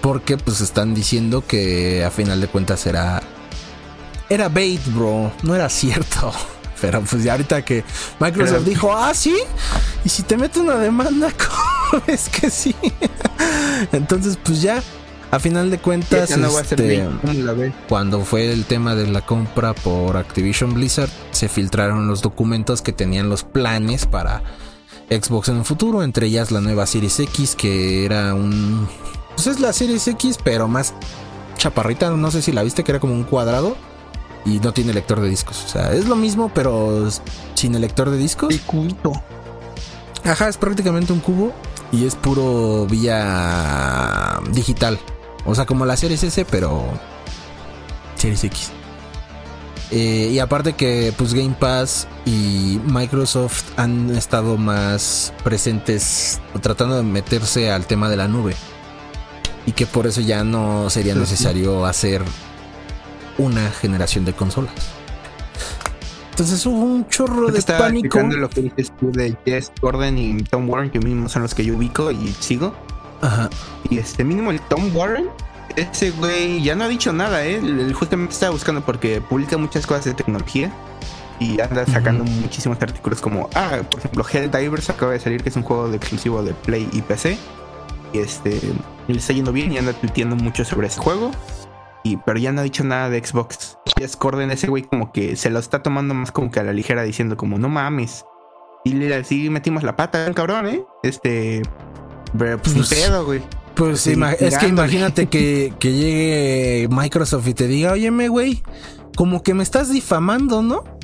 Porque 0.00 0.38
pues 0.38 0.62
están 0.62 0.94
diciendo 0.94 1.44
que 1.46 2.02
a 2.02 2.10
final 2.10 2.40
de 2.40 2.48
cuentas 2.48 2.86
era 2.86 3.22
era 4.30 4.48
bait, 4.48 4.80
bro, 4.94 5.30
no 5.42 5.54
era 5.54 5.68
cierto. 5.68 6.32
Pero 6.80 7.02
pues 7.02 7.24
ya 7.24 7.32
ahorita 7.32 7.64
que 7.64 7.84
Microsoft 8.20 8.64
dijo, 8.64 8.94
ah, 8.94 9.12
sí, 9.14 9.36
y 10.04 10.08
si 10.08 10.22
te 10.22 10.36
mete 10.36 10.60
una 10.60 10.76
demanda, 10.76 11.28
es 12.06 12.28
que 12.28 12.50
sí? 12.50 12.74
Entonces, 13.92 14.38
pues 14.42 14.62
ya, 14.62 14.82
a 15.30 15.38
final 15.38 15.70
de 15.70 15.78
cuentas, 15.78 16.30
este, 16.30 17.08
cuando 17.88 18.24
fue 18.24 18.52
el 18.52 18.64
tema 18.64 18.94
de 18.94 19.06
la 19.06 19.24
compra 19.24 19.74
por 19.74 20.16
Activision 20.16 20.74
Blizzard, 20.74 21.10
se 21.32 21.48
filtraron 21.48 22.06
los 22.06 22.22
documentos 22.22 22.82
que 22.82 22.92
tenían 22.92 23.28
los 23.28 23.44
planes 23.44 24.06
para 24.06 24.42
Xbox 25.10 25.48
en 25.48 25.58
el 25.58 25.64
futuro, 25.64 26.02
entre 26.02 26.26
ellas 26.26 26.50
la 26.50 26.60
nueva 26.60 26.86
Series 26.86 27.18
X, 27.20 27.56
que 27.56 28.04
era 28.04 28.34
un... 28.34 28.88
Pues 29.34 29.46
es 29.46 29.60
la 29.60 29.72
Series 29.72 30.06
X, 30.08 30.38
pero 30.42 30.68
más 30.68 30.94
chaparrita, 31.56 32.10
no 32.10 32.30
sé 32.30 32.42
si 32.42 32.52
la 32.52 32.62
viste, 32.62 32.84
que 32.84 32.92
era 32.92 33.00
como 33.00 33.14
un 33.14 33.24
cuadrado 33.24 33.76
y 34.44 34.60
no 34.60 34.72
tiene 34.72 34.92
lector 34.92 35.20
de 35.20 35.28
discos. 35.28 35.64
O 35.64 35.68
sea, 35.68 35.92
es 35.92 36.06
lo 36.06 36.16
mismo, 36.16 36.50
pero 36.54 37.08
sin 37.54 37.74
el 37.74 37.80
lector 37.80 38.10
de 38.10 38.16
discos. 38.16 38.52
El 38.52 38.60
cubito. 38.62 39.12
Ajá, 40.24 40.48
es 40.48 40.56
prácticamente 40.56 41.12
un 41.12 41.20
cubo 41.20 41.52
y 41.92 42.06
es 42.06 42.14
puro 42.14 42.86
vía 42.86 44.40
digital. 44.52 44.98
O 45.44 45.54
sea, 45.54 45.66
como 45.66 45.86
la 45.86 45.96
Series 45.96 46.22
S, 46.22 46.44
pero 46.50 46.84
Series 48.16 48.44
X. 48.44 48.70
Eh, 49.90 50.28
y 50.32 50.38
aparte 50.38 50.74
que 50.74 51.14
pues 51.16 51.32
Game 51.32 51.56
Pass 51.58 52.06
y 52.26 52.78
Microsoft 52.84 53.64
han 53.76 54.14
estado 54.14 54.58
más 54.58 55.32
presentes 55.42 56.42
tratando 56.60 56.96
de 56.96 57.02
meterse 57.04 57.70
al 57.70 57.86
tema 57.86 58.10
de 58.10 58.16
la 58.16 58.28
nube. 58.28 58.54
Y 59.64 59.72
que 59.72 59.86
por 59.86 60.06
eso 60.06 60.20
ya 60.20 60.44
no 60.44 60.90
sería 60.90 61.14
necesario 61.14 61.86
hacer 61.86 62.22
una 63.38 63.70
generación 63.70 64.24
de 64.24 64.32
consolas. 64.34 64.74
Entonces 66.30 66.64
hubo 66.66 66.84
un 66.84 67.08
chorro 67.08 67.50
de 67.50 67.62
pánico. 67.62 68.20
lo 68.20 68.48
que 68.48 68.62
dices 68.62 68.92
tú 68.98 69.10
de 69.10 69.36
Jess 69.44 69.72
Gordon 69.80 70.18
y 70.18 70.42
Tom 70.44 70.68
Warren, 70.68 70.90
que 70.90 71.00
mismo 71.00 71.28
son 71.28 71.42
los 71.42 71.54
que 71.54 71.64
yo 71.64 71.76
ubico 71.76 72.10
y 72.10 72.28
sigo. 72.40 72.74
Ajá. 73.20 73.50
Y 73.90 73.98
este 73.98 74.22
mínimo 74.22 74.52
el 74.52 74.60
Tom 74.60 74.94
Warren 74.94 75.28
ese 75.78 76.10
güey 76.10 76.62
ya 76.62 76.74
no 76.74 76.84
ha 76.84 76.88
dicho 76.88 77.12
nada, 77.12 77.44
¿eh? 77.44 77.56
Él 77.56 77.92
justamente 77.92 78.32
estaba 78.32 78.52
buscando 78.52 78.80
porque 78.80 79.20
publica 79.20 79.56
muchas 79.56 79.86
cosas 79.86 80.06
de 80.06 80.14
tecnología 80.14 80.72
y 81.38 81.60
anda 81.60 81.86
sacando 81.86 82.24
muchísimos 82.24 82.80
artículos 82.82 83.20
como, 83.20 83.48
ah, 83.54 83.78
por 83.88 84.00
ejemplo, 84.00 84.26
Helldivers 84.30 84.90
acaba 84.90 85.12
de 85.12 85.20
salir, 85.20 85.42
que 85.42 85.50
es 85.50 85.56
un 85.56 85.62
juego 85.62 85.88
de 85.88 85.96
exclusivo 85.96 86.42
de 86.42 86.52
Play 86.52 86.88
y 86.92 87.02
PC. 87.02 87.38
Y 88.12 88.18
este, 88.18 88.60
le 89.06 89.18
está 89.18 89.32
yendo 89.32 89.52
bien 89.52 89.72
y 89.72 89.78
anda 89.78 89.92
tuiteando 89.92 90.34
mucho 90.34 90.64
sobre 90.64 90.88
ese 90.88 90.98
juego. 90.98 91.30
Y, 92.08 92.16
pero 92.24 92.38
ya 92.38 92.52
no 92.52 92.60
ha 92.60 92.64
dicho 92.64 92.84
nada 92.84 93.10
de 93.10 93.22
Xbox. 93.24 93.76
Es 94.00 94.16
Corden 94.16 94.50
ese 94.50 94.68
güey 94.68 94.82
como 94.82 95.12
que 95.12 95.36
se 95.36 95.50
lo 95.50 95.58
está 95.58 95.82
tomando 95.82 96.14
más 96.14 96.32
como 96.32 96.50
que 96.50 96.60
a 96.60 96.62
la 96.62 96.72
ligera 96.72 97.02
diciendo 97.02 97.36
como, 97.36 97.58
no 97.58 97.68
mames. 97.68 98.24
Y 98.84 98.94
le 98.94 99.22
sí 99.24 99.50
metimos 99.50 99.82
la 99.82 99.96
pata, 99.96 100.32
cabrón, 100.32 100.66
¿eh? 100.68 100.84
Este... 101.02 101.62
Pero 102.38 102.58
pues, 102.58 102.74
pues 102.74 102.88
pedo, 102.88 103.24
güey. 103.24 103.42
Pues 103.74 104.06
es 104.06 104.58
que 104.58 104.68
imagínate 104.68 105.26
que, 105.26 105.72
que 105.80 105.92
llegue 105.92 106.88
Microsoft 106.90 107.46
y 107.48 107.54
te 107.54 107.66
diga, 107.66 107.92
óyeme, 107.92 108.28
güey, 108.28 108.62
como 109.16 109.42
que 109.42 109.54
me 109.54 109.62
estás 109.62 109.92
difamando, 109.92 110.62
¿no? 110.62 110.97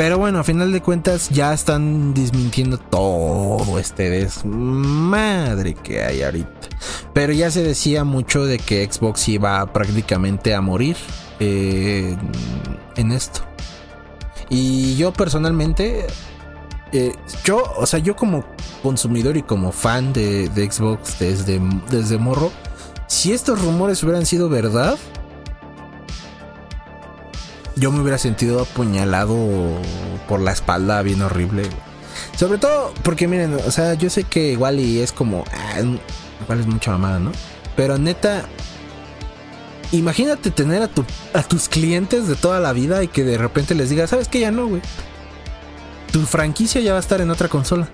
Pero 0.00 0.16
bueno, 0.16 0.38
a 0.38 0.44
final 0.44 0.72
de 0.72 0.80
cuentas 0.80 1.28
ya 1.28 1.52
están 1.52 2.14
desmintiendo 2.14 2.78
todo 2.78 3.78
este 3.78 4.08
desmadre 4.08 5.74
que 5.74 6.02
hay 6.02 6.22
ahorita. 6.22 6.68
Pero 7.12 7.34
ya 7.34 7.50
se 7.50 7.62
decía 7.62 8.02
mucho 8.04 8.46
de 8.46 8.58
que 8.58 8.90
Xbox 8.90 9.28
iba 9.28 9.70
prácticamente 9.74 10.54
a 10.54 10.62
morir 10.62 10.96
eh, 11.38 12.16
en 12.96 13.12
esto. 13.12 13.42
Y 14.48 14.96
yo 14.96 15.12
personalmente, 15.12 16.06
eh, 16.92 17.12
yo, 17.44 17.62
o 17.76 17.84
sea, 17.84 17.98
yo 17.98 18.16
como 18.16 18.46
consumidor 18.82 19.36
y 19.36 19.42
como 19.42 19.70
fan 19.70 20.14
de, 20.14 20.48
Xbox 20.70 21.18
desde, 21.18 21.60
desde 21.90 22.16
morro, 22.16 22.50
si 23.06 23.34
estos 23.34 23.60
rumores 23.60 24.02
hubieran 24.02 24.24
sido 24.24 24.48
verdad, 24.48 24.96
yo 27.76 27.90
me 27.92 28.00
hubiera 28.00 28.18
sentido 28.18 28.62
apuñalado 28.62 29.36
por 30.28 30.40
la 30.40 30.52
espalda 30.52 31.02
bien 31.02 31.22
horrible. 31.22 31.62
Sobre 32.36 32.58
todo 32.58 32.92
porque 33.02 33.28
miren, 33.28 33.54
o 33.54 33.70
sea, 33.70 33.94
yo 33.94 34.10
sé 34.10 34.24
que 34.24 34.52
igual 34.52 34.80
y 34.80 35.00
es 35.00 35.12
como, 35.12 35.44
ah, 35.52 35.80
igual 36.42 36.60
es 36.60 36.66
mucha 36.66 36.92
mamada, 36.92 37.18
¿no? 37.18 37.32
Pero 37.76 37.98
neta, 37.98 38.44
imagínate 39.92 40.50
tener 40.50 40.82
a, 40.82 40.88
tu, 40.88 41.04
a 41.34 41.42
tus 41.42 41.68
clientes 41.68 42.28
de 42.28 42.36
toda 42.36 42.60
la 42.60 42.72
vida 42.72 43.02
y 43.02 43.08
que 43.08 43.24
de 43.24 43.38
repente 43.38 43.74
les 43.74 43.90
digas, 43.90 44.10
¿sabes 44.10 44.28
qué? 44.28 44.40
Ya 44.40 44.50
no, 44.50 44.66
güey. 44.66 44.82
Tu 46.12 46.20
franquicia 46.22 46.80
ya 46.80 46.92
va 46.92 46.98
a 46.98 47.00
estar 47.00 47.20
en 47.20 47.30
otra 47.30 47.48
consola. 47.48 47.88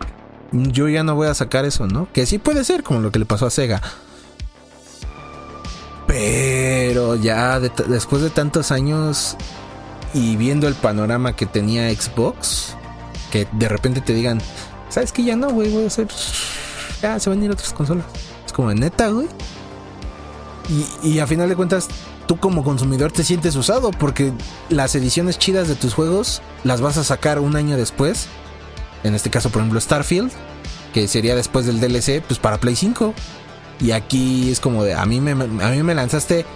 Yo 0.53 0.89
ya 0.89 1.03
no 1.03 1.15
voy 1.15 1.29
a 1.29 1.35
sacar 1.35 1.65
eso, 1.65 1.87
¿no? 1.87 2.09
Que 2.13 2.25
sí 2.25 2.39
puede 2.39 2.65
ser, 2.65 2.83
como 2.83 3.01
lo 3.01 3.13
que 3.13 3.19
le 3.19 3.27
pasó 3.27 3.47
a 3.47 3.51
Sega. 3.51 3.83
Pero 6.07 7.17
ya 7.17 7.61
después 7.61 8.23
de 8.23 8.31
tantos 8.31 8.71
años 8.71 9.37
y 10.15 10.37
viendo 10.37 10.69
el 10.69 10.75
panorama 10.75 11.35
que 11.35 11.47
tenía 11.47 11.91
Xbox, 11.91 12.77
que 13.31 13.47
de 13.53 13.69
repente 13.69 14.01
te 14.01 14.15
digan, 14.15 14.41
¿sabes 14.89 15.13
que 15.13 15.25
Ya 15.25 15.37
no, 15.37 15.51
güey, 15.51 15.71
voy 15.71 15.87
a. 15.87 15.89
Ya 17.03 17.19
se 17.21 17.29
van 17.31 17.43
a 17.43 17.45
ir 17.45 17.51
otras 17.51 17.73
consolas. 17.73 18.07
Es 18.45 18.53
como 18.53 18.73
neta, 18.73 19.09
güey. 19.09 19.29
Y, 21.03 21.09
y 21.09 21.19
a 21.21 21.27
final 21.27 21.49
de 21.49 21.57
cuentas, 21.57 21.89
tú 22.27 22.39
como 22.39 22.65
consumidor 22.65 23.13
te 23.13 23.23
sientes 23.23 23.55
usado 23.57 23.91
porque 23.91 24.33
las 24.69 24.95
ediciones 24.95 25.39
chidas 25.39 25.69
de 25.69 25.77
tus 25.77 25.95
juegos 25.95 26.43
las 26.65 26.81
vas 26.81 26.97
a 26.97 27.05
sacar 27.05 27.39
un 27.39 27.57
año 27.57 27.77
después. 27.77 28.29
En 29.05 29.15
este 29.15 29.31
caso, 29.31 29.51
por 29.51 29.61
ejemplo, 29.61 29.81
Starfield, 29.81 30.33
que 30.93 31.07
sería 31.07 31.37
después 31.37 31.67
del 31.67 31.81
DLC, 31.81 32.23
pues 32.27 32.39
para 32.39 32.59
Play 32.59 32.75
5. 32.75 33.15
Y 33.81 33.91
aquí 33.91 34.51
es 34.51 34.59
como 34.61 34.83
de, 34.85 34.95
a 34.95 35.05
mí 35.05 35.21
me, 35.21 35.33
a 35.33 35.69
mí 35.71 35.83
me 35.83 35.95
lanzaste 35.95 36.47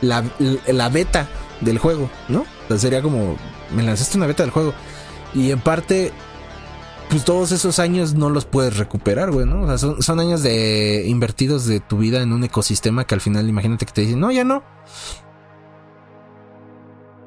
la, 0.00 0.24
la 0.68 0.88
beta 0.88 1.28
del 1.60 1.78
juego, 1.78 2.10
¿no? 2.28 2.44
sería 2.76 3.02
como, 3.02 3.36
me 3.74 3.82
lanzaste 3.82 4.18
una 4.18 4.26
beta 4.26 4.42
del 4.42 4.50
juego. 4.50 4.74
Y 5.34 5.50
en 5.50 5.60
parte, 5.60 6.12
pues 7.08 7.24
todos 7.24 7.52
esos 7.52 7.78
años 7.78 8.14
no 8.14 8.30
los 8.30 8.44
puedes 8.44 8.76
recuperar, 8.76 9.30
güey, 9.30 9.46
¿no? 9.46 9.62
O 9.62 9.66
sea, 9.78 9.78
son, 9.78 10.20
años 10.20 10.42
de 10.42 11.04
invertidos 11.06 11.66
de 11.66 11.80
tu 11.80 11.98
vida 11.98 12.22
en 12.22 12.32
un 12.32 12.44
ecosistema 12.44 13.06
que 13.06 13.14
al 13.14 13.20
final 13.20 13.48
imagínate 13.48 13.86
que 13.86 13.92
te 13.92 14.00
dicen, 14.02 14.20
no, 14.20 14.30
ya 14.30 14.44
no. 14.44 14.62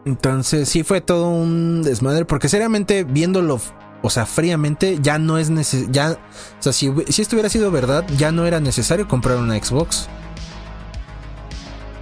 Entonces 0.05 0.67
sí 0.67 0.83
fue 0.83 1.01
todo 1.01 1.29
un 1.29 1.83
desmadre, 1.83 2.25
porque 2.25 2.49
seriamente 2.49 3.03
viéndolo, 3.03 3.59
o 4.01 4.09
sea, 4.09 4.25
fríamente, 4.25 4.97
ya 4.99 5.19
no 5.19 5.37
es 5.37 5.51
necesario, 5.51 5.91
ya, 5.91 6.11
o 6.11 6.17
sea, 6.61 6.73
si, 6.73 6.91
si 7.07 7.21
esto 7.21 7.35
hubiera 7.35 7.49
sido 7.49 7.69
verdad, 7.69 8.03
ya 8.17 8.31
no 8.31 8.45
era 8.45 8.59
necesario 8.59 9.07
comprar 9.07 9.37
una 9.37 9.61
Xbox. 9.63 10.07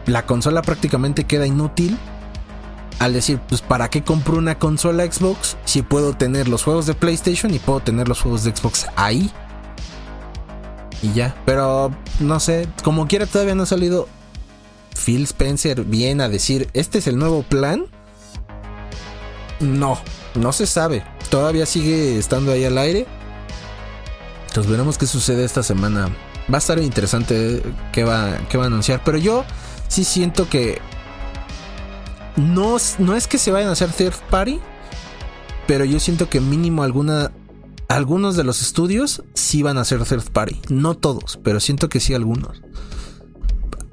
La 0.05 0.25
consola 0.25 0.61
prácticamente 0.61 1.25
queda 1.25 1.45
inútil 1.45 1.99
al 2.99 3.13
decir, 3.13 3.39
pues 3.47 3.61
¿para 3.61 3.89
qué 3.89 4.03
compro 4.03 4.37
una 4.37 4.59
consola 4.59 5.09
Xbox 5.09 5.57
si 5.65 5.81
puedo 5.81 6.13
tener 6.13 6.47
los 6.47 6.63
juegos 6.63 6.85
de 6.85 6.93
PlayStation 6.93 7.53
y 7.53 7.59
puedo 7.59 7.79
tener 7.79 8.07
los 8.07 8.21
juegos 8.21 8.43
de 8.43 8.55
Xbox 8.55 8.87
ahí? 8.95 9.31
Y 11.01 11.13
ya, 11.13 11.35
pero 11.45 11.91
no 12.19 12.39
sé, 12.39 12.67
como 12.83 13.07
quiera 13.07 13.25
todavía 13.25 13.55
no 13.55 13.63
ha 13.63 13.67
salido 13.67 14.07
Phil 14.93 15.23
Spencer 15.23 15.83
bien 15.85 16.19
a 16.19 16.27
decir, 16.27 16.69
este 16.73 16.97
es 16.97 17.07
el 17.07 17.17
nuevo 17.17 17.43
plan. 17.43 17.85
No, 19.61 19.97
no 20.35 20.51
se 20.51 20.65
sabe. 20.65 21.03
Todavía 21.29 21.65
sigue 21.65 22.17
estando 22.17 22.51
ahí 22.51 22.65
al 22.65 22.77
aire. 22.77 23.07
Entonces 24.47 24.69
veremos 24.69 24.97
qué 24.97 25.07
sucede 25.07 25.45
esta 25.45 25.63
semana. 25.63 26.09
Va 26.51 26.55
a 26.55 26.57
estar 26.57 26.79
interesante 26.79 27.61
qué 27.91 28.03
va, 28.03 28.37
qué 28.49 28.57
va 28.57 28.65
a 28.65 28.67
anunciar. 28.67 29.01
Pero 29.05 29.17
yo 29.17 29.45
sí 29.87 30.03
siento 30.03 30.49
que 30.49 30.81
no, 32.39 32.77
no 32.99 33.15
es 33.15 33.27
que 33.27 33.37
se 33.37 33.51
vayan 33.51 33.69
a 33.69 33.73
hacer 33.73 33.91
third 33.91 34.13
party, 34.29 34.59
pero 35.67 35.85
yo 35.85 35.99
siento 35.99 36.29
que 36.29 36.39
mínimo 36.39 36.83
alguna, 36.83 37.31
algunos 37.87 38.35
de 38.35 38.43
los 38.43 38.61
estudios 38.61 39.23
sí 39.33 39.61
van 39.61 39.77
a 39.77 39.85
ser 39.85 40.03
third 40.03 40.31
party. 40.31 40.59
No 40.69 40.95
todos, 40.95 41.39
pero 41.43 41.59
siento 41.59 41.89
que 41.89 41.99
sí 41.99 42.13
algunos. 42.13 42.61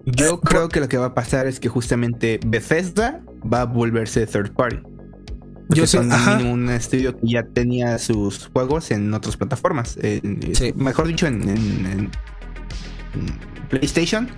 Yo 0.06 0.34
eh, 0.34 0.38
creo 0.42 0.68
que 0.68 0.80
lo 0.80 0.88
que 0.88 0.96
va 0.96 1.06
a 1.06 1.14
pasar 1.14 1.46
es 1.46 1.60
que 1.60 1.68
justamente 1.68 2.38
Bethesda 2.46 3.22
va 3.52 3.62
a 3.62 3.64
volverse 3.64 4.26
third 4.26 4.52
party. 4.54 4.78
Yo 5.68 5.86
sé, 5.86 5.98
un 5.98 6.70
estudio 6.70 7.18
que 7.18 7.26
ya 7.26 7.42
tenía 7.42 7.98
sus 7.98 8.48
juegos 8.52 8.92
en 8.92 9.12
otras 9.12 9.36
plataformas. 9.36 9.98
Mejor 10.76 11.08
dicho, 11.08 11.26
en, 11.26 12.10
PlayStation. 13.68 14.28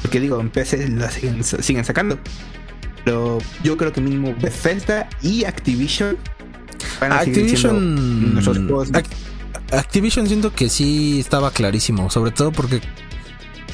Porque 0.00 0.20
digo, 0.20 0.40
en 0.40 0.48
PC 0.48 0.88
la 0.88 1.10
siguen 1.10 1.84
sacando. 1.84 2.18
Pero 3.04 3.38
yo 3.62 3.76
creo 3.76 3.92
que 3.92 4.00
mínimo 4.00 4.34
Bethesda 4.40 5.08
y 5.20 5.44
Activision 5.44 6.16
Activision 7.00 8.40
Activision 9.72 10.26
siento 10.26 10.52
que 10.52 10.68
sí 10.68 11.20
estaba 11.20 11.50
clarísimo, 11.50 12.10
sobre 12.10 12.30
todo 12.30 12.52
porque 12.52 12.80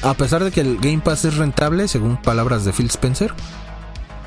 a 0.01 0.13
pesar 0.15 0.43
de 0.43 0.51
que 0.51 0.61
el 0.61 0.77
Game 0.77 0.99
Pass 0.99 1.25
es 1.25 1.37
rentable, 1.37 1.87
según 1.87 2.17
palabras 2.17 2.65
de 2.65 2.73
Phil 2.73 2.87
Spencer, 2.87 3.33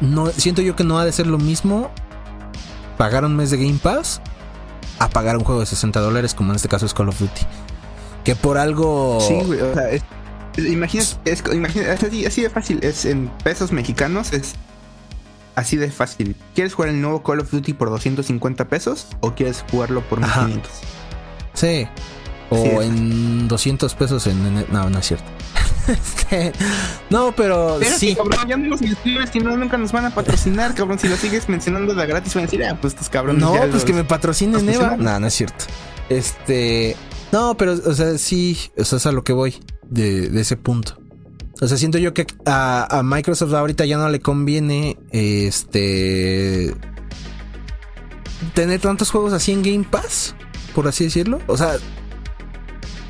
no 0.00 0.28
siento 0.28 0.62
yo 0.62 0.76
que 0.76 0.84
no 0.84 0.98
ha 0.98 1.04
de 1.04 1.12
ser 1.12 1.26
lo 1.26 1.38
mismo 1.38 1.90
pagar 2.96 3.24
un 3.24 3.34
mes 3.36 3.50
de 3.50 3.56
Game 3.58 3.78
Pass 3.82 4.20
a 4.98 5.08
pagar 5.08 5.36
un 5.36 5.44
juego 5.44 5.60
de 5.60 5.66
60 5.66 6.00
dólares, 6.00 6.34
como 6.34 6.52
en 6.52 6.56
este 6.56 6.68
caso 6.68 6.86
es 6.86 6.94
Call 6.94 7.08
of 7.08 7.18
Duty. 7.18 7.42
Que 8.22 8.36
por 8.36 8.56
algo. 8.56 9.18
Sí, 9.20 9.34
güey, 9.44 9.60
o 9.60 9.74
sea, 9.74 9.88
imagina, 10.56 11.04
es, 11.24 11.44
así, 12.02 12.24
así, 12.24 12.42
de 12.42 12.50
fácil, 12.50 12.78
es 12.82 13.04
en 13.04 13.28
pesos 13.42 13.72
mexicanos, 13.72 14.32
es 14.32 14.54
Así 15.54 15.76
de 15.76 15.90
fácil. 15.90 16.36
¿Quieres 16.54 16.74
jugar 16.74 16.90
el 16.90 17.00
nuevo 17.00 17.22
Call 17.22 17.40
of 17.40 17.50
Duty 17.50 17.74
por 17.74 17.90
250 17.90 18.68
pesos 18.68 19.08
o 19.20 19.34
quieres 19.34 19.64
jugarlo 19.70 20.02
por 20.02 20.20
1500? 20.20 20.70
Sí. 21.54 21.86
O 22.50 22.82
en 22.82 23.48
200 23.48 23.94
pesos 23.94 24.26
en, 24.26 24.66
No, 24.72 24.90
no 24.90 24.98
es 24.98 25.06
cierto. 25.06 25.24
Este, 25.86 26.50
no, 27.10 27.32
pero, 27.36 27.78
sí. 27.78 28.14
cabrón, 28.14 28.48
ya 28.48 28.56
no 28.56 28.68
los 28.68 28.80
si 28.80 29.38
no, 29.40 29.54
nunca 29.54 29.76
nos 29.76 29.92
van 29.92 30.06
a 30.06 30.14
patrocinar, 30.14 30.74
cabrón. 30.74 30.98
Si 30.98 31.08
lo 31.08 31.16
sigues 31.16 31.46
mencionando 31.50 31.94
de 31.94 32.06
gratis, 32.06 32.32
van 32.34 32.44
a 32.44 32.46
decir, 32.46 32.64
ah, 32.64 32.78
pues 32.80 32.94
estos 32.94 33.10
cabrones. 33.10 33.42
No, 33.42 33.52
pues 33.70 33.84
que 33.84 33.92
me 33.92 34.02
patrocinen 34.02 34.66
Eva. 34.66 34.96
No, 34.96 35.20
no 35.20 35.26
es 35.26 35.34
cierto. 35.34 35.66
Este. 36.08 36.96
No, 37.32 37.54
pero, 37.58 37.72
o 37.72 37.92
sea, 37.92 38.16
sí, 38.16 38.58
o 38.78 38.84
sea, 38.84 38.96
es 38.96 39.04
a 39.04 39.12
lo 39.12 39.24
que 39.24 39.34
voy 39.34 39.56
de, 39.82 40.30
de 40.30 40.40
ese 40.40 40.56
punto. 40.56 40.96
O 41.60 41.68
sea, 41.68 41.78
siento 41.78 41.98
yo 41.98 42.12
que 42.14 42.26
a, 42.46 43.02
Microsoft 43.04 43.52
ahorita 43.52 43.84
ya 43.84 43.96
no 43.96 44.08
le 44.08 44.20
conviene 44.20 44.98
este 45.10 46.74
tener 48.54 48.80
tantos 48.80 49.10
juegos 49.10 49.32
así 49.32 49.52
en 49.52 49.62
Game 49.62 49.86
Pass, 49.88 50.34
por 50.74 50.88
así 50.88 51.04
decirlo. 51.04 51.40
O 51.46 51.56
sea, 51.56 51.76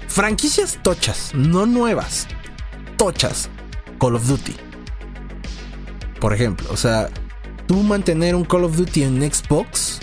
franquicias 0.09 0.79
tochas, 0.83 1.33
no 1.35 1.67
nuevas, 1.67 2.27
tochas. 2.97 3.49
Call 3.99 4.17
of 4.17 4.27
Duty. 4.27 4.55
Por 6.21 6.35
ejemplo, 6.35 6.69
o 6.71 6.77
sea, 6.77 7.09
tú 7.67 7.77
mantener 7.83 8.35
un 8.35 8.45
Call 8.45 8.65
of 8.65 8.77
Duty 8.77 9.05
en 9.05 9.33
Xbox, 9.33 10.01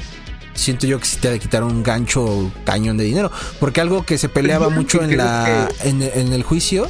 siento 0.54 0.88
yo 0.88 1.00
que 1.00 1.06
si 1.06 1.18
te 1.18 1.28
ha 1.28 1.32
de 1.32 1.40
quitar 1.40 1.64
un 1.64 1.84
gancho 1.84 2.52
cañón 2.66 2.98
de 2.98 3.04
dinero. 3.04 3.32
Porque 3.60 3.82
algo 3.82 4.04
que 4.04 4.18
se 4.18 4.30
peleaba 4.30 4.70
mucho 4.70 5.04
en 5.04 5.18
la 5.18 5.70
en 5.84 6.02
el 6.02 6.44
juicio 6.44 6.90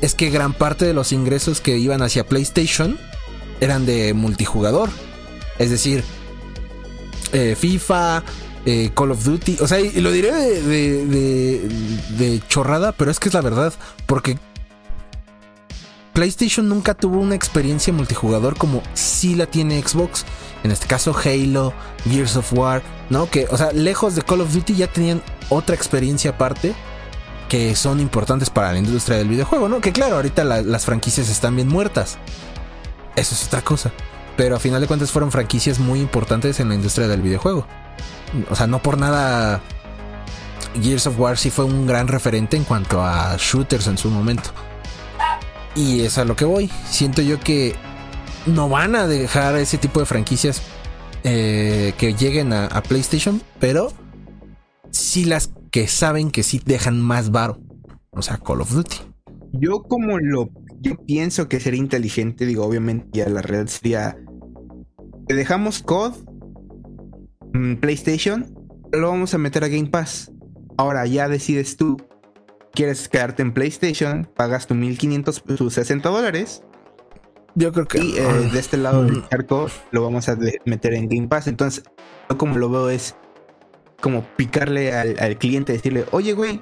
es 0.00 0.14
que 0.14 0.30
gran 0.30 0.54
parte 0.54 0.84
de 0.84 0.94
los 0.94 1.12
ingresos 1.12 1.60
que 1.60 1.76
iban 1.76 2.02
hacia 2.02 2.26
PlayStation 2.26 2.98
eran 3.60 3.86
de 3.86 4.14
multijugador. 4.14 4.88
Es 5.58 5.70
decir, 5.70 6.02
eh, 7.32 7.54
FIFA, 7.58 8.22
eh, 8.64 8.90
Call 8.94 9.10
of 9.10 9.24
Duty. 9.24 9.58
O 9.60 9.68
sea, 9.68 9.80
y 9.80 10.00
lo 10.00 10.10
diré 10.10 10.32
de, 10.32 12.42
chorrada, 12.48 12.92
pero 12.92 13.10
es 13.10 13.20
que 13.20 13.28
es 13.28 13.34
la 13.34 13.42
verdad. 13.42 13.74
Porque 14.06 14.38
PlayStation 16.14 16.68
nunca 16.68 16.94
tuvo 16.94 17.18
una 17.18 17.34
experiencia 17.34 17.92
multijugador 17.92 18.56
como 18.56 18.82
si 18.94 19.34
la 19.34 19.46
tiene 19.46 19.82
Xbox. 19.82 20.24
En 20.64 20.70
este 20.70 20.86
caso, 20.86 21.14
Halo, 21.14 21.74
Gears 22.08 22.36
of 22.36 22.52
War, 22.54 22.82
¿no? 23.10 23.30
Que, 23.30 23.46
o 23.50 23.56
sea, 23.56 23.72
lejos 23.72 24.14
de 24.14 24.22
Call 24.22 24.40
of 24.40 24.52
Duty 24.52 24.74
ya 24.74 24.86
tenían 24.86 25.22
otra 25.50 25.74
experiencia 25.74 26.32
aparte 26.32 26.74
que 27.50 27.74
son 27.74 27.98
importantes 27.98 28.48
para 28.48 28.72
la 28.72 28.78
industria 28.78 29.18
del 29.18 29.28
videojuego, 29.28 29.68
¿no? 29.68 29.80
Que 29.80 29.90
claro, 29.90 30.14
ahorita 30.14 30.44
las 30.44 30.84
franquicias 30.84 31.28
están 31.28 31.56
bien 31.56 31.66
muertas. 31.66 32.16
Eso 33.16 33.34
es 33.34 33.44
otra 33.48 33.60
cosa. 33.60 33.90
Pero 34.36 34.54
a 34.54 34.60
final 34.60 34.80
de 34.80 34.86
cuentas 34.86 35.10
fueron 35.10 35.32
franquicias 35.32 35.80
muy 35.80 36.00
importantes 36.00 36.60
en 36.60 36.68
la 36.68 36.76
industria 36.76 37.08
del 37.08 37.20
videojuego. 37.20 37.66
O 38.48 38.54
sea, 38.54 38.68
no 38.68 38.80
por 38.80 38.98
nada 38.98 39.60
Gears 40.80 41.08
of 41.08 41.18
War 41.18 41.36
sí 41.36 41.50
fue 41.50 41.64
un 41.64 41.88
gran 41.88 42.06
referente 42.06 42.56
en 42.56 42.62
cuanto 42.62 43.02
a 43.02 43.36
shooters 43.36 43.88
en 43.88 43.98
su 43.98 44.10
momento. 44.10 44.50
Y 45.74 46.02
es 46.02 46.18
a 46.18 46.24
lo 46.24 46.36
que 46.36 46.44
voy. 46.44 46.70
Siento 46.88 47.20
yo 47.20 47.40
que 47.40 47.74
no 48.46 48.68
van 48.68 48.94
a 48.94 49.08
dejar 49.08 49.56
ese 49.56 49.76
tipo 49.76 49.98
de 49.98 50.06
franquicias 50.06 50.62
eh, 51.24 51.94
que 51.98 52.14
lleguen 52.14 52.52
a, 52.52 52.80
PlayStation, 52.84 53.42
pero 53.58 53.92
sí 54.92 55.24
las 55.24 55.50
que 55.70 55.86
saben 55.86 56.30
que 56.30 56.42
sí 56.42 56.60
dejan 56.64 57.00
más 57.00 57.30
varo. 57.30 57.58
O 58.10 58.22
sea, 58.22 58.38
Call 58.38 58.60
of 58.60 58.72
Duty. 58.72 58.96
Yo 59.52 59.82
como 59.82 60.18
lo... 60.18 60.50
Yo 60.80 60.96
pienso 61.04 61.48
que 61.48 61.60
sería 61.60 61.78
inteligente, 61.78 62.46
digo, 62.46 62.64
obviamente 62.64 63.08
ya 63.12 63.28
la 63.28 63.42
realidad 63.42 63.68
sería... 63.68 64.16
Te 65.26 65.34
dejamos 65.34 65.82
COD, 65.82 66.14
mm, 67.52 67.74
PlayStation, 67.76 68.54
lo 68.90 69.10
vamos 69.10 69.34
a 69.34 69.38
meter 69.38 69.62
a 69.62 69.68
Game 69.68 69.88
Pass. 69.88 70.32
Ahora 70.76 71.06
ya 71.06 71.28
decides 71.28 71.76
tú, 71.76 71.98
quieres 72.72 73.08
quedarte 73.08 73.42
en 73.42 73.52
PlayStation, 73.52 74.28
pagas 74.34 74.66
tu 74.66 74.74
1500, 74.74 75.44
tus 75.44 75.74
60 75.74 76.08
dólares. 76.08 76.62
Yo 77.54 77.72
creo 77.72 77.86
que... 77.86 77.98
Y 78.02 78.16
eh, 78.16 78.50
de 78.52 78.58
este 78.58 78.76
lado 78.76 79.04
del 79.04 79.28
charco 79.28 79.68
lo 79.90 80.02
vamos 80.02 80.28
a 80.28 80.38
meter 80.64 80.94
en 80.94 81.08
Game 81.08 81.28
Pass. 81.28 81.46
Entonces, 81.46 81.84
yo 82.28 82.38
como 82.38 82.56
lo 82.56 82.70
veo 82.70 82.88
es 82.88 83.14
como 84.00 84.24
picarle 84.36 84.94
al, 84.94 85.16
al 85.18 85.36
cliente, 85.36 85.72
decirle, 85.72 86.06
oye, 86.10 86.32
güey, 86.32 86.60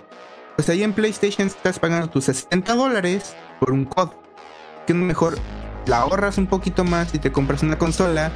pues 0.57 0.69
ahí 0.69 0.83
en 0.83 0.93
PlayStation 0.93 1.47
estás 1.47 1.79
pagando 1.79 2.09
tus 2.09 2.25
60 2.25 2.75
dólares 2.75 3.35
por 3.61 3.71
un 3.71 3.85
COD. 3.85 4.11
Que 4.87 4.95
mejor 4.95 5.39
la 5.87 5.99
ahorras 5.99 6.39
un 6.39 6.47
poquito 6.47 6.85
más 6.85 7.15
y 7.15 7.19
te 7.19 7.31
compras 7.31 7.63
una 7.63 7.79
consola, 7.79 8.33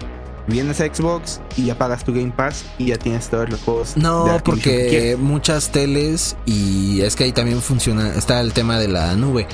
vienes 0.46 0.80
a 0.80 0.86
Xbox 0.86 1.40
y 1.56 1.66
ya 1.66 1.76
pagas 1.76 2.04
tu 2.04 2.12
Game 2.12 2.30
Pass 2.30 2.64
y 2.78 2.86
ya 2.86 2.96
tienes 2.96 3.28
todos 3.28 3.50
los 3.50 3.60
juegos. 3.62 3.96
No, 3.96 4.40
porque 4.44 5.16
muchas 5.18 5.70
teles 5.70 6.36
y 6.46 7.00
es 7.00 7.16
que 7.16 7.24
ahí 7.24 7.32
también 7.32 7.60
funciona, 7.60 8.14
está 8.14 8.40
el 8.40 8.52
tema 8.52 8.78
de 8.78 8.88
la 8.88 9.14
nube. 9.14 9.46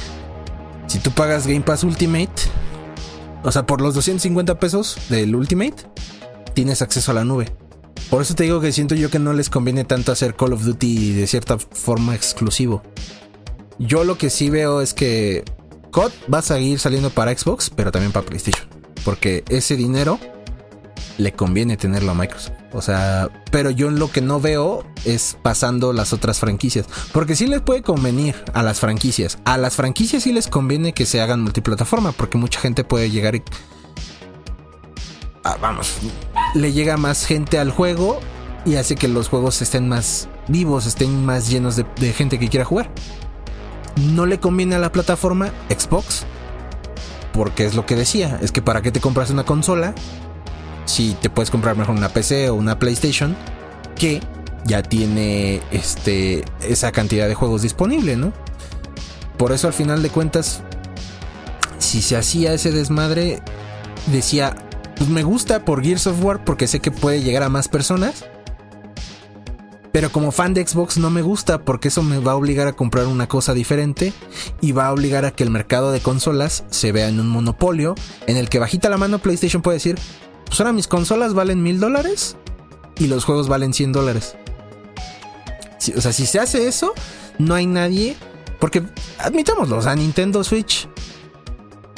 Si 0.87 0.99
tú 0.99 1.11
pagas 1.11 1.47
Game 1.47 1.61
Pass 1.61 1.85
Ultimate, 1.85 2.33
o 3.43 3.53
sea, 3.53 3.67
por 3.67 3.81
los 3.81 3.95
250 3.95 4.59
pesos 4.59 4.99
del 5.09 5.35
Ultimate, 5.35 5.77
tienes 6.55 6.83
acceso 6.83 7.13
a 7.13 7.15
la 7.15 7.25
nube. 7.25 7.47
Por 8.11 8.23
eso 8.23 8.35
te 8.35 8.45
digo 8.45 8.61
que 8.61 8.73
siento 8.73 8.95
yo 8.95 9.11
que 9.11 9.19
no 9.19 9.33
les 9.33 9.51
conviene 9.51 9.85
tanto 9.85 10.13
hacer 10.13 10.35
Call 10.35 10.53
of 10.55 10.65
Duty 10.65 11.13
de 11.13 11.27
cierta 11.27 11.59
forma 11.59 12.15
exclusivo. 12.15 12.83
Yo 13.79 14.05
lo 14.05 14.19
que 14.19 14.31
sí 14.31 14.51
veo 14.51 14.81
es 14.81 14.95
que 14.95 15.45
COD 15.91 16.13
va 16.33 16.39
a 16.39 16.43
seguir 16.43 16.79
saliendo 16.79 17.11
para 17.11 17.37
Xbox, 17.37 17.71
pero 17.71 17.93
también 17.93 18.13
para 18.13 18.27
PlayStation. 18.27 18.67
Porque 19.05 19.45
ese 19.49 19.77
dinero 19.77 20.19
le 21.19 21.33
conviene 21.33 21.77
tenerlo 21.77 22.13
a 22.13 22.15
Microsoft. 22.15 22.55
O 22.73 22.83
sea, 22.83 23.29
pero 23.51 23.71
yo 23.71 23.91
lo 23.91 24.11
que 24.11 24.21
no 24.21 24.41
veo 24.41 24.85
es 25.05 25.37
pasando 25.43 25.93
las 25.93 26.13
otras 26.13 26.39
franquicias. 26.39 26.87
Porque 27.13 27.37
sí 27.37 27.47
les 27.47 27.61
puede 27.61 27.83
convenir 27.83 28.35
a 28.53 28.63
las 28.63 28.81
franquicias. 28.81 29.39
A 29.45 29.59
las 29.59 29.77
franquicias 29.77 30.23
sí 30.23 30.33
les 30.33 30.49
conviene 30.49 30.93
que 30.93 31.07
se 31.07 31.21
hagan 31.21 31.43
multiplataforma. 31.43 32.13
Porque 32.13 32.39
mucha 32.39 32.61
gente 32.61 32.85
puede 32.85 33.11
llegar 33.11 33.35
y 33.35 33.43
Ah, 35.45 35.57
vamos, 35.63 35.95
le 36.55 36.73
llega 36.73 36.97
más 36.97 37.27
gente 37.27 37.59
al 37.59 37.71
juego 37.71 38.21
y 38.65 38.77
hace 38.77 38.97
que 38.97 39.09
los 39.09 39.29
juegos 39.29 39.63
estén 39.63 39.89
más 39.89 40.29
vivos, 40.49 40.87
estén 40.87 41.25
más 41.25 41.49
llenos 41.49 41.77
de, 41.77 42.13
gente 42.13 42.39
que 42.39 42.49
quiera 42.49 42.65
jugar. 42.65 42.91
No 44.15 44.27
le 44.27 44.39
conviene 44.39 44.77
a 44.77 44.79
la 44.79 44.93
plataforma 44.93 45.51
Xbox, 45.69 46.25
porque 47.33 47.65
es 47.65 47.75
lo 47.75 47.87
que 47.87 47.97
decía, 47.97 48.39
es 48.43 48.53
que 48.53 48.63
para 48.63 48.83
qué 48.83 48.91
te 48.91 49.01
compras 49.01 49.31
una 49.31 49.45
consola 49.45 49.95
si 50.85 51.15
te 51.21 51.29
puedes 51.29 51.51
comprar 51.51 51.77
mejor 51.77 51.95
una 51.95 52.09
PC 52.09 52.49
o 52.49 52.55
una 52.55 52.79
PlayStation 52.79 53.37
que 53.95 54.21
ya 54.65 54.83
tiene 54.83 55.61
este 55.71 56.45
esa 56.63 56.93
cantidad 56.93 57.29
de 57.29 57.35
juegos 57.35 57.63
disponible, 57.63 58.17
¿no? 58.17 58.33
Por 59.37 59.53
eso 59.53 59.67
al 59.67 59.75
final 59.75 60.03
de 60.03 60.09
cuentas 60.09 60.63
si 61.79 62.01
se 62.01 62.17
hacía 62.17 62.55
ese 62.55 62.73
desmadre 62.73 63.43
decía 64.07 64.57
pues 64.99 65.09
me 65.09 65.23
gusta 65.23 65.65
por 65.65 65.83
Gears 65.83 66.09
of 66.09 66.23
War 66.23 66.45
porque 66.45 66.67
sé 66.67 66.81
que 66.81 66.91
puede 66.91 67.23
llegar 67.23 67.45
a 67.45 67.49
más 67.49 67.69
personas. 67.69 68.27
Pero 69.93 70.13
como 70.13 70.33
fan 70.33 70.53
de 70.55 70.67
Xbox 70.67 70.99
no 70.99 71.09
me 71.09 71.23
gusta 71.23 71.65
porque 71.65 71.89
eso 71.89 72.03
me 72.03 72.19
va 72.19 72.33
a 72.33 72.37
obligar 72.37 72.67
a 72.67 72.75
comprar 72.75 73.07
una 73.07 73.27
cosa 73.27 73.55
diferente 73.55 74.13
y 74.61 74.73
va 74.73 74.89
a 74.89 74.93
obligar 74.93 75.25
a 75.25 75.31
que 75.31 75.45
el 75.45 75.51
mercado 75.51 75.93
de 75.93 76.01
consolas 76.01 76.65
se 76.69 76.93
vea 76.93 77.09
en 77.09 77.21
un 77.21 77.29
monopolio 77.29 77.95
en 78.27 78.37
el 78.37 78.49
que 78.49 78.59
bajita 78.59 78.91
la 78.91 78.99
mano 78.99 79.19
PlayStation 79.19 79.63
puede 79.63 79.77
decir, 79.77 79.99
pues 80.45 80.61
ahora 80.61 80.73
mis 80.73 80.89
consolas 80.89 81.33
valen 81.33 81.63
mil 81.63 81.81
dólares 81.81 82.37
y 82.99 83.07
los 83.07 83.25
juegos 83.25 83.49
valen 83.49 83.73
100 83.73 83.93
dólares. 83.93 84.37
o 85.97 86.01
sea, 86.01 86.13
si 86.13 86.27
se 86.27 86.39
hace 86.39 86.69
eso, 86.69 86.93
no 87.39 87.55
hay 87.55 87.67
nadie, 87.67 88.17
porque 88.59 88.83
admitámoslo, 89.19 89.79
o 89.79 89.83
sea, 89.83 89.95
Nintendo 89.95 90.45
Switch 90.45 90.89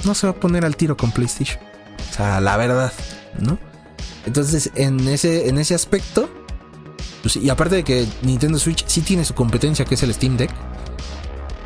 no 0.05 0.15
se 0.15 0.27
va 0.27 0.33
a 0.33 0.37
poner 0.37 0.65
al 0.65 0.77
tiro 0.77 0.97
con 0.97 1.11
PlayStation. 1.11 1.70
O 2.11 2.13
sea, 2.13 2.41
la 2.41 2.57
verdad, 2.57 2.93
¿no? 3.39 3.59
Entonces, 4.27 4.71
en 4.75 5.09
ese, 5.09 5.49
en 5.49 5.59
ese 5.59 5.75
aspecto, 5.75 6.29
pues, 7.23 7.37
y 7.37 7.49
aparte 7.51 7.77
de 7.77 7.85
que 7.85 8.07
Nintendo 8.23 8.59
Switch 8.59 8.85
sí 8.87 9.01
tiene 9.01 9.25
su 9.25 9.35
competencia, 9.35 9.85
que 9.85 9.95
es 9.95 10.03
el 10.03 10.13
Steam 10.13 10.37
Deck, 10.37 10.51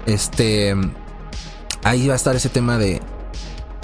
este, 0.06 0.74
ahí 1.82 2.06
va 2.06 2.14
a 2.14 2.16
estar 2.16 2.36
ese 2.36 2.48
tema 2.48 2.78
de 2.78 3.00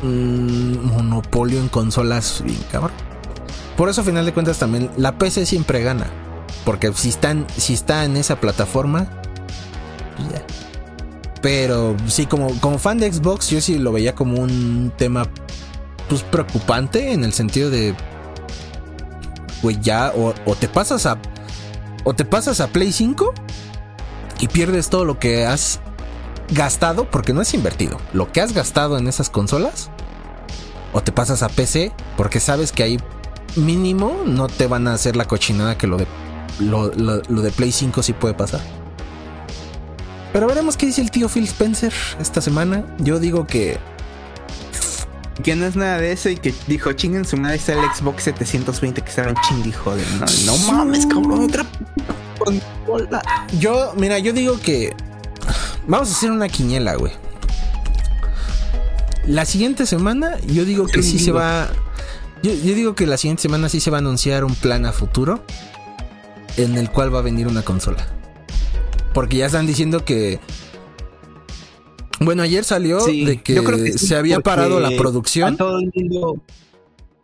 un 0.02 0.86
monopolio 0.86 1.60
en 1.60 1.68
consolas 1.68 2.42
bien 2.44 2.60
cabrón. 2.70 2.92
Por 3.76 3.88
eso, 3.88 4.02
a 4.02 4.04
final 4.04 4.26
de 4.26 4.32
cuentas, 4.32 4.58
también 4.58 4.90
la 4.96 5.16
PC 5.18 5.46
siempre 5.46 5.82
gana. 5.82 6.06
Porque 6.64 6.92
si, 6.92 7.14
si 7.56 7.72
está 7.74 8.04
en 8.04 8.16
esa 8.16 8.40
plataforma, 8.40 9.08
pues 10.16 10.32
ya. 10.32 10.42
Pero 11.40 11.96
sí, 12.06 12.26
como, 12.26 12.58
como 12.60 12.78
fan 12.78 12.98
de 12.98 13.10
Xbox, 13.10 13.48
yo 13.48 13.60
sí 13.60 13.78
lo 13.78 13.92
veía 13.92 14.14
como 14.14 14.40
un 14.40 14.92
tema 14.96 15.26
pues 16.10 16.24
preocupante 16.24 17.12
en 17.12 17.24
el 17.24 17.32
sentido 17.32 17.70
de 17.70 17.94
güey 19.62 19.78
ya 19.80 20.12
o, 20.16 20.34
te 20.56 20.68
pasas 20.68 21.06
a 21.06 21.18
o 22.04 22.14
te 22.14 22.24
pasas 22.24 22.60
a 22.60 22.66
Play 22.66 22.92
5 22.92 23.32
y 24.40 24.48
pierdes 24.48 24.90
todo 24.90 25.04
lo 25.04 25.20
que 25.20 25.46
has 25.46 25.78
gastado 26.50 27.08
porque 27.08 27.32
no 27.32 27.40
es 27.40 27.54
invertido, 27.54 27.98
lo 28.12 28.32
que 28.32 28.40
has 28.40 28.52
gastado 28.52 28.98
en 28.98 29.06
esas 29.06 29.30
consolas 29.30 29.90
o 30.92 31.00
te 31.00 31.12
pasas 31.12 31.44
a 31.44 31.48
PC 31.48 31.92
porque 32.16 32.40
sabes 32.40 32.72
que 32.72 32.82
ahí 32.82 32.98
mínimo 33.54 34.22
no 34.26 34.48
te 34.48 34.66
van 34.66 34.88
a 34.88 34.94
hacer 34.94 35.14
la 35.14 35.26
cochinada 35.26 35.78
que 35.78 35.86
lo 35.86 35.96
de 35.96 36.08
lo, 36.58 36.90
lo 36.92 37.42
de 37.42 37.50
Play 37.52 37.70
5 37.70 38.02
sí 38.02 38.12
puede 38.12 38.34
pasar. 38.34 38.60
Pero 40.32 40.46
veremos 40.46 40.76
qué 40.76 40.86
dice 40.86 41.00
el 41.00 41.10
tío 41.10 41.28
Phil 41.28 41.44
Spencer 41.44 41.92
esta 42.20 42.40
semana. 42.40 42.84
Yo 42.98 43.18
digo 43.18 43.46
que 43.46 43.78
que 45.42 45.56
no 45.56 45.66
es 45.66 45.76
nada 45.76 45.98
de 45.98 46.12
eso 46.12 46.28
y 46.28 46.36
que 46.36 46.54
dijo, 46.66 46.92
chinguen 46.92 47.24
su 47.24 47.36
madre, 47.36 47.56
está 47.56 47.72
el 47.72 47.80
Xbox 47.94 48.24
720 48.24 49.02
que 49.02 49.08
estaban 49.08 49.34
chingui 49.48 49.72
joder. 49.72 50.06
No, 50.44 50.56
mames, 50.72 51.06
cabrón, 51.06 51.44
otra 51.44 51.66
Yo, 53.58 53.92
mira, 53.96 54.18
yo 54.18 54.32
digo 54.32 54.58
que 54.60 54.94
vamos 55.86 56.08
a 56.08 56.12
hacer 56.12 56.30
una 56.30 56.48
quiniela, 56.48 56.94
güey. 56.96 57.12
La 59.26 59.44
siguiente 59.44 59.86
semana, 59.86 60.38
yo 60.46 60.64
digo 60.64 60.86
que 60.86 61.02
sí 61.02 61.18
se 61.18 61.30
va. 61.30 61.68
Yo 62.42 62.52
digo 62.52 62.94
que 62.94 63.06
la 63.06 63.18
siguiente 63.18 63.42
semana 63.42 63.68
sí 63.68 63.80
se 63.80 63.90
va 63.90 63.98
a 63.98 64.00
anunciar 64.00 64.44
un 64.44 64.54
plan 64.54 64.86
a 64.86 64.92
futuro 64.92 65.44
en 66.56 66.78
el 66.78 66.90
cual 66.90 67.14
va 67.14 67.18
a 67.18 67.22
venir 67.22 67.46
una 67.46 67.62
consola. 67.62 68.06
Porque 69.12 69.36
ya 69.36 69.46
están 69.46 69.66
diciendo 69.66 70.04
que 70.04 70.40
bueno, 72.20 72.42
ayer 72.42 72.64
salió 72.64 73.04
de 73.04 73.42
que, 73.42 73.98
se 73.98 74.16
había 74.16 74.40
parado 74.40 74.78
la 74.80 74.90
producción. 74.96 75.56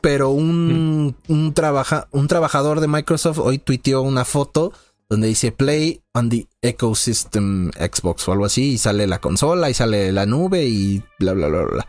Pero 0.01 0.31
un, 0.31 1.17
un, 1.27 1.55
trabaja, 1.55 2.07
un 2.13 2.29
trabajador 2.29 2.81
de 2.81 2.87
Microsoft 2.87 3.39
hoy 3.39 3.59
tuiteó 3.59 4.03
una 4.03 4.25
foto 4.25 4.73
donde 5.09 5.29
dice 5.29 5.53
Play 5.53 6.03
on 6.13 6.29
the 6.29 6.47
Ecosystem 6.63 7.71
Xbox 7.73 8.29
o 8.29 8.33
algo 8.33 8.45
así, 8.45 8.73
y 8.73 8.79
sale 8.79 9.07
la 9.07 9.21
consola, 9.21 9.71
y 9.71 9.75
sale 9.75 10.13
la 10.13 10.27
nube, 10.27 10.65
y 10.65 11.03
bla, 11.19 11.33
bla, 11.33 11.49
bla, 11.49 11.63
bla. 11.63 11.89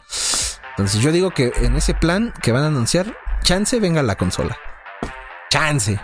Entonces 0.71 1.01
yo 1.01 1.11
digo 1.11 1.31
que 1.31 1.51
en 1.61 1.75
ese 1.75 1.93
plan 1.93 2.33
que 2.41 2.51
van 2.51 2.63
a 2.63 2.67
anunciar, 2.67 3.17
chance 3.43 3.79
venga 3.79 4.03
la 4.03 4.15
consola. 4.15 4.57
Chance. 5.49 5.99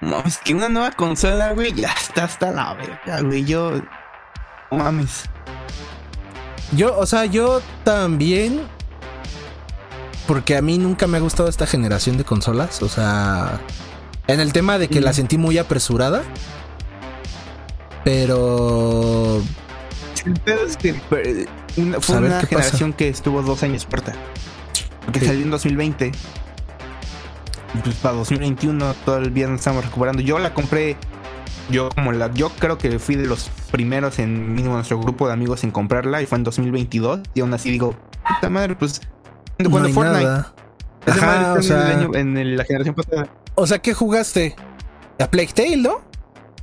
No, 0.00 0.22
es 0.24 0.38
que 0.38 0.54
una 0.54 0.68
nueva 0.68 0.92
consola, 0.92 1.52
güey, 1.54 1.72
ya 1.74 1.92
está 1.92 2.24
hasta 2.24 2.50
la 2.52 2.74
verga, 2.74 3.20
güey. 3.22 3.44
Yo. 3.44 3.72
Mames. 4.70 5.24
Yo, 6.72 6.96
o 6.98 7.06
sea, 7.06 7.24
yo 7.24 7.60
también. 7.84 8.60
Porque 10.26 10.56
a 10.56 10.62
mí 10.62 10.76
nunca 10.78 11.06
me 11.06 11.16
ha 11.16 11.20
gustado 11.20 11.48
esta 11.48 11.66
generación 11.66 12.16
de 12.18 12.24
consolas. 12.24 12.82
O 12.82 12.88
sea. 12.88 13.60
En 14.26 14.40
el 14.40 14.52
tema 14.52 14.78
de 14.78 14.88
que 14.88 15.00
la 15.00 15.12
sentí 15.14 15.38
muy 15.38 15.58
apresurada. 15.58 16.22
Pero. 18.04 19.42
El 20.24 20.34
pedo 20.40 20.66
es 20.66 20.76
que 20.76 20.94
fue 20.94 21.46
una 21.76 21.98
pasa. 21.98 22.46
generación 22.46 22.92
que 22.92 23.08
estuvo 23.08 23.42
dos 23.42 23.62
años 23.62 23.84
puerta. 23.86 24.12
Porque 25.04 25.20
Sí. 25.20 25.26
salió 25.26 25.42
en 25.44 25.50
2020. 25.50 26.12
Pues 27.84 27.96
para 27.96 28.14
2021 28.16 28.94
todavía 29.04 29.46
nos 29.48 29.60
estamos 29.60 29.84
recuperando. 29.84 30.22
Yo 30.22 30.38
la 30.38 30.54
compré. 30.54 30.96
Yo 31.70 31.90
como 31.90 32.12
la. 32.12 32.32
Yo 32.32 32.48
creo 32.50 32.78
que 32.78 32.98
fui 32.98 33.14
de 33.16 33.26
los 33.26 33.50
primeros 33.70 34.18
en 34.18 34.54
mínimo 34.54 34.74
nuestro 34.74 34.98
grupo 34.98 35.26
de 35.26 35.34
amigos 35.34 35.64
en 35.64 35.70
comprarla. 35.70 36.22
Y 36.22 36.26
fue 36.26 36.38
en 36.38 36.44
2022. 36.44 37.20
Y 37.34 37.40
aún 37.40 37.52
así 37.54 37.70
digo, 37.70 37.94
puta 38.26 38.48
madre, 38.50 38.74
pues. 38.74 39.02
No 39.58 39.70
Cuando 39.70 39.88
hay 39.88 39.92
Fortnite. 39.94 40.24
nada. 40.24 40.54
Madre 41.06 41.20
Ajá, 41.22 41.52
o 41.54 41.58
está 41.58 41.74
en, 41.74 41.80
el 41.80 41.86
sea, 41.88 41.98
año- 41.98 42.14
en 42.14 42.36
el- 42.36 42.56
la 42.56 42.64
generación 42.64 42.94
pasada. 42.94 43.28
o 43.54 43.66
sea, 43.66 43.78
¿qué 43.80 43.94
jugaste? 43.94 44.54
A 45.18 45.30
Plague 45.30 45.52
Tale, 45.54 45.76
¿no? 45.78 46.00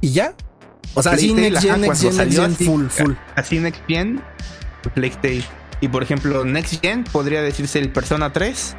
Y 0.02 0.11
ya. 0.11 0.34
O 0.94 1.02
sea, 1.03 1.18
sí, 1.18 1.32
Plague 1.34 1.52
Tale, 1.52 1.52
Next 1.52 1.61
Gen, 1.68 1.82
Next 1.82 2.02
Gen, 2.02 2.18
Next 2.18 2.36
Gen, 2.36 2.52
así, 2.53 2.65
full, 2.65 2.86
full. 2.88 3.14
Así 3.36 3.60
Next 3.60 3.82
Gen, 3.88 4.22
Plague 4.94 5.15
Tale. 5.22 5.44
Y 5.82 5.88
por 5.90 6.03
ejemplo, 6.03 6.45
Next 6.45 6.82
Gen 6.82 7.03
podría 7.03 7.41
decirse 7.41 7.80
el 7.80 7.91
Persona 7.91 8.32
3. 8.34 8.76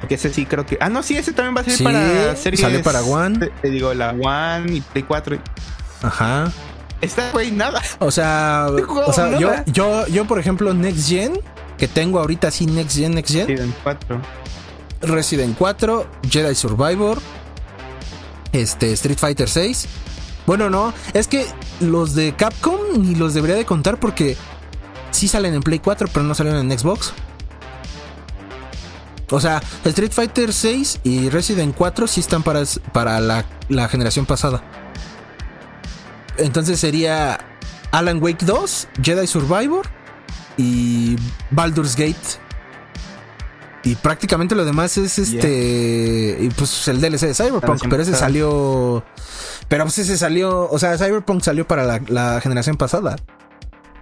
Porque 0.00 0.16
ese 0.16 0.32
sí 0.32 0.46
creo 0.46 0.66
que. 0.66 0.76
Ah, 0.80 0.88
no, 0.88 1.02
sí, 1.02 1.16
ese 1.16 1.32
también 1.32 1.56
va 1.56 1.60
a 1.60 1.64
ser 1.64 1.74
Sí, 1.74 1.84
para 1.84 2.36
series. 2.36 2.60
salió 2.60 2.82
para 2.82 3.02
One. 3.02 3.38
Te, 3.38 3.46
te 3.48 3.70
digo, 3.70 3.94
la 3.94 4.10
One 4.10 4.76
y 4.76 4.80
Play 4.80 5.04
4. 5.04 5.38
Ajá. 6.02 6.50
Está, 7.00 7.30
güey, 7.32 7.50
nada. 7.50 7.82
O 7.98 8.10
sea, 8.10 8.66
o 9.06 9.12
sea, 9.12 9.38
yo, 9.38 9.50
nada. 9.50 9.64
yo, 9.66 10.06
yo, 10.08 10.26
por 10.26 10.38
ejemplo, 10.38 10.72
Next 10.74 11.08
Gen, 11.08 11.38
que 11.78 11.88
tengo 11.88 12.18
ahorita 12.20 12.48
así 12.48 12.66
Next 12.66 12.96
Gen, 12.96 13.14
Next 13.14 13.32
Gen, 13.34 13.46
Resident 13.48 13.74
4. 13.82 14.20
Resident 15.02 15.56
4, 15.58 16.06
Jedi 16.30 16.54
Survivor, 16.54 17.18
este, 18.52 18.92
Street 18.92 19.18
Fighter 19.18 19.48
6. 19.48 19.86
Bueno, 20.46 20.70
no, 20.70 20.94
es 21.12 21.26
que 21.28 21.46
los 21.80 22.14
de 22.14 22.34
Capcom 22.34 22.78
ni 22.98 23.14
los 23.14 23.34
debería 23.34 23.56
de 23.56 23.64
contar 23.64 23.98
porque 23.98 24.36
sí 25.10 25.28
salen 25.28 25.54
en 25.54 25.62
Play 25.62 25.80
4, 25.80 26.08
pero 26.12 26.24
no 26.24 26.34
salen 26.34 26.56
en 26.70 26.78
Xbox. 26.78 27.12
O 29.30 29.40
sea, 29.40 29.60
Street 29.84 30.12
Fighter 30.12 30.52
6 30.52 31.00
y 31.04 31.28
Resident 31.30 31.74
4 31.76 32.06
sí 32.06 32.20
están 32.20 32.42
para, 32.42 32.62
para 32.92 33.20
la, 33.20 33.44
la 33.68 33.88
generación 33.88 34.26
pasada. 34.26 34.62
Entonces 36.36 36.78
sería 36.78 37.38
Alan 37.90 38.22
Wake 38.22 38.44
2, 38.44 38.88
Jedi 39.02 39.26
Survivor 39.26 39.86
y 40.56 41.16
Baldur's 41.50 41.96
Gate. 41.96 42.16
Y 43.82 43.94
prácticamente 43.94 44.54
lo 44.56 44.64
demás 44.64 44.98
es 44.98 45.18
este. 45.18 46.38
Y 46.40 46.48
pues 46.50 46.88
el 46.88 47.00
DLC 47.00 47.20
de 47.20 47.34
Cyberpunk. 47.34 47.86
Pero 47.88 48.02
ese 48.02 48.16
salió. 48.16 49.04
Pero 49.68 49.84
pues 49.84 49.98
ese 49.98 50.18
salió. 50.18 50.68
O 50.68 50.78
sea, 50.80 50.98
Cyberpunk 50.98 51.40
salió 51.42 51.68
para 51.68 51.84
la, 51.84 52.00
la 52.08 52.40
generación 52.40 52.76
pasada. 52.76 53.14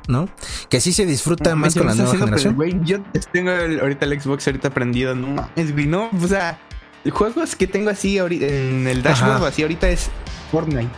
¿No? 0.06 0.28
Que 0.68 0.80
sí 0.80 0.92
se 0.92 1.06
disfruta 1.06 1.54
más 1.56 1.74
con 1.74 1.86
la 1.86 1.94
nueva 1.94 2.12
generación. 2.12 2.54
güey, 2.56 2.78
yo 2.82 2.98
tengo 3.32 3.50
el- 3.52 3.80
ahorita 3.80 4.04
el 4.04 4.20
Xbox 4.20 4.46
ahorita 4.46 4.70
prendido. 4.70 5.14
No 5.14 5.28
mames, 5.28 5.72
güey, 5.72 5.86
no. 5.86 6.10
O 6.22 6.28
sea, 6.28 6.58
juegos 7.10 7.56
que 7.56 7.66
tengo 7.66 7.88
así 7.90 8.18
ahorita 8.18 8.46
en 8.46 8.86
el 8.86 9.02
dashboard 9.02 9.36
Ajá. 9.36 9.46
así 9.48 9.62
ahorita 9.62 9.88
es 9.88 10.10
Fortnite, 10.52 10.88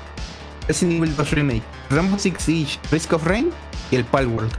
Resident 0.67 0.99
Evil 0.99 1.15
2 1.17 1.31
Remake, 1.31 1.63
Rainbow 1.91 2.19
Six 2.19 2.43
Siege, 2.43 2.79
Risk 2.91 3.13
of 3.13 3.25
Rain 3.25 3.51
y 3.93 3.97
el 3.97 4.05
Palworld. 4.05 4.51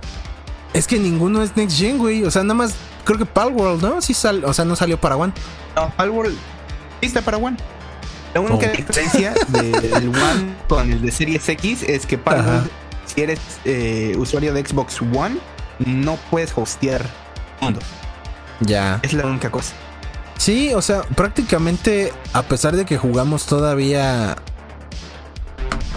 Es 0.73 0.87
que 0.87 0.97
ninguno 0.99 1.41
es 1.43 1.55
Next 1.57 1.77
Gen, 1.77 1.97
güey. 1.97 2.23
O 2.23 2.31
sea, 2.31 2.43
nada 2.43 2.53
más. 2.55 2.75
Creo 3.03 3.17
que 3.17 3.25
Palworld, 3.25 3.81
¿no? 3.81 4.01
Sí 4.01 4.13
sal, 4.13 4.43
o 4.45 4.53
sea, 4.53 4.63
no 4.65 4.75
salió 4.75 4.99
para 4.99 5.15
One. 5.17 5.33
No, 5.75 5.89
Palworld 5.95 6.35
sí 7.01 7.07
está 7.07 7.21
para 7.21 7.37
One. 7.37 7.57
La 8.33 8.41
única 8.41 8.67
Oh. 8.71 8.75
diferencia 8.77 9.33
del 9.47 10.09
One 10.09 10.55
con 10.67 10.91
el 10.91 11.01
de 11.01 11.11
Series 11.11 11.47
X 11.49 11.83
es 11.83 12.05
que 12.05 12.17
Palworld, 12.17 12.49
Ajá. 12.49 12.67
Si 13.17 13.23
eres 13.23 13.39
eh, 13.65 14.15
usuario 14.19 14.53
de 14.53 14.63
Xbox 14.63 15.01
One, 15.01 15.37
no 15.79 16.17
puedes 16.29 16.53
hostear 16.55 17.03
mundo. 17.59 17.79
Ya. 18.59 18.99
Es 19.01 19.13
la 19.13 19.25
única 19.25 19.49
cosa. 19.49 19.73
Sí, 20.37 20.71
o 20.75 20.83
sea, 20.83 21.01
prácticamente 21.01 22.13
a 22.33 22.43
pesar 22.43 22.75
de 22.75 22.85
que 22.85 22.95
jugamos 22.97 23.47
todavía 23.47 24.35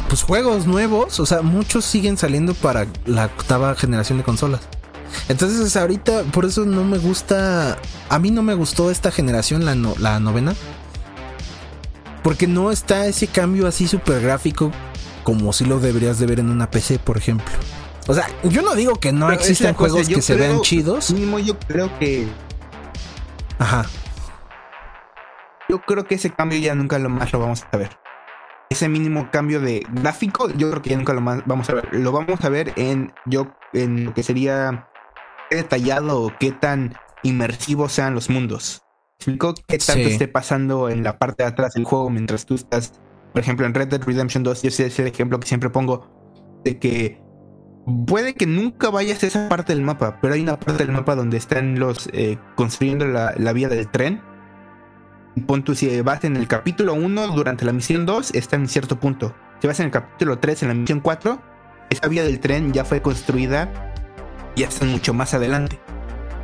pues 0.08 0.22
juegos 0.22 0.66
nuevos, 0.66 1.20
o 1.20 1.26
sea, 1.26 1.42
muchos 1.42 1.84
siguen 1.84 2.16
saliendo 2.16 2.54
para 2.54 2.86
la 3.04 3.26
octava 3.26 3.74
generación 3.74 4.16
de 4.18 4.24
consolas. 4.24 4.62
Entonces 5.28 5.76
ahorita 5.76 6.22
por 6.32 6.46
eso 6.46 6.64
no 6.64 6.84
me 6.84 6.96
gusta, 6.96 7.76
a 8.08 8.18
mí 8.18 8.30
no 8.30 8.42
me 8.42 8.54
gustó 8.54 8.90
esta 8.90 9.10
generación, 9.10 9.66
la, 9.66 9.74
no- 9.74 9.94
la 9.98 10.18
novena, 10.20 10.54
porque 12.22 12.46
no 12.46 12.70
está 12.70 13.06
ese 13.06 13.26
cambio 13.26 13.66
así 13.66 13.86
súper 13.86 14.22
gráfico 14.22 14.72
como 15.30 15.52
si 15.52 15.64
lo 15.64 15.78
deberías 15.78 16.18
de 16.18 16.26
ver 16.26 16.40
en 16.40 16.50
una 16.50 16.68
PC, 16.72 16.98
por 16.98 17.16
ejemplo. 17.16 17.54
O 18.08 18.14
sea, 18.14 18.26
yo 18.42 18.62
no 18.62 18.74
digo 18.74 18.96
que 18.96 19.12
no 19.12 19.28
Pero 19.28 19.38
cosa, 19.38 19.74
juegos 19.74 20.08
que 20.08 20.20
se 20.22 20.34
vean 20.34 20.60
chidos. 20.62 21.12
Mínimo 21.12 21.38
yo 21.38 21.56
creo 21.56 21.96
que 22.00 22.26
Ajá. 23.60 23.86
yo 25.68 25.80
creo 25.82 26.04
que 26.04 26.16
ese 26.16 26.30
cambio 26.30 26.58
ya 26.58 26.74
nunca 26.74 26.98
lo 26.98 27.08
más 27.08 27.32
lo 27.32 27.38
vamos 27.38 27.64
a 27.70 27.76
ver. 27.76 27.96
Ese 28.70 28.88
mínimo 28.88 29.30
cambio 29.30 29.60
de 29.60 29.86
gráfico, 29.92 30.48
yo 30.50 30.68
creo 30.70 30.82
que 30.82 30.90
ya 30.90 30.96
nunca 30.96 31.12
lo 31.12 31.20
más 31.20 31.42
vamos 31.46 31.70
a 31.70 31.74
ver. 31.74 31.88
Lo 31.92 32.10
vamos 32.10 32.44
a 32.44 32.48
ver 32.48 32.72
en 32.74 33.12
yo 33.26 33.52
en 33.72 34.06
lo 34.06 34.14
que 34.14 34.24
sería 34.24 34.88
qué 35.48 35.56
detallado 35.58 36.22
o 36.22 36.32
qué 36.40 36.50
tan 36.50 36.96
inmersivos 37.22 37.92
sean 37.92 38.14
los 38.16 38.30
mundos. 38.30 38.82
¿Qué 39.24 39.36
tanto 39.78 39.92
Sí. 39.92 40.02
esté 40.02 40.26
pasando 40.26 40.88
en 40.88 41.04
la 41.04 41.18
parte 41.18 41.44
de 41.44 41.50
atrás 41.50 41.74
del 41.74 41.84
juego 41.84 42.10
mientras 42.10 42.46
tú 42.46 42.56
estás, 42.56 42.94
por 43.32 43.40
ejemplo, 43.40 43.66
en 43.66 43.74
Red 43.74 43.88
Dead 43.88 44.02
Redemption 44.02 44.42
2, 44.42 44.62
yo 44.62 44.70
sé 44.70 44.86
ese 44.86 45.06
ejemplo 45.06 45.38
que 45.38 45.46
siempre 45.46 45.70
pongo 45.70 46.08
de 46.64 46.78
que 46.78 47.20
puede 48.06 48.34
que 48.34 48.46
nunca 48.46 48.90
vayas 48.90 49.22
a 49.22 49.26
esa 49.26 49.48
parte 49.48 49.72
del 49.72 49.82
mapa, 49.82 50.18
pero 50.20 50.34
hay 50.34 50.42
una 50.42 50.58
parte 50.58 50.84
del 50.84 50.92
mapa 50.92 51.14
donde 51.14 51.36
están 51.36 51.78
los 51.78 52.08
eh, 52.12 52.38
construyendo 52.56 53.06
la, 53.06 53.34
la 53.36 53.52
vía 53.52 53.68
del 53.68 53.88
tren. 53.90 54.22
Pon 55.46 55.62
tú, 55.62 55.74
si 55.74 56.00
vas 56.02 56.24
en 56.24 56.36
el 56.36 56.48
capítulo 56.48 56.94
1 56.94 57.28
durante 57.28 57.64
la 57.64 57.72
misión 57.72 58.04
2, 58.04 58.34
está 58.34 58.56
en 58.56 58.68
cierto 58.68 58.98
punto. 58.98 59.34
Si 59.60 59.66
vas 59.66 59.78
en 59.80 59.86
el 59.86 59.92
capítulo 59.92 60.38
3 60.38 60.62
en 60.62 60.68
la 60.68 60.74
misión 60.74 61.00
4, 61.00 61.40
esa 61.90 62.08
vía 62.08 62.24
del 62.24 62.40
tren 62.40 62.72
ya 62.72 62.84
fue 62.84 63.00
construida 63.00 63.92
y 64.56 64.64
está 64.64 64.84
mucho 64.84 65.14
más 65.14 65.34
adelante. 65.34 65.78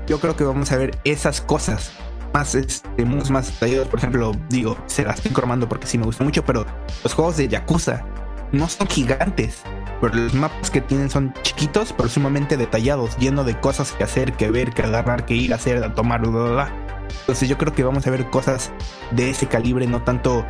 Yo 0.06 0.20
creo 0.20 0.36
que 0.36 0.44
vamos 0.44 0.70
a 0.70 0.76
ver 0.76 0.98
esas 1.04 1.40
cosas 1.40 1.92
más, 2.36 2.54
este, 2.54 3.04
más 3.04 3.46
detallados. 3.46 3.88
Por 3.88 3.98
ejemplo, 3.98 4.32
digo, 4.50 4.76
se 4.86 5.04
las 5.04 5.16
estoy 5.16 5.32
cromando 5.32 5.68
porque 5.68 5.86
sí 5.86 5.96
me 5.96 6.04
gusta 6.04 6.22
mucho, 6.22 6.44
pero 6.44 6.66
los 7.02 7.14
juegos 7.14 7.38
de 7.38 7.48
Yakuza 7.48 8.04
no 8.52 8.68
son 8.68 8.86
gigantes. 8.88 9.62
Pero 10.02 10.14
los 10.14 10.34
mapas 10.34 10.70
que 10.70 10.82
tienen 10.82 11.08
son 11.08 11.32
chiquitos, 11.40 11.94
pero 11.94 12.10
sumamente 12.10 12.58
detallados, 12.58 13.16
lleno 13.16 13.44
de 13.44 13.58
cosas 13.58 13.92
que 13.92 14.04
hacer, 14.04 14.34
que 14.34 14.50
ver, 14.50 14.74
que 14.74 14.82
agarrar, 14.82 15.24
que 15.24 15.34
ir 15.34 15.54
a 15.54 15.56
hacer, 15.56 15.82
a 15.82 15.94
tomar, 15.94 16.20
bla, 16.20 16.30
bla, 16.30 16.50
bla. 16.50 16.72
Entonces 17.20 17.48
yo 17.48 17.56
creo 17.56 17.72
que 17.72 17.82
vamos 17.82 18.06
a 18.06 18.10
ver 18.10 18.28
cosas 18.28 18.70
de 19.12 19.30
ese 19.30 19.46
calibre, 19.46 19.86
no 19.86 20.02
tanto... 20.02 20.44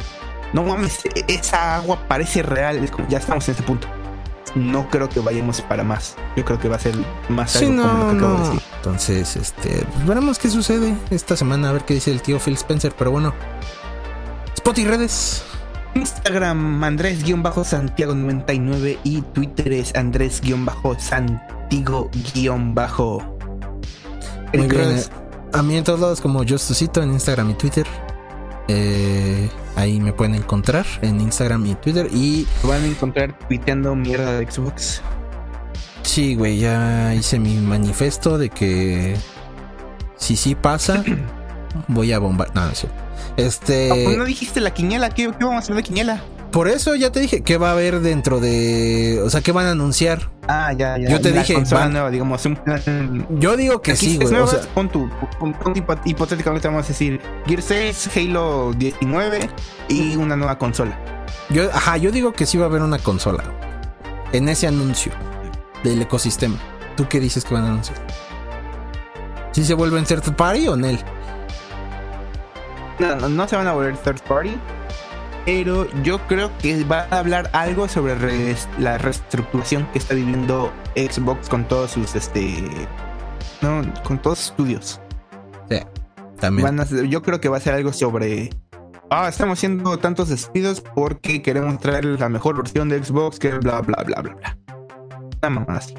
No 0.53 0.65
mames, 0.65 1.05
e- 1.07 1.25
esa 1.29 1.77
agua 1.77 2.01
parece 2.09 2.43
real, 2.43 2.91
como, 2.91 3.07
ya 3.09 3.19
estamos 3.19 3.49
en 3.49 3.55
ese 3.55 3.63
punto. 3.63 3.87
No 4.55 4.89
creo 4.89 5.09
que 5.09 5.21
vayamos 5.21 5.61
para 5.63 5.83
más. 5.85 6.15
Yo 6.37 6.45
creo 6.45 6.59
que 6.59 6.69
va 6.69 6.77
a 6.77 6.79
ser 6.79 6.95
más 7.29 7.51
Sí, 7.53 7.65
algo 7.67 7.83
como 7.83 8.05
lo 8.05 8.11
que 8.11 8.17
acabo 8.17 8.35
de 8.35 8.41
decir. 8.45 8.61
Entonces, 8.77 9.37
este, 9.37 9.85
pues 9.93 10.07
veremos 10.07 10.39
qué 10.39 10.49
sucede 10.49 10.95
esta 11.11 11.37
semana, 11.37 11.71
a 11.71 11.73
ver 11.73 11.85
qué 11.85 11.95
dice 11.95 12.13
el 12.13 12.23
tío 12.23 12.39
Phil 12.39 12.55
Spencer, 12.55 12.95
pero 12.97 13.11
bueno. 13.11 13.35
Spot 14.55 14.79
y 14.79 14.85
redes. 14.85 15.43
Instagram 15.95 16.85
Andrés-Santiago99 16.85 18.99
y 19.03 19.23
Twitter 19.23 19.73
es 19.73 19.93
Andrés-Santigo-. 19.95 22.11
Muy 24.55 24.69
bien. 24.69 24.99
Eh, 24.99 25.03
A 25.53 25.63
mí 25.63 25.77
en 25.77 25.85
todos 25.85 26.01
lados 26.01 26.21
como 26.21 26.45
Justusito 26.47 27.03
en 27.03 27.13
Instagram 27.13 27.51
y 27.51 27.55
Twitter. 27.55 27.87
Eh, 28.69 29.49
ahí 29.77 30.01
me 30.01 30.13
pueden 30.13 30.35
encontrar 30.35 30.85
en 31.03 31.21
Instagram 31.21 31.67
y 31.67 31.75
Twitter. 31.77 32.09
Y 32.13 32.47
van 32.65 32.83
a 32.83 32.87
encontrar 32.87 33.39
tuiteando 33.49 33.95
mierda 33.95 34.39
de 34.39 34.51
Xbox. 34.51 35.03
sí, 36.03 36.35
güey, 36.35 36.59
ya 36.59 37.15
hice 37.15 37.39
mi 37.39 37.55
manifiesto 37.57 38.39
de 38.39 38.51
que 38.51 39.17
si 40.17 40.37
sí 40.37 40.55
pasa, 40.55 41.05
voy 41.89 42.13
a 42.13 42.19
bombar. 42.19 42.51
No, 42.55 42.67
no. 42.67 42.73
Este. 43.37 43.89
Pues 44.05 44.17
no 44.19 44.25
dijiste 44.25 44.61
la 44.61 44.73
quiniela, 44.73 45.11
¿qué, 45.11 45.31
qué 45.39 45.45
vamos 45.45 45.57
a 45.57 45.59
hacer 45.59 45.77
de 45.77 45.83
quiniela? 45.83 46.23
Por 46.57 46.69
eso 46.69 46.95
ya 46.95 47.13
te 47.13 47.21
dije 47.21 47.43
que 47.43 47.59
va 47.59 47.69
a 47.69 47.73
haber 47.73 48.01
dentro 48.01 48.41
de. 48.41 49.21
O 49.23 49.29
sea, 49.29 49.43
¿qué 49.43 49.53
van 49.53 49.67
a 49.67 49.73
anunciar? 49.73 50.31
Ah, 50.49 50.73
ya, 50.73 50.97
ya. 50.97 51.07
Yo 51.11 51.21
te 51.21 51.31
dije, 51.31 51.55
van- 51.71 51.93
nueva, 51.93 52.11
digamos, 52.11 52.47
un 52.47 52.57
plan. 52.57 53.27
Yo 53.39 53.59
digo 53.59 53.83
que 53.83 53.95
sí, 53.95 54.17
güey. 54.17 54.35
O 54.37 54.47
sea, 54.47 54.63
pon 54.75 54.89
tu, 54.89 55.07
pon- 55.39 55.53
pon 55.53 55.75
hipo- 55.75 56.01
hipotéticamente 56.07 56.67
vamos 56.67 56.87
a 56.87 56.89
decir 56.89 57.21
Gear 57.47 57.61
6, 57.61 58.09
Halo 58.17 58.73
19 58.73 59.51
y 59.89 60.17
una 60.17 60.35
nueva 60.35 60.57
consola. 60.57 60.99
yo, 61.51 61.69
ajá, 61.75 61.99
yo 61.99 62.11
digo 62.11 62.33
que 62.33 62.47
sí 62.47 62.57
va 62.57 62.65
a 62.65 62.69
haber 62.71 62.81
una 62.81 63.01
consola. 63.01 63.45
En 64.33 64.49
ese 64.49 64.67
anuncio 64.67 65.13
del 65.85 66.01
ecosistema. 66.01 66.57
¿Tú 66.97 67.07
qué 67.07 67.21
dices 67.21 67.45
que 67.45 67.53
van 67.53 67.65
a 67.65 67.69
anunciar? 67.69 67.99
¿Si 69.53 69.63
se 69.63 69.75
vuelven 69.75 70.05
third 70.05 70.35
party 70.35 70.69
o 70.69 70.73
en 70.75 70.87
él? 70.87 70.99
No, 72.99 73.15
no, 73.17 73.29
no 73.29 73.47
se 73.47 73.57
van 73.57 73.67
a 73.67 73.73
volver 73.75 73.99
third 73.99 74.23
party, 74.23 74.57
pero 75.47 75.87
yo 76.03 76.19
creo 76.27 76.51
que 76.59 76.85
va 76.85 77.07
a 77.11 77.19
hablar 77.21 77.49
algo 77.55 77.89
sobre 77.89 78.15
res- 78.17 78.69
la 78.79 78.99
reestructuración 78.99 79.87
que 79.93 79.99
está 79.99 80.13
viviendo 80.15 80.71
Xbox 80.95 81.49
con 81.49 81.65
todos 81.65 81.93
sus 81.93 82.15
este 82.15 82.63
no, 83.63 83.83
con 84.05 84.19
todos 84.19 84.39
sus 84.39 84.49
estudios. 84.51 85.01
Sí, 85.71 85.79
también. 86.39 86.67
Van 86.67 86.81
a 86.81 86.85
ser- 86.85 87.07
yo 87.07 87.23
creo 87.23 87.41
que 87.41 87.49
va 87.49 87.57
a 87.57 87.61
ser 87.61 87.73
algo 87.75 87.93
sobre 87.93 88.51
ah, 89.09 89.29
estamos 89.29 89.59
haciendo 89.59 89.97
tantos 89.99 90.29
despidos 90.29 90.81
porque 90.83 91.41
queremos 91.41 91.79
traer 91.79 92.05
la 92.05 92.29
mejor 92.29 92.57
versión 92.57 92.89
de 92.89 93.03
Xbox 93.03 93.39
que 93.39 93.53
bla 93.53 93.81
bla 93.81 94.03
bla 94.05 94.21
bla 94.21 94.35
bla. 94.35 95.49
Mamada 95.49 95.79
así. 95.79 95.95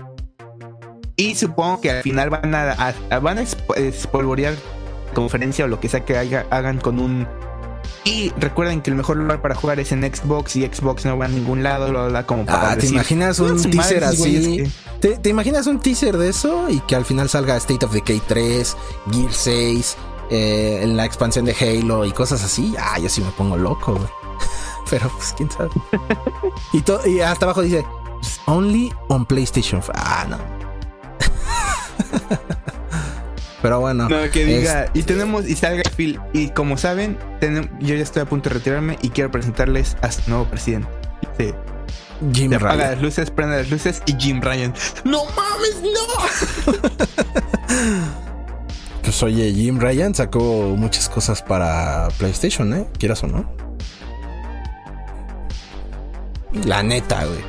Y 1.16 1.34
supongo 1.36 1.82
que 1.82 1.90
al 1.90 2.04
final 2.04 2.30
van 2.30 2.54
a, 2.54 2.94
a- 3.10 3.20
van 3.20 3.38
a 3.40 3.42
espo- 3.42 3.76
espolvorear 3.78 4.54
conferencia 5.16 5.66
o 5.66 5.68
lo 5.68 5.80
que 5.80 5.88
sea 5.90 6.02
que 6.06 6.18
haga- 6.18 6.46
hagan 6.52 6.80
con 6.80 7.00
un 7.00 7.26
y 8.08 8.34
recuerden 8.38 8.82
que 8.82 8.90
el 8.90 8.96
mejor 8.96 9.18
lugar 9.18 9.42
para 9.42 9.54
jugar 9.56 9.80
es 9.80 9.92
en 9.92 10.02
Xbox 10.04 10.56
y 10.56 10.66
Xbox 10.66 11.06
no 11.06 11.18
va 11.18 11.26
a 11.26 11.28
ningún 11.28 11.62
lado, 11.64 11.90
bla, 11.90 12.08
bla, 12.08 12.26
como 12.26 12.46
para 12.46 12.72
Ah, 12.72 12.78
¿te 12.78 12.88
imaginas 12.88 13.40
un 13.40 13.48
"Ah, 13.58 13.60
su 13.60 13.68
madre, 13.70 13.72
teaser 14.00 14.04
así? 14.06 14.58
que-". 14.58 14.72
¿Te, 15.02 15.18
te 15.18 15.30
imaginas 15.30 15.68
un 15.68 15.80
teaser 15.80 16.18
de 16.18 16.30
eso 16.30 16.70
y 16.70 16.80
que 16.82 16.96
al 16.96 17.06
final 17.06 17.28
salga 17.30 17.58
State 17.58 17.86
of 17.86 17.92
Decay 17.94 18.22
3, 18.28 18.78
Gear 19.12 19.32
6, 19.34 19.98
eh, 20.30 20.80
en 20.84 20.96
la 20.96 21.06
expansión 21.06 21.46
de 21.46 21.54
Halo 21.60 22.06
y 22.06 22.12
cosas 22.12 22.44
así? 22.44 22.74
Ah, 22.80 22.98
yo 23.00 23.10
sí 23.10 23.22
me 23.22 23.32
pongo 23.32 23.58
loco, 23.58 23.94
güey. 23.96 24.10
Pero 24.90 25.10
pues 25.10 25.34
quién 25.36 25.52
sabe. 25.52 25.70
y, 27.06 27.10
y 27.10 27.20
hasta 27.20 27.46
abajo 27.46 27.62
dice 27.62 27.86
Only 28.46 28.94
on 29.10 29.26
PlayStation. 29.26 29.82
Ah, 29.94 30.26
no. 30.30 30.38
Pero 33.68 33.82
bueno. 33.82 34.08
No, 34.08 34.30
que 34.32 34.46
diga, 34.46 34.86
es- 34.86 34.92
y 34.94 35.04
tenemos, 35.04 35.46
y 35.46 35.54
salga 35.56 35.84
Phil, 35.94 36.22
y 36.32 36.52
como 36.52 36.78
saben, 36.78 37.18
yo 37.82 37.96
ya 37.96 38.02
estoy 38.02 38.22
a 38.22 38.26
punto 38.26 38.48
de 38.50 38.56
retirarme 38.56 38.98
y 39.02 39.10
quiero 39.10 39.30
presentarles 39.30 39.98
a 40.02 40.10
su 40.10 40.22
nuevo 40.30 40.46
presidente. 40.46 40.88
Sí. 41.38 41.54
Jim 42.34 42.50
Se 42.52 42.56
apaga 42.56 42.76
Ryan. 42.76 42.92
las 42.94 43.02
luces, 43.02 43.30
prende 43.30 43.58
las 43.58 43.70
luces 43.70 44.02
y 44.06 44.16
Jim 44.18 44.40
Ryan. 44.42 44.74
¡No 45.04 45.24
mames, 45.26 45.82
no! 45.84 46.78
Pues 49.04 49.24
oye, 49.24 49.54
Jim 49.54 49.80
Ryan 49.80 50.14
sacó 50.16 50.74
muchas 50.78 51.08
cosas 51.10 51.42
para 51.42 52.10
PlayStation, 52.18 52.74
¿eh? 52.74 52.86
Quieras 53.00 53.24
o 53.24 53.28
no. 53.28 53.50
La 56.66 56.84
neta, 56.84 57.24
güey. 57.26 57.40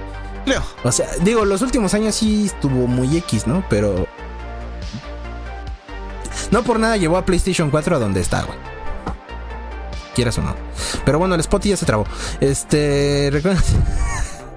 Leo. 0.47 0.62
O 0.85 0.93
sea, 0.93 1.09
digo, 1.23 1.45
los 1.45 1.62
últimos 1.62 1.95
años 1.95 2.15
sí 2.15 2.47
estuvo 2.47 2.86
muy 2.86 3.16
X, 3.19 3.47
¿no? 3.49 3.65
Pero. 3.69 4.07
No 6.50 6.62
por 6.62 6.78
nada 6.80 6.96
llevó 6.96 7.16
a 7.16 7.24
PlayStation 7.24 7.70
4 7.70 7.96
a 7.96 7.98
donde 7.98 8.20
está, 8.20 8.42
güey. 8.42 8.58
Quieras 10.14 10.38
o 10.38 10.42
no. 10.42 10.54
Pero 11.04 11.18
bueno, 11.18 11.34
el 11.34 11.40
spot 11.40 11.62
ya 11.64 11.76
se 11.76 11.86
trabó. 11.86 12.04
Este. 12.40 13.28
Recuerden. 13.32 13.62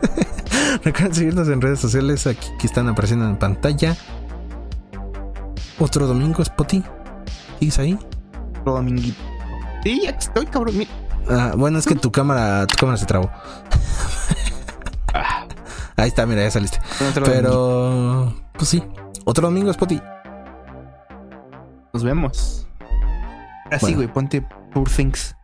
Recuerden 0.83 1.13
seguirnos 1.13 1.47
en 1.49 1.61
redes 1.61 1.79
sociales 1.79 2.25
aquí 2.25 2.47
que 2.59 2.67
están 2.67 2.87
apareciendo 2.89 3.25
en 3.27 3.37
pantalla. 3.37 3.95
Otro 5.79 6.07
domingo, 6.07 6.43
Spotty. 6.43 6.83
¿Sigues 7.59 7.79
ahí? 7.79 7.99
Otro 8.61 8.73
dominguito. 8.73 9.21
Sí, 9.83 10.05
aquí 10.07 10.17
estoy, 10.19 10.45
cabrón. 10.45 10.77
Mira. 10.77 10.91
Ah, 11.29 11.53
bueno, 11.55 11.79
es 11.79 11.85
que 11.85 11.95
tu 11.95 12.11
cámara, 12.11 12.65
tu 12.67 12.75
cámara 12.75 12.97
se 12.97 13.05
trabó. 13.05 13.29
Ah, 15.13 15.45
Ahí 15.97 16.07
está, 16.07 16.25
mira, 16.25 16.41
ya 16.41 16.51
saliste. 16.51 16.79
Pero, 17.25 18.33
pues 18.53 18.69
sí. 18.69 18.83
Otro 19.25 19.47
domingo, 19.47 19.71
Spotty. 19.73 20.01
Nos 21.93 22.03
vemos. 22.03 22.67
Así, 23.71 23.85
Bueno. 23.85 23.97
güey, 23.97 24.07
ponte 24.07 24.41
Poor 24.73 24.89
Things. 24.89 25.35